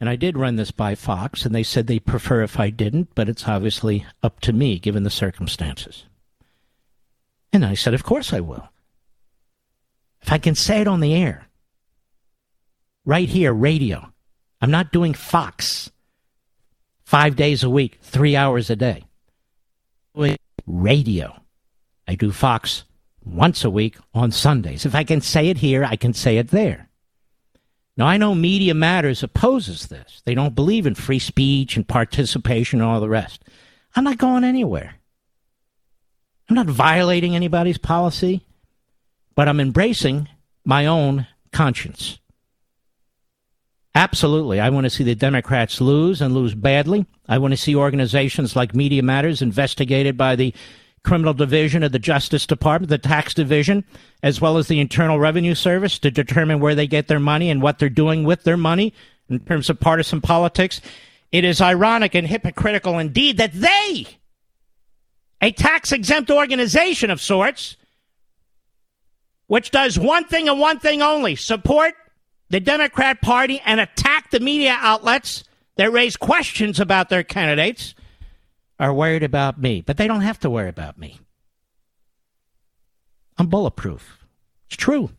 And 0.00 0.08
I 0.08 0.16
did 0.16 0.38
run 0.38 0.56
this 0.56 0.70
by 0.70 0.94
Fox, 0.94 1.44
and 1.44 1.54
they 1.54 1.62
said 1.62 1.86
they 1.86 1.98
prefer 1.98 2.42
if 2.42 2.58
I 2.58 2.70
didn't, 2.70 3.14
but 3.14 3.28
it's 3.28 3.48
obviously 3.48 4.06
up 4.22 4.40
to 4.40 4.52
me 4.52 4.78
given 4.78 5.02
the 5.02 5.10
circumstances. 5.10 6.04
And 7.52 7.64
I 7.64 7.74
said, 7.74 7.94
Of 7.94 8.04
course 8.04 8.32
I 8.32 8.40
will. 8.40 8.68
If 10.22 10.32
I 10.32 10.38
can 10.38 10.54
say 10.54 10.80
it 10.80 10.88
on 10.88 11.00
the 11.00 11.14
air, 11.14 11.48
right 13.04 13.28
here, 13.28 13.52
radio. 13.52 14.12
I'm 14.60 14.70
not 14.70 14.92
doing 14.92 15.14
Fox 15.14 15.90
five 17.04 17.36
days 17.36 17.62
a 17.62 17.70
week, 17.70 17.98
three 18.02 18.36
hours 18.36 18.70
a 18.70 18.76
day. 18.76 19.04
Radio. 20.66 21.43
I 22.06 22.14
do 22.14 22.32
Fox 22.32 22.84
once 23.24 23.64
a 23.64 23.70
week 23.70 23.96
on 24.12 24.30
Sundays. 24.30 24.84
If 24.84 24.94
I 24.94 25.04
can 25.04 25.20
say 25.20 25.48
it 25.48 25.58
here, 25.58 25.84
I 25.84 25.96
can 25.96 26.12
say 26.12 26.36
it 26.38 26.48
there. 26.48 26.88
Now, 27.96 28.06
I 28.06 28.16
know 28.16 28.34
Media 28.34 28.74
Matters 28.74 29.22
opposes 29.22 29.86
this. 29.86 30.20
They 30.24 30.34
don't 30.34 30.54
believe 30.54 30.86
in 30.86 30.94
free 30.94 31.20
speech 31.20 31.76
and 31.76 31.86
participation 31.86 32.80
and 32.80 32.88
all 32.88 33.00
the 33.00 33.08
rest. 33.08 33.44
I'm 33.94 34.04
not 34.04 34.18
going 34.18 34.42
anywhere. 34.42 34.96
I'm 36.48 36.56
not 36.56 36.66
violating 36.66 37.36
anybody's 37.36 37.78
policy, 37.78 38.44
but 39.34 39.48
I'm 39.48 39.60
embracing 39.60 40.28
my 40.64 40.86
own 40.86 41.26
conscience. 41.52 42.18
Absolutely. 43.94 44.58
I 44.58 44.70
want 44.70 44.84
to 44.84 44.90
see 44.90 45.04
the 45.04 45.14
Democrats 45.14 45.80
lose 45.80 46.20
and 46.20 46.34
lose 46.34 46.54
badly. 46.54 47.06
I 47.28 47.38
want 47.38 47.52
to 47.52 47.56
see 47.56 47.76
organizations 47.76 48.56
like 48.56 48.74
Media 48.74 49.04
Matters 49.04 49.40
investigated 49.40 50.16
by 50.16 50.34
the 50.34 50.52
criminal 51.04 51.34
division 51.34 51.82
of 51.82 51.92
the 51.92 51.98
Justice 51.98 52.46
Department, 52.46 52.88
the 52.88 52.98
tax 52.98 53.34
division, 53.34 53.84
as 54.22 54.40
well 54.40 54.56
as 54.56 54.68
the 54.68 54.80
Internal 54.80 55.20
Revenue 55.20 55.54
Service 55.54 55.98
to 56.00 56.10
determine 56.10 56.60
where 56.60 56.74
they 56.74 56.86
get 56.86 57.08
their 57.08 57.20
money 57.20 57.50
and 57.50 57.62
what 57.62 57.78
they're 57.78 57.88
doing 57.88 58.24
with 58.24 58.42
their 58.42 58.56
money 58.56 58.92
in 59.28 59.38
terms 59.40 59.70
of 59.70 59.78
partisan 59.78 60.20
politics. 60.20 60.80
It 61.30 61.44
is 61.44 61.60
ironic 61.60 62.14
and 62.14 62.26
hypocritical 62.26 62.98
indeed 62.98 63.36
that 63.36 63.52
they, 63.52 64.06
a 65.40 65.52
tax 65.52 65.92
exempt 65.92 66.30
organization 66.30 67.10
of 67.10 67.20
sorts, 67.20 67.76
which 69.46 69.70
does 69.70 69.98
one 69.98 70.24
thing 70.24 70.48
and 70.48 70.58
one 70.58 70.78
thing 70.78 71.02
only 71.02 71.36
support 71.36 71.94
the 72.48 72.60
Democrat 72.60 73.20
Party 73.20 73.60
and 73.64 73.78
attack 73.78 74.30
the 74.30 74.40
media 74.40 74.76
outlets 74.80 75.44
that 75.76 75.92
raise 75.92 76.16
questions 76.16 76.80
about 76.80 77.08
their 77.08 77.24
candidates 77.24 77.94
are 78.78 78.92
worried 78.92 79.22
about 79.22 79.60
me, 79.60 79.80
but 79.80 79.96
they 79.96 80.06
don't 80.06 80.22
have 80.22 80.40
to 80.40 80.50
worry 80.50 80.68
about 80.68 80.98
me. 80.98 81.20
I'm 83.38 83.46
bulletproof. 83.46 84.18
It's 84.66 84.76
true. 84.76 85.10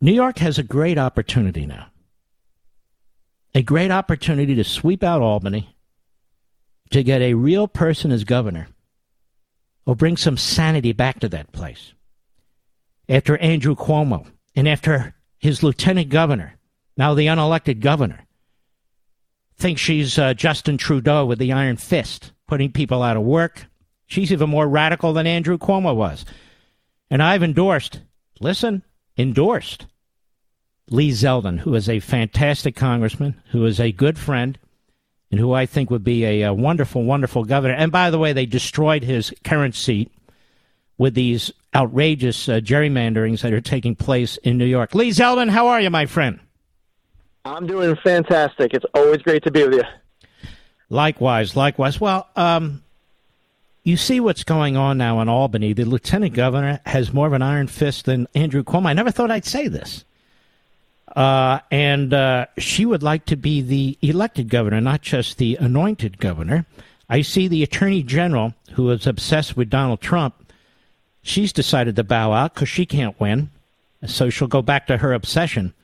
New 0.00 0.12
York 0.12 0.38
has 0.38 0.58
a 0.58 0.64
great 0.64 0.98
opportunity 0.98 1.66
now. 1.66 1.86
A 3.54 3.62
great 3.62 3.90
opportunity 3.90 4.54
to 4.54 4.64
sweep 4.64 5.04
out 5.04 5.22
Albany, 5.22 5.76
to 6.90 7.02
get 7.02 7.22
a 7.22 7.34
real 7.34 7.68
person 7.68 8.10
as 8.10 8.24
governor, 8.24 8.68
or 9.86 9.94
bring 9.94 10.16
some 10.16 10.36
sanity 10.36 10.92
back 10.92 11.20
to 11.20 11.28
that 11.28 11.52
place. 11.52 11.92
After 13.08 13.36
Andrew 13.38 13.74
Cuomo 13.74 14.26
and 14.54 14.68
after 14.68 15.14
his 15.38 15.62
lieutenant 15.62 16.08
governor, 16.08 16.56
now 16.96 17.14
the 17.14 17.26
unelected 17.26 17.80
governor, 17.80 18.21
thinks 19.62 19.80
she's 19.80 20.18
uh, 20.18 20.34
Justin 20.34 20.76
Trudeau 20.76 21.24
with 21.24 21.38
the 21.38 21.52
iron 21.52 21.76
fist, 21.76 22.32
putting 22.48 22.72
people 22.72 23.02
out 23.02 23.16
of 23.16 23.22
work. 23.22 23.66
She's 24.06 24.32
even 24.32 24.50
more 24.50 24.68
radical 24.68 25.12
than 25.12 25.26
Andrew 25.26 25.56
Cuomo 25.56 25.94
was. 25.94 26.24
And 27.10 27.22
I've 27.22 27.44
endorsed, 27.44 28.00
listen, 28.40 28.82
endorsed 29.16 29.86
Lee 30.90 31.10
Zeldin, 31.10 31.60
who 31.60 31.74
is 31.76 31.88
a 31.88 32.00
fantastic 32.00 32.74
congressman, 32.74 33.40
who 33.52 33.64
is 33.64 33.78
a 33.78 33.92
good 33.92 34.18
friend, 34.18 34.58
and 35.30 35.38
who 35.38 35.52
I 35.52 35.64
think 35.64 35.90
would 35.90 36.04
be 36.04 36.24
a, 36.24 36.42
a 36.42 36.52
wonderful, 36.52 37.04
wonderful 37.04 37.44
governor. 37.44 37.74
And 37.74 37.92
by 37.92 38.10
the 38.10 38.18
way, 38.18 38.32
they 38.32 38.46
destroyed 38.46 39.04
his 39.04 39.32
current 39.44 39.76
seat 39.76 40.12
with 40.98 41.14
these 41.14 41.52
outrageous 41.74 42.48
uh, 42.48 42.58
gerrymanderings 42.58 43.42
that 43.42 43.52
are 43.52 43.60
taking 43.60 43.94
place 43.94 44.36
in 44.38 44.58
New 44.58 44.66
York. 44.66 44.94
Lee 44.94 45.10
Zeldin, 45.10 45.50
how 45.50 45.68
are 45.68 45.80
you, 45.80 45.88
my 45.88 46.06
friend? 46.06 46.40
I'm 47.44 47.66
doing 47.66 47.96
fantastic. 47.96 48.72
It's 48.72 48.84
always 48.94 49.20
great 49.22 49.42
to 49.44 49.50
be 49.50 49.64
with 49.64 49.74
you. 49.74 50.48
Likewise, 50.90 51.56
likewise. 51.56 52.00
Well, 52.00 52.28
um, 52.36 52.82
you 53.82 53.96
see 53.96 54.20
what's 54.20 54.44
going 54.44 54.76
on 54.76 54.98
now 54.98 55.20
in 55.20 55.28
Albany. 55.28 55.72
The 55.72 55.84
lieutenant 55.84 56.34
governor 56.34 56.80
has 56.86 57.12
more 57.12 57.26
of 57.26 57.32
an 57.32 57.42
iron 57.42 57.66
fist 57.66 58.04
than 58.04 58.28
Andrew 58.34 58.62
Cuomo. 58.62 58.86
I 58.86 58.92
never 58.92 59.10
thought 59.10 59.30
I'd 59.30 59.44
say 59.44 59.66
this. 59.66 60.04
Uh, 61.16 61.58
and 61.70 62.14
uh, 62.14 62.46
she 62.58 62.86
would 62.86 63.02
like 63.02 63.26
to 63.26 63.36
be 63.36 63.60
the 63.60 63.98
elected 64.02 64.48
governor, 64.48 64.80
not 64.80 65.02
just 65.02 65.38
the 65.38 65.56
anointed 65.56 66.18
governor. 66.18 66.64
I 67.08 67.22
see 67.22 67.48
the 67.48 67.62
attorney 67.64 68.02
general, 68.02 68.54
who 68.74 68.88
is 68.90 69.06
obsessed 69.06 69.56
with 69.56 69.68
Donald 69.68 70.00
Trump, 70.00 70.52
she's 71.22 71.52
decided 71.52 71.96
to 71.96 72.04
bow 72.04 72.32
out 72.32 72.54
because 72.54 72.68
she 72.68 72.86
can't 72.86 73.18
win. 73.20 73.50
So 74.06 74.30
she'll 74.30 74.48
go 74.48 74.62
back 74.62 74.86
to 74.86 74.96
her 74.98 75.12
obsession. 75.12 75.74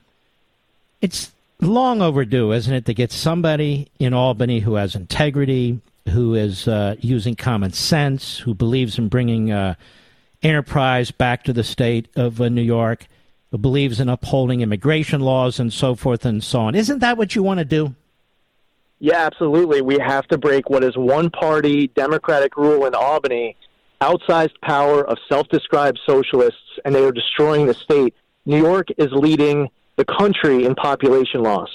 It's 1.01 1.31
long 1.61 2.01
overdue, 2.01 2.51
isn't 2.51 2.73
it, 2.73 2.85
to 2.85 2.93
get 2.93 3.11
somebody 3.11 3.87
in 3.99 4.13
Albany 4.13 4.59
who 4.59 4.75
has 4.75 4.95
integrity, 4.95 5.79
who 6.09 6.35
is 6.35 6.67
uh, 6.67 6.95
using 6.99 7.35
common 7.35 7.73
sense, 7.73 8.39
who 8.39 8.53
believes 8.53 8.97
in 8.97 9.09
bringing 9.09 9.51
uh, 9.51 9.75
enterprise 10.41 11.11
back 11.11 11.43
to 11.43 11.53
the 11.53 11.63
state 11.63 12.07
of 12.15 12.39
uh, 12.39 12.49
New 12.49 12.61
York, 12.61 13.07
who 13.51 13.57
believes 13.57 13.99
in 13.99 14.09
upholding 14.09 14.61
immigration 14.61 15.21
laws 15.21 15.59
and 15.59 15.73
so 15.73 15.95
forth 15.95 16.25
and 16.25 16.43
so 16.43 16.61
on. 16.61 16.75
Isn't 16.75 16.99
that 16.99 17.17
what 17.17 17.35
you 17.35 17.43
want 17.43 17.59
to 17.59 17.65
do? 17.65 17.95
Yeah, 18.99 19.25
absolutely. 19.25 19.81
We 19.81 19.97
have 19.99 20.27
to 20.27 20.37
break 20.37 20.69
what 20.69 20.83
is 20.83 20.97
one 20.97 21.29
party 21.29 21.87
Democratic 21.87 22.57
rule 22.57 22.85
in 22.85 22.93
Albany, 22.93 23.55
outsized 24.01 24.59
power 24.61 25.07
of 25.07 25.17
self 25.29 25.47
described 25.49 25.99
socialists, 26.05 26.79
and 26.83 26.93
they 26.93 27.03
are 27.03 27.11
destroying 27.11 27.65
the 27.65 27.73
state. 27.73 28.13
New 28.45 28.57
York 28.57 28.87
is 28.97 29.07
leading 29.11 29.69
the 29.99 30.05
country 30.05 30.65
in 30.65 30.73
population 30.75 31.43
loss. 31.43 31.69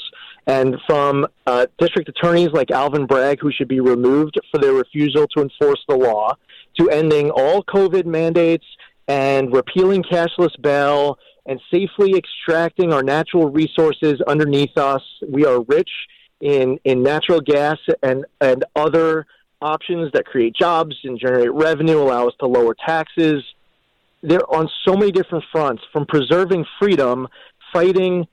And 0.46 0.76
from 0.86 1.26
uh, 1.46 1.66
district 1.78 2.09
attorneys 2.09 2.51
like 2.59 2.70
Alvin 2.70 3.06
Bragg, 3.06 3.38
who 3.40 3.52
should 3.52 3.68
be 3.68 3.80
removed 3.80 4.34
for 4.51 4.59
their 4.59 4.72
refusal 4.72 5.26
to 5.34 5.42
enforce 5.42 5.82
the 5.88 5.96
law, 5.96 6.34
to 6.78 6.90
ending 6.90 7.30
all 7.30 7.62
COVID 7.64 8.05
mandates 8.06 8.66
and 9.09 9.52
repealing 9.55 10.02
cashless 10.02 10.55
bail 10.60 11.18
and 11.46 11.60
safely 11.70 12.14
extracting 12.16 12.92
our 12.92 13.02
natural 13.02 13.51
resources 13.51 14.14
underneath 14.26 14.76
us. 14.78 15.02
We 15.28 15.44
are 15.44 15.60
rich 15.62 15.90
in, 16.40 16.78
in 16.84 17.02
natural 17.02 17.40
gas 17.40 17.78
and, 18.02 18.24
and 18.40 18.64
other 18.74 19.26
options 19.60 20.12
that 20.12 20.24
create 20.26 20.55
jobs 20.55 20.96
and 21.05 21.18
generate 21.18 21.52
revenue, 21.52 21.98
allow 21.98 22.28
us 22.28 22.34
to 22.40 22.46
lower 22.46 22.74
taxes. 22.74 23.44
They're 24.22 24.51
on 24.51 24.70
so 24.86 24.96
many 24.96 25.12
different 25.12 25.44
fronts, 25.52 25.82
from 25.92 26.06
preserving 26.06 26.64
freedom 26.80 27.28
fighting 27.74 28.26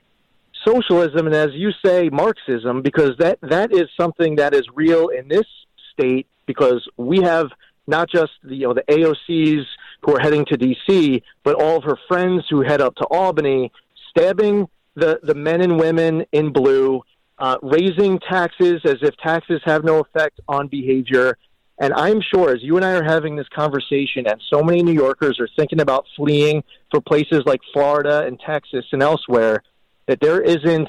socialism 0.65 1.26
and, 1.26 1.35
as 1.35 1.49
you 1.53 1.72
say, 1.84 2.09
Marxism, 2.09 2.81
because 2.81 3.11
that 3.19 3.39
that 3.41 3.73
is 3.73 3.89
something 3.99 4.35
that 4.35 4.53
is 4.53 4.63
real 4.73 5.09
in 5.09 5.27
this 5.27 5.47
state. 5.91 6.27
Because 6.45 6.88
we 6.97 7.22
have 7.22 7.47
not 7.88 8.09
just 8.09 8.31
the 8.43 8.55
you 8.55 8.68
know 8.68 8.73
the 8.73 8.84
AOCs 8.84 9.65
who 10.01 10.15
are 10.15 10.19
heading 10.19 10.45
to 10.45 10.57
D.C., 10.57 11.23
but 11.43 11.55
all 11.55 11.77
of 11.77 11.84
her 11.84 11.97
friends 12.07 12.45
who 12.49 12.61
head 12.61 12.81
up 12.81 12.95
to 12.95 13.05
Albany, 13.05 13.72
stabbing 14.09 14.68
the, 14.95 15.19
the 15.23 15.35
men 15.35 15.61
and 15.61 15.80
women 15.80 16.26
in 16.31 16.51
blue, 16.51 17.03
uh, 17.38 17.57
raising 17.61 18.19
taxes 18.19 18.81
as 18.85 18.97
if 19.01 19.15
taxes 19.18 19.61
have 19.65 19.84
no 19.84 19.99
effect 19.99 20.39
on 20.47 20.68
behavior. 20.68 21.38
And 21.82 21.95
I'm 21.95 22.22
sure 22.22 22.53
as 22.53 22.62
you 22.62 22.76
and 22.78 22.86
I 22.86 22.91
are 22.91 23.03
having 23.03 23.36
this 23.36 23.48
conversation, 23.49 24.28
and 24.28 24.40
so 24.53 24.62
many 24.62 24.84
New 24.84 24.94
Yorkers 24.94 25.40
are 25.40 25.49
thinking 25.56 25.82
about 25.82 26.06
fleeing 26.16 26.64
for 26.91 27.02
places 27.02 27.41
like 27.48 27.60
Florida 27.74 28.24
and 28.28 28.40
Texas 28.40 28.86
and 28.91 29.02
elsewhere, 29.02 29.64
that 30.08 30.20
there 30.22 30.41
isn't 30.41 30.88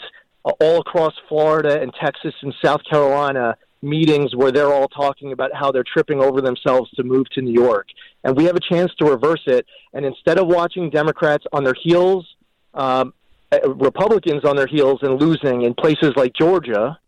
all 0.60 0.80
across 0.80 1.14
Florida 1.30 1.80
and 1.80 1.94
Texas 1.98 2.34
and 2.42 2.54
South 2.62 2.82
Carolina 2.88 3.56
meetings 3.80 4.36
where 4.36 4.52
they're 4.52 4.72
all 4.72 4.86
talking 4.86 5.32
about 5.32 5.50
how 5.54 5.72
they're 5.72 5.82
tripping 5.82 6.20
over 6.20 6.42
themselves 6.42 6.90
to 6.90 7.02
move 7.02 7.26
to 7.30 7.40
New 7.40 7.54
York. 7.54 7.86
And 8.22 8.36
we 8.36 8.44
have 8.44 8.56
a 8.56 8.60
chance 8.60 8.92
to 8.98 9.06
reverse 9.06 9.42
it. 9.46 9.64
And 9.94 10.04
instead 10.04 10.38
of 10.38 10.46
watching 10.46 10.90
Democrats 10.90 11.44
on 11.54 11.64
their 11.64 11.74
heels, 11.82 12.26
um, 12.74 13.14
uh, 13.50 13.60
Republicans 13.72 14.44
on 14.44 14.56
their 14.56 14.66
heels 14.66 14.98
and 15.00 15.18
losing 15.18 15.62
in 15.62 15.72
places 15.72 16.12
like 16.16 16.34
Georgia, 16.34 16.98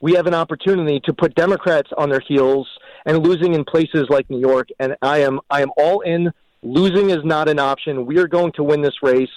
we 0.00 0.14
have 0.14 0.26
an 0.26 0.34
opportunity 0.34 1.00
to 1.04 1.14
put 1.14 1.36
Democrats 1.36 1.90
on 1.96 2.10
their 2.10 2.20
heels 2.26 2.66
and 3.04 3.26
losing 3.26 3.54
in 3.54 3.64
places 3.64 4.06
like 4.08 4.28
New 4.30 4.40
York. 4.40 4.68
And 4.78 4.96
I 5.02 5.18
am 5.18 5.40
I 5.50 5.62
am 5.62 5.70
all 5.76 6.00
in. 6.00 6.32
Losing 6.62 7.10
is 7.10 7.24
not 7.24 7.48
an 7.48 7.58
option. 7.58 8.06
We 8.06 8.18
are 8.18 8.28
going 8.28 8.52
to 8.52 8.62
win 8.62 8.82
this 8.82 9.02
race, 9.02 9.28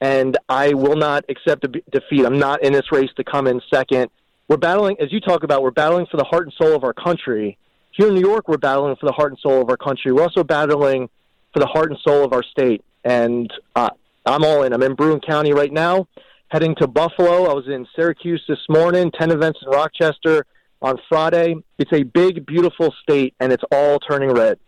and 0.00 0.36
I 0.48 0.74
will 0.74 0.96
not 0.96 1.24
accept 1.28 1.64
a 1.64 1.68
defeat. 1.68 2.26
I'm 2.26 2.38
not 2.38 2.62
in 2.62 2.72
this 2.72 2.92
race 2.92 3.10
to 3.16 3.24
come 3.24 3.46
in 3.46 3.60
second. 3.72 4.10
We're 4.48 4.58
battling, 4.58 4.96
as 5.00 5.12
you 5.12 5.20
talk 5.20 5.44
about, 5.44 5.62
we're 5.62 5.70
battling 5.70 6.06
for 6.10 6.16
the 6.16 6.24
heart 6.24 6.44
and 6.44 6.52
soul 6.54 6.74
of 6.74 6.84
our 6.84 6.92
country. 6.92 7.58
Here 7.90 8.08
in 8.08 8.14
New 8.14 8.20
York, 8.20 8.48
we're 8.48 8.58
battling 8.58 8.96
for 8.96 9.06
the 9.06 9.12
heart 9.12 9.32
and 9.32 9.38
soul 9.40 9.60
of 9.62 9.68
our 9.70 9.76
country. 9.76 10.12
We're 10.12 10.22
also 10.22 10.44
battling 10.44 11.08
for 11.52 11.60
the 11.60 11.66
heart 11.66 11.90
and 11.90 11.98
soul 12.00 12.24
of 12.24 12.32
our 12.32 12.42
state. 12.42 12.82
And 13.04 13.52
uh, 13.74 13.90
I'm 14.24 14.44
all 14.44 14.62
in. 14.62 14.72
I'm 14.72 14.82
in 14.82 14.94
Bruin 14.94 15.20
County 15.20 15.52
right 15.52 15.72
now, 15.72 16.06
heading 16.48 16.74
to 16.76 16.86
Buffalo. 16.86 17.46
I 17.46 17.54
was 17.54 17.66
in 17.66 17.86
Syracuse 17.96 18.42
this 18.48 18.58
morning, 18.68 19.10
10 19.10 19.30
events 19.30 19.60
in 19.62 19.70
Rochester 19.70 20.46
on 20.82 20.98
Friday. 21.08 21.56
It's 21.78 21.92
a 21.92 22.02
big, 22.02 22.46
beautiful 22.46 22.94
state, 23.02 23.34
and 23.40 23.52
it's 23.52 23.64
all 23.72 23.98
turning 23.98 24.30
red. 24.30 24.58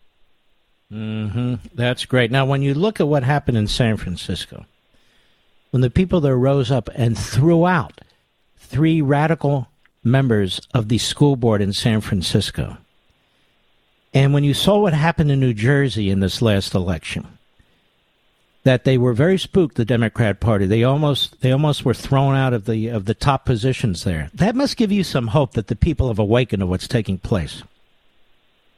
Mm-hmm. 0.93 1.55
That's 1.75 2.05
great. 2.05 2.31
Now, 2.31 2.45
when 2.45 2.63
you 2.63 2.75
look 2.75 3.01
at 3.01 3.09
what 3.09 3.23
happened 3.23 3.57
in 3.57 3.69
San 3.69 3.97
Francisco, 3.97 4.67
when 5.71 5.83
the 5.83 5.91
people 5.91 6.21
there 6.21 6.37
rose 6.37 6.71
up 6.71 6.89
and 6.95 7.17
threw 7.17 7.67
out 7.67 8.01
three 8.57 9.01
radical 9.01 9.69
members 10.03 10.61
of 10.75 10.89
the 10.89 10.99
school 10.99 11.37
board 11.37 11.63
in 11.63 11.73
San 11.73 12.01
Francisco, 12.01 12.79
and 14.13 14.35
when 14.35 14.43
you 14.43 14.55
saw 14.55 14.79
what 14.79 14.93
happened 14.93 15.31
in 15.31 15.39
New 15.39 15.55
Jersey 15.55 16.11
in 16.11 16.19
this 16.19 16.43
last 16.43 16.75
election, 16.75 17.39
that 18.63 18.85
they 18.85 18.99
were 18.99 19.13
very 19.13 19.39
spooked. 19.39 19.77
The 19.77 19.85
Democrat 19.85 20.41
Party 20.41 20.67
they 20.67 20.85
almost 20.85 21.41
they 21.41 21.53
almost 21.53 21.85
were 21.85 21.95
thrown 21.95 22.35
out 22.35 22.53
of 22.53 22.67
the 22.67 22.89
of 22.89 23.05
the 23.07 23.15
top 23.15 23.45
positions 23.45 24.05
there. 24.05 24.31
That 24.35 24.55
must 24.55 24.77
give 24.77 24.93
you 24.93 25.05
some 25.05 25.29
hope 25.29 25.53
that 25.53 25.69
the 25.69 25.77
people 25.77 26.09
have 26.09 26.19
awakened 26.19 26.61
to 26.61 26.67
what's 26.67 26.89
taking 26.89 27.19
place. 27.19 27.63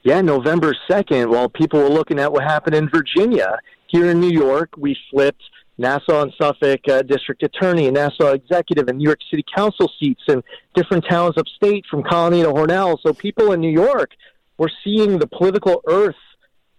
Yeah, 0.02 0.20
November 0.20 0.74
second. 0.88 1.30
While 1.30 1.48
people 1.48 1.80
were 1.80 1.88
looking 1.88 2.18
at 2.18 2.32
what 2.32 2.42
happened 2.42 2.74
in 2.74 2.88
Virginia, 2.88 3.58
here 3.86 4.10
in 4.10 4.20
New 4.20 4.30
York, 4.30 4.70
we 4.76 4.96
flipped 5.10 5.42
Nassau 5.78 6.22
and 6.22 6.32
Suffolk 6.40 6.80
uh, 6.88 7.02
district 7.02 7.42
attorney, 7.42 7.86
and 7.86 7.94
Nassau 7.94 8.32
executive, 8.32 8.88
and 8.88 8.98
New 8.98 9.04
York 9.04 9.20
City 9.30 9.44
council 9.54 9.90
seats, 10.00 10.22
and 10.28 10.42
different 10.74 11.04
towns 11.08 11.36
upstate 11.36 11.84
from 11.86 12.02
Colonie 12.02 12.42
to 12.42 12.50
Hornell. 12.50 12.98
So 13.02 13.12
people 13.12 13.52
in 13.52 13.60
New 13.60 13.70
York 13.70 14.10
were 14.58 14.70
seeing 14.82 15.18
the 15.18 15.26
political 15.26 15.82
earth 15.86 16.16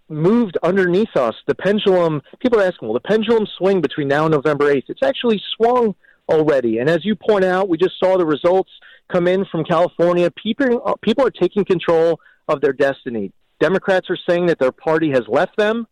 moved 0.08 0.58
underneath 0.62 1.16
us. 1.16 1.34
The 1.46 1.54
pendulum, 1.54 2.22
people 2.40 2.60
are 2.60 2.64
asking, 2.64 2.88
will 2.88 2.94
the 2.94 3.00
pendulum 3.00 3.46
swing 3.58 3.80
between 3.80 4.08
now 4.08 4.26
and 4.26 4.32
November 4.32 4.72
8th? 4.72 4.84
It's 4.88 5.02
actually 5.02 5.40
swung 5.56 5.94
already. 6.28 6.78
And 6.78 6.88
as 6.88 7.04
you 7.04 7.16
point 7.16 7.44
out, 7.44 7.68
we 7.68 7.78
just 7.78 7.98
saw 7.98 8.16
the 8.16 8.26
results 8.26 8.70
come 9.12 9.26
in 9.26 9.44
from 9.46 9.64
California. 9.64 10.30
People, 10.30 10.82
uh, 10.84 10.94
people 11.02 11.26
are 11.26 11.30
taking 11.30 11.64
control 11.64 12.20
of 12.48 12.60
their 12.60 12.72
destiny. 12.72 13.32
Democrats 13.60 14.10
are 14.10 14.18
saying 14.28 14.46
that 14.46 14.58
their 14.58 14.72
party 14.72 15.10
has 15.10 15.22
left 15.28 15.56
them. 15.56 15.86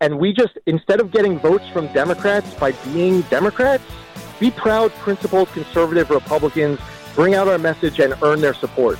And 0.00 0.18
we 0.18 0.34
just, 0.34 0.58
instead 0.66 1.00
of 1.00 1.10
getting 1.10 1.38
votes 1.38 1.66
from 1.72 1.86
Democrats 1.94 2.52
by 2.54 2.72
being 2.92 3.22
Democrats, 3.22 3.84
be 4.38 4.50
proud, 4.50 4.92
principled, 4.92 5.48
conservative 5.52 6.10
Republicans, 6.10 6.78
bring 7.14 7.34
out 7.34 7.48
our 7.48 7.56
message 7.56 7.98
and 7.98 8.14
earn 8.22 8.42
their 8.42 8.52
support. 8.52 8.98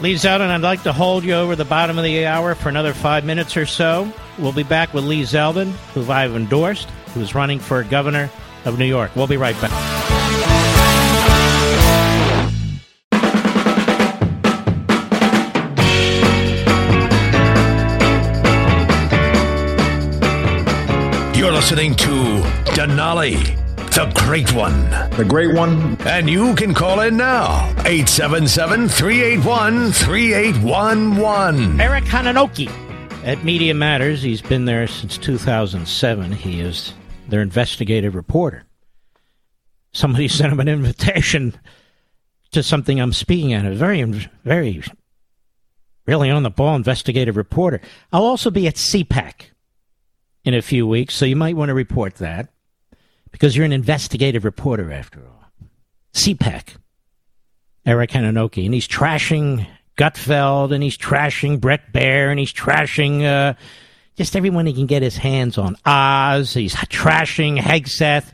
Lee 0.00 0.14
Zeldin, 0.14 0.48
I'd 0.48 0.60
like 0.60 0.84
to 0.84 0.92
hold 0.92 1.24
you 1.24 1.34
over 1.34 1.56
the 1.56 1.64
bottom 1.64 1.98
of 1.98 2.04
the 2.04 2.24
hour 2.24 2.54
for 2.54 2.68
another 2.68 2.94
five 2.94 3.24
minutes 3.24 3.56
or 3.56 3.66
so. 3.66 4.12
We'll 4.38 4.52
be 4.52 4.62
back 4.62 4.94
with 4.94 5.02
Lee 5.02 5.22
Zeldin, 5.22 5.72
who 5.92 6.08
I've 6.08 6.36
endorsed, 6.36 6.88
who's 7.14 7.34
running 7.34 7.58
for 7.58 7.82
governor 7.82 8.30
of 8.64 8.78
New 8.78 8.84
York. 8.84 9.10
We'll 9.16 9.26
be 9.26 9.36
right 9.36 9.60
back. 9.60 9.72
You're 21.36 21.52
listening 21.52 21.96
to 21.96 22.42
Denali 22.76 23.67
the 23.98 24.12
great 24.14 24.54
one. 24.54 24.88
The 25.16 25.24
great 25.28 25.52
one. 25.52 26.00
And 26.02 26.30
you 26.30 26.54
can 26.54 26.72
call 26.72 27.00
in 27.00 27.16
now. 27.16 27.68
877 27.84 28.88
381 28.88 29.90
3811. 29.90 31.80
Eric 31.80 32.04
Hananoki 32.04 32.70
at 33.24 33.42
Media 33.42 33.74
Matters. 33.74 34.22
He's 34.22 34.40
been 34.40 34.66
there 34.66 34.86
since 34.86 35.18
2007. 35.18 36.30
He 36.30 36.60
is 36.60 36.94
their 37.28 37.42
investigative 37.42 38.14
reporter. 38.14 38.62
Somebody 39.92 40.28
sent 40.28 40.52
him 40.52 40.60
an 40.60 40.68
invitation 40.68 41.58
to 42.52 42.62
something 42.62 43.00
I'm 43.00 43.12
speaking 43.12 43.52
at. 43.52 43.66
A 43.66 43.74
very, 43.74 44.00
very, 44.44 44.80
really 46.06 46.30
on 46.30 46.44
the 46.44 46.50
ball 46.50 46.76
investigative 46.76 47.36
reporter. 47.36 47.80
I'll 48.12 48.26
also 48.26 48.52
be 48.52 48.68
at 48.68 48.76
CPAC 48.76 49.46
in 50.44 50.54
a 50.54 50.62
few 50.62 50.86
weeks, 50.86 51.16
so 51.16 51.24
you 51.24 51.34
might 51.34 51.56
want 51.56 51.70
to 51.70 51.74
report 51.74 52.14
that 52.18 52.48
because 53.30 53.56
you're 53.56 53.66
an 53.66 53.72
investigative 53.72 54.44
reporter 54.44 54.92
after 54.92 55.20
all. 55.20 55.50
CPAC, 56.14 56.76
Eric 57.86 58.10
Hananoki, 58.10 58.64
and 58.64 58.74
he's 58.74 58.88
trashing 58.88 59.66
Gutfeld, 59.96 60.72
and 60.72 60.82
he's 60.82 60.96
trashing 60.96 61.60
Bret 61.60 61.92
Baier, 61.92 62.30
and 62.30 62.38
he's 62.38 62.52
trashing 62.52 63.24
uh, 63.24 63.54
just 64.16 64.36
everyone 64.36 64.66
he 64.66 64.72
can 64.72 64.86
get 64.86 65.02
his 65.02 65.16
hands 65.16 65.58
on. 65.58 65.76
Oz, 65.84 66.54
he's 66.54 66.74
trashing 66.74 67.58
Hegseth. 67.58 68.32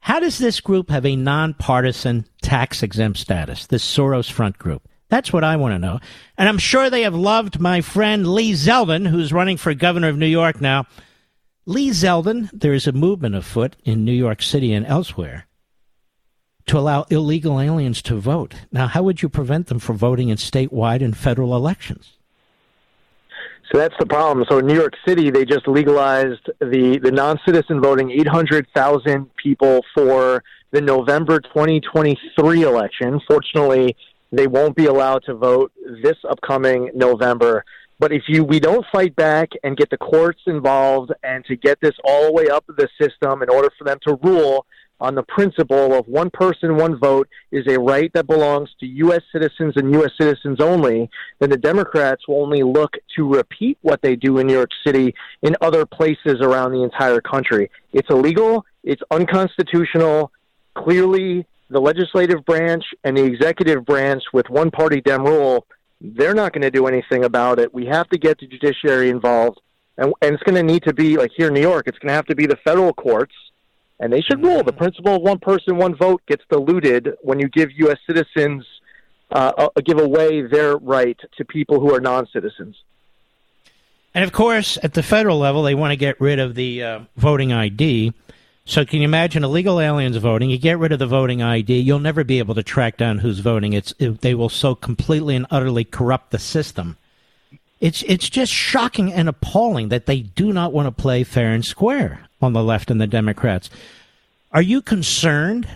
How 0.00 0.18
does 0.18 0.38
this 0.38 0.60
group 0.60 0.88
have 0.90 1.04
a 1.04 1.14
nonpartisan 1.16 2.24
tax 2.42 2.82
exempt 2.82 3.18
status, 3.18 3.66
this 3.66 3.84
Soros 3.84 4.30
Front 4.30 4.58
group? 4.58 4.88
That's 5.10 5.32
what 5.32 5.44
I 5.44 5.56
want 5.56 5.74
to 5.74 5.78
know. 5.78 5.98
And 6.38 6.48
I'm 6.48 6.58
sure 6.58 6.88
they 6.88 7.02
have 7.02 7.14
loved 7.14 7.60
my 7.60 7.80
friend 7.80 8.32
Lee 8.32 8.52
Zeldin, 8.52 9.06
who's 9.06 9.32
running 9.32 9.56
for 9.56 9.74
governor 9.74 10.08
of 10.08 10.16
New 10.16 10.26
York 10.26 10.60
now. 10.60 10.86
Lee 11.70 11.90
Zeldin, 11.90 12.50
there 12.52 12.74
is 12.74 12.88
a 12.88 12.92
movement 12.92 13.36
afoot 13.36 13.76
in 13.84 14.04
New 14.04 14.10
York 14.10 14.42
City 14.42 14.72
and 14.72 14.84
elsewhere 14.84 15.46
to 16.66 16.76
allow 16.76 17.06
illegal 17.10 17.60
aliens 17.60 18.02
to 18.02 18.16
vote. 18.16 18.56
Now, 18.72 18.88
how 18.88 19.04
would 19.04 19.22
you 19.22 19.28
prevent 19.28 19.68
them 19.68 19.78
from 19.78 19.96
voting 19.96 20.30
in 20.30 20.36
statewide 20.36 21.00
and 21.00 21.16
federal 21.16 21.54
elections? 21.54 22.16
So 23.70 23.78
that's 23.78 23.94
the 24.00 24.06
problem. 24.06 24.44
So 24.50 24.58
in 24.58 24.66
New 24.66 24.74
York 24.74 24.94
City, 25.06 25.30
they 25.30 25.44
just 25.44 25.68
legalized 25.68 26.44
the, 26.58 26.98
the 27.00 27.12
non 27.12 27.38
citizen 27.46 27.80
voting 27.80 28.10
800,000 28.10 29.30
people 29.36 29.84
for 29.94 30.42
the 30.72 30.80
November 30.80 31.38
2023 31.38 32.62
election. 32.62 33.20
Fortunately, 33.28 33.94
they 34.32 34.48
won't 34.48 34.74
be 34.74 34.86
allowed 34.86 35.22
to 35.26 35.34
vote 35.34 35.70
this 36.02 36.16
upcoming 36.28 36.90
November. 36.94 37.64
But 38.00 38.12
if 38.12 38.22
you 38.28 38.44
we 38.44 38.60
don't 38.60 38.86
fight 38.90 39.14
back 39.14 39.50
and 39.62 39.76
get 39.76 39.90
the 39.90 39.98
courts 39.98 40.40
involved 40.46 41.12
and 41.22 41.44
to 41.44 41.54
get 41.54 41.78
this 41.82 41.92
all 42.02 42.24
the 42.24 42.32
way 42.32 42.48
up 42.48 42.64
the 42.66 42.88
system 42.98 43.42
in 43.42 43.50
order 43.50 43.68
for 43.76 43.84
them 43.84 43.98
to 44.06 44.18
rule 44.22 44.64
on 45.02 45.14
the 45.14 45.22
principle 45.22 45.92
of 45.92 46.08
one 46.08 46.30
person, 46.30 46.76
one 46.76 46.98
vote 46.98 47.28
is 47.52 47.66
a 47.68 47.78
right 47.78 48.10
that 48.14 48.26
belongs 48.26 48.70
to 48.80 48.86
U.S. 48.86 49.20
citizens 49.30 49.74
and 49.76 49.92
U.S. 49.92 50.12
citizens 50.18 50.60
only, 50.60 51.10
then 51.40 51.50
the 51.50 51.58
Democrats 51.58 52.26
will 52.26 52.42
only 52.42 52.62
look 52.62 52.94
to 53.16 53.28
repeat 53.28 53.76
what 53.82 54.00
they 54.00 54.16
do 54.16 54.38
in 54.38 54.46
New 54.46 54.54
York 54.54 54.70
City 54.86 55.14
in 55.42 55.54
other 55.60 55.84
places 55.84 56.40
around 56.40 56.72
the 56.72 56.82
entire 56.82 57.20
country. 57.20 57.70
It's 57.92 58.08
illegal, 58.08 58.64
it's 58.82 59.02
unconstitutional. 59.10 60.32
Clearly, 60.74 61.46
the 61.68 61.80
legislative 61.80 62.46
branch 62.46 62.84
and 63.04 63.16
the 63.16 63.24
executive 63.24 63.84
branch, 63.84 64.22
with 64.32 64.48
one 64.48 64.70
party 64.70 65.02
Dem 65.02 65.24
rule, 65.24 65.66
they're 66.00 66.34
not 66.34 66.52
going 66.52 66.62
to 66.62 66.70
do 66.70 66.86
anything 66.86 67.24
about 67.24 67.58
it. 67.58 67.72
We 67.72 67.86
have 67.86 68.08
to 68.10 68.18
get 68.18 68.38
the 68.38 68.46
judiciary 68.46 69.10
involved. 69.10 69.60
And, 69.98 70.12
and 70.22 70.34
it's 70.34 70.42
going 70.42 70.54
to 70.54 70.62
need 70.62 70.82
to 70.84 70.94
be, 70.94 71.16
like 71.16 71.30
here 71.36 71.48
in 71.48 71.54
New 71.54 71.60
York, 71.60 71.86
it's 71.86 71.98
going 71.98 72.08
to 72.08 72.14
have 72.14 72.26
to 72.26 72.34
be 72.34 72.46
the 72.46 72.56
federal 72.64 72.92
courts. 72.92 73.34
And 73.98 74.10
they 74.10 74.22
should 74.22 74.42
rule. 74.42 74.62
The 74.62 74.72
principle 74.72 75.16
of 75.16 75.22
one 75.22 75.38
person, 75.38 75.76
one 75.76 75.94
vote 75.94 76.22
gets 76.26 76.42
diluted 76.50 77.16
when 77.20 77.38
you 77.38 77.48
give 77.48 77.70
U.S. 77.76 77.98
citizens, 78.06 78.64
uh, 79.30 79.68
give 79.84 79.98
away 79.98 80.40
their 80.40 80.76
right 80.78 81.18
to 81.36 81.44
people 81.44 81.80
who 81.80 81.94
are 81.94 82.00
non 82.00 82.26
citizens. 82.32 82.76
And 84.14 84.24
of 84.24 84.32
course, 84.32 84.78
at 84.82 84.94
the 84.94 85.02
federal 85.02 85.38
level, 85.38 85.62
they 85.62 85.74
want 85.74 85.92
to 85.92 85.96
get 85.96 86.18
rid 86.18 86.38
of 86.38 86.54
the 86.54 86.82
uh, 86.82 87.00
voting 87.16 87.52
ID. 87.52 88.14
So 88.64 88.84
can 88.84 89.00
you 89.00 89.04
imagine 89.04 89.42
illegal 89.42 89.80
aliens 89.80 90.16
voting? 90.16 90.50
You 90.50 90.58
get 90.58 90.78
rid 90.78 90.92
of 90.92 90.98
the 90.98 91.06
voting 91.06 91.42
ID, 91.42 91.78
you'll 91.78 91.98
never 91.98 92.22
be 92.22 92.38
able 92.38 92.54
to 92.54 92.62
track 92.62 92.96
down 92.96 93.18
who's 93.18 93.40
voting. 93.40 93.72
It's 93.72 93.92
it, 93.98 94.20
they 94.20 94.34
will 94.34 94.48
so 94.48 94.74
completely 94.74 95.34
and 95.34 95.46
utterly 95.50 95.84
corrupt 95.84 96.30
the 96.30 96.38
system. 96.38 96.96
It's 97.80 98.02
it's 98.02 98.28
just 98.28 98.52
shocking 98.52 99.12
and 99.12 99.28
appalling 99.28 99.88
that 99.88 100.06
they 100.06 100.20
do 100.20 100.52
not 100.52 100.72
want 100.72 100.86
to 100.86 101.02
play 101.02 101.24
fair 101.24 101.52
and 101.52 101.64
square 101.64 102.28
on 102.42 102.52
the 102.52 102.62
left 102.62 102.90
and 102.90 103.00
the 103.00 103.06
Democrats. 103.06 103.70
Are 104.52 104.62
you 104.62 104.82
concerned 104.82 105.66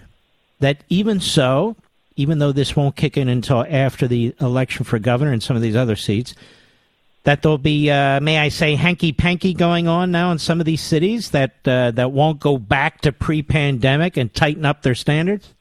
that 0.60 0.84
even 0.88 1.20
so, 1.20 1.76
even 2.16 2.38
though 2.38 2.52
this 2.52 2.76
won't 2.76 2.96
kick 2.96 3.16
in 3.16 3.28
until 3.28 3.64
after 3.68 4.06
the 4.06 4.34
election 4.40 4.84
for 4.84 4.98
governor 4.98 5.32
and 5.32 5.42
some 5.42 5.56
of 5.56 5.62
these 5.62 5.76
other 5.76 5.96
seats, 5.96 6.34
that 7.24 7.42
there'll 7.42 7.58
be, 7.58 7.90
uh, 7.90 8.20
may 8.20 8.38
I 8.38 8.48
say, 8.48 8.74
hanky 8.74 9.12
panky 9.12 9.54
going 9.54 9.88
on 9.88 10.10
now 10.10 10.30
in 10.30 10.38
some 10.38 10.60
of 10.60 10.66
these 10.66 10.82
cities 10.82 11.30
that 11.30 11.56
uh, 11.66 11.90
that 11.92 12.12
won't 12.12 12.38
go 12.38 12.58
back 12.58 13.00
to 13.02 13.12
pre-pandemic 13.12 14.16
and 14.16 14.32
tighten 14.32 14.64
up 14.64 14.82
their 14.82 14.94
standards? 14.94 15.54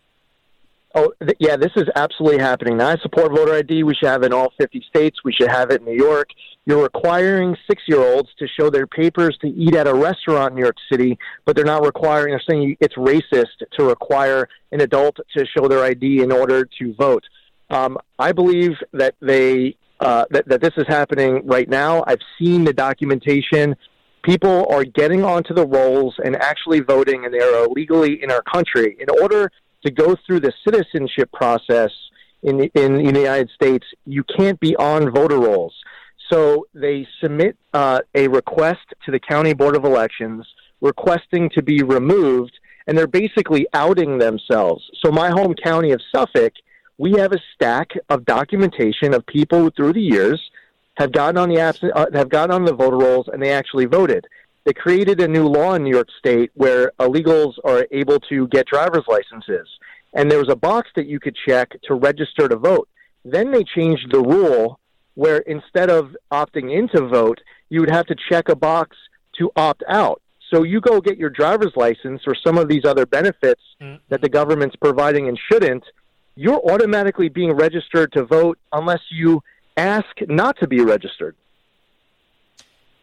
Oh, 0.96 1.12
th- 1.22 1.38
yeah, 1.40 1.56
this 1.56 1.72
is 1.76 1.86
absolutely 1.96 2.40
happening. 2.40 2.78
Now, 2.78 2.90
I 2.90 2.98
support 2.98 3.32
voter 3.32 3.56
ID. 3.56 3.84
We 3.84 3.96
should 3.96 4.10
have 4.10 4.22
it 4.22 4.28
in 4.28 4.34
all 4.34 4.54
50 4.60 4.84
states. 4.88 5.24
We 5.24 5.34
should 5.34 5.50
have 5.50 5.72
it 5.72 5.82
in 5.82 5.86
New 5.86 5.98
York. 5.98 6.30
You're 6.66 6.84
requiring 6.84 7.58
six 7.68 7.82
year 7.88 8.00
olds 8.00 8.30
to 8.38 8.48
show 8.48 8.70
their 8.70 8.86
papers 8.86 9.38
to 9.42 9.48
eat 9.48 9.76
at 9.76 9.88
a 9.88 9.94
restaurant 9.94 10.52
in 10.52 10.56
New 10.56 10.64
York 10.64 10.78
City, 10.92 11.18
but 11.46 11.56
they're 11.56 11.66
not 11.66 11.84
requiring, 11.84 12.32
they're 12.32 12.44
saying 12.48 12.78
it's 12.80 12.96
racist 12.96 13.64
to 13.78 13.86
require 13.86 14.48
an 14.72 14.82
adult 14.82 15.18
to 15.36 15.46
show 15.46 15.68
their 15.68 15.84
ID 15.84 16.22
in 16.22 16.32
order 16.32 16.66
to 16.80 16.94
vote. 16.94 17.24
Um, 17.70 17.98
I 18.20 18.32
believe 18.32 18.74
that 18.94 19.16
they 19.20 19.76
uh, 20.04 20.26
that, 20.32 20.48
that 20.48 20.62
this 20.62 20.74
is 20.78 20.86
happening 20.88 21.46
right 21.46 21.70
now. 21.70 22.04
I've 22.06 22.22
seen 22.38 22.64
the 22.64 22.74
documentation. 22.74 23.76
People 24.24 24.68
are 24.70 24.84
getting 24.84 25.24
onto 25.24 25.54
the 25.54 25.66
rolls 25.66 26.16
and 26.24 26.36
actually 26.36 26.82
voting, 26.82 27.26
and 27.26 27.34
they 27.34 27.40
are 27.40 27.66
illegally 27.66 28.22
in 28.22 28.32
our 28.32 28.42
country. 28.42 28.98
In 29.00 29.08
order 29.22 29.52
to 29.86 29.92
go 29.92 30.16
through 30.26 30.42
the 30.42 30.54
citizenship 30.66 31.32
process 31.32 31.92
in 32.42 32.58
the, 32.58 32.72
in, 32.76 33.00
in 33.00 33.14
the 33.14 33.22
United 33.22 33.50
States, 33.52 33.86
you 34.06 34.24
can't 34.38 34.60
be 34.60 34.76
on 34.76 35.12
voter 35.12 35.40
rolls. 35.40 35.74
So 36.32 36.68
they 36.74 37.08
submit 37.22 37.58
uh, 37.74 38.00
a 38.16 38.28
request 38.28 38.86
to 39.06 39.12
the 39.12 39.20
County 39.20 39.54
Board 39.54 39.76
of 39.76 39.84
Elections 39.84 40.48
requesting 40.82 41.50
to 41.52 41.62
be 41.62 41.82
removed, 41.84 42.54
and 42.88 42.98
they're 42.98 43.08
basically 43.08 43.66
outing 43.74 44.18
themselves. 44.18 44.84
So 45.04 45.12
my 45.12 45.30
home 45.30 45.54
county 45.64 45.92
of 45.92 46.02
Suffolk, 46.14 46.54
we 46.98 47.14
have 47.14 47.32
a 47.32 47.40
stack 47.54 47.92
of 48.10 48.26
documentation 48.26 49.14
of 49.14 49.26
people 49.26 49.60
who, 49.60 49.72
through 49.72 49.94
the 49.94 50.02
years, 50.02 50.42
have 50.96 51.12
gotten 51.12 51.38
on 51.38 51.50
the 51.50 51.60
abs- 51.60 51.84
uh, 51.84 52.06
have 52.14 52.30
gotten 52.30 52.52
on 52.52 52.66
the 52.66 52.74
voter 52.74 52.98
rolls 52.98 53.28
and 53.32 53.42
they 53.42 53.52
actually 53.52 53.86
voted. 53.86 54.26
They 54.64 54.74
created 54.74 55.20
a 55.20 55.28
new 55.28 55.48
law 55.48 55.74
in 55.74 55.84
New 55.84 55.94
York 55.94 56.08
State 56.20 56.52
where 56.54 56.92
illegals 57.00 57.54
are 57.64 57.86
able 57.92 58.20
to 58.30 58.48
get 58.48 58.68
driver's 58.68 59.04
licenses, 59.08 59.68
and 60.14 60.30
there 60.30 60.40
was 60.40 60.50
a 60.50 60.56
box 60.56 60.90
that 60.96 61.08
you 61.08 61.20
could 61.20 61.36
check 61.48 61.76
to 61.84 61.96
register 61.96 62.48
to 62.48 62.56
vote. 62.56 62.88
Then 63.26 63.52
they 63.52 63.64
changed 63.64 64.12
the 64.12 64.22
rule 64.22 64.80
where 65.16 65.40
instead 65.40 65.90
of 65.90 66.16
opting 66.32 66.76
in 66.76 66.88
to 66.90 67.08
vote, 67.08 67.40
you 67.70 67.80
would 67.82 67.92
have 67.92 68.06
to 68.08 68.16
check 68.30 68.50
a 68.50 68.56
box 68.56 68.96
to 69.40 69.52
opt 69.56 69.84
out. 69.88 70.22
So 70.50 70.64
you 70.64 70.82
go 70.82 71.02
get 71.02 71.18
your 71.18 71.30
driver's 71.30 71.74
license 71.76 72.22
or 72.28 72.36
some 72.36 72.58
of 72.58 72.68
these 72.68 72.86
other 72.86 73.06
benefits 73.06 73.62
mm-hmm. 73.82 73.98
that 74.10 74.22
the 74.22 74.30
government's 74.30 74.76
providing 74.76 75.28
and 75.28 75.40
shouldn't, 75.52 75.84
you're 76.36 76.62
automatically 76.72 77.30
being 77.30 77.54
registered 77.54 78.12
to 78.14 78.24
vote 78.24 78.58
unless 78.72 79.02
you 79.10 79.44
ask 79.78 80.08
not 80.28 80.58
to 80.60 80.68
be 80.68 80.82
registered. 80.82 81.36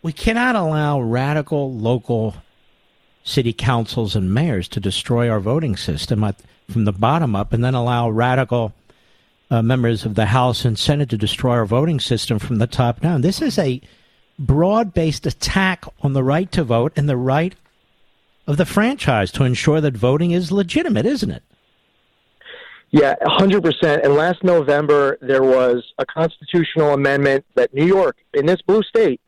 We 0.03 0.13
cannot 0.13 0.57
allow 0.57 1.01
radical 1.01 1.73
local 1.73 2.37
city 3.23 3.53
councils 3.53 4.17
and 4.17 4.33
mayors 4.33 4.67
to 4.69 4.81
destroy 4.81 5.29
our 5.29 5.41
voting 5.41 5.77
system 5.77 6.25
from 6.69 6.85
the 6.85 6.93
bottom 6.93 7.37
up 7.37 7.53
and 7.53 7.63
then 7.63 7.75
allow 7.75 8.09
radical 8.09 8.73
uh, 9.51 9.63
members 9.63 10.05
of 10.05 10.15
the 10.15 10.27
House 10.27 10.65
and 10.65 10.79
Senate 10.79 11.11
to 11.11 11.19
destroy 11.19 11.53
our 11.53 11.67
voting 11.67 12.01
system 12.01 12.39
from 12.39 12.59
the 12.59 12.67
top 12.67 13.01
down. 13.01 13.21
This 13.21 13.43
is 13.43 13.59
a 13.59 13.81
broad 14.39 14.95
based 14.95 15.27
attack 15.27 15.85
on 16.03 16.15
the 16.15 16.25
right 16.25 16.51
to 16.53 16.65
vote 16.65 16.93
and 16.97 17.09
the 17.09 17.17
right 17.17 17.55
of 18.47 18.57
the 18.57 18.65
franchise 18.65 19.31
to 19.33 19.45
ensure 19.45 19.81
that 19.81 19.97
voting 19.97 20.31
is 20.31 20.51
legitimate, 20.51 21.05
isn't 21.05 21.31
it? 21.31 21.43
Yeah, 22.91 23.15
100%. 23.23 24.05
And 24.05 24.15
last 24.15 24.43
November, 24.43 25.17
there 25.21 25.45
was 25.45 25.85
a 25.99 26.07
constitutional 26.07 26.93
amendment 26.93 27.45
that 27.55 27.73
New 27.73 27.87
York, 27.87 28.17
in 28.35 28.47
this 28.47 28.61
blue 28.63 28.83
state, 28.83 29.21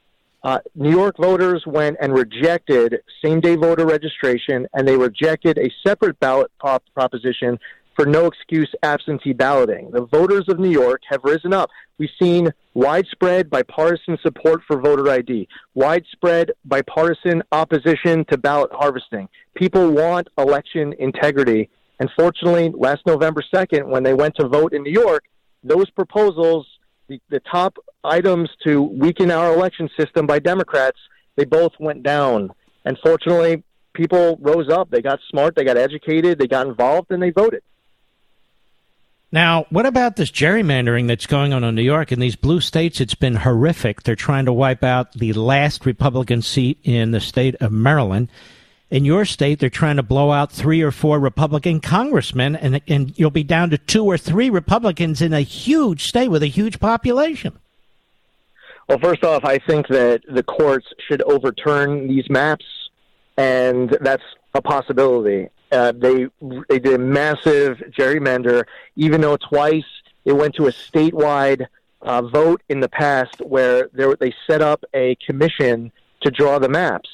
uh, 0.42 0.58
New 0.74 0.90
York 0.90 1.16
voters 1.18 1.62
went 1.66 1.96
and 2.00 2.12
rejected 2.12 3.00
same 3.24 3.40
day 3.40 3.54
voter 3.54 3.86
registration, 3.86 4.66
and 4.74 4.86
they 4.88 4.96
rejected 4.96 5.58
a 5.58 5.70
separate 5.86 6.18
ballot 6.18 6.50
prop- 6.58 6.82
proposition 6.94 7.58
for 7.94 8.06
no 8.06 8.26
excuse 8.26 8.72
absentee 8.82 9.32
balloting. 9.32 9.90
The 9.92 10.06
voters 10.06 10.44
of 10.48 10.58
New 10.58 10.70
York 10.70 11.02
have 11.08 11.20
risen 11.22 11.52
up. 11.52 11.70
We've 11.98 12.10
seen 12.20 12.50
widespread 12.74 13.50
bipartisan 13.50 14.18
support 14.22 14.62
for 14.66 14.80
voter 14.80 15.08
ID, 15.10 15.46
widespread 15.74 16.52
bipartisan 16.64 17.42
opposition 17.52 18.24
to 18.30 18.38
ballot 18.38 18.70
harvesting. 18.72 19.28
People 19.54 19.90
want 19.90 20.28
election 20.38 20.94
integrity. 20.98 21.68
And 22.02 22.10
fortunately, 22.16 22.72
last 22.76 23.06
November 23.06 23.44
2nd, 23.54 23.86
when 23.86 24.02
they 24.02 24.12
went 24.12 24.34
to 24.40 24.48
vote 24.48 24.72
in 24.72 24.82
New 24.82 24.90
York, 24.90 25.22
those 25.62 25.88
proposals, 25.90 26.66
the, 27.06 27.20
the 27.28 27.38
top 27.38 27.76
items 28.02 28.50
to 28.64 28.82
weaken 28.82 29.30
our 29.30 29.54
election 29.54 29.88
system 29.96 30.26
by 30.26 30.40
Democrats, 30.40 30.98
they 31.36 31.44
both 31.44 31.70
went 31.78 32.02
down. 32.02 32.50
And 32.84 32.98
fortunately, 33.04 33.62
people 33.92 34.36
rose 34.40 34.68
up. 34.68 34.90
They 34.90 35.00
got 35.00 35.20
smart, 35.30 35.54
they 35.54 35.62
got 35.62 35.76
educated, 35.76 36.40
they 36.40 36.48
got 36.48 36.66
involved, 36.66 37.12
and 37.12 37.22
they 37.22 37.30
voted. 37.30 37.62
Now, 39.30 39.66
what 39.70 39.86
about 39.86 40.16
this 40.16 40.32
gerrymandering 40.32 41.06
that's 41.06 41.26
going 41.26 41.52
on 41.52 41.62
in 41.62 41.76
New 41.76 41.82
York? 41.82 42.10
In 42.10 42.18
these 42.18 42.34
blue 42.34 42.60
states, 42.60 43.00
it's 43.00 43.14
been 43.14 43.36
horrific. 43.36 44.02
They're 44.02 44.16
trying 44.16 44.46
to 44.46 44.52
wipe 44.52 44.82
out 44.82 45.12
the 45.12 45.34
last 45.34 45.86
Republican 45.86 46.42
seat 46.42 46.80
in 46.82 47.12
the 47.12 47.20
state 47.20 47.54
of 47.60 47.70
Maryland. 47.70 48.28
In 48.92 49.06
your 49.06 49.24
state, 49.24 49.58
they're 49.58 49.70
trying 49.70 49.96
to 49.96 50.02
blow 50.02 50.32
out 50.32 50.52
three 50.52 50.82
or 50.82 50.90
four 50.90 51.18
Republican 51.18 51.80
congressmen, 51.80 52.54
and, 52.54 52.82
and 52.86 53.18
you'll 53.18 53.30
be 53.30 53.42
down 53.42 53.70
to 53.70 53.78
two 53.78 54.04
or 54.04 54.18
three 54.18 54.50
Republicans 54.50 55.22
in 55.22 55.32
a 55.32 55.40
huge 55.40 56.04
state 56.04 56.28
with 56.28 56.42
a 56.42 56.46
huge 56.46 56.78
population. 56.78 57.58
Well, 58.90 58.98
first 58.98 59.24
off, 59.24 59.46
I 59.46 59.56
think 59.56 59.88
that 59.88 60.20
the 60.28 60.42
courts 60.42 60.86
should 61.08 61.22
overturn 61.22 62.06
these 62.06 62.28
maps, 62.28 62.66
and 63.38 63.96
that's 64.02 64.24
a 64.52 64.60
possibility. 64.60 65.48
Uh, 65.72 65.92
they 65.92 66.26
they 66.68 66.78
did 66.78 66.92
a 66.92 66.98
massive 66.98 67.78
gerrymander, 67.98 68.64
even 68.96 69.22
though 69.22 69.38
twice 69.38 69.86
it 70.26 70.34
went 70.34 70.54
to 70.56 70.66
a 70.66 70.70
statewide 70.70 71.66
uh, 72.02 72.20
vote 72.20 72.60
in 72.68 72.80
the 72.80 72.90
past 72.90 73.40
where 73.40 73.88
there, 73.94 74.14
they 74.16 74.34
set 74.46 74.60
up 74.60 74.84
a 74.92 75.16
commission 75.26 75.90
to 76.20 76.30
draw 76.30 76.58
the 76.58 76.68
maps. 76.68 77.08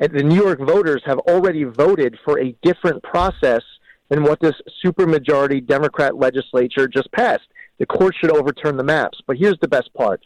The 0.00 0.22
New 0.22 0.42
York 0.42 0.60
voters 0.60 1.02
have 1.04 1.18
already 1.18 1.64
voted 1.64 2.18
for 2.24 2.40
a 2.40 2.56
different 2.62 3.02
process 3.02 3.62
than 4.08 4.24
what 4.24 4.40
this 4.40 4.54
supermajority 4.84 5.66
Democrat 5.66 6.16
legislature 6.16 6.88
just 6.88 7.12
passed. 7.12 7.46
The 7.78 7.86
court 7.86 8.14
should 8.18 8.34
overturn 8.34 8.78
the 8.78 8.82
maps. 8.82 9.20
But 9.26 9.36
here's 9.36 9.58
the 9.60 9.68
best 9.68 9.92
part, 9.94 10.24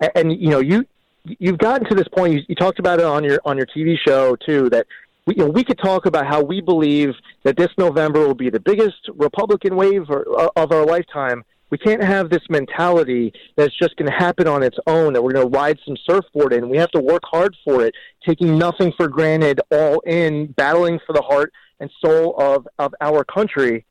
and, 0.00 0.10
and 0.14 0.32
you 0.40 0.48
know 0.48 0.60
you 0.60 0.86
you've 1.24 1.58
gotten 1.58 1.86
to 1.88 1.94
this 1.94 2.08
point. 2.08 2.34
You, 2.34 2.40
you 2.48 2.54
talked 2.54 2.78
about 2.78 2.98
it 2.98 3.04
on 3.04 3.22
your 3.22 3.40
on 3.44 3.56
your 3.56 3.66
TV 3.66 3.96
show 4.06 4.36
too 4.36 4.70
that 4.70 4.86
we, 5.26 5.34
you 5.36 5.44
know, 5.44 5.50
we 5.50 5.64
could 5.64 5.78
talk 5.78 6.06
about 6.06 6.26
how 6.26 6.42
we 6.42 6.60
believe 6.60 7.14
that 7.42 7.56
this 7.56 7.68
November 7.78 8.26
will 8.26 8.34
be 8.34 8.50
the 8.50 8.60
biggest 8.60 9.08
Republican 9.14 9.76
wave 9.76 10.08
or, 10.08 10.22
of 10.56 10.72
our 10.72 10.84
lifetime. 10.84 11.44
We 11.70 11.78
can't 11.78 12.02
have 12.02 12.30
this 12.30 12.42
mentality 12.50 13.32
that's 13.56 13.76
just 13.78 13.96
going 13.96 14.10
to 14.10 14.16
happen 14.16 14.48
on 14.48 14.62
its 14.62 14.76
own, 14.86 15.12
that 15.12 15.22
we're 15.22 15.32
going 15.32 15.50
to 15.50 15.56
ride 15.56 15.78
some 15.86 15.96
surfboard 16.08 16.52
in. 16.52 16.68
We 16.68 16.76
have 16.78 16.90
to 16.92 17.00
work 17.00 17.22
hard 17.24 17.56
for 17.64 17.84
it, 17.84 17.94
taking 18.26 18.58
nothing 18.58 18.92
for 18.96 19.08
granted, 19.08 19.60
all 19.70 20.00
in, 20.00 20.52
battling 20.52 20.98
for 21.06 21.12
the 21.12 21.22
heart 21.22 21.52
and 21.78 21.90
soul 22.04 22.34
of, 22.38 22.66
of 22.78 22.94
our 23.00 23.24
country. 23.24 23.86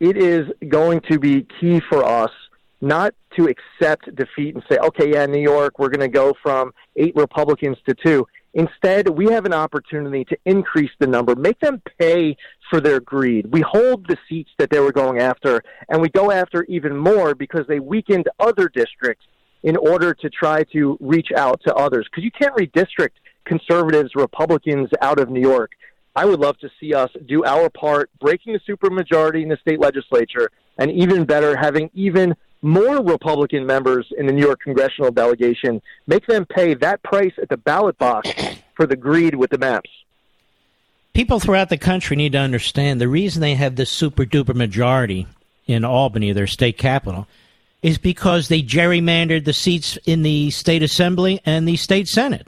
It 0.00 0.16
is 0.16 0.48
going 0.68 1.00
to 1.10 1.18
be 1.18 1.46
key 1.60 1.80
for 1.88 2.04
us 2.04 2.30
not 2.80 3.14
to 3.36 3.48
accept 3.48 4.12
defeat 4.16 4.54
and 4.54 4.64
say, 4.70 4.76
okay, 4.78 5.12
yeah, 5.12 5.24
New 5.26 5.40
York, 5.40 5.78
we're 5.78 5.88
going 5.88 6.00
to 6.00 6.08
go 6.08 6.34
from 6.42 6.72
eight 6.96 7.14
Republicans 7.14 7.78
to 7.88 7.94
two. 7.94 8.26
Instead, 8.54 9.08
we 9.08 9.26
have 9.26 9.46
an 9.46 9.54
opportunity 9.54 10.24
to 10.26 10.36
increase 10.44 10.90
the 10.98 11.06
number, 11.06 11.34
make 11.34 11.58
them 11.60 11.80
pay 11.98 12.36
for 12.68 12.80
their 12.80 13.00
greed. 13.00 13.46
We 13.50 13.62
hold 13.62 14.06
the 14.06 14.18
seats 14.28 14.50
that 14.58 14.70
they 14.70 14.80
were 14.80 14.92
going 14.92 15.18
after, 15.20 15.62
and 15.88 16.02
we 16.02 16.10
go 16.10 16.30
after 16.30 16.64
even 16.64 16.96
more 16.96 17.34
because 17.34 17.66
they 17.66 17.80
weakened 17.80 18.28
other 18.38 18.68
districts 18.68 19.24
in 19.62 19.76
order 19.76 20.12
to 20.12 20.28
try 20.28 20.64
to 20.64 20.98
reach 21.00 21.32
out 21.36 21.60
to 21.66 21.74
others. 21.74 22.06
Because 22.10 22.24
you 22.24 22.30
can't 22.30 22.54
redistrict 22.54 23.12
conservatives, 23.44 24.10
Republicans 24.14 24.90
out 25.00 25.18
of 25.18 25.30
New 25.30 25.40
York. 25.40 25.72
I 26.14 26.26
would 26.26 26.40
love 26.40 26.58
to 26.58 26.70
see 26.78 26.92
us 26.92 27.10
do 27.26 27.44
our 27.44 27.70
part, 27.70 28.10
breaking 28.20 28.52
the 28.52 28.60
supermajority 28.60 29.42
in 29.42 29.48
the 29.48 29.56
state 29.56 29.80
legislature, 29.80 30.50
and 30.78 30.90
even 30.90 31.24
better, 31.24 31.56
having 31.56 31.90
even 31.94 32.34
more 32.62 33.02
Republican 33.02 33.66
members 33.66 34.06
in 34.16 34.26
the 34.26 34.32
New 34.32 34.44
York 34.44 34.60
congressional 34.62 35.10
delegation, 35.10 35.82
make 36.06 36.26
them 36.26 36.46
pay 36.46 36.74
that 36.74 37.02
price 37.02 37.32
at 37.42 37.48
the 37.48 37.56
ballot 37.56 37.98
box 37.98 38.30
for 38.74 38.86
the 38.86 38.96
greed 38.96 39.34
with 39.34 39.50
the 39.50 39.58
maps. 39.58 39.90
people 41.12 41.40
throughout 41.40 41.68
the 41.68 41.76
country 41.76 42.16
need 42.16 42.32
to 42.32 42.38
understand 42.38 43.00
the 43.00 43.08
reason 43.08 43.40
they 43.40 43.54
have 43.54 43.76
this 43.76 43.90
super 43.90 44.24
duper 44.24 44.54
majority 44.54 45.26
in 45.66 45.84
Albany, 45.84 46.32
their 46.32 46.46
state 46.46 46.78
capital, 46.78 47.26
is 47.82 47.98
because 47.98 48.48
they 48.48 48.62
gerrymandered 48.62 49.44
the 49.44 49.52
seats 49.52 49.98
in 50.06 50.22
the 50.22 50.50
state 50.50 50.82
assembly 50.82 51.40
and 51.44 51.66
the 51.66 51.76
state 51.76 52.08
senate. 52.08 52.46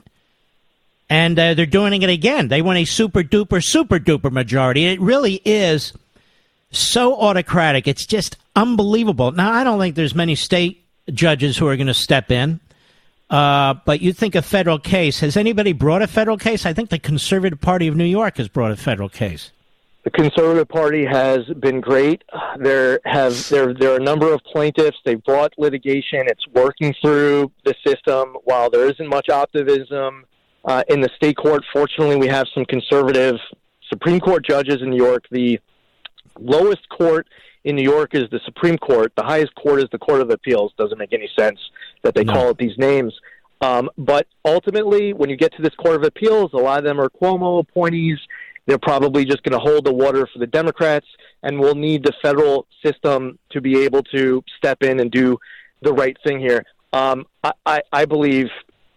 And 1.09 1.37
uh, 1.37 1.53
they're 1.53 1.65
doing 1.65 2.01
it 2.01 2.09
again. 2.09 2.47
They 2.47 2.61
want 2.61 2.79
a 2.79 2.85
super 2.85 3.21
duper, 3.21 3.63
super 3.63 3.99
duper 3.99 4.31
majority. 4.31 4.85
It 4.85 4.99
really 4.99 5.41
is 5.45 5.93
so 6.71 7.15
autocratic. 7.15 7.87
It's 7.87 8.05
just 8.05 8.37
unbelievable. 8.55 9.31
Now, 9.31 9.51
I 9.51 9.63
don't 9.63 9.79
think 9.79 9.95
there's 9.95 10.15
many 10.15 10.35
state 10.35 10.85
judges 11.11 11.57
who 11.57 11.67
are 11.67 11.75
going 11.75 11.87
to 11.87 11.93
step 11.93 12.31
in. 12.31 12.59
Uh, 13.29 13.73
but 13.85 14.01
you 14.01 14.13
think 14.13 14.35
a 14.35 14.41
federal 14.41 14.77
case. 14.77 15.19
Has 15.21 15.35
anybody 15.35 15.73
brought 15.73 16.01
a 16.01 16.07
federal 16.07 16.37
case? 16.37 16.65
I 16.65 16.73
think 16.73 16.89
the 16.89 16.99
Conservative 16.99 17.59
Party 17.59 17.87
of 17.87 17.95
New 17.95 18.05
York 18.05 18.37
has 18.37 18.47
brought 18.47 18.71
a 18.71 18.75
federal 18.75 19.09
case. 19.09 19.51
The 20.03 20.11
Conservative 20.11 20.67
Party 20.67 21.03
has 21.03 21.39
been 21.59 21.81
great. 21.81 22.23
There 22.59 22.99
have 23.05 23.49
there 23.49 23.73
there 23.73 23.93
are 23.93 23.95
a 23.95 24.03
number 24.03 24.31
of 24.31 24.39
plaintiffs. 24.43 24.97
They've 25.03 25.23
brought 25.23 25.53
litigation. 25.57 26.27
It's 26.27 26.47
working 26.53 26.93
through 27.01 27.51
the 27.63 27.73
system. 27.83 28.37
While 28.43 28.69
there 28.69 28.85
isn't 28.85 29.07
much 29.07 29.29
optimism 29.29 30.25
uh, 30.63 30.83
in 30.89 31.01
the 31.01 31.09
state 31.15 31.37
court, 31.37 31.63
fortunately, 31.73 32.17
we 32.17 32.27
have 32.27 32.45
some 32.53 32.65
conservative 32.65 33.37
Supreme 33.89 34.19
Court 34.19 34.45
judges 34.45 34.83
in 34.83 34.91
New 34.91 35.03
York. 35.03 35.25
The 35.31 35.59
lowest 36.39 36.87
court 36.89 37.27
in 37.65 37.75
New 37.75 37.83
York 37.83 38.13
is 38.13 38.29
the 38.31 38.39
Supreme 38.45 38.77
Court. 38.77 39.11
The 39.17 39.23
highest 39.23 39.53
court 39.55 39.79
is 39.79 39.89
the 39.91 39.97
Court 39.97 40.21
of 40.21 40.29
Appeals. 40.29 40.71
Doesn't 40.77 40.99
make 40.99 41.11
any 41.11 41.29
sense 41.37 41.59
that 42.03 42.13
they 42.13 42.23
no. 42.23 42.33
call 42.33 42.49
it 42.51 42.57
these 42.57 42.77
names. 42.77 43.13
Um, 43.59 43.89
but 43.97 44.27
ultimately, 44.45 45.13
when 45.13 45.29
you 45.29 45.35
get 45.35 45.51
to 45.55 45.63
this 45.63 45.73
Court 45.75 45.95
of 45.95 46.03
Appeals, 46.03 46.51
a 46.53 46.57
lot 46.57 46.77
of 46.77 46.83
them 46.83 47.01
are 47.01 47.09
Cuomo 47.09 47.59
appointees. 47.59 48.19
They're 48.67 48.77
probably 48.77 49.25
just 49.25 49.43
going 49.43 49.53
to 49.53 49.59
hold 49.59 49.85
the 49.85 49.93
water 49.93 50.27
for 50.31 50.39
the 50.39 50.47
Democrats, 50.47 51.07
and 51.41 51.59
we'll 51.59 51.75
need 51.75 52.03
the 52.03 52.13
federal 52.21 52.67
system 52.83 53.39
to 53.51 53.61
be 53.61 53.83
able 53.83 54.03
to 54.03 54.43
step 54.57 54.83
in 54.83 54.99
and 54.99 55.11
do 55.11 55.37
the 55.81 55.93
right 55.93 56.15
thing 56.23 56.39
here. 56.39 56.63
Um, 56.93 57.25
I, 57.43 57.51
I, 57.65 57.81
I 57.91 58.05
believe 58.05 58.47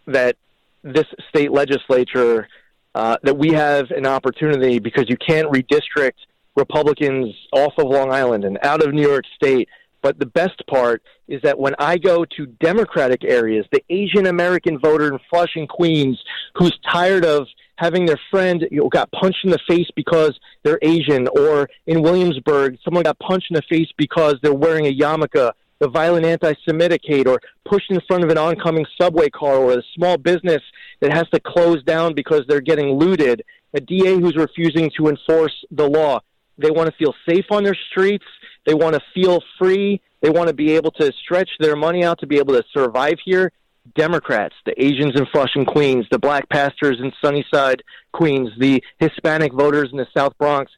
that 0.07 0.37
this 0.83 1.07
state 1.31 1.53
legislature, 1.53 2.49
uh, 2.95 3.17
that 3.23 3.37
we 3.37 3.53
have 3.53 3.91
an 3.91 4.07
opportunity 4.07 4.79
because 4.79 5.07
you 5.09 5.17
can't 5.17 5.51
redistrict 5.51 6.15
Republicans 6.57 7.35
off 7.53 7.75
of 7.79 7.87
Long 7.87 8.13
Island 8.13 8.45
and 8.45 8.59
out 8.63 8.83
of 8.83 8.93
New 8.93 9.07
York 9.07 9.25
State. 9.37 9.69
But 10.03 10.19
the 10.19 10.27
best 10.27 10.63
part 10.69 11.03
is 11.27 11.43
that 11.43 11.59
when 11.59 11.75
I 11.79 11.99
go 11.99 12.25
to 12.25 12.47
Democratic 12.47 13.25
areas, 13.25 13.67
the 13.73 13.83
Asian 13.91 14.27
American 14.27 14.79
voter 14.79 15.13
in 15.13 15.19
Flushing, 15.29 15.67
Queens, 15.67 16.23
who's 16.55 16.79
tired 16.91 17.25
of 17.25 17.47
having 17.77 18.07
their 18.07 18.21
friend 18.31 18.67
you 18.71 18.81
know, 18.81 18.89
got 18.89 19.11
punched 19.13 19.45
in 19.45 19.51
the 19.51 19.59
face 19.69 19.89
because 19.95 20.39
they're 20.63 20.79
Asian, 20.83 21.29
or 21.29 21.69
in 21.87 22.03
Williamsburg, 22.03 22.77
someone 22.85 23.05
got 23.05 23.19
punched 23.19 23.51
in 23.51 23.55
the 23.55 23.63
face 23.63 23.89
because 23.97 24.35
they're 24.43 24.55
wearing 24.55 24.87
a 24.87 24.95
yarmulke, 24.95 25.53
the 25.79 25.89
violent 25.89 26.27
anti-Semitic 26.27 27.01
hate, 27.05 27.29
or 27.29 27.41
pushed 27.65 27.91
in 27.91 28.01
front 28.09 28.25
of 28.25 28.31
an 28.31 28.39
oncoming 28.39 28.85
subway 29.01 29.29
car, 29.31 29.57
or 29.57 29.79
a 29.79 29.83
small 29.95 30.17
business 30.17 30.63
that 31.01 31.13
has 31.13 31.29
to 31.31 31.39
close 31.39 31.83
down 31.85 32.15
because 32.15 32.43
they're 32.49 32.61
getting 32.61 32.99
looted, 32.99 33.45
a 33.75 33.81
DA 33.81 34.15
who's 34.15 34.37
refusing 34.37 34.91
to 34.97 35.09
enforce 35.09 35.55
the 35.71 35.89
law. 35.89 36.21
They 36.59 36.71
want 36.71 36.91
to 36.91 36.97
feel 36.97 37.15
safe 37.29 37.47
on 37.51 37.65
their 37.65 37.77
streets. 37.91 38.25
They 38.67 38.75
want 38.75 38.95
to 38.95 39.01
feel 39.15 39.43
free. 39.59 40.01
They 40.21 40.31
want 40.31 40.49
to 40.49 40.55
be 40.55 40.73
able 40.73 40.91
to 40.93 41.13
stretch 41.25 41.51
their 41.61 41.77
money 41.77 42.05
out 42.05 42.19
to 42.21 42.27
be 42.27 42.39
able 42.39 42.55
to 42.55 42.65
survive 42.73 43.19
here. 43.25 43.53
Democrats, 43.95 44.55
the 44.67 44.75
Asians 44.83 45.19
in 45.19 45.25
Flushing, 45.27 45.65
Queens, 45.65 46.07
the 46.11 46.19
black 46.19 46.49
pastors 46.51 46.99
in 47.01 47.13
Sunnyside, 47.25 47.83
Queens, 48.13 48.51
the 48.59 48.83
Hispanic 48.99 49.53
voters 49.53 49.89
in 49.93 49.99
the 49.99 50.07
South 50.15 50.37
Bronx, 50.37 50.71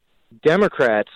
Democrats, 0.44 1.11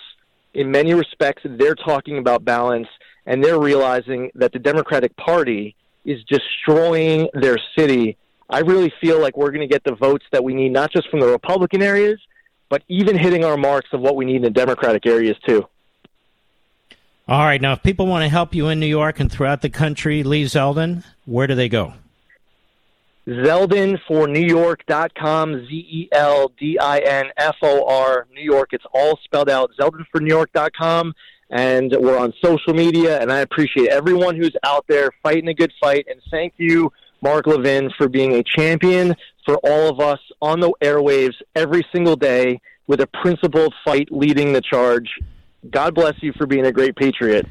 in 0.55 0.71
many 0.71 0.95
respects, 0.95 1.43
they're 1.45 1.75
talking 1.75 2.19
about 2.19 2.45
balance 2.45 2.89
and 3.27 3.43
they're 3.43 3.61
realizing 3.61 4.31
that 4.35 4.53
the 4.53 4.59
Democratic 4.59 5.17
Party 5.17 5.75
is 6.05 6.23
destroying 6.25 7.29
their 7.35 7.57
city. 7.77 8.17
I 8.49 8.61
really 8.61 8.93
feel 9.01 9.21
like 9.21 9.37
we're 9.37 9.51
going 9.51 9.67
to 9.69 9.73
get 9.73 9.85
the 9.85 9.95
votes 9.95 10.25
that 10.33 10.45
we 10.45 10.55
need, 10.55 10.73
not 10.73 10.93
just 10.93 11.09
from 11.11 11.21
the 11.21 11.27
Republican 11.27 11.83
areas, 11.83 12.21
but 12.75 12.83
even 12.89 13.17
hitting 13.17 13.45
our 13.45 13.57
marks 13.57 13.91
of 13.93 14.01
what 14.01 14.17
we 14.17 14.25
need 14.25 14.35
in 14.35 14.43
the 14.43 14.51
Democratic 14.51 15.07
areas, 15.07 15.37
too. 15.47 15.65
All 17.29 17.45
right. 17.45 17.61
Now, 17.61 17.75
if 17.75 17.85
people 17.85 18.09
want 18.09 18.25
to 18.25 18.29
help 18.29 18.53
you 18.53 18.67
in 18.67 18.81
New 18.81 18.87
York 18.87 19.21
and 19.21 19.31
throughout 19.31 19.63
the 19.63 19.71
country, 19.71 20.25
Lee 20.25 20.43
Zeldin, 20.43 21.05
where 21.25 21.47
do 21.47 21.55
they 21.55 21.69
go? 21.69 21.95
Zeldin 23.29 23.97
for 24.09 24.27
New 24.27 24.45
York.com, 24.45 25.69
Z 25.69 25.73
E 25.73 26.09
L 26.11 26.51
D 26.59 26.77
I 26.81 26.99
N 26.99 27.27
F 27.37 27.55
O 27.63 27.87
R, 27.87 28.27
New 28.35 28.43
York. 28.43 28.71
It's 28.73 28.85
all 28.93 29.21
spelled 29.23 29.49
out. 29.49 29.71
Zeldin 29.79 30.05
for 30.11 30.21
New 30.21 30.35
York.com. 30.35 31.15
And 31.51 31.95
we're 32.01 32.19
on 32.19 32.35
social 32.43 32.75
media. 32.75 33.21
And 33.21 33.31
I 33.31 33.39
appreciate 33.39 33.91
everyone 33.91 34.35
who's 34.35 34.57
out 34.65 34.85
there 34.89 35.13
fighting 35.23 35.47
a 35.47 35.55
good 35.55 35.73
fight. 35.81 36.07
And 36.11 36.21
thank 36.29 36.55
you, 36.57 36.93
Mark 37.23 37.47
Levin, 37.47 37.93
for 37.97 38.09
being 38.09 38.33
a 38.33 38.43
champion 38.43 39.15
for 39.45 39.57
all 39.59 39.89
of 39.89 40.01
us 40.01 40.21
on 40.41 40.61
the 40.61 40.73
airwaves 40.83 41.35
every 41.55 41.87
single 41.93 42.17
day 42.17 42.61
with 42.87 43.01
a 43.01 43.07
principled 43.07 43.75
fight 43.85 44.09
leading 44.11 44.53
the 44.53 44.61
charge 44.61 45.09
God 45.71 45.95
bless 45.95 46.23
you 46.23 46.33
for 46.33 46.47
being 46.47 46.67
a 46.67 46.73
great 46.73 46.97
patriot. 46.97 47.47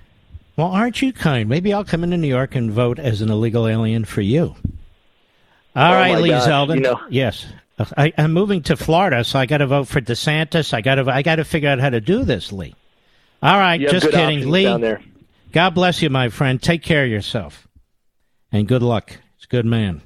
Well, 0.55 0.67
aren't 0.67 1.01
you 1.01 1.13
kind? 1.13 1.49
Maybe 1.49 1.73
I'll 1.73 1.85
come 1.85 2.03
into 2.03 2.17
New 2.17 2.27
York 2.27 2.55
and 2.55 2.71
vote 2.71 2.99
as 2.99 3.21
an 3.21 3.29
illegal 3.29 3.67
alien 3.67 4.05
for 4.05 4.21
you. 4.21 4.55
All 5.75 5.93
oh 5.93 5.95
right, 5.95 6.19
Lee 6.19 6.29
God. 6.29 6.49
Zeldin. 6.49 6.75
You 6.75 6.81
know. 6.81 7.01
Yes. 7.09 7.45
I, 7.97 8.13
am 8.17 8.33
moving 8.33 8.61
to 8.63 8.77
Florida, 8.77 9.23
so 9.23 9.39
I 9.39 9.47
got 9.47 9.57
to 9.57 9.67
vote 9.67 9.87
for 9.87 9.99
DeSantis. 9.99 10.73
I 10.73 10.81
got 10.81 10.95
to 10.95 11.11
I 11.11 11.23
got 11.23 11.37
to 11.37 11.43
figure 11.43 11.69
out 11.69 11.79
how 11.79 11.89
to 11.89 11.99
do 11.99 12.23
this, 12.23 12.51
Lee. 12.51 12.75
All 13.41 13.57
right, 13.57 13.81
just 13.81 14.11
kidding, 14.11 14.49
Lee. 14.49 14.97
God 15.51 15.71
bless 15.71 16.01
you, 16.01 16.09
my 16.11 16.29
friend. 16.29 16.61
Take 16.61 16.83
care 16.83 17.03
of 17.03 17.09
yourself, 17.09 17.67
and 18.51 18.67
good 18.67 18.83
luck. 18.83 19.17
It's 19.37 19.45
a 19.45 19.47
good 19.47 19.65
man, 19.65 20.01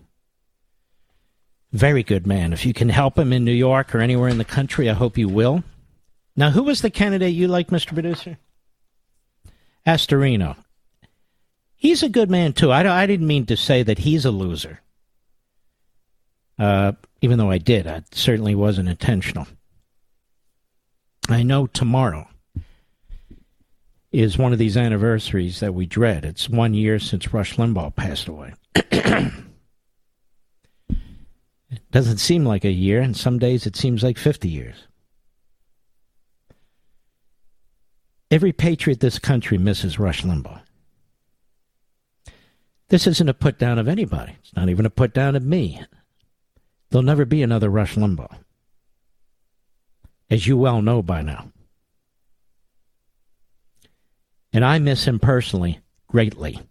very 1.72 2.04
good 2.04 2.26
man. 2.26 2.54
If 2.54 2.66
you 2.66 2.74
can 2.74 2.90
help 2.90 3.18
him 3.18 3.34
in 3.34 3.44
New 3.44 3.52
York 3.52 3.94
or 3.94 4.00
anywhere 4.00 4.30
in 4.30 4.38
the 4.38 4.46
country, 4.46 4.90
I 4.90 4.94
hope 4.94 5.18
you 5.18 5.28
will. 5.28 5.64
Now, 6.36 6.52
who 6.52 6.64
was 6.64 6.82
the 6.82 6.90
candidate 6.90 7.34
you 7.34 7.48
liked, 7.48 7.72
Mr. 7.72 7.94
Producer? 7.94 8.38
Astorino. 9.86 10.56
He's 11.76 12.04
a 12.04 12.10
good 12.10 12.30
man, 12.30 12.54
too. 12.54 12.72
I, 12.72 13.04
I 13.04 13.06
didn't 13.06 13.28
mean 13.28 13.46
to 13.48 13.58
say 13.58 13.84
that 13.84 14.00
he's 14.00 14.26
a 14.26 14.32
loser. 14.32 14.82
Uh, 16.60 16.94
even 17.22 17.38
though 17.38 17.52
I 17.52 17.58
did, 17.58 17.88
I 17.88 18.04
certainly 18.12 18.56
wasn't 18.56 18.90
intentional. 18.90 19.48
I 21.30 21.44
know 21.44 21.68
tomorrow 21.68 22.28
is 24.12 24.38
one 24.38 24.54
of 24.54 24.60
these 24.60 24.78
anniversaries 24.78 25.60
that 25.60 25.74
we 25.74 25.86
dread. 25.86 26.26
It's 26.26 26.50
one 26.50 26.74
year 26.74 27.00
since 27.00 27.34
Rush 27.34 27.58
Limbaugh 27.58 27.96
passed 27.96 28.28
away. 28.28 28.54
it 31.70 31.92
doesn't 31.92 32.18
seem 32.18 32.46
like 32.46 32.64
a 32.64 32.72
year, 32.72 33.02
and 33.02 33.16
some 33.16 33.40
days 33.40 33.66
it 33.66 33.76
seems 33.76 34.04
like 34.04 34.18
50 34.18 34.48
years. 34.48 34.88
Every 38.30 38.52
patriot 38.52 39.00
this 39.00 39.20
country 39.20 39.58
misses 39.58 40.00
Rush 40.00 40.24
Limbaugh. 40.24 40.62
This 42.90 43.08
isn't 43.08 43.30
a 43.30 43.34
put 43.34 43.58
down 43.58 43.80
of 43.80 43.88
anybody. 43.88 44.36
It's 44.40 44.56
not 44.56 44.70
even 44.70 44.86
a 44.86 44.90
put 44.90 45.14
down 45.14 45.36
of 45.36 45.44
me. 45.44 45.82
There'll 46.90 47.04
never 47.04 47.26
be 47.26 47.42
another 47.42 47.70
Rush 47.70 47.96
Limbaugh. 47.96 48.38
As 50.30 50.48
you 50.48 50.58
well 50.58 50.82
know 50.82 51.02
by 51.02 51.22
now. 51.22 51.52
And 54.54 54.64
I 54.64 54.80
miss 54.80 55.06
him 55.06 55.20
personally 55.20 55.80
greatly. 56.08 56.62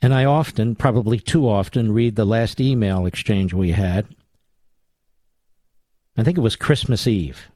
And 0.00 0.14
I 0.14 0.24
often, 0.24 0.76
probably 0.76 1.18
too 1.18 1.48
often, 1.48 1.92
read 1.92 2.16
the 2.16 2.24
last 2.24 2.60
email 2.60 3.04
exchange 3.06 3.52
we 3.52 3.72
had. 3.72 4.06
I 6.16 6.22
think 6.22 6.38
it 6.38 6.42
was 6.42 6.56
Christmas 6.56 7.06
Eve. 7.06 7.50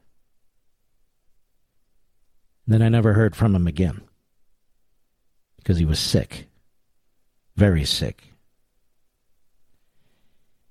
Then 2.66 2.82
I 2.82 2.88
never 2.88 3.12
heard 3.12 3.36
from 3.36 3.54
him 3.54 3.66
again 3.66 4.00
because 5.56 5.78
he 5.78 5.84
was 5.84 5.98
sick, 5.98 6.48
very 7.56 7.84
sick. 7.84 8.32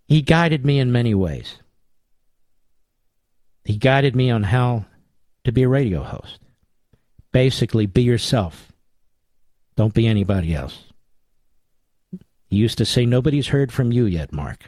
He 0.07 0.21
guided 0.21 0.65
me 0.65 0.79
in 0.79 0.91
many 0.91 1.13
ways. 1.13 1.57
He 3.63 3.77
guided 3.77 4.15
me 4.15 4.29
on 4.29 4.43
how 4.43 4.85
to 5.45 5.51
be 5.51 5.63
a 5.63 5.69
radio 5.69 6.03
host. 6.03 6.39
Basically, 7.31 7.85
be 7.85 8.01
yourself. 8.03 8.73
Don't 9.77 9.93
be 9.93 10.07
anybody 10.07 10.53
else. 10.53 10.90
He 12.51 12.57
used 12.57 12.77
to 12.79 12.85
say, 12.85 13.05
Nobody's 13.05 13.47
heard 13.47 13.71
from 13.71 13.93
you 13.93 14.05
yet, 14.05 14.33
Mark. 14.33 14.67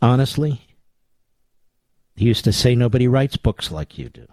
Honestly, 0.00 0.62
he 2.16 2.24
used 2.24 2.44
to 2.44 2.52
say, 2.54 2.74
Nobody 2.74 3.06
writes 3.06 3.36
books 3.36 3.70
like 3.70 3.98
you 3.98 4.08
do. 4.08 4.26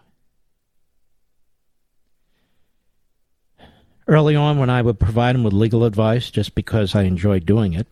Early 4.08 4.38
on, 4.38 4.58
when 4.58 4.70
I 4.70 4.82
would 4.82 4.98
provide 4.98 5.36
him 5.36 5.44
with 5.44 5.52
legal 5.52 5.84
advice 5.84 6.32
just 6.32 6.56
because 6.56 6.96
I 6.96 7.02
enjoyed 7.02 7.46
doing 7.46 7.74
it, 7.74 7.88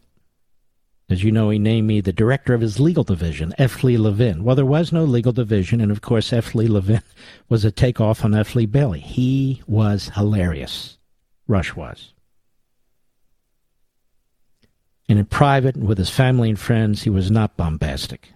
As 1.10 1.22
you 1.22 1.34
know, 1.34 1.50
he 1.50 1.60
named 1.60 1.88
me 1.88 2.00
the 2.00 2.14
director 2.14 2.54
of 2.54 2.62
his 2.62 2.80
legal 2.80 3.04
division, 3.04 3.54
F. 3.58 3.84
Lee 3.84 3.98
Levin. 3.98 4.46
Well, 4.46 4.56
there 4.56 4.66
was 4.66 4.94
no 4.94 5.04
legal 5.04 5.34
division, 5.34 5.82
and 5.82 5.92
of 5.92 6.00
course, 6.02 6.32
F. 6.32 6.56
Lee 6.56 6.68
Levin 6.68 7.04
was 7.50 7.66
a 7.66 7.72
takeoff 7.72 8.24
on 8.24 8.34
F. 8.34 8.56
Lee 8.56 8.66
Bailey. 8.66 9.02
He 9.02 9.62
was 9.68 10.12
hilarious. 10.16 10.98
Rush 11.46 11.76
was. 11.76 12.15
And 15.07 15.19
in 15.19 15.26
private, 15.26 15.76
and 15.76 15.88
with 15.88 15.98
his 15.98 16.10
family 16.10 16.49
and 16.49 16.60
friends, 16.60 17.03
he 17.03 17.10
was 17.10 17.30
not 17.30 17.57
bombastic. 17.57 18.34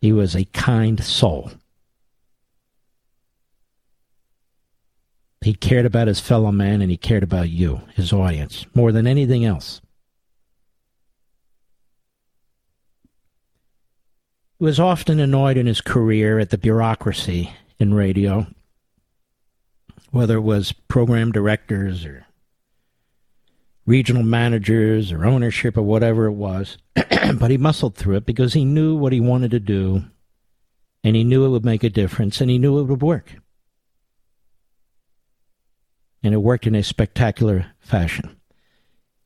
He 0.00 0.12
was 0.12 0.34
a 0.34 0.44
kind 0.46 1.02
soul. 1.02 1.52
He 5.42 5.54
cared 5.54 5.86
about 5.86 6.08
his 6.08 6.20
fellow 6.20 6.52
man 6.52 6.82
and 6.82 6.90
he 6.90 6.96
cared 6.96 7.22
about 7.22 7.48
you, 7.48 7.82
his 7.94 8.12
audience, 8.12 8.66
more 8.74 8.92
than 8.92 9.06
anything 9.06 9.44
else. 9.44 9.80
He 14.58 14.64
was 14.64 14.78
often 14.78 15.18
annoyed 15.18 15.56
in 15.56 15.66
his 15.66 15.80
career 15.80 16.38
at 16.38 16.50
the 16.50 16.58
bureaucracy 16.58 17.52
in 17.78 17.94
radio, 17.94 18.46
whether 20.10 20.36
it 20.36 20.42
was 20.42 20.72
program 20.72 21.32
directors 21.32 22.04
or 22.04 22.26
regional 23.86 24.22
managers 24.22 25.12
or 25.12 25.24
ownership 25.24 25.76
or 25.76 25.82
whatever 25.82 26.26
it 26.26 26.32
was. 26.32 26.78
but 26.94 27.50
he 27.50 27.56
muscled 27.56 27.96
through 27.96 28.16
it 28.16 28.26
because 28.26 28.52
he 28.52 28.64
knew 28.64 28.96
what 28.96 29.12
he 29.12 29.20
wanted 29.20 29.50
to 29.50 29.60
do 29.60 30.04
and 31.04 31.16
he 31.16 31.24
knew 31.24 31.44
it 31.44 31.50
would 31.50 31.64
make 31.64 31.82
a 31.82 31.90
difference 31.90 32.40
and 32.40 32.50
he 32.50 32.58
knew 32.58 32.78
it 32.78 32.84
would 32.84 33.02
work 33.02 33.32
and 36.22 36.34
it 36.34 36.38
worked 36.38 36.66
in 36.66 36.74
a 36.74 36.82
spectacular 36.82 37.66
fashion. 37.80 38.36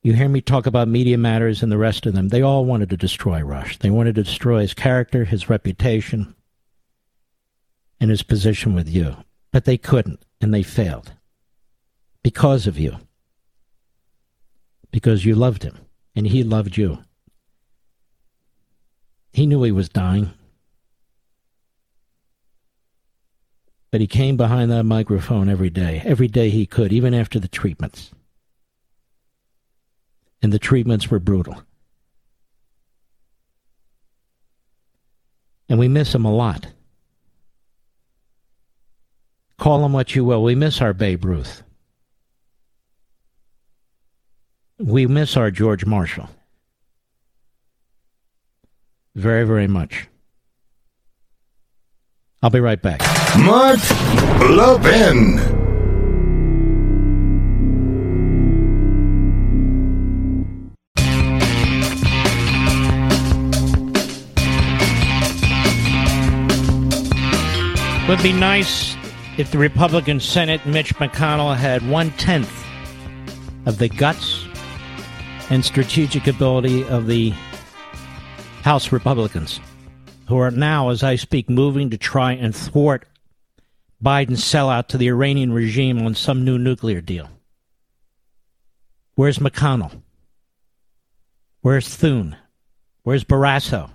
You 0.01 0.13
hear 0.13 0.29
me 0.29 0.41
talk 0.41 0.65
about 0.65 0.87
Media 0.87 1.17
Matters 1.17 1.61
and 1.61 1.71
the 1.71 1.77
rest 1.77 2.05
of 2.05 2.13
them. 2.13 2.29
They 2.29 2.41
all 2.41 2.65
wanted 2.65 2.89
to 2.91 2.97
destroy 2.97 3.41
Rush. 3.41 3.77
They 3.77 3.89
wanted 3.89 4.15
to 4.15 4.23
destroy 4.23 4.61
his 4.61 4.73
character, 4.73 5.25
his 5.25 5.49
reputation, 5.49 6.35
and 7.99 8.09
his 8.09 8.23
position 8.23 8.73
with 8.73 8.87
you. 8.87 9.17
But 9.51 9.65
they 9.65 9.77
couldn't, 9.77 10.23
and 10.39 10.53
they 10.53 10.63
failed. 10.63 11.13
Because 12.23 12.67
of 12.67 12.79
you. 12.79 12.97
Because 14.91 15.25
you 15.25 15.35
loved 15.35 15.63
him, 15.63 15.77
and 16.15 16.27
he 16.27 16.43
loved 16.43 16.77
you. 16.77 16.99
He 19.33 19.45
knew 19.45 19.61
he 19.63 19.71
was 19.71 19.89
dying. 19.89 20.31
But 23.91 24.01
he 24.01 24.07
came 24.07 24.37
behind 24.37 24.71
that 24.71 24.83
microphone 24.83 25.49
every 25.49 25.69
day, 25.69 26.01
every 26.03 26.27
day 26.27 26.49
he 26.49 26.65
could, 26.65 26.91
even 26.91 27.13
after 27.13 27.39
the 27.39 27.47
treatments. 27.47 28.11
And 30.41 30.51
the 30.51 30.59
treatments 30.59 31.09
were 31.09 31.19
brutal. 31.19 31.61
And 35.69 35.79
we 35.79 35.87
miss 35.87 36.13
him 36.15 36.25
a 36.25 36.33
lot. 36.33 36.67
Call 39.57 39.83
him 39.85 39.93
what 39.93 40.15
you 40.15 40.23
will. 40.23 40.43
We 40.43 40.55
miss 40.55 40.81
our 40.81 40.93
Babe 40.93 41.25
Ruth. 41.25 41.63
We 44.79 45.07
miss 45.07 45.35
our 45.35 45.49
George 45.49 45.85
Marshall. 45.85 46.29
Very, 49.15 49.43
very 49.43 49.67
much. 49.67 50.07
I'll 52.43 52.51
be 52.51 52.59
right 52.59 52.79
back. 52.79 53.01
Mark 53.39 53.79
Levin. 54.41 55.37
Would 68.07 68.21
be 68.21 68.31
nice 68.31 68.95
if 69.37 69.51
the 69.51 69.57
Republican 69.57 70.19
Senate 70.19 70.63
Mitch 70.67 70.95
McConnell 70.95 71.57
had 71.57 71.85
one 71.89 72.11
tenth 72.11 72.63
of 73.65 73.79
the 73.79 73.89
guts 73.89 74.46
and 75.49 75.63
strategic 75.63 76.27
ability 76.27 76.83
of 76.87 77.07
the 77.07 77.33
House 78.63 78.91
Republicans, 78.91 79.59
who 80.27 80.37
are 80.37 80.51
now, 80.51 80.89
as 80.89 81.03
I 81.03 81.15
speak, 81.15 81.49
moving 81.49 81.89
to 81.89 81.97
try 81.97 82.33
and 82.33 82.55
thwart 82.55 83.07
Biden's 84.03 84.43
sellout 84.43 84.87
to 84.89 84.97
the 84.97 85.07
Iranian 85.07 85.53
regime 85.53 86.05
on 86.05 86.15
some 86.15 86.43
new 86.43 86.57
nuclear 86.57 87.01
deal? 87.01 87.29
Where's 89.15 89.39
McConnell? 89.39 90.01
Where's 91.61 91.87
Thune? 91.87 92.35
Where's 93.03 93.23
Barrasso? 93.23 93.89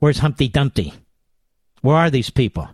Where's 0.00 0.18
Humpty 0.18 0.48
Dumpty? 0.48 0.92
Where 1.80 1.96
are 1.96 2.10
these 2.10 2.30
people? 2.30 2.68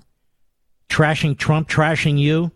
Trashing 0.89 1.39
Trump, 1.39 1.69
trashing 1.69 2.19
you? 2.19 2.51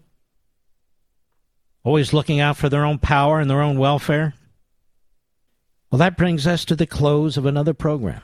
Always 1.84 2.12
looking 2.12 2.40
out 2.40 2.56
for 2.56 2.68
their 2.68 2.84
own 2.84 2.98
power 2.98 3.38
and 3.38 3.50
their 3.50 3.60
own 3.60 3.78
welfare? 3.78 4.34
Well, 5.92 5.98
that 5.98 6.16
brings 6.16 6.46
us 6.46 6.64
to 6.64 6.74
the 6.74 6.86
close 6.86 7.36
of 7.36 7.44
another 7.44 7.74
program. 7.74 8.22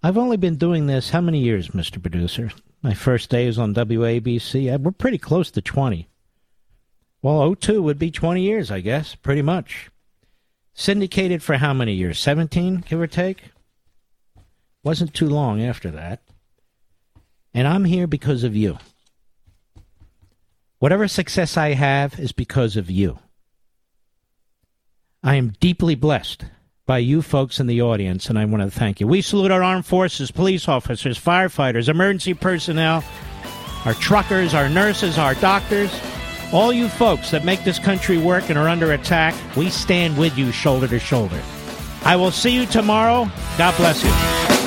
I've 0.00 0.16
only 0.16 0.36
been 0.36 0.54
doing 0.54 0.86
this 0.86 1.10
how 1.10 1.20
many 1.20 1.40
years, 1.40 1.70
Mr. 1.70 2.00
Producer? 2.00 2.52
My 2.82 2.94
first 2.94 3.30
day 3.30 3.48
was 3.48 3.58
on 3.58 3.74
WABC. 3.74 4.72
Uh, 4.72 4.78
we're 4.78 4.92
pretty 4.92 5.18
close 5.18 5.50
to 5.50 5.60
20. 5.60 6.08
Well, 7.20 7.56
02 7.56 7.82
would 7.82 7.98
be 7.98 8.12
20 8.12 8.42
years, 8.42 8.70
I 8.70 8.78
guess, 8.78 9.16
pretty 9.16 9.42
much. 9.42 9.90
Syndicated 10.72 11.42
for 11.42 11.56
how 11.56 11.74
many 11.74 11.94
years? 11.94 12.20
17, 12.20 12.84
give 12.88 13.00
or 13.00 13.08
take? 13.08 13.50
Wasn't 14.84 15.12
too 15.12 15.28
long 15.28 15.60
after 15.60 15.90
that. 15.90 16.22
And 17.52 17.66
I'm 17.66 17.84
here 17.84 18.06
because 18.06 18.44
of 18.44 18.54
you. 18.54 18.78
Whatever 20.78 21.08
success 21.08 21.56
I 21.56 21.70
have 21.70 22.20
is 22.20 22.30
because 22.30 22.76
of 22.76 22.88
you. 22.88 23.18
I 25.22 25.34
am 25.34 25.52
deeply 25.60 25.94
blessed 25.94 26.46
by 26.86 26.98
you 26.98 27.20
folks 27.20 27.60
in 27.60 27.66
the 27.66 27.82
audience, 27.82 28.30
and 28.30 28.38
I 28.38 28.46
want 28.46 28.62
to 28.62 28.70
thank 28.70 29.00
you. 29.00 29.06
We 29.06 29.20
salute 29.20 29.50
our 29.50 29.62
armed 29.62 29.84
forces, 29.84 30.30
police 30.30 30.66
officers, 30.66 31.18
firefighters, 31.22 31.90
emergency 31.90 32.32
personnel, 32.32 33.04
our 33.84 33.92
truckers, 33.94 34.54
our 34.54 34.70
nurses, 34.70 35.18
our 35.18 35.34
doctors, 35.34 35.92
all 36.54 36.72
you 36.72 36.88
folks 36.88 37.30
that 37.32 37.44
make 37.44 37.64
this 37.64 37.78
country 37.78 38.16
work 38.16 38.48
and 38.48 38.58
are 38.58 38.68
under 38.68 38.92
attack. 38.92 39.34
We 39.56 39.68
stand 39.68 40.16
with 40.16 40.38
you 40.38 40.52
shoulder 40.52 40.88
to 40.88 40.98
shoulder. 40.98 41.40
I 42.02 42.16
will 42.16 42.30
see 42.30 42.54
you 42.54 42.64
tomorrow. 42.64 43.30
God 43.58 43.76
bless 43.76 44.02
you. 44.02 44.59